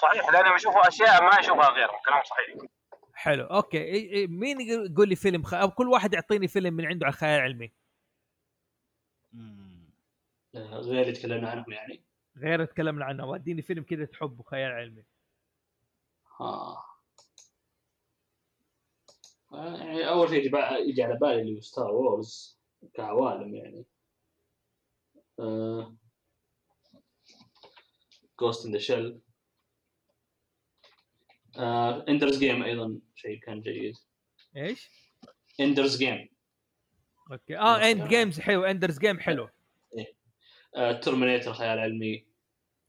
صحيح 0.02 0.30
لأنهم 0.30 0.56
يشوفوا 0.56 0.88
أشياء 0.88 1.24
ما 1.24 1.40
يشوفها 1.40 1.70
غيرهم 1.70 2.00
كلام 2.06 2.22
صحيح. 2.24 2.72
حلو 3.14 3.46
أوكي. 3.46 4.28
مين 4.28 4.62
يقول 4.62 5.10
لي 5.10 5.16
فيلم 5.16 5.44
خ... 5.44 5.66
كل 5.66 5.88
واحد 5.88 6.14
يعطيني 6.14 6.48
فيلم 6.48 6.74
من 6.74 6.86
عنده 6.86 7.06
على 7.06 7.14
الخيال 7.14 7.40
العلمي 7.40 7.72
مم. 9.34 9.90
غير 10.56 11.02
اللي 11.02 11.12
تكلمنا 11.12 11.50
عنهم 11.50 11.72
يعني. 11.72 12.04
غير 12.38 12.66
تكلمنا 12.66 13.06
عنه 13.06 13.26
وديني 13.26 13.62
فيلم 13.62 13.84
كذا 13.84 14.06
تحبه 14.06 14.44
خيال 14.44 14.72
علمي. 14.72 15.04
آه. 16.40 16.91
آه، 19.54 19.78
يعني 19.78 20.10
أول 20.10 20.30
شيء 20.30 20.46
يجي 20.90 21.04
على 21.04 21.18
بالي 21.18 21.42
اللي 21.42 21.56
هو 21.56 21.62
Star 21.62 21.92
Wars 21.92 22.60
كعوالم 22.94 23.56
يعني. 23.56 23.86
Ghost 28.40 28.66
in 28.66 28.72
the 28.72 28.80
Shell 28.80 29.22
Ender's 32.10 32.40
Game 32.40 32.64
أيضا 32.64 33.00
شيء 33.16 33.40
كان 33.40 33.62
جيد. 33.62 33.96
إيش؟ 34.58 34.90
Ender's 35.60 35.98
Game 35.98 36.30
أوكي. 37.32 37.58
آه 37.58 37.92
Ender's 37.92 38.08
Game 38.08 38.40
حلو. 38.40 38.64
Ender's 38.64 39.00
Game 39.00 39.20
حلو. 39.20 39.50
Terminator 41.02 41.54
خيال 41.54 41.80
علمي. 41.80 42.28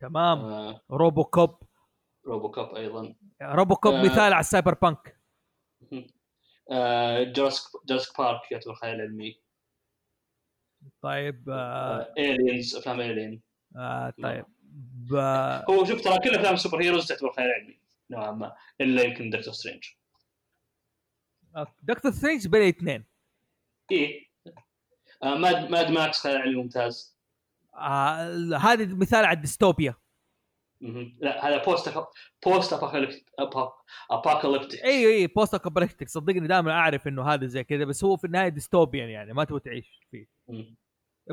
تمام. 0.01 0.39
آه، 0.39 0.81
روبو 0.91 1.25
كوب 1.25 1.63
روبو 2.27 2.51
كوب 2.51 2.75
أيضا. 2.75 3.15
روبو 3.43 3.77
كوب 3.77 3.95
آه. 3.95 4.05
مثال 4.05 4.33
على 4.33 4.41
ال 4.41 4.75
cyberpunk 4.75 5.21
آه، 6.73 7.23
Jurassic 7.23 8.19
Park 8.19 8.53
يعتبر 8.53 8.75
خيال 8.75 9.01
علمي 9.01 9.41
طيب 11.03 11.51
آه 11.51 12.15
Aliens 12.19 12.77
أفلام 12.77 13.01
Alien 13.01 13.43
آه 13.77 14.15
طيب. 14.23 14.45
ب... 15.11 15.15
هو 15.71 15.85
شوف 15.85 16.01
ترى 16.01 16.19
كل 16.19 16.35
أفلام 16.35 16.55
ال 16.55 16.83
superheroes 16.83 17.07
تعتبر 17.07 17.33
خيال 17.33 17.53
علمي 17.53 17.79
نوعا 18.11 18.31
ما 18.31 18.57
إلا 18.81 19.03
يمكن 19.03 19.31
Doctor 19.31 19.55
Strange. 19.55 19.85
آه، 21.57 21.67
Doctor 21.83 22.13
Strange 22.13 22.49
بين 22.49 22.69
اثنين 22.69 23.05
إيه. 23.93 24.29
آه، 25.23 25.35
Mad 25.35 25.71
Mad 25.71 25.91
Max 25.91 26.21
خيال 26.21 26.37
علمي 26.37 26.63
ممتاز. 26.63 27.17
آه 27.75 28.57
هذا 28.57 28.95
مثال 28.95 29.25
على 29.25 29.37
الديستوبيا. 29.37 29.95
لا 31.21 31.49
هذا 31.49 31.65
post 31.65 31.95
post-apocalyptic 32.47 33.25
إي 34.85 35.07
إي 35.07 35.27
post-apocalyptic 35.27 36.09
صدقني 36.09 36.47
دائما 36.47 36.73
أعرف 36.73 37.09
إنه 37.09 37.23
هذا 37.23 37.47
زي 37.47 37.65
كذا 37.65 37.85
بس 37.85 38.05
هو 38.05 38.17
في 38.17 38.25
النهاية 38.27 38.49
dystopian 38.49 39.09
يعني 39.09 39.33
ما 39.33 39.45
تبغى 39.45 39.61
تعيش 39.61 40.01
فيه. 40.11 40.27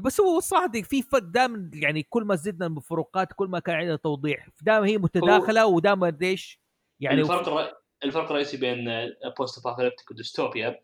بس 0.04 0.22
هو 0.22 0.38
الصراحه 0.38 0.68
دي 0.68 0.84
في 0.84 1.02
فرق 1.02 1.24
دائما 1.24 1.72
يعني 1.74 2.04
كل 2.04 2.24
ما 2.24 2.36
زدنا 2.36 2.68
بالفروقات 2.68 3.34
كل 3.34 3.48
ما 3.48 3.60
كان 3.60 3.76
عندنا 3.76 3.96
توضيح 3.96 4.50
دائما 4.62 4.88
هي 4.88 4.98
متداخلة 4.98 5.66
ودائما 5.66 6.18
إيش 6.22 6.62
يعني 7.00 7.22
الفرق 7.22 7.48
الر... 7.48 7.74
الفرق 8.04 8.30
الرئيسي 8.30 8.58
بين 8.58 8.86
post-apocalyptic 9.38 9.66
و 9.66 10.12
dystopia 10.12 10.80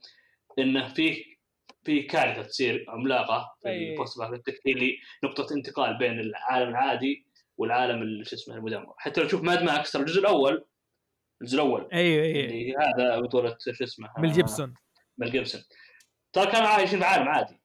إنه 0.60 0.94
في 0.94 1.36
في 1.84 2.02
كارثة 2.02 2.42
تصير 2.42 2.86
عملاقة 2.88 3.56
في 3.62 3.70
أي. 3.70 3.92
ال 3.92 4.18
post-apocalyptic 4.18 4.60
هي 4.66 4.74
اللي 4.74 4.98
نقطة 5.24 5.54
انتقال 5.54 5.98
بين 5.98 6.20
العالم 6.20 6.70
العادي 6.70 7.26
والعالم 7.58 8.02
ال- 8.02 8.28
شو 8.28 8.36
اسمه 8.36 8.56
المدمر. 8.56 8.94
حتى 8.98 9.22
لو 9.22 9.28
تشوف 9.28 9.44
Mad 9.44 9.64
Max 9.64 9.92
ترى 9.92 10.02
الجزء 10.02 10.20
الأول 10.20 10.66
الجزء 11.42 11.56
الأول. 11.56 11.90
أيوه 11.94 12.24
أيوه. 12.24 12.76
هذا 12.82 13.20
بطولة 13.20 13.58
شو 13.72 13.84
اسمه 13.84 14.10
ميل 14.18 14.32
جيبسون. 14.32 14.74
ميل 15.18 15.32
جيبسون. 15.32 15.62
ترى 16.34 16.52
كانوا 16.52 16.68
عايشين 16.68 17.00
في 17.00 17.06
عالم 17.06 17.28
عادي. 17.28 17.60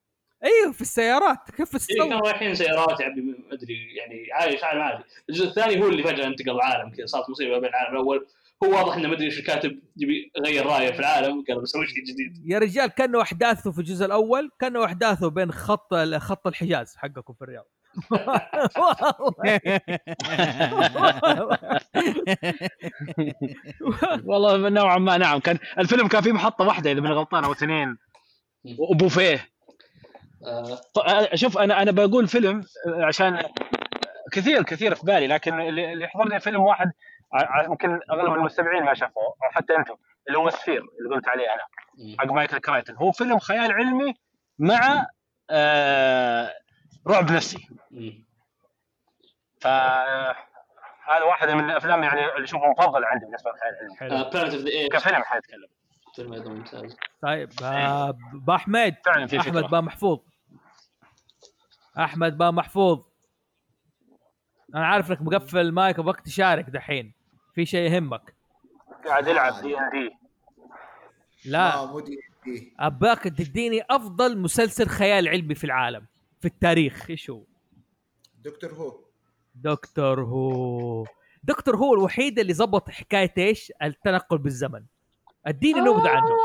أيوه 0.44 0.72
في 0.72 0.80
السيارات. 0.80 1.50
كيف 1.56 1.74
إيه 1.74 1.78
تستوعب 1.78 2.08
كانوا 2.08 2.28
رايحين 2.28 2.54
سيارات 2.54 3.00
يعني 3.00 3.20
ما 3.20 3.34
أدري 3.52 3.94
يعني 3.96 4.32
عايش 4.32 4.64
عالم 4.64 4.80
عادي. 4.80 5.04
الجزء 5.28 5.48
الثاني 5.48 5.82
هو 5.82 5.88
اللي 5.88 6.02
فجأة 6.02 6.26
انتقل 6.26 6.50
العالم 6.50 6.90
كذا 6.90 7.06
صارت 7.06 7.30
مصيبة 7.30 7.58
بين 7.58 7.68
العالم 7.68 7.92
الأول. 7.92 8.26
هو 8.64 8.70
واضح 8.70 8.96
إنه 8.96 9.08
ما 9.08 9.14
أدري 9.14 9.26
إيش 9.26 9.38
الكاتب 9.38 9.80
يبي 9.96 10.32
يغير 10.36 10.66
رأيه 10.66 10.90
في 10.92 10.98
العالم 10.98 11.44
قال 11.48 11.60
بسوي 11.60 11.86
شيء 11.86 12.04
جديد. 12.04 12.50
يا 12.50 12.58
رجال 12.58 12.86
كأنه 12.86 13.22
أحداثه 13.22 13.72
في 13.72 13.78
الجزء 13.78 14.06
الأول 14.06 14.50
كأنه 14.58 14.84
أحداثه 14.84 15.30
بين 15.30 15.52
خط 15.52 15.94
خط 15.94 16.46
الحجاز 16.46 16.96
حقكم 16.96 17.34
في 17.34 17.42
الرياض. 17.42 17.66
والله 24.24 24.68
نوعا 24.68 24.98
ما 24.98 25.18
نعم. 25.18 25.38
كان 25.38 25.58
الفيلم 25.78 26.08
كان 26.08 26.22
فيه 26.22 26.32
محطة 26.32 26.64
واحدة 26.64 26.92
إذا 26.92 27.00
ماني 27.00 27.14
غلطان 27.14 27.44
أو 27.44 27.52
اثنين. 27.52 27.98
وبوفيه. 28.78 29.48
شوف 31.34 31.58
أنا 31.58 31.82
أنا 31.82 31.90
بقول 31.90 32.28
فيلم 32.28 32.64
عشان 32.86 33.42
كثير 34.32 34.62
كثير 34.62 34.94
في 34.94 35.06
بالي 35.06 35.26
لكن 35.26 35.60
اللي 35.60 36.04
يحضرني 36.04 36.40
فيلم 36.40 36.60
واحد 36.60 36.92
يمكن 37.64 38.00
أغلب 38.10 38.34
المستمعين 38.34 38.82
ما 38.82 38.94
شافوه 38.94 39.24
أو 39.24 39.50
حتى 39.52 39.76
أنتم 39.76 39.94
اللي 40.28 40.38
هو 40.38 40.50
Sphere 40.50 40.82
اللي 41.00 41.14
قلت 41.14 41.28
عليه 41.28 41.44
أنا 41.54 41.62
حق 42.18 42.32
مايكل 42.32 42.58
كرايتن 42.58 42.94
هو 42.96 43.12
فيلم 43.12 43.38
خيال 43.38 43.72
علمي 43.72 44.14
مع 44.58 45.06
آه 45.50 46.52
رعب 47.08 47.32
نفسي. 47.32 47.68
مم. 47.90 48.24
ف 49.60 49.66
هذا 49.66 51.24
واحد 51.24 51.48
من 51.48 51.70
الأفلام 51.70 52.02
يعني 52.02 52.32
اللي 52.32 52.44
أشوفه 52.44 52.70
مفضل 52.70 53.04
عندي 53.04 53.24
بالنسبة 53.24 53.50
للخيال 53.50 54.12
العلمي. 54.12 54.70
ايبس 54.70 54.92
كفيلم 54.92 55.22
حنتكلم 55.22 55.68
فيلم 56.16 56.32
أيضا 56.32 56.50
ممتاز. 56.50 56.96
طيب 57.22 57.50
آه، 57.62 58.14
با 58.32 58.54
أحمد. 58.54 58.96
فعلا 59.04 59.26
في 59.26 59.40
أحمد 59.40 59.64
با 59.64 59.80
محفوظ. 59.80 60.18
أحمد 61.98 62.38
با 62.38 62.50
محفوظ. 62.50 63.00
أنا 64.74 64.86
عارف 64.86 65.10
إنك 65.10 65.22
مقفل 65.22 65.58
المايك 65.58 65.98
وبك 65.98 66.20
تشارك 66.20 66.70
دحين. 66.70 67.12
في 67.54 67.66
شيء 67.66 67.90
يهمك. 67.90 68.34
قاعد 69.06 69.26
يلعب 69.26 69.62
دي 69.62 69.78
ان 69.78 69.90
دي 69.90 70.16
لا. 71.50 71.74
آه 71.74 71.86
مو 71.86 72.00
دي 72.00 72.18
دي 72.44 72.74
أباك 72.80 73.22
تديني 73.22 73.82
أفضل 73.90 74.38
مسلسل 74.38 74.88
خيال 74.88 75.28
علمي 75.28 75.54
في 75.54 75.64
العالم. 75.64 76.06
في 76.40 76.48
التاريخ. 76.48 77.10
إيش 77.10 77.30
هو 77.30 77.42
دكتور 78.38 78.72
هو. 78.72 79.00
دكتور 79.54 80.24
هو. 80.24 81.04
دكتور 81.44 81.76
هو 81.76 81.94
الوحيد 81.94 82.38
اللي 82.38 82.54
زبط 82.54 82.90
حكاية 82.90 83.34
إيش؟ 83.38 83.72
التنقل 83.82 84.38
بالزمن. 84.38 84.84
اديني 85.46 85.80
نبذة 85.80 86.08
عنه. 86.08 86.36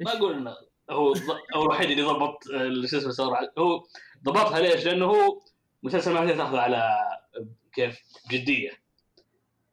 ما 0.00 0.30
إنه 0.30 0.56
هو 0.90 1.14
هو 1.54 1.62
الوحيد 1.62 1.90
اللي 1.90 2.02
ضبط 2.02 2.48
آه، 2.48 2.62
اللي 2.62 2.88
شو 2.88 2.98
اسمه 2.98 3.10
صار 3.10 3.50
هو 3.58 3.84
ضبطها 4.24 4.60
ليش؟ 4.60 4.86
لأنه 4.86 5.04
هو 5.04 5.40
مسلسل 5.82 6.12
ما 6.12 6.26
تاخذه 6.26 6.60
على 6.60 6.96
كيف؟ 7.72 8.02
جدية. 8.30 8.70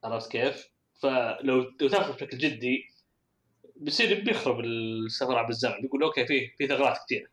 عرفت 0.03 0.31
كيف؟ 0.31 0.69
فلو 1.01 1.71
لو 1.81 1.87
تاخذه 1.89 2.15
بشكل 2.15 2.37
جدي 2.37 2.93
بيصير 3.75 4.23
بيخرب 4.23 4.59
السفر 4.59 5.37
عبر 5.37 5.49
الزمن 5.49 5.81
بيقول 5.81 6.03
أوكي 6.03 6.25
في 6.25 6.49
في 6.57 6.67
ثغرات 6.67 6.97
كثيره 7.05 7.32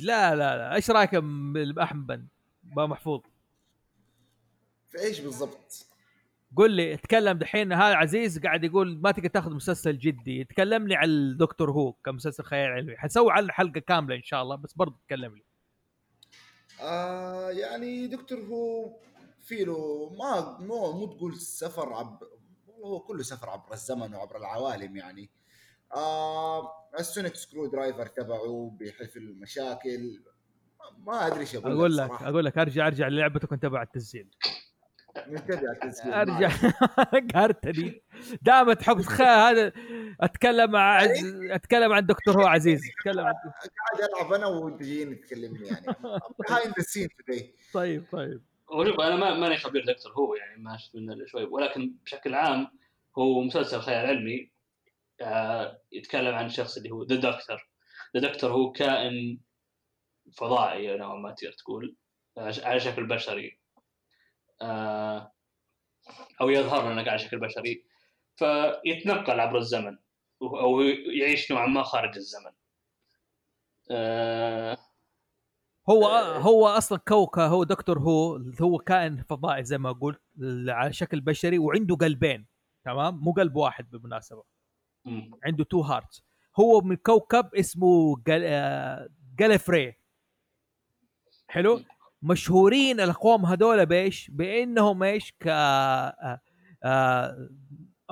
لا 0.00 0.34
لا 0.34 0.56
لا. 0.56 0.74
إيش 0.74 0.90
رأيك 0.90 1.14
باحمد 1.14 2.28
با 2.62 2.86
محفوظ. 2.86 3.20
في 4.88 4.98
إيش 5.00 5.20
بالضبط؟ 5.20 5.86
قل 6.56 6.70
لي 6.70 6.94
اتكلم 6.94 7.38
دحين 7.38 7.72
هذا 7.72 7.94
عزيز 7.94 8.38
قاعد 8.38 8.64
يقول 8.64 8.98
ما 8.98 9.10
تقدر 9.10 9.28
تاخذ 9.28 9.54
مسلسل 9.54 9.98
جدي. 9.98 10.44
تكلمني 10.44 10.96
عن 10.96 11.08
Doctor 11.08 11.70
Who 11.70 11.92
كمسلسل 11.92 12.44
خيال 12.44 12.70
علمي. 12.70 12.96
حنسوي 12.96 13.32
عنه 13.32 13.52
حلقة 13.52 13.80
كاملة 13.80 14.16
إن 14.16 14.22
شاء 14.22 14.42
الله 14.42 14.56
بس 14.56 14.72
برضه 14.72 14.96
تكلم 15.06 15.34
لي. 15.34 15.42
آه 16.80 17.50
يعني 17.50 18.06
Doctor 18.06 18.38
Who 18.38 18.96
في 19.40 19.64
له 19.64 20.10
ما 20.18 20.58
مو 20.60 20.92
مو 20.92 21.06
تقول 21.06 21.36
سفر 21.36 21.92
عبر 21.92 22.26
والله 22.66 22.88
هو 22.88 23.00
كله 23.00 23.22
سفر 23.22 23.50
عبر 23.50 23.72
الزمن 23.72 24.14
وعبر 24.14 24.36
العوالم 24.36 24.96
يعني. 24.96 25.30
آه 25.94 26.72
ال 26.98 27.34
sonic 27.34 27.66
screwdriver 27.66 28.06
تبعه 28.06 28.70
بيحل 28.78 29.06
في 29.08 29.18
المشاكل 29.18 30.20
ما- 30.98 31.26
أدري 31.26 31.40
إيش 31.40 31.56
أقول 31.56 31.66
لك 31.66 31.76
أقول 31.78 31.96
لك 31.96 32.06
صراحة. 32.08 32.28
أقول 32.28 32.44
لك 32.44 32.58
أرجع 32.58 32.86
أرجع 32.86 33.08
للعبتك 33.08 33.50
وأنت 33.52 33.62
تبع 33.62 33.82
التسجيل 33.82 34.28
منتبه 35.26 35.72
التسجيل 35.72 36.12
أرجع. 36.12 36.50
قهرتني. 37.34 38.02
دائما 38.42 38.74
تحب 38.74 39.00
هذا 39.20 39.72
أتكلم 40.20 40.70
مع 40.70 40.96
عز... 40.96 41.34
أتكلم 41.50 41.92
عن 41.92 42.06
Doctor 42.06 42.42
Who 42.42 42.46
عزيز. 42.46 42.80
أتكلم 42.98 43.24
عن 43.26 43.32
قاعد 43.34 44.10
ألعب 44.14 44.32
أنا 44.32 44.46
وأنت 44.46 44.82
جايين 44.82 45.20
تكلمني 45.20 45.66
يعني. 45.66 45.86
The 46.46 46.82
scene 46.82 47.08
today. 47.08 47.44
طيب 47.74 48.04
طيب. 48.12 48.42
وشوف 48.72 49.00
أنا 49.00 49.16
ما 49.16 49.34
ماني 49.34 49.56
خبير 49.56 49.84
دكتور 49.86 50.12
هو 50.12 50.34
يعني 50.34 50.62
ما 50.62 50.76
شفت 50.76 50.96
منه 50.96 51.26
شوي 51.26 51.44
ولكن 51.44 51.92
بشكل 52.04 52.34
عام 52.34 52.66
هو 53.18 53.40
مسلسل 53.42 53.80
خيال 53.80 54.06
علمي. 54.06 54.50
يتكلم 55.92 56.34
عن 56.34 56.46
الشخص 56.46 56.76
اللي 56.76 56.90
هو 56.90 57.04
ذا 57.04 57.16
دكتور 57.16 57.68
ذا 58.16 58.28
دكتور 58.28 58.52
هو 58.52 58.72
كائن 58.72 59.40
فضائي 60.32 60.96
نوعا 60.96 61.16
ما 61.16 61.30
تقدر 61.32 61.52
تقول 61.52 61.96
آه، 62.38 62.52
على 62.62 62.80
شكل 62.80 63.06
بشري. 63.06 63.58
آه 64.62 65.32
أو 66.40 66.50
يظهر 66.50 66.92
لنا 66.92 67.10
على 67.10 67.18
شكل 67.18 67.40
بشري. 67.40 67.84
فيتنقل 68.36 69.40
عبر 69.40 69.58
الزمن 69.58 69.98
أو 70.42 70.80
يعيش 71.20 71.52
نوعا 71.52 71.66
ما 71.66 71.82
خارج 71.82 72.16
الزمن. 72.16 72.52
آه 73.90 74.78
هو 75.90 76.06
آه. 76.06 76.38
هو 76.38 76.66
أصلا 76.66 76.98
كوكا 76.98 77.46
هو 77.46 77.64
Doctor 77.64 77.98
Who 77.98 78.40
هو 78.62 78.78
كائن 78.78 79.22
فضائي 79.22 79.64
زي 79.64 79.78
ما 79.78 79.92
قلت 79.92 80.20
على 80.68 80.92
شكل 80.92 81.20
بشري 81.20 81.58
وعنده 81.58 81.96
قلبين 81.96 82.46
تمام؟ 82.84 83.18
مو 83.24 83.32
قلب 83.32 83.56
واحد 83.56 83.90
بالمناسبة. 83.90 84.53
عنده 85.44 85.64
two 85.64 85.80
hearts 85.80 86.24
هو 86.60 86.80
من 86.80 86.96
كوكب 86.96 87.54
اسمه 87.54 88.16
جل... 88.26 88.42
آه، 88.44 89.08
جاليفري 89.38 89.94
حلو؟ 91.48 91.80
مشهورين 92.22 93.00
الأقوام 93.00 93.46
هذول 93.46 93.86
بإيش؟ 93.86 94.30
بإنهم 94.30 95.02
إيش؟ 95.02 95.32
ك 95.32 95.46
آه، 95.46 96.40
آه، 96.84 97.48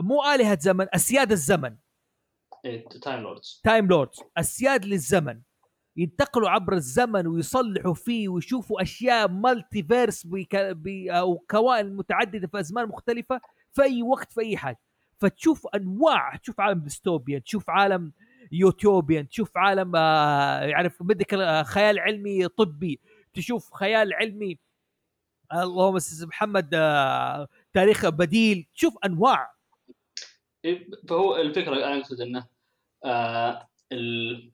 مو 0.01 0.23
آلهة 0.35 0.59
زمن 0.61 0.87
أسياد 0.95 1.33
الزمن. 1.33 1.77
Time 3.03 3.21
Lords 3.21 3.61
Time 3.65 3.87
Lords 3.87 4.21
أسياد 4.37 4.85
للزمن. 4.85 5.43
ينتقلوا 5.97 6.51
عبر 6.51 6.73
الزمن 6.73 7.27
ويصلحوا 7.27 7.95
فيه 7.95 8.29
ويشوفوا 8.29 8.83
أشياء 8.83 9.29
multiverse 9.29 10.27
بك... 10.27 10.57
ب... 10.57 10.89
أو 11.09 11.39
أكوان 11.39 11.97
متعددة 11.97 12.47
في 12.47 12.61
أزمان 12.61 12.89
مختلفة 12.89 13.41
في 13.73 13.83
أي 13.83 14.03
وقت 14.03 14.33
في 14.33 14.41
أي 14.41 14.57
حاجة 14.57 14.81
فتشوف 15.23 15.67
أنواع 15.67 16.37
تشوف 16.37 16.61
عالم 16.61 16.79
dystopian 16.81 17.43
تشوف 17.45 17.71
عالم 17.71 18.13
utopian 18.53 19.29
تشوف 19.29 19.57
عالم 19.57 19.97
آه 19.97 20.61
يعرف 20.63 21.03
بدك 21.03 21.35
آه، 21.35 21.63
خيال 21.63 21.99
علمي 21.99 22.49
طبي 22.49 23.01
تشوف 23.35 23.73
خيال 23.75 24.15
علمي 24.15 24.59
آه، 25.53 25.63
اللهم 25.63 25.99
محمد 26.23 26.71
آه 26.75 27.49
تاريخ 27.73 28.09
بديل 28.09 28.67
تشوف 28.75 28.99
أنواع. 29.05 29.53
إيه، 30.65 30.89
فهو 31.09 31.37
الفكرة 31.37 31.75
أنا 31.75 31.99
أقصد 31.99 32.21
إنه 32.21 32.47
آه 33.05 33.69
ال- 33.93 34.53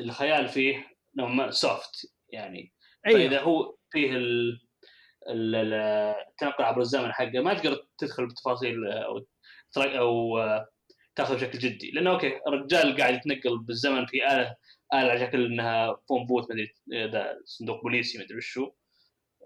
الخيال 0.00 0.48
فيه 0.48 0.86
نوعا 1.16 1.30
ما 1.34 1.50
soft 1.50 2.12
يعني. 2.28 2.72
فإذا 3.04 3.40
هو 3.40 3.76
فيه 3.90 4.10
ال 4.16 4.60
ال- 5.28 5.54
ال- 5.54 5.74
التنقل 6.30 6.64
عبر 6.64 6.80
الزمن 6.80 7.12
حقه 7.12 7.40
ما 7.40 7.54
تقدر 7.54 7.86
تدخل 7.98 8.26
بتفاصيل 8.26 8.86
آه، 8.86 9.04
أو 9.04 9.18
ترا- 9.18 9.31
أو 9.78 10.38
آه، 10.38 10.68
تاخذ 11.16 11.34
بشكل 11.34 11.58
جدي. 11.58 11.90
لأنه 11.90 12.10
أوكي 12.10 12.40
الرجال 12.48 12.96
قاعد 12.96 13.14
يتنقل 13.14 13.58
بالزمن 13.58 14.06
في 14.06 14.26
اله 14.26 14.56
آلة 14.94 15.10
على 15.10 15.20
شكل 15.20 15.44
إنها 15.46 15.96
phone 16.08 16.26
booth 16.26 16.44
مدري 16.50 16.74
إذا 16.92 17.38
صندوق 17.44 17.82
بوليسي 17.82 18.18
مدري 18.18 18.36
وشو 18.36 18.70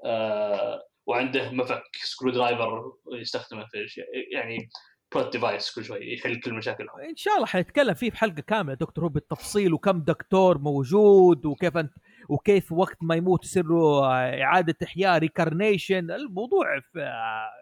آه 0.05 0.82
وعنده 1.07 1.51
مفك 1.51 1.82
screwdriver 2.03 2.93
يستخدمه 3.12 3.66
في 3.66 3.78
الاشياء 3.78 4.07
يعني 4.32 4.69
plot 5.15 5.33
device 5.33 5.74
كل 5.74 5.85
شوي 5.85 6.15
يحل 6.15 6.40
كل 6.40 6.55
مشاكلهم. 6.55 7.01
إن 7.01 7.16
شاء 7.16 7.35
الله 7.35 7.47
حنتكلم 7.47 7.94
فيه 7.94 8.11
في 8.11 8.16
حلقه 8.16 8.40
كامله 8.40 8.74
Doctor 8.74 9.05
Who 9.05 9.09
بالتفصيل 9.09 9.74
وكم 9.74 10.01
دكتور 10.01 10.59
موجود 10.59 11.47
وكيف 11.47 11.77
انت 11.77 11.93
وكيف 12.28 12.73
وقت 12.73 12.97
ما 13.03 13.15
يموت 13.15 13.44
يصير 13.44 13.65
له 13.66 14.07
إعادة 14.43 14.77
إحياء 14.82 15.19
reincarnation 15.19 16.11
الموضوع 16.11 16.81
في 16.81 17.11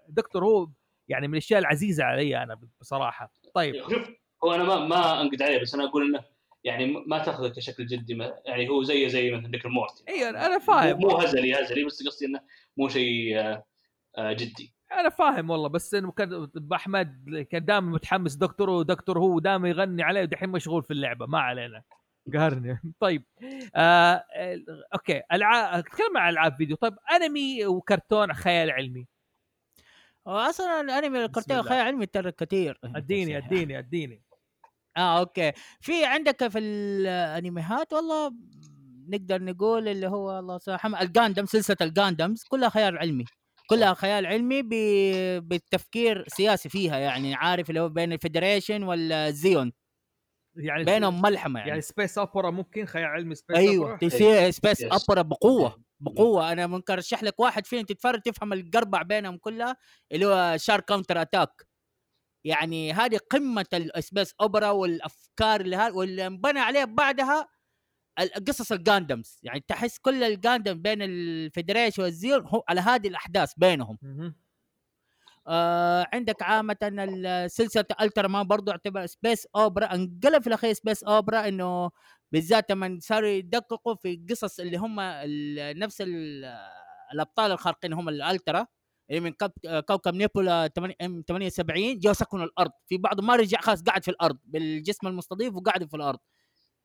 Doctor 0.08 0.44
Who 0.44 0.68
يعني 1.08 1.28
من 1.28 1.34
الأشياء 1.34 1.60
العزيزة 1.60 2.04
علي 2.04 2.42
أنا 2.42 2.60
بصراحة. 2.80 3.32
طيب. 3.54 3.74
شوف 3.90 4.08
هو 4.44 4.54
أنا 4.54 4.64
ما 4.64 4.76
ما 4.86 5.20
أنقد 5.20 5.42
عليه 5.42 5.60
بس 5.60 5.74
أنا 5.74 5.84
أقول 5.84 6.06
إنه 6.06 6.24
يعني 6.64 6.86
ما 7.06 7.18
تأخذه 7.18 7.48
كشكل 7.48 7.86
جدي 7.86 8.14
ما- 8.14 8.34
يعني 8.46 8.68
هو 8.68 8.82
زيه 8.82 9.08
زي 9.08 9.30
مثلا 9.32 9.48
Rick 9.48 9.66
Morty. 9.66 10.04
إي 10.08 10.28
أنا 10.28 10.58
فاهم. 10.58 10.98
مو 11.00 11.08
هزلي 11.16 11.54
هزلي 11.54 11.84
بس 11.84 12.06
قصدي 12.06 12.26
إنه 12.26 12.40
مو 12.76 12.88
شيء 12.88 13.38
آه، 13.40 13.64
آه، 14.18 14.32
جدي. 14.32 14.74
أنا 14.92 15.08
فاهم 15.08 15.50
والله 15.50 15.68
بس 15.68 15.94
إنه 15.94 16.12
كان 16.12 16.48
أحمد 16.74 17.46
كان 17.50 17.64
دائما 17.64 17.90
متحمس 17.90 18.34
دكتور 18.34 18.70
و 18.70 18.77
Doctor 18.77 19.18
Who 19.18 19.38
دائما 19.38 19.68
يغني 19.68 20.02
عليه 20.02 20.20
ودحين 20.22 20.48
مشغول 20.48 20.82
في 20.82 20.90
اللعبة. 20.92 21.26
ما 21.26 21.38
علينا. 21.38 21.82
قهرني. 22.34 22.78
طيب. 23.00 23.24
آه 23.76 24.24
أوكي 24.94 25.22
العاب 25.32 25.78
أتكلم 25.78 26.16
عن 26.16 26.32
ألعاب 26.32 26.56
فيديو. 26.56 26.76
طيب 26.76 26.94
أنمي 27.14 27.66
وكرتون 27.66 28.32
خيال 28.32 28.70
علمي. 28.70 29.06
أصلا 30.26 30.80
الأنمي 30.80 31.24
الكرتون. 31.24 31.62
خيال 31.62 31.80
علمي 31.86 32.06
ترى 32.06 32.32
كثير 32.32 32.78
أديني 32.96 33.36
أديني 33.38 33.78
أديني. 33.78 34.22
آه 34.96 35.18
أوكي. 35.20 35.52
في 35.80 36.04
عندك 36.04 36.48
في 36.48 36.58
الانميات 36.58 37.92
والله 37.92 38.32
نقدر 39.08 39.42
نقول 39.42 39.88
اللي 39.88 40.06
هو 40.08 40.38
الله 40.38 40.60
يرحمه 40.68 41.02
ال 41.02 41.09
Gundam 41.09 41.46
سلسلة 41.46 41.76
ال 41.80 41.88
Gundams 41.88 42.44
كلها 42.48 42.68
خيال 42.68 42.98
علمي. 42.98 43.24
كلها 43.70 43.94
خيال 43.94 44.26
علمي. 44.26 44.62
بالتفكير 45.40 46.24
سياسي 46.28 46.68
فيها 46.68 46.98
يعني 46.98 47.34
عارف 47.34 47.70
اللي 47.70 47.80
هو 47.80 47.88
بين 47.88 48.12
ال 48.12 48.19
Federation 48.19 48.82
وال 48.82 49.12
Zeon 49.12 49.72
يعني 50.56 50.84
بينهم 50.84 51.22
ملحمة 51.22 51.58
يعني. 51.58 51.70
يعني, 51.70 51.80
space 51.80 52.18
opera 52.18 52.50
ممكن 52.50 52.86
خيال 52.86 53.04
علمي 53.04 53.34
space 53.34 53.56
أيوه 53.56 53.84
اوبرا 53.84 53.96
تسي 54.08 54.52
space 54.52 54.84
Yes. 54.84 54.88
opera 55.10 55.22
بقوة 55.22 55.84
بقوة. 56.00 56.52
أنا 56.52 56.66
ممكن 56.66 56.92
ارشح 56.92 57.22
لك 57.22 57.40
واحد 57.40 57.66
فيهم 57.66 57.82
تتفرج 57.84 58.20
تفهم 58.20 58.52
القربع 58.52 59.02
بينهم 59.02 59.36
كلها 59.36 59.76
اللي 60.12 60.26
هو 60.26 60.56
Char's 60.56 60.80
Counterattack 60.80 61.66
يعني 62.46 62.92
هذه 62.92 63.18
قمة 63.30 63.66
ال 63.74 63.84
space 63.84 64.34
opera 64.40 64.70
والأفكار 64.70 65.60
اللي 65.60 65.76
ها 65.76 65.90
واللي 65.90 66.26
انبنى 66.26 66.58
عليها 66.60 66.84
بعدها 66.84 67.48
قصص 68.48 68.72
ال 68.72 68.80
Gundams 68.80 69.38
يعني 69.42 69.64
تحس 69.68 69.98
كل 69.98 70.22
ال 70.24 70.32
Gundam 70.32 70.82
بين 70.82 71.02
ال 71.02 71.11
Federation 71.11 72.02
وال 72.02 72.17
Zeon 72.17 72.46
هو 72.46 72.64
على 72.68 72.80
هذه 72.80 73.08
الأحداث 73.08 73.52
بينهم. 73.56 73.98
آه 75.46 76.06
عندك 76.12 76.42
عامة 76.42 76.76
سلسلة 77.46 77.84
Ultraman 78.00 78.46
برضو 78.46 78.70
يعتبر 78.70 79.06
space 79.06 79.46
opera 79.56 79.94
انقلب 79.94 80.42
في 80.42 80.46
الاخير 80.48 80.72
space 80.72 81.04
opera 81.04 81.48
إنه 81.48 81.90
بالذات 82.32 82.70
لما 82.72 82.98
صاروا 83.02 83.28
يدققوا 83.28 83.94
في 83.94 84.20
قصص 84.30 84.60
اللي 84.60 84.76
هم 84.76 85.00
ال- 85.00 85.78
نفس 85.78 86.00
ال- 86.00 86.56
الأبطال 87.14 87.52
الخارقين 87.52 87.92
هم 87.92 88.08
ال 88.08 88.18
Ultra 88.18 88.66
اللي 89.10 89.20
من 89.20 89.32
كوك- 89.32 89.78
كوكب 89.88 90.14
nebula 90.14 90.66
8 90.66 90.94
M78 91.02 91.98
جو 91.98 92.12
سكنوا 92.12 92.44
الأرض. 92.44 92.70
في 92.86 92.96
بعضهم 92.98 93.26
ما 93.26 93.36
رجع 93.36 93.60
خلاص 93.60 93.82
قاعد 93.82 94.04
في 94.04 94.10
الأرض 94.10 94.38
بالجسم 94.44 95.06
المستضيف 95.06 95.54
وقاعد 95.56 95.84
في 95.90 95.96
الأرض. 95.96 96.18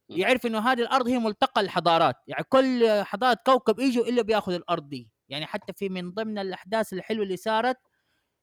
يعرف 0.09 0.45
إنه 0.45 0.59
هذه 0.59 0.81
الأرض 0.81 1.07
هي 1.07 1.19
ملتقى 1.19 1.61
الحضارات. 1.61 2.15
يعني 2.27 2.43
كل 2.49 3.01
حضارة 3.03 3.37
كوكب 3.45 3.79
يجوا 3.79 4.05
إلا 4.05 4.21
بياخذ 4.21 4.53
الأرض 4.53 4.89
دي. 4.89 5.09
يعني 5.29 5.45
حتى 5.45 5.73
في 5.73 5.89
من 5.89 6.11
ضمن 6.11 6.37
الأحداث 6.39 6.93
الحلوة 6.93 7.23
اللي 7.23 7.37
صارت 7.37 7.77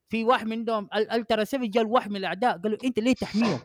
في 0.08 0.24
واحد 0.24 0.46
منهم 0.46 0.88
ال- 0.94 1.10
الترا 1.10 1.44
7 1.44 1.66
جاء 1.70 1.84
واحد 1.86 2.10
من 2.10 2.16
الأعداء 2.16 2.58
قال 2.58 2.72
له 2.72 2.78
أنت 2.84 2.98
ليه 2.98 3.14
تحميهم؟ 3.14 3.60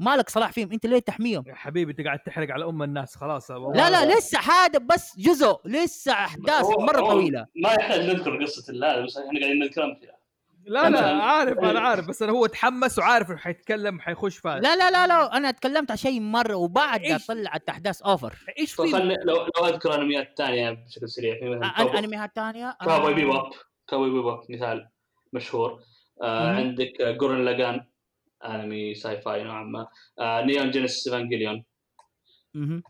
مالك 0.00 0.28
صلاح 0.30 0.52
فيهم؟ 0.52 0.72
أنت 0.72 0.86
ليه 0.86 0.98
تحميهم؟ 0.98 1.44
يا 1.46 1.54
حبيبي 1.54 1.92
أنت 1.92 2.00
قاعد 2.00 2.18
تحرق 2.18 2.50
على 2.50 2.64
أم 2.64 2.82
الناس 2.82 3.16
خلاص. 3.16 3.50
لا 3.50 3.90
لا 3.90 4.14
لسه 4.18 4.38
هذا 4.38 4.78
بس 4.78 5.18
جزء 5.18 5.56
لسه 5.64 6.12
أحداث 6.12 6.66
مرة 6.78 7.00
طويلة. 7.00 7.46
ما 7.56 7.72
يحتاج 7.72 8.00
نذكر 8.00 8.42
قصة 8.44 8.72
هذا 8.72 9.00
بس 9.04 9.16
إحنا 9.16 9.40
قاعدين 9.40 9.64
نتكلم 9.64 9.94
فيها. 9.94 10.20
لا 10.64 10.90
لا 10.90 11.00
أنا- 11.00 11.22
عارف 11.22 11.58
أنا 11.58 11.80
عارف 11.80 12.08
بس 12.08 12.22
أنا 12.22 12.32
هو 12.32 12.46
تحمس 12.46 12.98
وعارف 12.98 13.30
إنه 13.30 13.38
حيتكلم 13.38 14.00
حيخش 14.00 14.38
فاز 14.38 14.62
لا 14.62 14.76
لا 14.76 14.90
لا 14.90 15.06
لا 15.06 15.36
أنا 15.36 15.50
تكلمت 15.50 15.90
عن 15.90 15.96
شيء 15.96 16.20
مرة 16.20 16.54
وبعد 16.54 17.00
إيش؟ 17.00 17.26
طلعت 17.26 17.68
أحداث 17.68 18.02
over 18.02 18.34
إيش 18.58 18.72
في؟ 18.72 18.82
لو 18.82 19.46
لو 19.58 19.66
أذكر 19.66 19.94
أنميات 19.94 20.34
ثانية 20.38 20.70
بشكل 20.70 21.08
سريع. 21.08 21.34
في 21.38 21.48
مثلا 21.48 21.98
أنميات 21.98 22.30
ثانية 22.34 22.76
Cowboy 22.84 23.14
Bebop 23.14 23.42
Cowboy 23.88 24.10
Bebop 24.10 24.40
مثال. 24.50 24.88
مشهور. 25.32 25.82
آه. 26.22 26.48
عندك 26.54 27.00
آه، 27.00 27.10
Gurren 27.10 27.44
Lagann 27.44 27.86
آنمي 28.44 28.94
sci-fi 28.94 29.44
نوعا 29.44 29.64
ما. 29.64 29.88
آه 30.18 30.42
Neon 30.44 30.70
Genesis 30.70 31.06
Evangelion. 31.06 31.64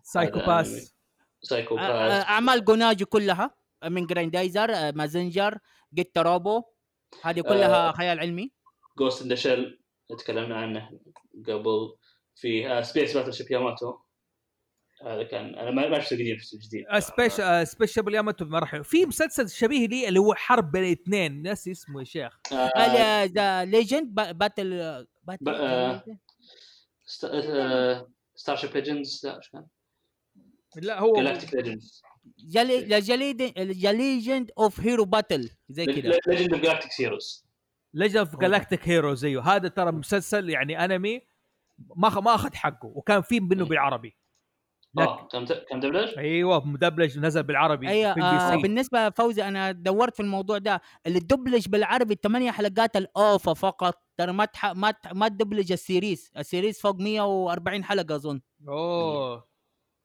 Psycho. 0.03 0.39
Pass 0.39 0.97
Psycho 1.43 1.77
Pass 1.77 2.25
أعمال 2.25 2.65
جوناجو 2.65 3.07
كلها 3.07 3.51
من 3.85 4.07
Grendizer 4.07 4.71
آه، 4.75 4.91
Mazinger 4.91 5.59
Getter 5.95 6.19
Robo 6.19 6.63
هذه 7.23 7.41
كلها 7.41 7.89
آه. 7.89 7.93
خيال 7.93 8.21
علمي. 8.21 8.53
Ghost 8.99 9.23
in 9.23 9.29
the 9.29 9.35
Shell 9.35 9.81
تكلمنا 10.19 10.57
عنه 10.57 10.91
قبل 11.47 11.97
في 12.37 12.83
Space 12.83 13.17
Battleship 13.17 13.51
Yamato 13.51 13.99
هذا 15.07 15.23
كان 15.23 15.55
أنا 15.55 15.71
ما 15.71 15.89
ما 15.89 16.01
شفت 16.01 16.13
القديم 16.13 16.39
شفت 16.39 16.55
الجديد 16.55 16.85
Space 16.99 17.33
Space 17.71 17.93
Battleship 17.93 18.15
Yamato 18.15 18.45
ما 18.45 18.59
راح 18.59 18.81
في 18.81 19.07
مسلسل 19.07 19.49
شبيه 19.49 19.87
لي 19.87 20.09
اللي 20.09 20.21
هو 20.21 20.35
حرب 20.35 20.73
بين 20.73 20.93
اثنين 20.93 21.43
ناسي 21.43 21.71
اسمه 21.71 22.01
يا 22.01 22.05
شيخ. 22.05 22.41
آه 22.53 23.25
The 23.25 23.65
Legend 23.65 24.15
Battle 24.15 25.07
ب- 25.41 25.49
آه. 25.49 26.05
Starship 28.35 28.77
Legends 28.77 29.21
لا 29.27 29.37
إيش 29.37 29.49
كان؟ 29.49 29.67
لا 30.77 31.01
هو 31.01 31.13
Galactic 31.17 31.55
Legends 31.55 32.03
Legend 33.85 34.51
of 34.59 34.81
Hero 34.81 35.05
Battle 35.05 35.51
زي 35.69 35.87
كذا 35.87 36.19
Legend 36.27 36.53
of 36.55 36.63
Galactic 36.63 36.91
Heroes 37.01 37.47
Legend 37.95 38.17
of 38.17 38.37
Galactic 38.37 38.89
Hero 38.89 39.15
زيه 39.15 39.41
هذا 39.41 39.69
ترى 39.69 39.93
مسلسل 39.93 40.51
يعني 40.51 40.85
أنمي 40.85 41.21
ما 41.97 42.21
ما 42.21 42.35
أخذ 42.35 42.55
حقه 42.55 42.87
وكان 42.95 43.23
في 43.23 43.41
منه 43.41 43.65
بالعربي. 43.65 44.17
لك 44.95 45.09
آه 45.09 45.29
كم 45.33 45.45
كم 45.45 45.81
دبلج؟ 45.81 46.19
أيوه 46.19 46.67
مدبلج 46.67 47.19
نزل 47.19 47.43
بالعربي 47.43 47.89
أيوه 47.89 48.15
في 48.15 48.21
آه 48.23 48.57
بالنسبة 48.57 49.11
فوزي 49.11 49.49
أنا 49.49 49.73
دورت 49.73 50.15
في 50.15 50.21
الموضوع 50.23 50.59
ده. 50.59 50.81
اللي 51.07 51.19
دبلج 51.21 51.69
بالعربي 51.69 52.17
ثمانية 52.23 52.51
حلقات 52.51 52.97
ال 52.97 53.11
OVA 53.11 53.55
فقط. 53.55 54.03
ترى 54.17 54.33
ما 54.33 54.45
تح... 54.45 54.67
ما 54.67 54.91
ت... 54.91 54.97
ما 55.13 55.29
تدبلج 55.29 55.73
ال 55.73 55.81
series 55.81 56.31
ال 56.39 56.45
series 56.45 56.81
فوق 56.81 56.97
140 57.01 57.85
حلقة 57.85 58.15
أظن. 58.15 58.41
أوه. 58.69 59.51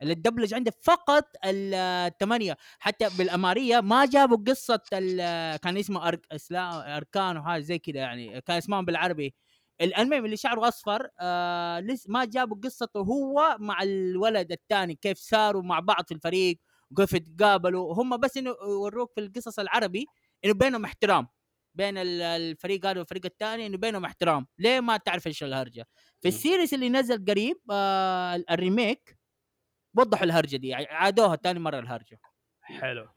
اللي 0.01 0.13
الدبلج 0.13 0.53
عنده 0.53 0.71
فقط 0.81 1.25
الثمانية 1.45 2.57
حتى 2.79 3.07
بالأمارية 3.17 3.79
ما 3.81 4.05
جابوا 4.05 4.37
قصة 4.47 4.81
ال- 4.93 5.57
كان 5.57 5.77
اسمه 5.77 6.07
أرك... 6.07 6.25
إسلام 6.31 6.73
أركان 6.73 7.37
وهذا 7.37 7.59
زي 7.59 7.79
كذا 7.79 7.95
يعني 7.99 8.41
كان 8.41 8.57
اسمهم 8.57 8.85
بالعربي. 8.85 9.33
الانمي 9.81 10.17
اللي 10.17 10.37
شعره 10.37 10.67
أصفر 10.67 11.09
آه 11.19 11.79
لسه 11.79 12.11
ما 12.11 12.25
جابوا 12.25 12.57
قصته 12.63 12.99
هو 12.99 13.57
مع 13.59 13.83
الولد 13.83 14.51
الثاني 14.51 14.95
كيف 14.95 15.17
صاروا 15.17 15.61
مع 15.63 15.79
بعض 15.79 16.05
في 16.07 16.13
الفريق 16.13 16.59
وكيف 16.91 17.13
يتقابلوا. 17.13 17.93
هم 17.93 18.17
بس 18.17 18.37
إنه 18.37 18.55
يوروك 18.69 19.11
في 19.15 19.21
القصص 19.21 19.59
العربي 19.59 20.05
إنه 20.45 20.53
بينهم 20.53 20.85
احترام. 20.85 21.27
بين 21.75 21.97
ال- 21.97 22.21
الفريق 22.21 22.85
هذا 22.85 22.99
والفريق 22.99 23.25
الثاني 23.25 23.65
إنه 23.67 23.77
بينهم 23.77 24.05
احترام. 24.05 24.47
ليه 24.59 24.79
ما 24.79 24.97
تعرف 24.97 25.27
إيش 25.27 25.43
الهرجة؟ 25.43 25.87
في 26.21 26.27
ال 26.27 26.34
series 26.34 26.73
اللي 26.73 26.89
نزل 26.89 27.25
قريب 27.25 27.57
آه 27.71 28.43
ال 28.51 28.60
remake 28.60 29.17
وضحوا 29.97 30.25
الهرجة 30.25 30.57
دي 30.57 30.73
عادوها 30.75 31.35
ثاني 31.35 31.59
مرة 31.59 31.79
الهرجة. 31.79 32.19
حلو. 32.61 33.07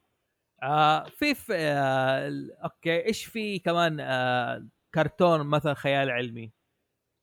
آه 0.63 1.05
في, 1.05 1.35
في 1.35 1.55
آه 1.57 2.33
أوكي 2.65 3.07
إيش 3.07 3.25
في 3.25 3.59
كمان 3.59 4.01
آه 4.01 4.69
كرتون 4.95 5.47
مثلا 5.47 5.75
خيال 5.75 6.11
علمي. 6.11 6.53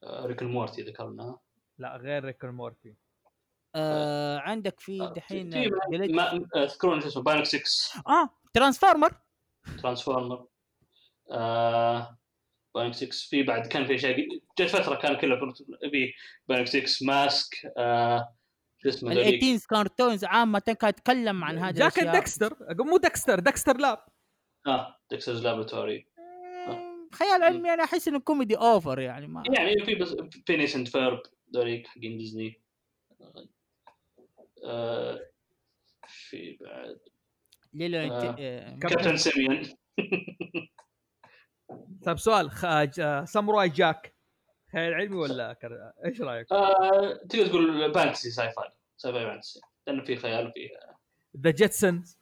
Rick 0.03 0.43
Morty 0.43 0.81
ذكرناها 0.81 1.39
لا 1.77 1.95
غير 1.97 2.23
Rick 2.25 2.45
Morty 2.45 2.95
آه 3.75 4.37
عندك 4.39 4.79
في 4.79 5.01
آه، 5.01 5.13
دحين 5.13 5.53
آه، 6.19 6.47
تذكرون 6.53 7.01
شو 7.01 7.07
اسمه؟ 7.07 7.23
Bionic 7.23 7.45
6 7.45 7.61
آه 8.07 8.29
Transformer 8.53 9.13
Transformer 9.81 10.47
آه 11.31 12.17
Bionic 12.75 12.93
6 12.93 13.09
في 13.29 13.43
بعد 13.43 13.67
كان 13.67 13.85
في 13.87 13.95
أشياء 13.95 14.27
جت 14.59 14.69
فترة 14.69 14.95
كان 14.95 15.15
كله 15.21 15.53
في 15.91 16.13
Bionic 16.47 16.67
6 16.67 17.05
MASK 17.05 17.73
آه 17.77 18.35
شو 18.77 18.89
اسمه 18.89 19.09
ذوليك 19.13 19.27
ال 19.27 19.31
eighties 19.31 19.65
cartoons 19.65 20.25
عامة 20.25 20.59
كان 20.59 20.89
يتكلم 20.89 21.43
عن 21.43 21.57
هذه 21.57 21.73
جاك 21.75 21.99
Dexter. 21.99 22.57
مو 22.79 22.97
Dexter 22.97 23.39
Dexter 23.39 23.77
Lab. 23.77 24.05
آه 24.67 24.95
Dexter's 25.09 25.43
Laboratory 25.43 26.07
مم، 26.14 26.14
خيال 27.15 27.43
علمي 27.43 27.73
أنا 27.73 27.83
أحس 27.83 28.07
إنه 28.07 28.19
كوميدي 28.19 28.55
over 28.57 28.99
يعني 28.99 29.27
ما 29.27 29.43
يعني 29.57 29.85
في 29.85 29.95
بس 29.95 30.15
Phineas 30.45 30.75
and 30.75 30.87
Ferb 30.87 31.21
ذوليك 31.55 31.87
حقين 31.87 32.17
ديزني 32.17 32.61
آه 34.65 35.19
في 36.07 36.57
بعد. 36.61 36.99
Lilo 37.73 37.97
آه. 37.97 38.29
انت 38.29 38.39
آه، 38.39 38.79
Captain 38.79 39.17
Simian 39.17 39.63
طيب 42.05 42.17
سؤال 42.17 42.51
خ... 42.51 42.65
ج- 42.65 43.23
Samurai 43.23 43.69
Jack 43.69 44.15
خيال 44.71 44.93
علمي 44.93 45.15
ولا 45.15 45.53
كر... 45.53 45.91
إيش 46.05 46.21
رأيك؟ 46.21 46.51
آه، 46.51 47.13
تقدر 47.29 47.47
تقول 47.47 47.93
fantasy 47.93 48.31
sci-fi 48.31 48.69
sci-fi 48.97 49.25
fantasy 49.25 49.59
لأنه 49.87 50.03
في 50.03 50.15
خيال 50.15 50.47
وفي 50.47 50.69
The 51.37 51.51
Jetsons 51.51 52.19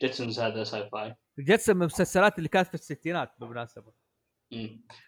Jetsons 0.00 0.40
هذا 0.40 0.64
sci-fi 0.64 1.14
Jetson 1.38 1.76
من 1.76 1.82
المسلسلات 1.82 2.38
اللي 2.38 2.48
كانت 2.48 2.68
في 2.68 2.74
الستينات 2.74 3.32
بالمناسبة. 3.38 3.92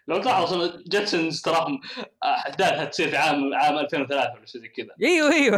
لو 0.07 0.21
تلاحظ 0.21 0.77
Jetsons 0.89 1.41
تراهم 1.41 1.81
احداثها 2.23 2.85
تصير 2.85 3.09
في 3.09 3.17
عام 3.17 3.53
عام 3.53 3.77
2003 3.77 4.33
ولا 4.33 4.45
شيء 4.45 4.61
زي 4.61 4.67
كذا. 4.67 4.95
أيوه 5.03 5.33
أيوه. 5.33 5.57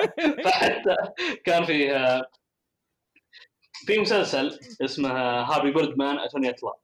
فحتى 0.44 0.96
كان 1.44 1.64
في 1.64 1.96
آه، 1.96 2.30
في 3.86 3.98
مسلسل 3.98 4.58
اسمه 4.84 5.10
Harvey 5.42 5.70
Birdman 5.70 6.18
Attorney 6.18 6.48
يطلع 6.48 6.74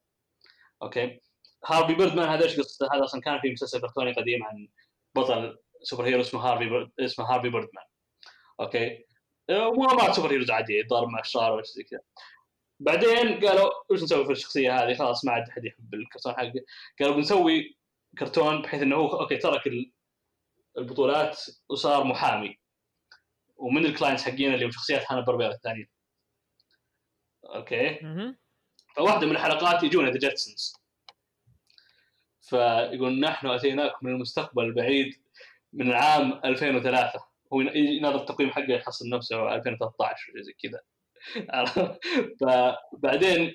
أوكي؟ 0.83 1.21
Harvey 1.67 1.95
Birdman 1.95 2.29
هذا 2.29 2.45
إيش 2.45 2.61
قصته؟ 2.61 2.89
هذا 2.95 3.05
أصلا 3.05 3.21
كان 3.21 3.41
في 3.41 3.51
مسلسل 3.51 3.81
كرتوني 3.81 4.13
قديم 4.13 4.45
عن 4.45 4.69
بطل 5.15 5.59
superhero 5.83 6.21
اسمه 6.21 6.41
Harvey 6.41 6.69
Bird... 6.69 6.91
اسمه 7.01 7.25
Harvey 7.25 7.51
Birdman. 7.51 7.85
أوكي؟ 8.61 9.07
آه، 9.51 9.73
مغامرات 9.73 10.15
superheroes 10.15 10.51
عادية 10.51 10.87
ضرب 10.87 11.09
مع 11.09 11.21
الأشرار 11.21 11.51
ولا 11.51 11.63
شيء 11.63 11.75
زي 11.75 11.83
كذا. 11.83 12.01
بعدين 12.83 13.41
قالوا 13.47 13.71
وش 13.91 14.03
نسوي 14.03 14.25
في 14.27 14.33
الشخصية 14.33 14.77
هذه؟ 14.85 14.95
خلاص 14.95 15.25
ما 15.25 15.33
عاد 15.33 15.49
أحد 15.49 15.65
يحب 15.65 15.95
الكرتون 15.95 16.33
حقه. 16.33 16.53
قالوا 17.01 17.15
بنسوي 17.17 17.77
كرتون 18.19 18.63
بحيث 18.63 18.83
إنه 18.83 18.97
هو 18.97 19.21
أوكي 19.21 19.37
ترك 19.37 19.67
ال- 19.67 19.93
البطولات 20.79 21.43
وصار 21.69 22.05
محامي. 22.05 22.59
ومن 23.57 23.87
ال 23.87 23.91
clients 23.91 24.23
حقين 24.25 24.55
اللي 24.55 24.73
شخصيات 24.73 25.13
Hanna 25.13 25.21
Barbera 25.21 25.51
الثانيين 25.55 25.89
أوكي. 27.45 27.99
فواحدة 28.97 29.27
من 29.27 29.33
الحلقات 29.33 29.83
يجونا 29.83 30.11
The 30.11 30.19
Jetsons 30.19 30.77
فيقول 32.41 33.21
نحن 33.21 33.47
أتيناكم 33.47 34.07
من 34.07 34.13
المستقبل 34.13 34.65
البعيد 34.65 35.23
من 35.73 35.89
العام 35.89 36.33
2003 36.45 37.25
هو 37.53 37.61
يناظر 37.61 38.21
التقويم 38.21 38.51
حقه 38.51 38.73
يحصل 38.73 39.09
نفسه 39.09 39.55
2013 39.55 40.33
ولا 40.35 40.43
زي 40.43 40.53
كذا؟ 40.53 40.81
فبعدين 42.41 43.55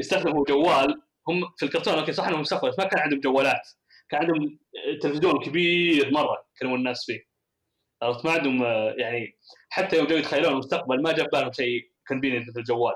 استخدموا 0.00 0.44
جوال. 0.44 1.02
هم 1.28 1.44
في 1.56 1.64
الكرتون 1.64 1.94
أوكي 1.94 2.12
صح 2.12 2.28
إنهم 2.28 2.40
مستقبل 2.40 2.74
ما 2.78 2.84
كان 2.84 3.00
عندهم 3.00 3.20
جوالات. 3.20 3.68
كان 4.08 4.20
عندهم 4.20 4.58
تلفزيون 5.02 5.44
كبير 5.44 6.10
مرة 6.10 6.46
يكلمون 6.56 6.78
الناس 6.78 7.04
فيه. 7.06 7.32
عرفت؟ 8.02 8.24
ما 8.24 8.32
عندهم 8.32 8.62
آه، 8.62 8.94
يعني 8.98 9.38
حتى 9.70 9.96
يوم 9.96 10.06
جو 10.06 10.16
يتخيلون 10.16 10.52
المستقبل 10.52 11.02
ما 11.02 11.12
جاب 11.12 11.30
بالهم 11.32 11.52
شيء 11.52 11.90
convenient 12.08 12.48
مثل 12.48 12.60
الجوال. 12.60 12.94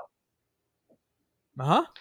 ها 1.59 1.93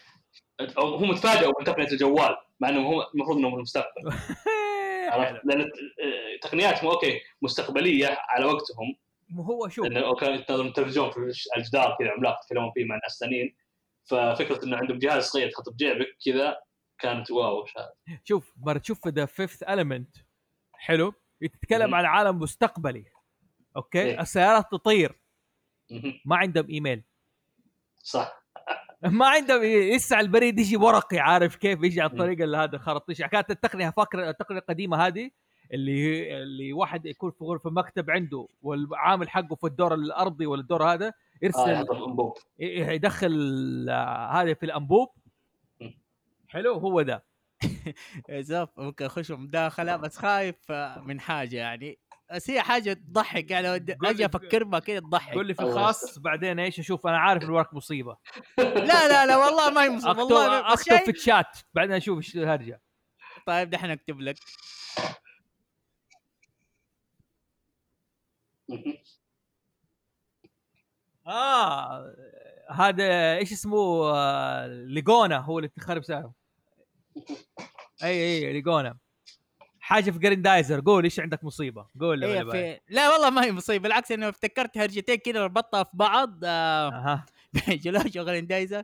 هم 0.78 1.14
تفاجئوا 1.14 1.52
من 1.58 1.64
تقنيه 1.64 1.86
الجوال 1.86 2.36
مع 2.60 2.68
انه 2.68 2.88
هو 2.88 3.10
المفروض 3.14 3.36
انه 3.38 3.50
في 3.50 3.56
المستقبل. 3.56 4.02
عرفت؟ 5.12 5.44
لأن 5.44 5.60
آه، 5.60 6.38
تقنياتهم 6.42 6.90
okay 6.90 7.20
مستقبلية 7.42 8.18
على 8.28 8.44
وقتهم. 8.44 8.96
هو 9.34 9.68
شوف 9.68 9.86
لأنه 9.86 10.14
كان 10.14 10.46
تنظم 10.46 10.66
التلفزيون 10.66 11.10
في 11.10 11.32
الجدار 11.56 11.96
كذا 11.98 12.10
عملاق 12.10 12.38
يتكلمون 12.44 12.72
فيه 12.74 12.84
مع 12.84 12.94
الناس 12.94 13.12
الثانيين. 13.14 13.56
ففكرة 14.04 14.64
إنه 14.64 14.76
عندهم 14.76 14.98
جهاز 14.98 15.24
صغير 15.24 15.50
تحطه 15.50 15.72
بجيبك 15.72 16.16
كذا 16.24 16.56
كانت 16.98 17.30
wow 17.30 17.62
وش 17.62 17.76
هذا 17.78 17.92
شوف 18.24 18.52
مرة 18.56 18.78
تشوف 18.78 19.08
The 19.08 19.26
Fifth 19.26 19.62
Element 19.62 20.16
حلو؟ 20.72 21.12
يتكلم. 21.40 21.94
عن 21.94 22.04
عالم 22.04 22.38
مستقبلي 22.38 23.04
okay؟ 23.76 24.02
إيه. 24.02 24.20
السيارات 24.20 24.64
تطير. 24.72 25.20
ما 26.24 26.36
عندهم 26.36 26.68
إيميل. 26.70 27.02
صح. 28.02 28.46
ما 29.02 29.26
عندهم 29.28 29.62
لسه 29.62 30.16
على 30.16 30.26
البريد 30.26 30.58
يجي 30.58 30.76
ورقي 30.76 31.18
عارف 31.18 31.56
كيف 31.56 31.82
يجي 31.82 32.00
عن 32.00 32.08
طريق 32.08 32.42
ال- 32.42 32.56
هذا 32.56 32.76
الخراطيش 32.76 33.22
كانت 33.22 33.50
التقنية 33.50 33.90
فاكر 33.90 34.28
التقنية 34.28 34.58
القديمة 34.58 35.06
هذه 35.06 35.30
اللي 35.72 36.36
اللي 36.42 36.72
واحد 36.72 37.06
يكون 37.06 37.30
في 37.30 37.44
غرفة 37.44 37.70
مكتب 37.70 38.10
عنده 38.10 38.48
والعامل 38.62 39.28
حقه 39.30 39.54
في 39.56 39.66
الدور 39.66 39.94
الأرضي 39.94 40.46
ولا 40.46 40.60
الدور 40.60 40.84
هذا 40.92 41.12
يرسل 41.42 41.86
ي- 42.58 42.94
يدخل 42.94 43.86
آه، 43.90 44.28
هذا 44.32 44.54
في 44.54 44.66
الأنبوب. 44.66 45.08
حلو 46.48 46.74
هو 46.74 47.02
ده. 47.02 47.24
زوف 48.30 48.68
ممكن 48.80 49.04
أخش 49.04 49.30
مداخلة 49.30 49.96
بس 49.96 50.16
خايف 50.16 50.56
آه، 50.70 51.00
من 51.00 51.20
حاجة 51.20 51.56
يعني. 51.56 51.98
بس 52.34 52.50
هي 52.50 52.62
حاجة 52.62 52.92
تضحك 52.92 53.50
يعني 53.50 53.68
أجي 54.04 54.26
أفكر 54.26 54.64
بها 54.64 54.80
كذا 54.80 54.98
تضحك. 55.00 55.34
قول 55.34 55.46
لي 55.46 55.54
في 55.54 55.62
الخاص 55.62 56.18
بعدين 56.18 56.58
إيش 56.58 56.78
أشوف؟ 56.80 57.06
أنا 57.06 57.18
عارف 57.18 57.42
الورق 57.44 57.74
مصيبة. 57.74 58.16
لا 58.58 59.08
لا 59.08 59.26
لا 59.26 59.36
والله 59.36 59.70
ما 59.70 59.82
هي 59.84 59.90
مصيبة 59.90 60.22
والله 60.22 60.72
أكتب 60.72 60.96
في 60.96 61.04
شيء 61.04 61.10
الشات 61.10 61.58
بعدين 61.74 61.96
أشوف 61.96 62.18
إيش 62.18 62.36
الهرجه 62.36 62.80
طيب 63.46 63.70
دحين 63.70 63.90
أكتب 63.90 64.20
لك 64.20 64.36
مهم. 64.98 65.14
آه 71.26 72.14
هذا 72.70 73.36
إيش 73.36 73.52
اسمه 73.52 74.10
آه، 74.14 74.66
ليجونا 74.66 75.38
هو 75.38 75.58
اللي 75.58 75.68
تخرب 75.68 76.02
سعره 76.04 76.34
أي 78.02 78.10
أي 78.10 78.52
ليجونا. 78.52 78.98
حاجة 79.80 80.10
في 80.10 80.18
جريندايزر. 80.18 80.80
قول 80.80 81.04
إيش 81.04 81.20
عندك 81.20 81.44
مصيبة. 81.44 81.86
قول 82.00 82.18
لي 82.18 82.44
باي. 82.44 82.74
في 82.74 82.80
لا 82.94 83.10
والله 83.12 83.30
ما 83.30 83.44
هي 83.44 83.52
مصيبة. 83.52 83.82
بالعكس 83.82 84.12
إنه 84.12 84.28
افتكرت 84.28 84.78
هرجتين 84.78 85.16
كذا 85.16 85.44
ربطتها 85.44 85.82
في 85.82 85.90
بعض 85.94 86.40
آه 86.44 86.88
أها. 86.88 87.26
جلوش 87.68 88.16
وغريندايزر 88.16 88.82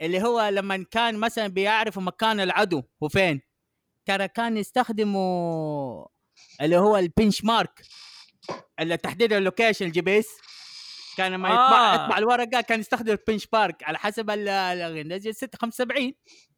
اللي 0.00 0.22
هو 0.22 0.40
لما 0.48 0.84
كان 0.90 1.18
مثلا 1.20 1.46
بيعرفوا 1.46 2.02
مكان 2.02 2.40
العدو 2.40 2.82
هو 3.02 3.08
فين 3.08 3.40
ترى 4.06 4.28
كان 4.28 4.56
يستخدموا 4.56 6.06
اللي 6.60 6.76
هو 6.76 6.96
البنش 6.96 7.44
مارك. 7.44 7.82
تحديد 9.02 9.32
اللوكيشن 9.32 9.86
الجي 9.86 10.00
بي 10.00 10.18
إس 10.18 10.28
كان 11.16 11.32
لما 11.32 11.48
يطبع 11.48 11.92
آه. 11.92 12.04
يطبع 12.04 12.18
الورقة 12.18 12.60
كان 12.60 12.80
يستخدم 12.80 13.12
البنش 13.12 13.48
مارك 13.52 13.84
على 13.84 13.98
حسب 13.98 14.30
ال- 14.30 14.48
ال 14.48 15.34
6 15.34 15.58
75 15.58 16.12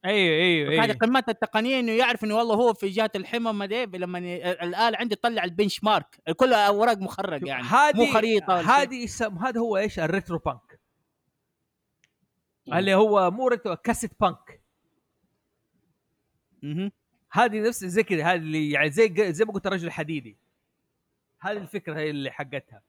أيوه 0.05 0.37
أيوه 0.37 0.73
هذه 0.85 0.91
أيوه. 0.91 0.97
قمات 0.97 1.29
التقنية 1.29 1.81
إنه 1.81 1.93
يعرف 1.93 2.25
إنه 2.25 2.37
والله 2.37 2.55
هو 2.55 2.75
في 2.75 2.89
جهة 2.89 3.11
الحمى 3.17 3.53
ما 3.53 3.67
دي 3.67 3.85
لما 3.85 4.19
الاله 4.19 4.99
عنده 4.99 5.13
يطلع 5.13 5.45
البنش 5.45 5.85
مارك. 5.85 6.21
كل 6.37 6.53
أوراق 6.53 6.99
مخرج 6.99 7.47
يعني 7.47 7.63
هذه 7.65 7.97
مو 7.97 8.07
خريطة. 8.07 8.61
هذه 8.61 9.05
اسم 9.05 9.39
هذا 9.39 9.61
هو 9.61 9.77
إيش؟ 9.77 9.99
الريترو 9.99 10.39
بانك. 10.39 10.81
اللي 12.73 12.95
هو 12.95 13.31
مو 13.31 13.49
ريترو 13.49 13.77
كاسيت 13.77 14.11
بانك. 14.21 14.63
هذه 17.33 17.61
نفس 17.69 17.85
زي 17.85 18.03
كذا 18.03 18.25
هذه 18.25 18.37
اللي 18.37 18.71
يعني 18.71 18.91
زي 18.91 19.33
زي 19.33 19.45
ما 19.45 19.53
قلت 19.53 19.67
الرجل 19.67 19.87
الحديدي. 19.87 20.39
هذه 21.47 21.57
الفكرة 21.57 21.99
هي 21.99 22.11
اللي 22.11 22.31
حقتها 22.31 22.83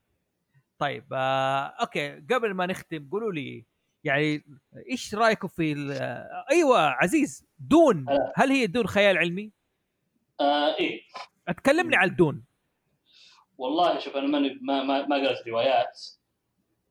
طيب 0.79 1.13
آه 1.13 1.65
أوكي 1.65 2.19
قبل 2.19 2.53
ما 2.53 2.65
نختم 2.65 3.09
قولوا 3.11 3.31
لي 3.31 3.65
يعني 4.03 4.43
إيش 4.91 5.15
رأيكم 5.15 5.47
في 5.47 5.91
آه، 5.91 6.45
أيوه 6.51 6.79
عزيز 6.79 7.45
دون 7.59 8.09
هلا. 8.09 8.33
هل 8.35 8.49
هي 8.49 8.67
دون 8.67 8.87
خيال 8.87 9.17
علمي؟ 9.17 9.51
آه 10.39 10.75
إيه 10.75 11.01
أتكلمني 11.47 11.95
عن 11.95 12.15
دون 12.15 12.43
والله 13.57 13.99
شوف 13.99 14.15
أنا 14.15 14.27
ماني 14.27 14.59
ما 14.61 14.83
ما, 14.83 15.07
ما 15.07 15.15
قرأت 15.15 15.47
روايات 15.47 16.01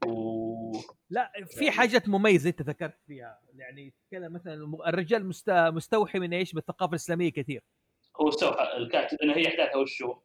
و 0.06 0.72
لا 1.10 1.32
في 1.46 1.70
حاجات 1.70 2.08
مميزة 2.08 2.50
أنت 2.50 2.62
ذكرت 2.62 2.98
فيها 3.06 3.40
يعني 3.54 3.90
تتكلم 3.90 4.32
مثلا 4.32 4.54
الرجال 4.86 5.26
مست... 5.26 5.50
مستوحي 5.50 6.18
من 6.18 6.34
إيش؟ 6.34 6.54
من 6.54 6.58
الثقافه 6.58 6.90
الإسلامية 6.90 7.32
كثير 7.32 7.62
هو 8.20 8.28
استوحى 8.28 8.76
الكاتب 8.76 9.18
لأن 9.20 9.30
هي 9.30 9.48
أحداثها 9.48 9.76
وشو؟ 9.76 10.16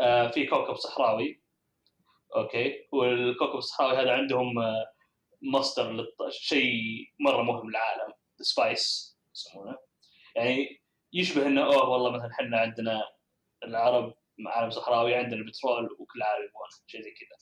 آه 0.00 0.28
في 0.28 0.46
كوكب 0.46 0.74
صحراوي. 0.74 1.42
okay. 2.36 2.88
والكوكب 2.92 3.56
الصحراوي 3.58 3.96
هذا 3.96 4.12
عندهم 4.12 4.58
آه 4.58 4.92
مصدر 5.42 5.92
للط- 5.92 6.28
شيء 6.30 6.80
مرة 7.20 7.42
مهم 7.42 7.70
للعالم 7.70 8.12
spice 8.40 9.16
يسمونه. 9.34 9.78
يعني 10.36 10.82
يشبه 11.12 11.46
إنه 11.46 11.64
أوه 11.64 11.88
والله 11.88 12.10
مثلا 12.10 12.30
إحنا 12.32 12.58
عندنا 12.60 13.02
العرب 13.64 14.14
عالم 14.46 14.70
صحراوي 14.70 15.14
عندنا 15.14 15.40
البترول 15.40 15.92
وكل 15.98 16.18
العالم 16.18 16.44
يبغون 16.44 16.68
شيء 16.86 17.00
زي 17.02 17.10
كذا. 17.10 17.38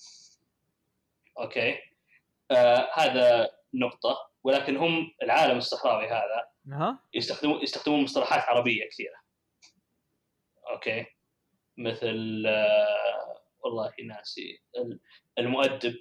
okay. 1.38 1.78
آه 2.50 2.90
هذا 2.94 3.50
نقطة. 3.74 4.30
ولكن 4.44 4.76
هم 4.76 5.14
العالم 5.22 5.58
الصحراوي 5.58 6.06
هذا 6.08 6.48
يستخدمون 7.14 7.62
يستخدمون 7.62 8.02
مصطلحات 8.02 8.42
عربية 8.42 8.88
كثيرة. 8.88 9.16
أوكي. 10.70 11.06
مثل 11.78 12.44
آه، 12.46 13.40
والله 13.64 13.92
ناسي 14.06 14.62
ال- 14.78 15.00
المؤدب 15.38 15.98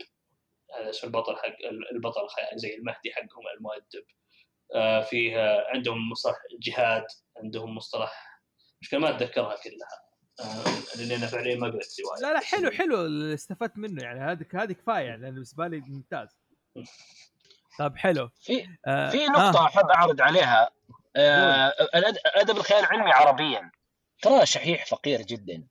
هذا 0.79 0.89
اسم 0.89 1.07
البطل 1.07 1.35
حق 1.35 1.55
البطل 1.91 2.21
زي 2.55 2.75
المهدي 2.75 3.11
حقهم 3.13 3.43
المؤدب. 3.57 4.03
آه، 4.75 5.01
فيه 5.01 5.37
آه، 5.39 5.67
عندهم 5.75 6.09
مصطلح 6.09 6.35
جهاد 6.61 7.05
عندهم 7.37 7.75
مصطلح 7.75 8.41
مشكلة 8.81 8.99
ما 8.99 9.09
أتذكرها 9.09 9.55
كلها. 9.63 10.03
آه، 10.39 10.97
لأن 10.97 11.11
أنا 11.17 11.27
فعليا 11.27 11.55
ما 11.55 11.67
قريت 11.67 11.95
رواية. 12.05 12.21
لا 12.21 12.33
لا 12.33 12.39
حلو 12.39 12.71
حلو 12.71 13.05
اللي 13.05 13.33
استفدت 13.33 13.77
منه 13.77 14.03
يعني. 14.03 14.19
هذه 14.19 14.45
هذه 14.53 14.71
كفاية 14.73 15.05
يعني 15.05 15.31
بالنسبة 15.31 15.67
لي 15.67 15.79
ممتاز. 15.87 16.37
طيب 17.79 17.97
حلو. 17.97 18.29
في 18.41 18.67
آه 18.87 19.09
في 19.09 19.25
نقطة 19.27 19.65
أحب 19.65 19.85
أعرض 19.85 20.21
عليها. 20.21 20.69
آه 21.15 21.69
الأد- 21.69 22.21
أدب 22.35 22.57
الخيال 22.57 22.79
العلمي 22.79 23.11
عربيا. 23.11 23.71
ترى 24.23 24.45
شحيح 24.45 24.85
فقير 24.85 25.21
جدا. 25.21 25.63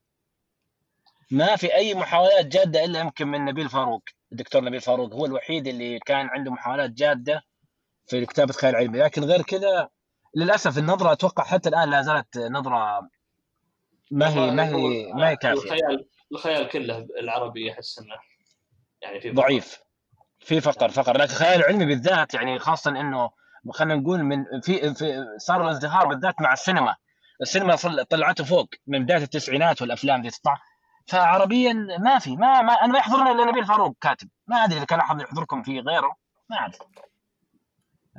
ما 1.31 1.57
في 1.57 1.75
أي 1.75 1.95
محاولات 1.95 2.47
جادة 2.47 2.85
إلا 2.85 3.01
يمكن 3.01 3.29
من 3.29 3.45
نبيل 3.45 3.69
فاروق. 3.69 4.03
الدكتور 4.33 4.65
نبيل 4.65 4.81
فاروق 4.81 5.15
هو 5.15 5.27
الوحيد 5.27 5.67
اللي 5.67 5.99
كان 5.99 6.27
عنده 6.29 6.51
محاولات 6.51 6.91
جادة 6.91 7.43
في 8.07 8.27
كتابة 8.27 8.53
خيال 8.53 8.77
علمي 8.77 8.99
لكن 8.99 9.25
غير 9.25 9.43
كذا 9.43 9.89
للأسف 10.37 10.79
النظرة 10.79 11.13
أتوقع 11.13 11.45
حتى 11.45 11.69
الآن 11.69 11.91
لا 11.91 12.03
زالت 12.03 12.39
نظرة 12.39 13.09
ما 14.11 14.29
هي 14.29 14.51
ما 14.51 14.69
هي 14.69 15.13
ما 15.13 15.29
هي 15.29 15.37
كافية. 15.37 15.63
الخيال 15.63 16.09
الخيال 16.33 16.69
كله 16.69 17.07
العربي 17.21 17.73
احس 17.73 17.99
إنه 17.99 18.15
يعني 19.03 19.21
في 19.21 19.31
ضعيف. 19.31 19.83
في 20.39 20.61
فقر 20.61 20.89
فقر. 20.89 21.13
لكن 21.19 21.33
الخيال 21.33 21.61
العلمي 21.61 21.87
بالذات 21.87 22.35
يعني 22.35 22.59
خاصه 22.59 22.91
إنه 22.91 23.31
خلينا 23.71 23.95
نقول 23.95 24.23
من 24.23 24.45
في, 24.63 24.95
في 24.95 25.25
صار 25.37 25.65
الازدهار 25.65 26.07
بالذات 26.07 26.41
مع 26.41 26.53
السينما. 26.53 26.97
السينما 27.43 27.77
طلعته 28.11 28.45
فوق 28.45 28.69
من 28.87 29.05
بداية 29.05 29.23
التسعينات 29.23 29.83
والأفلام 29.83 30.23
دي 30.23 30.31
تطلع 30.31 30.63
فعربيا 31.07 31.73
ما 32.01 32.19
في 32.19 32.37
ما, 32.37 32.63
ما 32.63 32.73
أنا 32.73 32.93
ما 32.93 32.99
يحضرني 32.99 33.31
إلا 33.31 33.45
نبيل 33.45 33.67
فاروق 33.67 33.97
كاتب. 34.01 34.29
ما 34.47 34.65
أدري 34.65 34.77
إذا 34.77 34.85
كان 34.85 35.01
أحد 35.01 35.21
يحضركم 35.21 35.63
في 35.63 35.81
غيره 35.81 36.17
ما 36.51 36.67
أدري. 36.67 36.79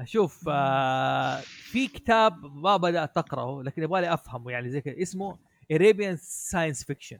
شوف 0.05 0.45
آه 0.49 1.37
في 1.45 1.87
كتاب 1.87 2.45
ما 2.45 2.77
بدأت 2.77 3.17
أقرأه 3.17 3.63
لكن 3.63 3.83
يبغى 3.83 4.01
لي 4.01 4.13
أفهمه 4.13 4.51
يعني 4.51 4.69
زي 4.69 4.81
كذا. 4.81 5.01
اسمه 5.01 5.37
Arabian 5.73 6.15
science 6.21 6.83
fiction 6.83 7.17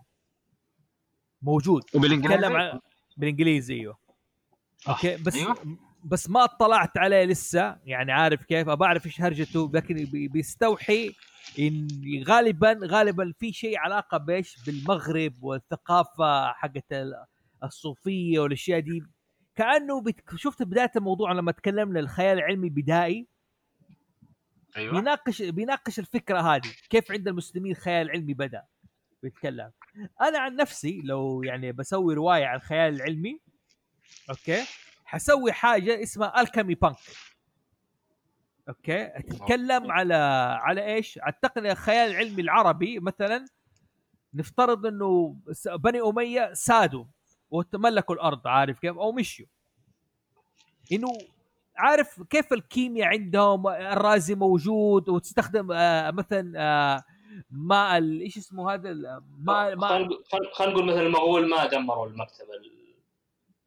موجود. 1.41 1.83
وبالإنجليزي؟ 1.95 2.45
عن 2.45 2.79
بالإنجليزي 3.17 3.73
أيوه. 3.73 3.97
okay 4.89 5.17
بس 5.17 5.35
أيوه. 5.35 5.77
بس 6.05 6.29
ما 6.29 6.43
اطلعت 6.43 6.97
عليه 6.97 7.23
لسه 7.23 7.77
يعني 7.85 8.11
عارف 8.11 8.43
كيف؟ 8.43 8.69
ابى 8.69 8.85
أعرف 8.85 9.05
إيش 9.05 9.21
هرجته 9.21 9.71
لكن 9.73 9.95
بي- 9.95 10.27
بيستوحي 10.27 11.11
إن 11.59 11.87
غالبا 12.27 12.79
غالبا 12.83 13.33
في 13.39 13.53
شيء 13.53 13.77
علاقة 13.79 14.17
بإيش؟ 14.17 14.57
بالمغرب 14.65 15.33
والثقافة 15.43 16.53
حقت 16.53 16.91
ال- 16.91 17.25
الصوفية 17.63 18.39
والأشياء 18.39 18.79
دي. 18.79 19.03
كأنه 19.55 20.01
بت... 20.01 20.15
شفت 20.35 20.63
بداية 20.63 20.91
الموضوع 20.95 21.31
لما 21.31 21.51
تكلمنا 21.51 21.99
الخيال 21.99 22.37
العلمي 22.37 22.69
بدائي؟ 22.69 23.27
أيوه. 24.77 24.93
بيناقش 24.93 25.41
بيناقش 25.41 25.99
الفكرة 25.99 26.39
هذه 26.55 26.71
كيف 26.89 27.11
عند 27.11 27.27
المسلمين 27.27 27.73
خيال 27.75 28.09
علمي 28.11 28.33
بدأ 28.33 28.63
بيتكلم. 29.23 29.71
أنا 30.21 30.39
عن 30.39 30.55
نفسي 30.55 31.01
لو 31.03 31.43
يعني 31.43 31.71
بسوي 31.71 32.13
رواية 32.13 32.45
عن 32.45 32.55
الخيال 32.55 32.95
العلمي 32.95 33.39
أوكي؟ 34.29 34.63
حسوي 35.13 35.51
حاجة 35.51 36.03
اسمها 36.03 36.41
الكيمي 36.41 36.75
punk 36.75 36.95
okay؟ 38.69 39.05
تتكلم 39.07 39.91
على 39.91 40.13
على 40.61 40.85
إيش؟ 40.85 41.19
على 41.21 41.33
التقنية 41.33 41.71
الخيال 41.71 42.11
العلمي 42.11 42.41
العربي 42.41 42.99
مثلا 42.99 43.45
نفترض 44.33 44.85
إنه 44.85 45.35
بني 45.75 46.01
أمية 46.01 46.53
سادوا 46.53 47.05
وتملكوا 47.51 48.15
الأرض 48.15 48.47
عارف 48.47 48.79
كيف؟ 48.79 48.97
أو 48.97 49.11
مشيوا. 49.11 49.47
إنه 50.91 51.07
عارف 51.77 52.23
كيف 52.23 52.53
الكيمياء 52.53 53.07
عندهم؟ 53.07 53.67
الرازي 53.67 54.35
موجود 54.35 55.09
وتستخدم 55.09 55.71
آه 55.71 56.11
مثلا 56.11 56.53
آه 56.57 57.03
ماء 57.51 58.03
إيش 58.03 58.37
اسمه 58.37 58.73
هذا 58.73 58.93
ماء 59.39 59.75
ماء 59.75 60.01
نقول- 60.03 60.23
خلينا 60.53 60.73
نقول 60.73 60.85
مثلا 60.85 61.01
المغول 61.01 61.49
ما 61.49 61.65
دمروا 61.67 62.07
المكتبه 62.07 62.53
ال... 62.53 62.65
ال... 62.65 62.73
أو 62.73 62.73
شو 62.73 63.61
اسمه؟ 63.61 63.62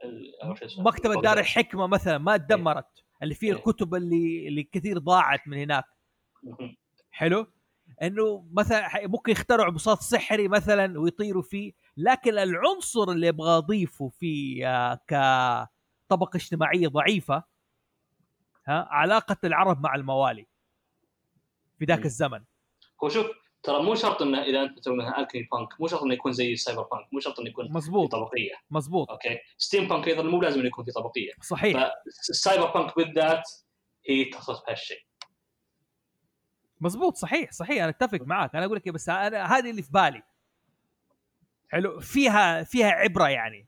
مكتبة 0.79 1.21
دار 1.21 1.39
الحكمة 1.39 1.87
مثلا 1.87 2.19
ما 2.19 2.37
تدمرت 2.37 3.05
اللي 3.23 3.35
فيه 3.35 3.47
إيه. 3.47 3.57
الكتب 3.59 3.95
اللي 3.95 4.49
اللي 4.49 4.63
كثير 4.63 4.99
ضاعت 4.99 5.49
من 5.49 5.59
هناك. 5.59 5.85
حلو 7.11 7.47
إنه 8.03 8.49
مثلا 8.53 9.07
ممكن 9.07 9.33
يخترعوا 9.33 9.73
بساط 9.73 10.01
سحري 10.01 10.49
مثلا 10.49 11.01
ويطيروا 11.01 11.43
فيه 11.43 11.73
لكن 11.97 12.39
العنصر 12.39 13.03
اللي 13.11 13.27
يبغى 13.27 13.51
اضيفه 13.57 14.09
في 14.09 14.67
آه، 14.67 14.95
كطبقة 15.07 16.37
اجتماعية 16.37 16.89
ضعيفة 16.89 17.45
ها 18.67 18.89
علاقة 18.91 19.37
العرب 19.45 19.83
مع 19.83 19.95
الموالي 19.95 20.47
في 21.79 21.85
ذاك. 21.85 22.05
الزمن 22.05 22.45
هو 23.05 23.09
شوف 23.09 23.27
ترى 23.67 23.83
مو 23.83 23.95
شرط 23.95 24.23
إنه 24.23 24.43
إذا 24.43 24.63
أنت 24.63 24.79
تسوي 24.79 24.97
مثلا 24.97 25.21
الكيمي 25.21 25.49
بانك 25.53 25.81
مو 25.81 25.87
شرط 25.87 26.03
إنه 26.03 26.15
يكون 26.15 26.33
زي 26.33 26.53
ال 26.53 26.83
cyberpunk 26.83 27.07
مو 27.13 27.21
شرط 27.21 27.41
إنه 27.41 27.49
يكون 27.49 27.67
في 27.69 27.73
مزبوط 27.75 28.13
طبقية. 28.13 28.53
مزبوط 28.71 29.11
okay؟ 29.11 29.39
steampunk 29.59 30.09
أيضا 30.09 30.23
مو 30.23 30.43
لازم 30.43 30.59
إنه 30.61 30.69
يكون 30.69 30.85
في 30.85 30.93
طبقية. 30.93 31.33
صحيح. 31.43 31.93
فال 32.27 32.73
cyberpunk 32.75 32.97
بالذات 32.97 33.51
هي 34.09 34.25
تخصص 34.25 34.65
بهالشيء 34.65 35.03
مزبوط 36.81 37.17
صحيح 37.17 37.53
صحيح 37.53 37.83
أنا 37.83 37.89
أتفق 37.91 38.21
معك 38.21 38.55
أنا 38.57 38.65
أقول 38.67 38.77
لك 38.77 38.87
إيه، 38.87 38.93
بس 38.93 39.09
أنا 39.09 39.57
هذه 39.59 39.71
اللي 39.71 39.83
في 39.83 39.93
بالي. 39.93 40.23
حلو 41.69 42.01
فيها 42.01 42.63
فيها 42.63 42.91
عبرة 42.91 43.29
يعني. 43.29 43.67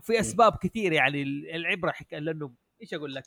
في 0.00 0.20
أسباب 0.20 0.56
كثير 0.62 0.92
يعني 0.92 1.22
ال- 1.22 1.50
العبرة 1.54 1.90
حك... 1.90 2.12
لأنه 2.14 2.52
إيش 2.82 2.94
أقول 2.94 3.14
لك؟ 3.14 3.24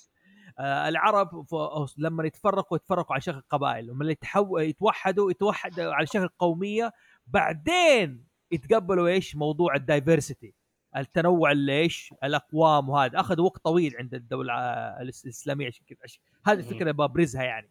العرب 0.59 1.45
ف... 1.47 1.55
لما 1.97 2.25
يتفرقوا 2.25 2.77
يتفرقوا 2.77 3.13
على 3.13 3.21
شكل 3.21 3.41
قبائل 3.49 3.87
لما 3.87 4.11
يتحو... 4.11 4.57
يتوحدوا 4.57 5.31
يتوحدوا 5.31 5.93
على 5.93 6.05
شكل 6.07 6.27
قومية 6.27 6.93
بعدين 7.27 8.25
يتقبلوا 8.51 9.07
إيش؟ 9.07 9.35
موضوع 9.35 9.75
ال 9.75 9.83
diversity 9.83 10.53
التنوع 10.97 11.51
اللي 11.51 11.79
إيش 11.79 12.13
الأقوام 12.23 12.89
وهذا. 12.89 13.19
أخذ 13.19 13.41
وقت 13.41 13.61
طويل 13.63 13.95
عند 13.97 14.13
الدولة 14.13 14.53
آه، 14.53 15.01
الإسلامية 15.01 15.67
عشان 15.67 15.85
كذا. 15.85 15.97
هذه 16.45 16.59
الفكرة 16.59 16.81
اللي 16.81 16.93
ببرزها 16.93 17.43
يعني. 17.43 17.69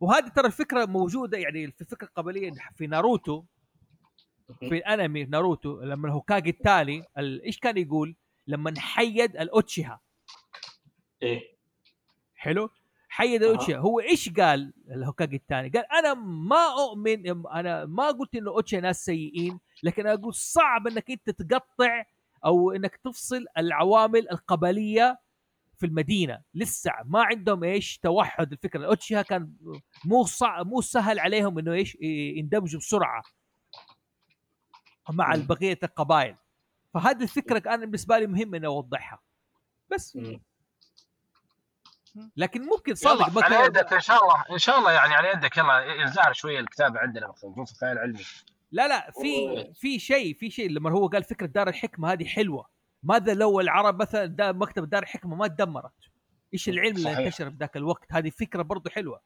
وهذه 0.00 0.28
ترى 0.28 0.46
الفكرة 0.46 0.84
موجودة 0.86 1.38
يعني 1.38 1.70
في 1.72 1.80
الفكرة 1.80 2.06
القبلية 2.06 2.52
في 2.74 2.86
ناروتو. 2.86 3.44
في 4.60 4.66
الأنمي 4.76 5.24
ناروتو 5.24 5.80
لما 5.80 6.08
الهوكاجي 6.08 6.50
التالي 6.50 7.04
ال- 7.18 7.42
إيش 7.42 7.58
كان 7.58 7.76
يقول؟ 7.78 8.16
لما 8.46 8.74
حيد 8.78 9.36
الأوتشيها. 9.36 10.00
إيه 11.22 11.56
حلو؟ 12.34 12.70
حيد 13.08 13.42
الاوتشيها 13.42 13.78
هو 13.78 14.00
إيش 14.00 14.28
قال 14.32 14.72
الهوكاجي 14.90 15.36
الثاني؟ 15.36 15.68
قال 15.68 15.92
أنا 15.92 16.14
ما 16.14 16.66
أؤمن 16.78 17.28
أنا 17.46 17.84
ما 17.84 18.10
قلت 18.10 18.34
إنه 18.34 18.50
اوتشيها 18.50 18.80
ناس 18.80 19.04
سيئين 19.04 19.58
لكن 19.82 20.06
أقول 20.06 20.34
صعب 20.34 20.86
إنك 20.86 21.10
أنت 21.10 21.30
تقطع 21.30 22.04
أو 22.44 22.72
إنك 22.72 22.96
تفصل 22.96 23.44
العوامل 23.58 24.30
القبلية 24.30 25.18
في 25.78 25.86
المدينة 25.86 26.42
لسه 26.54 26.92
ما 27.04 27.24
عندهم 27.24 27.64
إيش 27.64 27.98
توحد 27.98 28.52
الفكرة 28.52 28.80
الاوتشيها 28.80 29.22
كان 29.22 29.52
مو 30.04 30.24
صعب 30.24 30.66
مو 30.66 30.80
سهل 30.80 31.18
عليهم 31.18 31.58
إنه 31.58 31.72
إيش 31.72 31.96
يندمجوا 32.00 32.80
بسرعة 32.80 33.22
مع. 35.10 35.36
بقية 35.36 35.78
القبائل 35.82 36.36
فهذه 36.94 37.22
الفكرة 37.22 37.74
أنا 37.74 37.84
بالنسبة 37.84 38.18
لي 38.18 38.26
مهم 38.26 38.54
إني 38.54 38.66
أوضحها 38.66 39.22
بس. 39.90 40.18
لكن 42.36 42.62
ممكن 42.62 42.94
صادق 42.94 43.28
يلا 43.28 43.44
على 43.44 43.66
يدك 43.66 43.92
إن 43.92 44.00
شاء 44.00 44.22
الله 44.22 44.44
إن 44.52 44.58
شاء 44.58 44.78
الله 44.78 44.92
يعني 44.92 45.14
على 45.14 45.28
يدك. 45.28 45.56
يلا 45.56 46.04
نزار 46.04 46.32
شوية 46.32 46.60
الكتابه 46.60 46.98
عندنا 46.98 47.28
مثلا 47.28 47.50
نشوف 47.50 47.72
خيال 47.80 47.98
علمي. 47.98 48.22
لا 48.72 48.88
لا 48.88 49.10
في. 49.10 49.74
في 49.74 49.98
شيء 49.98 50.34
في 50.34 50.50
شيء 50.50 50.70
لما 50.70 50.90
هو 50.90 51.06
قال 51.06 51.24
فكرة 51.24 51.46
دار 51.46 51.68
الحكمة 51.68 52.12
هذه 52.12 52.24
حلوة. 52.24 52.68
ماذا 53.02 53.34
لو 53.34 53.60
العرب 53.60 54.02
مثلا 54.02 54.26
دا 54.26 54.52
مكتبه 54.52 54.86
دار 54.86 55.02
الحكمة 55.02 55.36
ما 55.36 55.46
تدمرت 55.46 55.92
إيش 56.54 56.68
العلم 56.68 56.96
اللي. 56.96 57.26
انتشر 57.26 57.50
في 57.50 57.56
ذاك 57.56 57.76
الوقت؟ 57.76 58.12
هذه 58.12 58.30
فكرة 58.30 58.62
برضو 58.62 58.90
حلوة. 58.90 59.20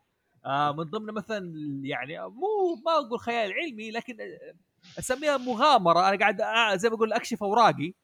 آه 0.45 0.73
من 0.73 0.85
ضمن 0.85 1.15
مثلا 1.15 1.53
يعني 1.85 2.21
مو 2.21 2.83
ما 2.87 2.93
أقول 2.93 3.19
خيال 3.19 3.53
علمي 3.53 3.91
لكن 3.91 4.17
آه، 4.21 4.55
أسميها 4.99 5.37
مغامرة. 5.37 6.09
أنا 6.09 6.19
قاعد 6.19 6.41
آه 6.41 6.77
زي 6.77 6.89
ما 6.89 6.95
أقول 6.95 7.13
أكشف 7.13 7.43
أوراقي. 7.43 7.95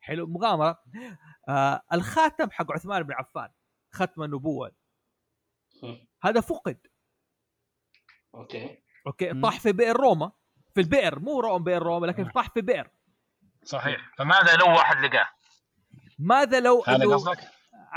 حلو 0.00 0.26
مغامرة. 0.26 0.78
آه 1.48 1.82
الخاتم 1.92 2.50
حق 2.50 2.72
عثمان 2.72 3.02
بن 3.02 3.12
عفان. 3.12 3.48
ختم 3.98 4.22
النبوة. 4.22 4.72
هذا 6.22 6.40
فقد. 6.40 6.86
okay. 8.34 8.78
okay؟ 9.06 9.32
مم. 9.32 9.42
طاح 9.42 9.60
في 9.60 9.72
بئر 9.72 9.96
روما. 9.96 10.32
في 10.74 10.80
البئر. 10.80 11.18
مو 11.18 11.40
روما 11.40 11.64
بئر 11.64 11.82
روما 11.82 12.06
لكن 12.06 12.30
طاح 12.30 12.50
في 12.50 12.60
بئر. 12.60 12.90
صحيح. 13.64 14.14
فماذا 14.18 14.56
لو 14.56 14.66
واحد 14.66 15.04
لقاه؟ 15.04 15.28
ماذا 16.18 16.60
لو 16.60 16.82
هذا 16.86 17.04
إنه- 17.04 17.12
قصدك؟ 17.12 17.38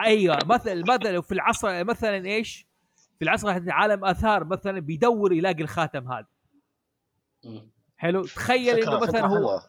أيوه. 0.06 0.40
مثلا 0.46 0.74
ماذا 0.74 1.12
لو 1.12 1.22
في 1.22 1.32
العصر 1.32 1.84
مثلا 1.84 2.26
إيش؟ 2.26 2.68
في 3.20 3.26
العصر 3.26 3.72
عالم 3.72 4.06
آثار 4.06 4.44
مثلا 4.44 4.80
بيدور 4.80 5.34
يلاقي 5.34 5.64
الخاتم 5.64 6.12
هذا. 6.12 6.28
حلو؟ 7.98 8.26
تخيل 8.26 8.80
إنه 8.80 9.00
مثلا 9.00 9.26
هو 9.26 9.62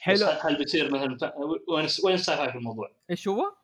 حلو. 0.00 0.26
هل 0.26 0.58
بيصير 0.58 0.94
مثلا؟ 0.94 1.34
وين 1.68 1.88
وين 2.04 2.16
fi 2.16 2.50
في 2.52 2.58
الموضوع؟ 2.58 2.90
إيش 3.10 3.28
هو؟ 3.28 3.56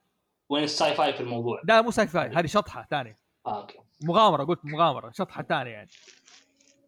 وين 0.52 0.64
ال 0.64 0.94
sci-fi 0.94 1.12
في 1.12 1.20
الموضوع؟ 1.20 1.60
لا 1.64 1.80
مو 1.82 1.90
sci-fi 1.90 2.28
هذه 2.28 2.46
شطحة 2.46 2.86
ثانية. 2.90 3.18
آه 3.46 3.60
okay. 3.60 3.78
مغامرة 4.02 4.44
قلت 4.44 4.60
مغامرة 4.64 5.10
شطحة 5.10 5.42
ثانية 5.42 5.70
يعني. 5.70 5.88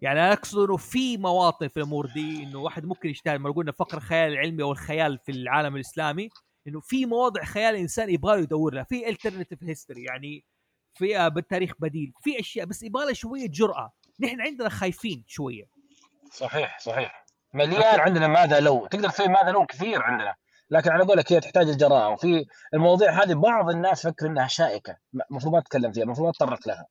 يعني 0.02 0.20
أنا 0.20 0.32
أقصد 0.32 0.58
إنه 0.58 0.76
في 0.76 1.16
مواطن 1.16 1.68
في 1.68 1.76
الأمور 1.76 2.06
دي 2.06 2.42
إنه 2.42 2.58
واحد 2.58 2.84
ممكن 2.84 3.08
يجتهد 3.08 3.40
ما 3.40 3.50
قلنا 3.50 3.72
فقر 3.72 3.98
الخيال 3.98 4.32
العلمي 4.32 4.62
أو 4.62 4.72
الخيال 4.72 5.18
في 5.18 5.32
العالم 5.32 5.76
الإسلامي 5.76 6.28
إنه 6.68 6.80
في 6.80 7.06
مواضع 7.06 7.44
خيال 7.44 7.74
الانسان 7.74 8.10
يبغى 8.10 8.36
له 8.36 8.42
يدور 8.42 8.74
لها. 8.74 8.84
في 8.84 9.08
alternative 9.08 9.64
history 9.64 10.04
يعني 10.04 10.44
في 10.94 11.18
آه، 11.18 11.28
بالتاريخ 11.28 11.72
بديل. 11.78 12.12
في 12.22 12.40
أشياء 12.40 12.66
بس 12.66 12.82
يبغى 12.82 13.04
لها 13.04 13.12
شوية 13.12 13.46
جرأة. 13.48 13.92
نحن 14.20 14.40
عندنا 14.40 14.68
خايفين 14.68 15.24
شوية. 15.26 15.64
صحيح 16.32 16.78
صحيح. 16.78 17.24
مليان 17.54 18.00
عندنا 18.00 18.28
ماذا 18.28 18.60
لو. 18.60 18.86
تقدر 18.86 19.08
تسوي 19.08 19.28
ماذا 19.28 19.50
لو 19.50 19.66
كثير 19.66 20.02
عندنا. 20.02 20.34
لكن 20.70 20.90
على 20.90 21.04
قولك 21.04 21.32
هي 21.32 21.40
تحتاج 21.40 21.68
الجراءة. 21.68 22.12
وفي 22.12 22.46
المواضيع 22.74 23.22
هذه 23.22 23.34
بعض 23.34 23.70
الناس 23.70 24.06
فكر 24.06 24.26
إنها 24.26 24.46
شائكة 24.46 24.96
المفروض 25.30 25.54
ما 25.54 25.60
تتكلم 25.60 25.92
فيها 25.92 26.04
المفروض 26.04 26.26
ما 26.26 26.32
تطرق 26.32 26.68
لها. 26.68 26.86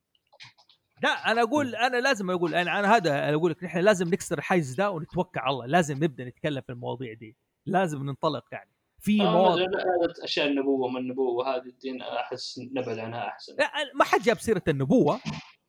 لا 1.04 1.32
أنا 1.32 1.42
أقول 1.42 1.76
أنا 1.76 1.98
لازم 1.98 2.32
أقول 2.32 2.56
أنا, 2.56 2.80
أنا 2.80 2.96
هذا 2.96 3.10
أنا 3.10 3.34
أقول 3.34 3.52
لك 3.52 3.64
نحن 3.64 3.80
لازم 3.80 4.08
نكسر 4.08 4.38
الحيز 4.38 4.76
ده 4.76 4.92
ونتوكل 4.92 5.40
على 5.40 5.54
الله 5.54 5.66
لازم 5.66 6.04
نبدأ 6.04 6.26
نتكلم 6.26 6.62
في 6.62 6.72
المواضيع 6.72 7.14
دي. 7.14 7.36
لازم 7.66 8.04
ننطلق 8.04 8.46
يعني. 8.52 8.70
في 9.00 9.22
آه، 9.22 9.32
مواضيع 9.32 9.68
أشياء 10.24 10.48
النبوة 10.48 10.88
ما 10.88 11.00
النبوة 11.00 11.56
هذه 11.56 11.66
الدين 11.66 12.02
أحس 12.02 12.60
نبعد 12.72 12.98
عنها 12.98 13.28
أحسن. 13.28 13.56
لا 13.60 13.72
ما 13.96 14.06
حد 14.06 14.22
جاب 14.22 14.40
سيرة 14.40 14.64
النبوة. 14.68 15.20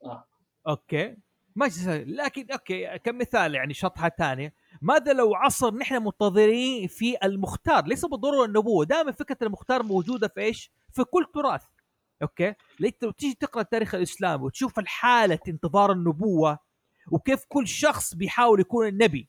آه. 0.04 0.24
okay. 0.68 1.16
ما 1.56 1.70
لكن 1.88 2.52
okay 2.52 2.98
كمثال 2.98 3.54
يعني 3.54 3.74
شطحة 3.74 4.12
ثانية. 4.18 4.54
ماذا 4.84 5.12
لو 5.12 5.34
عصر 5.34 5.74
نحن 5.74 6.02
منتظرين 6.02 6.88
في 6.88 7.16
المختار؟ 7.24 7.86
ليس 7.86 8.04
بالضرورة 8.04 8.46
النبوة 8.46 8.84
دائما 8.84 9.12
فكرة 9.12 9.38
المختار 9.42 9.82
موجودة 9.82 10.28
في 10.28 10.40
إيش؟ 10.40 10.70
في 10.92 11.04
كل 11.04 11.26
تراث. 11.34 11.62
okay؟ 12.22 12.54
لو 13.02 13.10
تيجي 13.10 13.34
تقرأ 13.34 13.62
تاريخ 13.62 13.94
الإسلام 13.94 14.42
وتشوف 14.42 14.78
الحالة 14.78 15.38
انتظار 15.48 15.92
النبوة 15.92 16.58
وكيف 17.12 17.44
كل 17.48 17.68
شخص 17.68 18.14
بيحاول 18.14 18.60
يكون 18.60 18.86
النبي. 18.86 19.28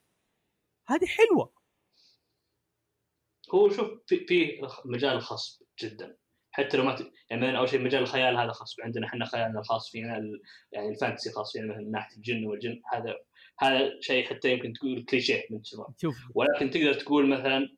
هذه 0.87 1.05
حلوة. 1.05 1.53
هو 3.53 3.69
شوف 3.69 3.89
في 4.07 4.25
في 4.27 4.61
مجال 4.85 5.21
خاص 5.21 5.63
جدا. 5.79 6.17
حتى 6.51 6.77
لو 6.77 6.83
ما 6.83 6.95
ت... 6.95 7.11
يعني 7.29 7.57
أول 7.57 7.69
شيء 7.69 7.81
مجال 7.81 8.01
الخيال 8.01 8.37
هذا 8.37 8.51
خاص 8.51 8.75
عندنا 8.83 9.07
إحنا 9.07 9.25
خيالنا 9.25 9.59
الخاص 9.59 9.91
فينا 9.91 10.17
ال... 10.17 10.41
يعني 10.71 10.89
الفانتسي 10.89 11.31
خاص 11.31 11.51
فينا 11.51 11.77
من 11.77 11.91
ناحية 11.91 12.17
الجن 12.17 12.45
والجن 12.45 12.81
هذا 12.93 13.15
هذا 13.59 13.97
شيء 14.01 14.25
حتى 14.25 14.51
يمكن 14.51 14.73
تقول 14.73 15.05
كليشيه 15.05 15.45
من 15.49 15.63
شوف. 15.97 16.15
ولكن 16.35 16.69
تقدر 16.69 16.93
تقول 16.93 17.29
مثلا 17.29 17.75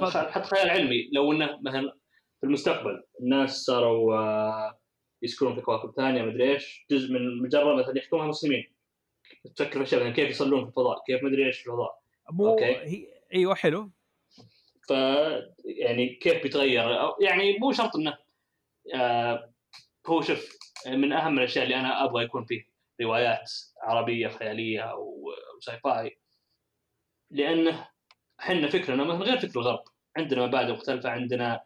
حتى 0.00 0.46
خيال 0.46 0.70
علمي. 0.70 1.10
لو 1.12 1.32
إنه 1.32 1.58
مثلا 1.62 1.96
في 2.40 2.46
المستقبل 2.46 3.02
الناس 3.20 3.64
صاروا 3.64 4.14
آه، 4.14 4.80
يسكنون 5.22 5.54
في 5.54 5.60
كواكب 5.60 5.92
ثانية 5.96 6.22
مدري 6.22 6.52
إيش 6.52 6.86
جزء 6.90 7.12
من 7.12 7.42
مجره 7.42 7.74
مثلا 7.74 7.98
يحكمها 7.98 8.26
مسلمين. 8.26 8.74
تفكر 9.56 9.84
في 9.84 9.96
مثلا 9.96 10.10
كيف 10.10 10.30
يصلون 10.30 10.62
في 10.62 10.68
الفضاء؟ 10.68 11.02
كيف 11.06 11.22
مدري 11.22 11.46
إيش 11.46 11.58
في 11.58 11.66
الفضاء؟ 11.66 12.02
مو 12.30 12.48
okay. 12.48 12.64
هي 12.64 13.06
أيوه 13.34 13.54
حلو. 13.54 13.90
ف 14.88 14.90
يعني 15.64 16.14
كيف 16.14 16.42
بيتغير؟ 16.42 17.00
أو 17.00 17.16
يعني 17.20 17.58
مو 17.58 17.72
شرط 17.72 17.96
إنه 17.96 18.18
آه 18.94 19.52
هو 20.06 20.20
شوف 20.20 20.58
من 20.86 21.12
أهم 21.12 21.38
الأشياء 21.38 21.64
اللي 21.64 21.76
أنا 21.76 22.04
أبغى 22.04 22.24
يكون 22.24 22.44
فيه. 22.44 22.69
روايات 23.02 23.52
عربية 23.82 24.28
خيالية 24.28 24.80
أو 24.80 25.24
sci-fi 25.60 26.18
لأنه 27.30 27.88
إحنا 28.40 28.68
فكرنا 28.68 29.04
مثلا 29.04 29.24
غير 29.24 29.38
فكر 29.38 29.60
الغرب 29.60 29.84
عندنا 30.16 30.46
مبادئ 30.46 30.72
مختلفة 30.72 31.10
عندنا 31.10 31.60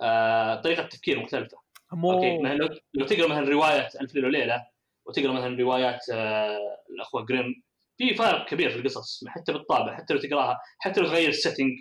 آه 0.00 0.60
طريقة 0.60 0.82
تفكير 0.82 1.20
مختلفة. 1.20 1.58
مو 1.92 2.12
okay 2.12 2.38
مثلا 2.38 2.78
لو, 2.94 3.06
تقرأ 3.06 3.28
مثلا 3.28 3.48
رواية 3.48 3.88
ألف 4.00 4.14
ليلة 4.14 4.28
وليلة 4.28 4.66
وتقرأ 5.06 5.32
مثلا 5.32 5.58
روايات 5.58 6.00
آه 6.12 6.58
الأخوة 6.90 7.24
جريم 7.24 7.62
في 7.98 8.14
فرق 8.14 8.48
كبير 8.48 8.70
في 8.70 8.76
القصص. 8.76 9.24
حتى 9.28 9.52
بالطابع 9.52 9.96
حتى 9.96 10.14
لو 10.14 10.20
تقراها 10.20 10.58
حتى 10.78 11.00
لو 11.00 11.06
تغير 11.06 11.28
ال 11.28 11.34
setting 11.34 11.78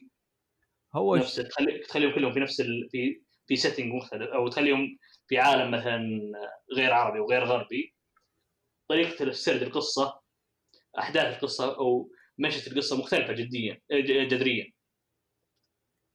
هو 0.96 1.16
نفس 1.16 1.36
تخلي 1.36 1.80
تخليهم 1.80 2.16
كلهم 2.16 2.34
في 2.34 2.40
نفس 2.40 2.62
ال... 2.62 2.90
في 2.92 3.22
في 3.48 3.56
setting 3.56 3.94
مختلف 3.94 4.30
أو 4.30 4.48
تخليهم 4.48 4.98
في 5.28 5.38
عالم 5.38 5.72
مثلا 5.72 6.02
غير 6.76 6.94
عربي 6.94 7.20
وغير 7.20 7.44
غربي. 7.44 7.97
طريقة 8.90 9.24
السرد 9.24 9.62
القصة 9.62 10.20
أحداث 11.00 11.36
القصة 11.36 11.78
أو 11.78 12.12
مشيه 12.38 12.72
القصة 12.72 12.98
مختلفة 12.98 13.34
جديا 13.34 13.82
جذريا. 14.28 14.72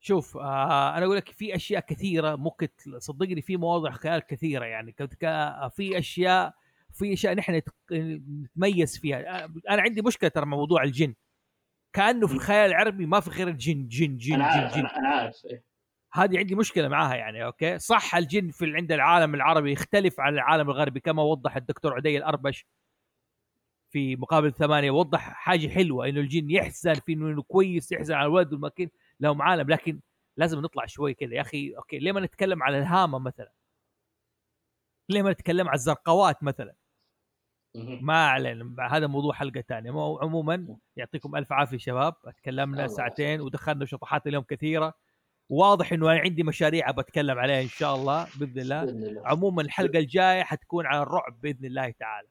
شوف 0.01 0.37
آه 0.37 0.97
أنا 0.97 1.05
أقول 1.07 1.17
لك 1.17 1.29
في 1.29 1.55
أشياء 1.57 1.81
كثيرة 1.87 2.37
ممكن 2.37 2.69
صدقني 2.99 3.43
في 3.43 3.57
مواضع 3.57 3.91
خيال 3.93 4.21
كثيرة 4.21 4.65
يعني. 4.65 4.93
كا- 4.93 5.69
في 5.69 5.99
أشياء 5.99 6.55
في 6.93 7.13
أشياء 7.13 7.35
نحن 7.35 7.55
نت- 7.55 7.69
نتميز 7.93 8.99
فيها. 8.99 9.45
آه، 9.45 9.53
أنا 9.71 9.83
عندي 9.83 10.03
مشكلة 10.03 10.29
ترى 10.31 10.47
مع 10.47 10.57
موضوع 10.57 10.83
الجن. 10.83 11.15
كأنه 11.93 12.27
في 12.27 12.35
الخيال 12.35 12.71
العربي 12.71 13.07
ما 13.07 13.21
في 13.21 13.31
غير 13.31 13.49
الجن 13.49 13.89
جن 13.89 14.17
جن 14.17 14.37
جن 14.37 14.41
عارف 14.43 14.75
جن. 14.75 14.81
أنا, 14.81 14.97
أنا 14.99 15.09
عارف 15.09 15.37
إيه. 15.47 15.65
هذه 16.15 16.39
عندي 16.39 16.55
مشكلة 16.55 16.89
معاها 16.89 17.15
يعني 17.15 17.45
أوكي؟ 17.45 17.79
صح 17.79 18.15
الجن 18.15 18.51
في 18.51 18.77
عند 18.77 18.93
العالم 18.93 19.35
العربي 19.35 19.73
يختلف 19.73 20.21
عن 20.21 20.35
العالم 20.35 20.71
الغربي 20.71 21.01
كما 21.01 21.23
وضح 21.23 21.57
الدكتور 21.57 21.95
عدي 21.95 22.19
الأربش 22.19 22.67
في 23.93 24.17
مقابل 24.17 24.53
ثمانية 24.53 24.91
وضح 24.91 25.21
حاجة 25.33 25.69
حلوة 25.69 26.09
إنه 26.09 26.21
الجن 26.21 26.51
يحزن 26.51 26.95
في 26.95 27.13
إنه 27.13 27.43
كويس 27.43 27.93
يحزن 27.93 28.15
على 28.15 28.27
الولد 28.27 28.53
والمكين 28.53 28.91
لهم 29.21 29.43
عالم 29.43 29.71
لكن 29.71 30.01
لازم 30.37 30.61
نطلع 30.61 30.87
شوي 30.87 31.15
كذا 31.15 31.35
يا 31.35 31.41
أخي 31.41 31.77
أوكي 31.77 31.99
ليه 31.99 32.13
ما 32.13 32.21
نتكلم 32.21 32.63
على 32.63 32.79
الهامة 32.79 33.19
مثلا؟ 33.19 33.53
ليه 35.09 35.23
ما 35.23 35.31
نتكلم 35.31 35.69
على 35.69 35.75
الزرقاوات 35.75 36.43
مثلا. 36.45 36.75
ما 38.03 38.27
اعلن 38.27 38.77
هذا 38.81 39.07
موضوع 39.07 39.33
حلقة 39.35 39.61
ثانية 39.61 39.91
مو- 39.91 40.19
عموما 40.19 40.77
يعطيكم 40.97 41.37
ألف 41.37 41.53
عافية 41.53 41.79
شباب 41.79 42.15
تكلمنا 42.37 42.87
ساعتين 42.89 43.41
ودخلنا 43.41 43.85
شطحات 43.85 44.27
اليوم 44.27 44.45
كثيرة. 44.45 44.95
واضح 45.53 45.93
إنه 45.93 46.13
أنا 46.13 46.21
عندي 46.21 46.43
مشاريع 46.43 46.91
بتكلم 46.91 47.39
عليها 47.39 47.63
إن 47.63 47.69
شاء 47.69 47.95
الله 47.95 48.27
بإذن 48.41 48.61
الله. 48.61 48.85
بإذن 48.85 49.05
الله. 49.05 49.29
عموما 49.29 49.63
الحلقة 49.63 49.99
الجاية 49.99 50.43
حتكون 50.43 50.87
على 50.87 51.03
الرعب 51.03 51.41
بإذن 51.41 51.65
الله 51.65 51.91
تعالى. 51.91 52.29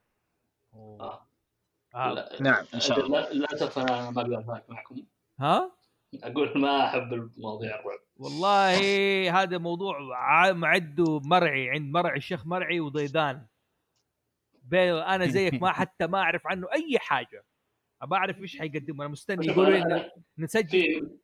آه. 0.74 1.28
آه. 1.96 2.14
لا- 2.14 2.42
نعم 2.42 2.66
إن 2.74 2.80
شاء 2.80 3.00
الله. 3.00 3.20
لا- 3.20 3.34
للاسف 3.34 3.80
أنا 3.80 4.12
ما 4.12 4.22
أقدر 4.22 4.64
معكم. 4.70 5.04
ها؟ 5.40 5.72
أقول 6.24 6.62
ما 6.62 6.86
أحب 6.86 7.14
المواضيع 7.14 7.80
الرعب. 7.80 8.00
والله 8.18 8.74
هذا 9.42 9.58
موضوع 9.58 9.98
معده 10.52 11.20
مرعي 11.20 11.70
عند 11.70 11.94
مرعي 11.94 12.18
الشيخ 12.18 12.46
مرعي 12.48 12.80
وضيدان. 12.80 13.46
أنا 14.74 15.26
زيك 15.28 15.62
ما 15.62 15.72
حتى 15.72 16.08
ما 16.08 16.20
أعرف 16.20 16.48
عنه 16.48 16.68
أي 16.74 17.00
حاجة. 17.00 17.46
ابى 18.02 18.16
أعرف 18.16 18.42
إيش 18.42 18.60
حيقدم 18.60 19.02
أنا 19.02 19.10
مستني. 19.10 19.48
يقولوا 19.48 19.78
لنا 19.78 20.12
نسجل. 20.38 20.70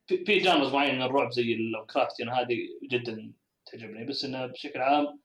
في 0.08 0.26
في- 0.26 0.40
جانرز 0.40 0.74
معين 0.74 0.96
من 0.96 1.02
الرعب 1.02 1.32
زي 1.32 1.54
الكرافتين 1.54 2.30
هذه 2.30 2.58
جدا 2.92 3.34
تعجبني 3.66 4.06
بس 4.06 4.26
إنه 4.26 4.46
بشكل 4.46 4.82
عام 4.82 5.20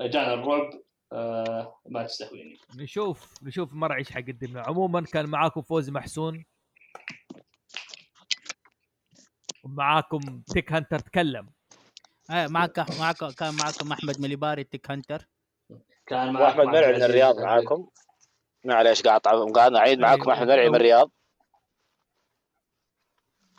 genre 0.00 0.34
الرعب 0.34 0.70
آه 1.12 1.80
ما 1.86 2.02
تستهويني. 2.06 2.56
نشوف 2.76 3.34
نشوف 3.42 3.74
مرعي 3.74 3.98
إيش 3.98 4.12
حيقدم 4.12 4.46
لنا. 4.50 4.62
عموما 4.62 5.00
كان 5.00 5.26
معاكم 5.26 5.62
فوزي 5.62 5.92
محسون. 5.92 6.44
ومعاكم 9.64 10.42
تيك 10.52 10.72
هانتر 10.72 10.98
تكلم. 10.98 11.50
آه 12.30 12.46
معك 12.46 12.78
معك 13.00 13.16
كان 13.38 13.54
معكم 13.54 13.92
أحمد 13.92 14.20
مليباري 14.20 14.64
تيك 14.64 14.90
هانتر. 14.90 15.28
كان 16.06 16.32
معك 16.32 16.42
واحمد 16.42 16.64
مرعي 16.64 16.92
من 16.92 17.02
الرياض 17.02 17.40
معاكم. 17.40 17.88
معليش 18.64 19.02
قاطع 19.02 19.44
قاعد 19.44 19.74
أعيد 19.74 19.98
معاكم 19.98 20.22
أيوة. 20.22 20.34
أحمد 20.34 20.48
مرعي 20.48 20.68
من 20.68 20.74
الرياض 20.74 21.10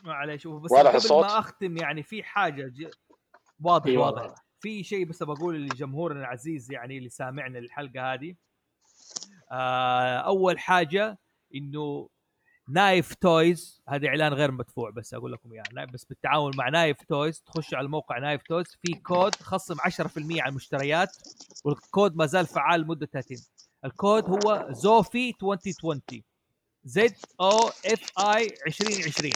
معلش 0.04 0.42
شوف 0.42 0.62
بس 0.62 0.72
واضح 0.72 0.94
الصوت؟ 0.94 1.24
ما 1.24 1.38
أختم 1.38 1.76
يعني 1.76 2.02
في 2.02 2.22
حاجة 2.22 2.66
ج... 2.66 2.90
واضح 3.60 3.84
في 3.84 3.96
واضح. 3.96 4.34
في 4.60 4.84
شيء 4.84 5.04
بس 5.04 5.22
بقول 5.22 5.64
لجمهورنا 5.64 6.20
العزيز 6.20 6.72
يعني 6.72 6.98
اللي 6.98 7.08
سامعنا 7.08 7.58
الحلقة 7.58 8.12
هذه 8.14 8.34
آه 9.52 10.18
أول 10.18 10.58
حاجة 10.58 11.18
إنه 11.54 12.08
نايف 12.68 13.14
تويز 13.14 13.82
هذا 13.88 14.08
إعلان 14.08 14.32
غير 14.32 14.50
مدفوع 14.50 14.90
بس 14.90 15.14
أقول 15.14 15.32
لكم 15.32 15.52
إياه 15.52 15.62
يعني 15.76 15.92
بس 15.92 16.04
بالتعاون 16.04 16.52
مع 16.56 16.68
نايف 16.68 17.02
تويز 17.02 17.42
تخشوا 17.42 17.78
على 17.78 17.84
الموقع 17.84 18.18
نايف 18.18 18.42
تويز 18.42 18.78
في 18.82 18.94
كود 18.94 19.34
خصم 19.34 19.74
10% 19.74 19.80
على 20.16 20.48
المشتريات 20.48 21.16
والكود 21.64 22.16
ما 22.16 22.26
زال 22.26 22.46
فعال 22.46 22.80
لمده 22.80 23.06
30 23.06 23.36
الكود 23.84 24.24
هو 24.30 24.66
زوفي 24.70 25.34
2020 25.42 26.00
Z 26.84 27.14
O 27.40 27.58
F 27.68 28.18
I 28.18 28.48
2020 28.66 29.32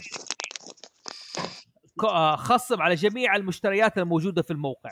ك- 2.01 2.03
آه، 2.03 2.35
خصم 2.35 2.81
على 2.81 2.95
جميع 2.95 3.35
المشتريات 3.35 3.97
الموجودة 3.97 4.41
في 4.41 4.51
الموقع. 4.51 4.91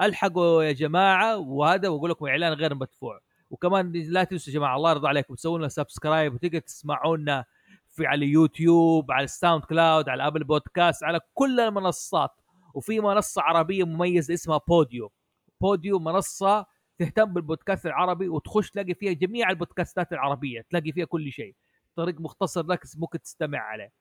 ألحقوا 0.00 0.62
يا 0.62 0.72
جماعة 0.72 1.36
وهذا 1.38 1.88
وأقول 1.88 2.10
لكم 2.10 2.26
إعلان 2.26 2.52
غير 2.52 2.74
مدفوع. 2.74 3.20
وكمان 3.50 3.92
لا 3.92 4.24
تنسوا 4.24 4.52
يا 4.52 4.58
جماعة 4.58 4.76
الله 4.76 4.90
يرضى 4.90 5.08
عليكم 5.08 5.34
تسوون 5.34 5.60
لنا 5.60 5.68
subscribe 5.68 6.34
وتقدر 6.34 6.58
تسمعونا 6.58 7.44
في 7.88 8.06
على 8.06 8.26
يوتيوب 8.26 9.12
على 9.12 9.24
الساوند 9.24 9.64
كلاود 9.64 10.08
على 10.08 10.26
ابل 10.26 10.44
بودكاست 10.44 11.04
على 11.04 11.20
كل 11.34 11.60
المنصات. 11.60 12.30
وفي 12.74 13.00
منصة 13.00 13.42
عربية 13.42 13.84
مميزة 13.84 14.34
اسمها 14.34 14.60
بوديو 14.68 15.12
بوديو 15.60 15.98
منصة 15.98 16.66
تهتم 16.98 17.24
بالبودكاست 17.24 17.86
العربي 17.86 18.28
وتخش 18.28 18.70
تلاقي 18.70 18.94
فيها 18.94 19.12
جميع 19.12 19.50
البودكاستات 19.50 20.12
العربية 20.12 20.60
تلاقي 20.70 20.92
فيها 20.92 21.04
كل 21.04 21.32
شيء. 21.32 21.54
طريق 21.96 22.20
مختصر 22.20 22.66
لك 22.66 22.80
ممكن 22.98 23.22
تستمع 23.22 23.58
عليه. 23.58 23.92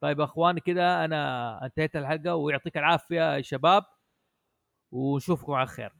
طيب 0.00 0.20
يا 0.20 0.24
إخواني 0.24 0.60
كده 0.60 1.04
أنا 1.04 1.64
انتهيت 1.66 1.96
الحلقة 1.96 2.34
ويعطيك 2.34 2.76
العافية 2.78 3.36
يا 3.36 3.42
شباب 3.42 3.84
ونشوفكم 4.92 5.52
على 5.52 5.66
خير. 5.66 5.92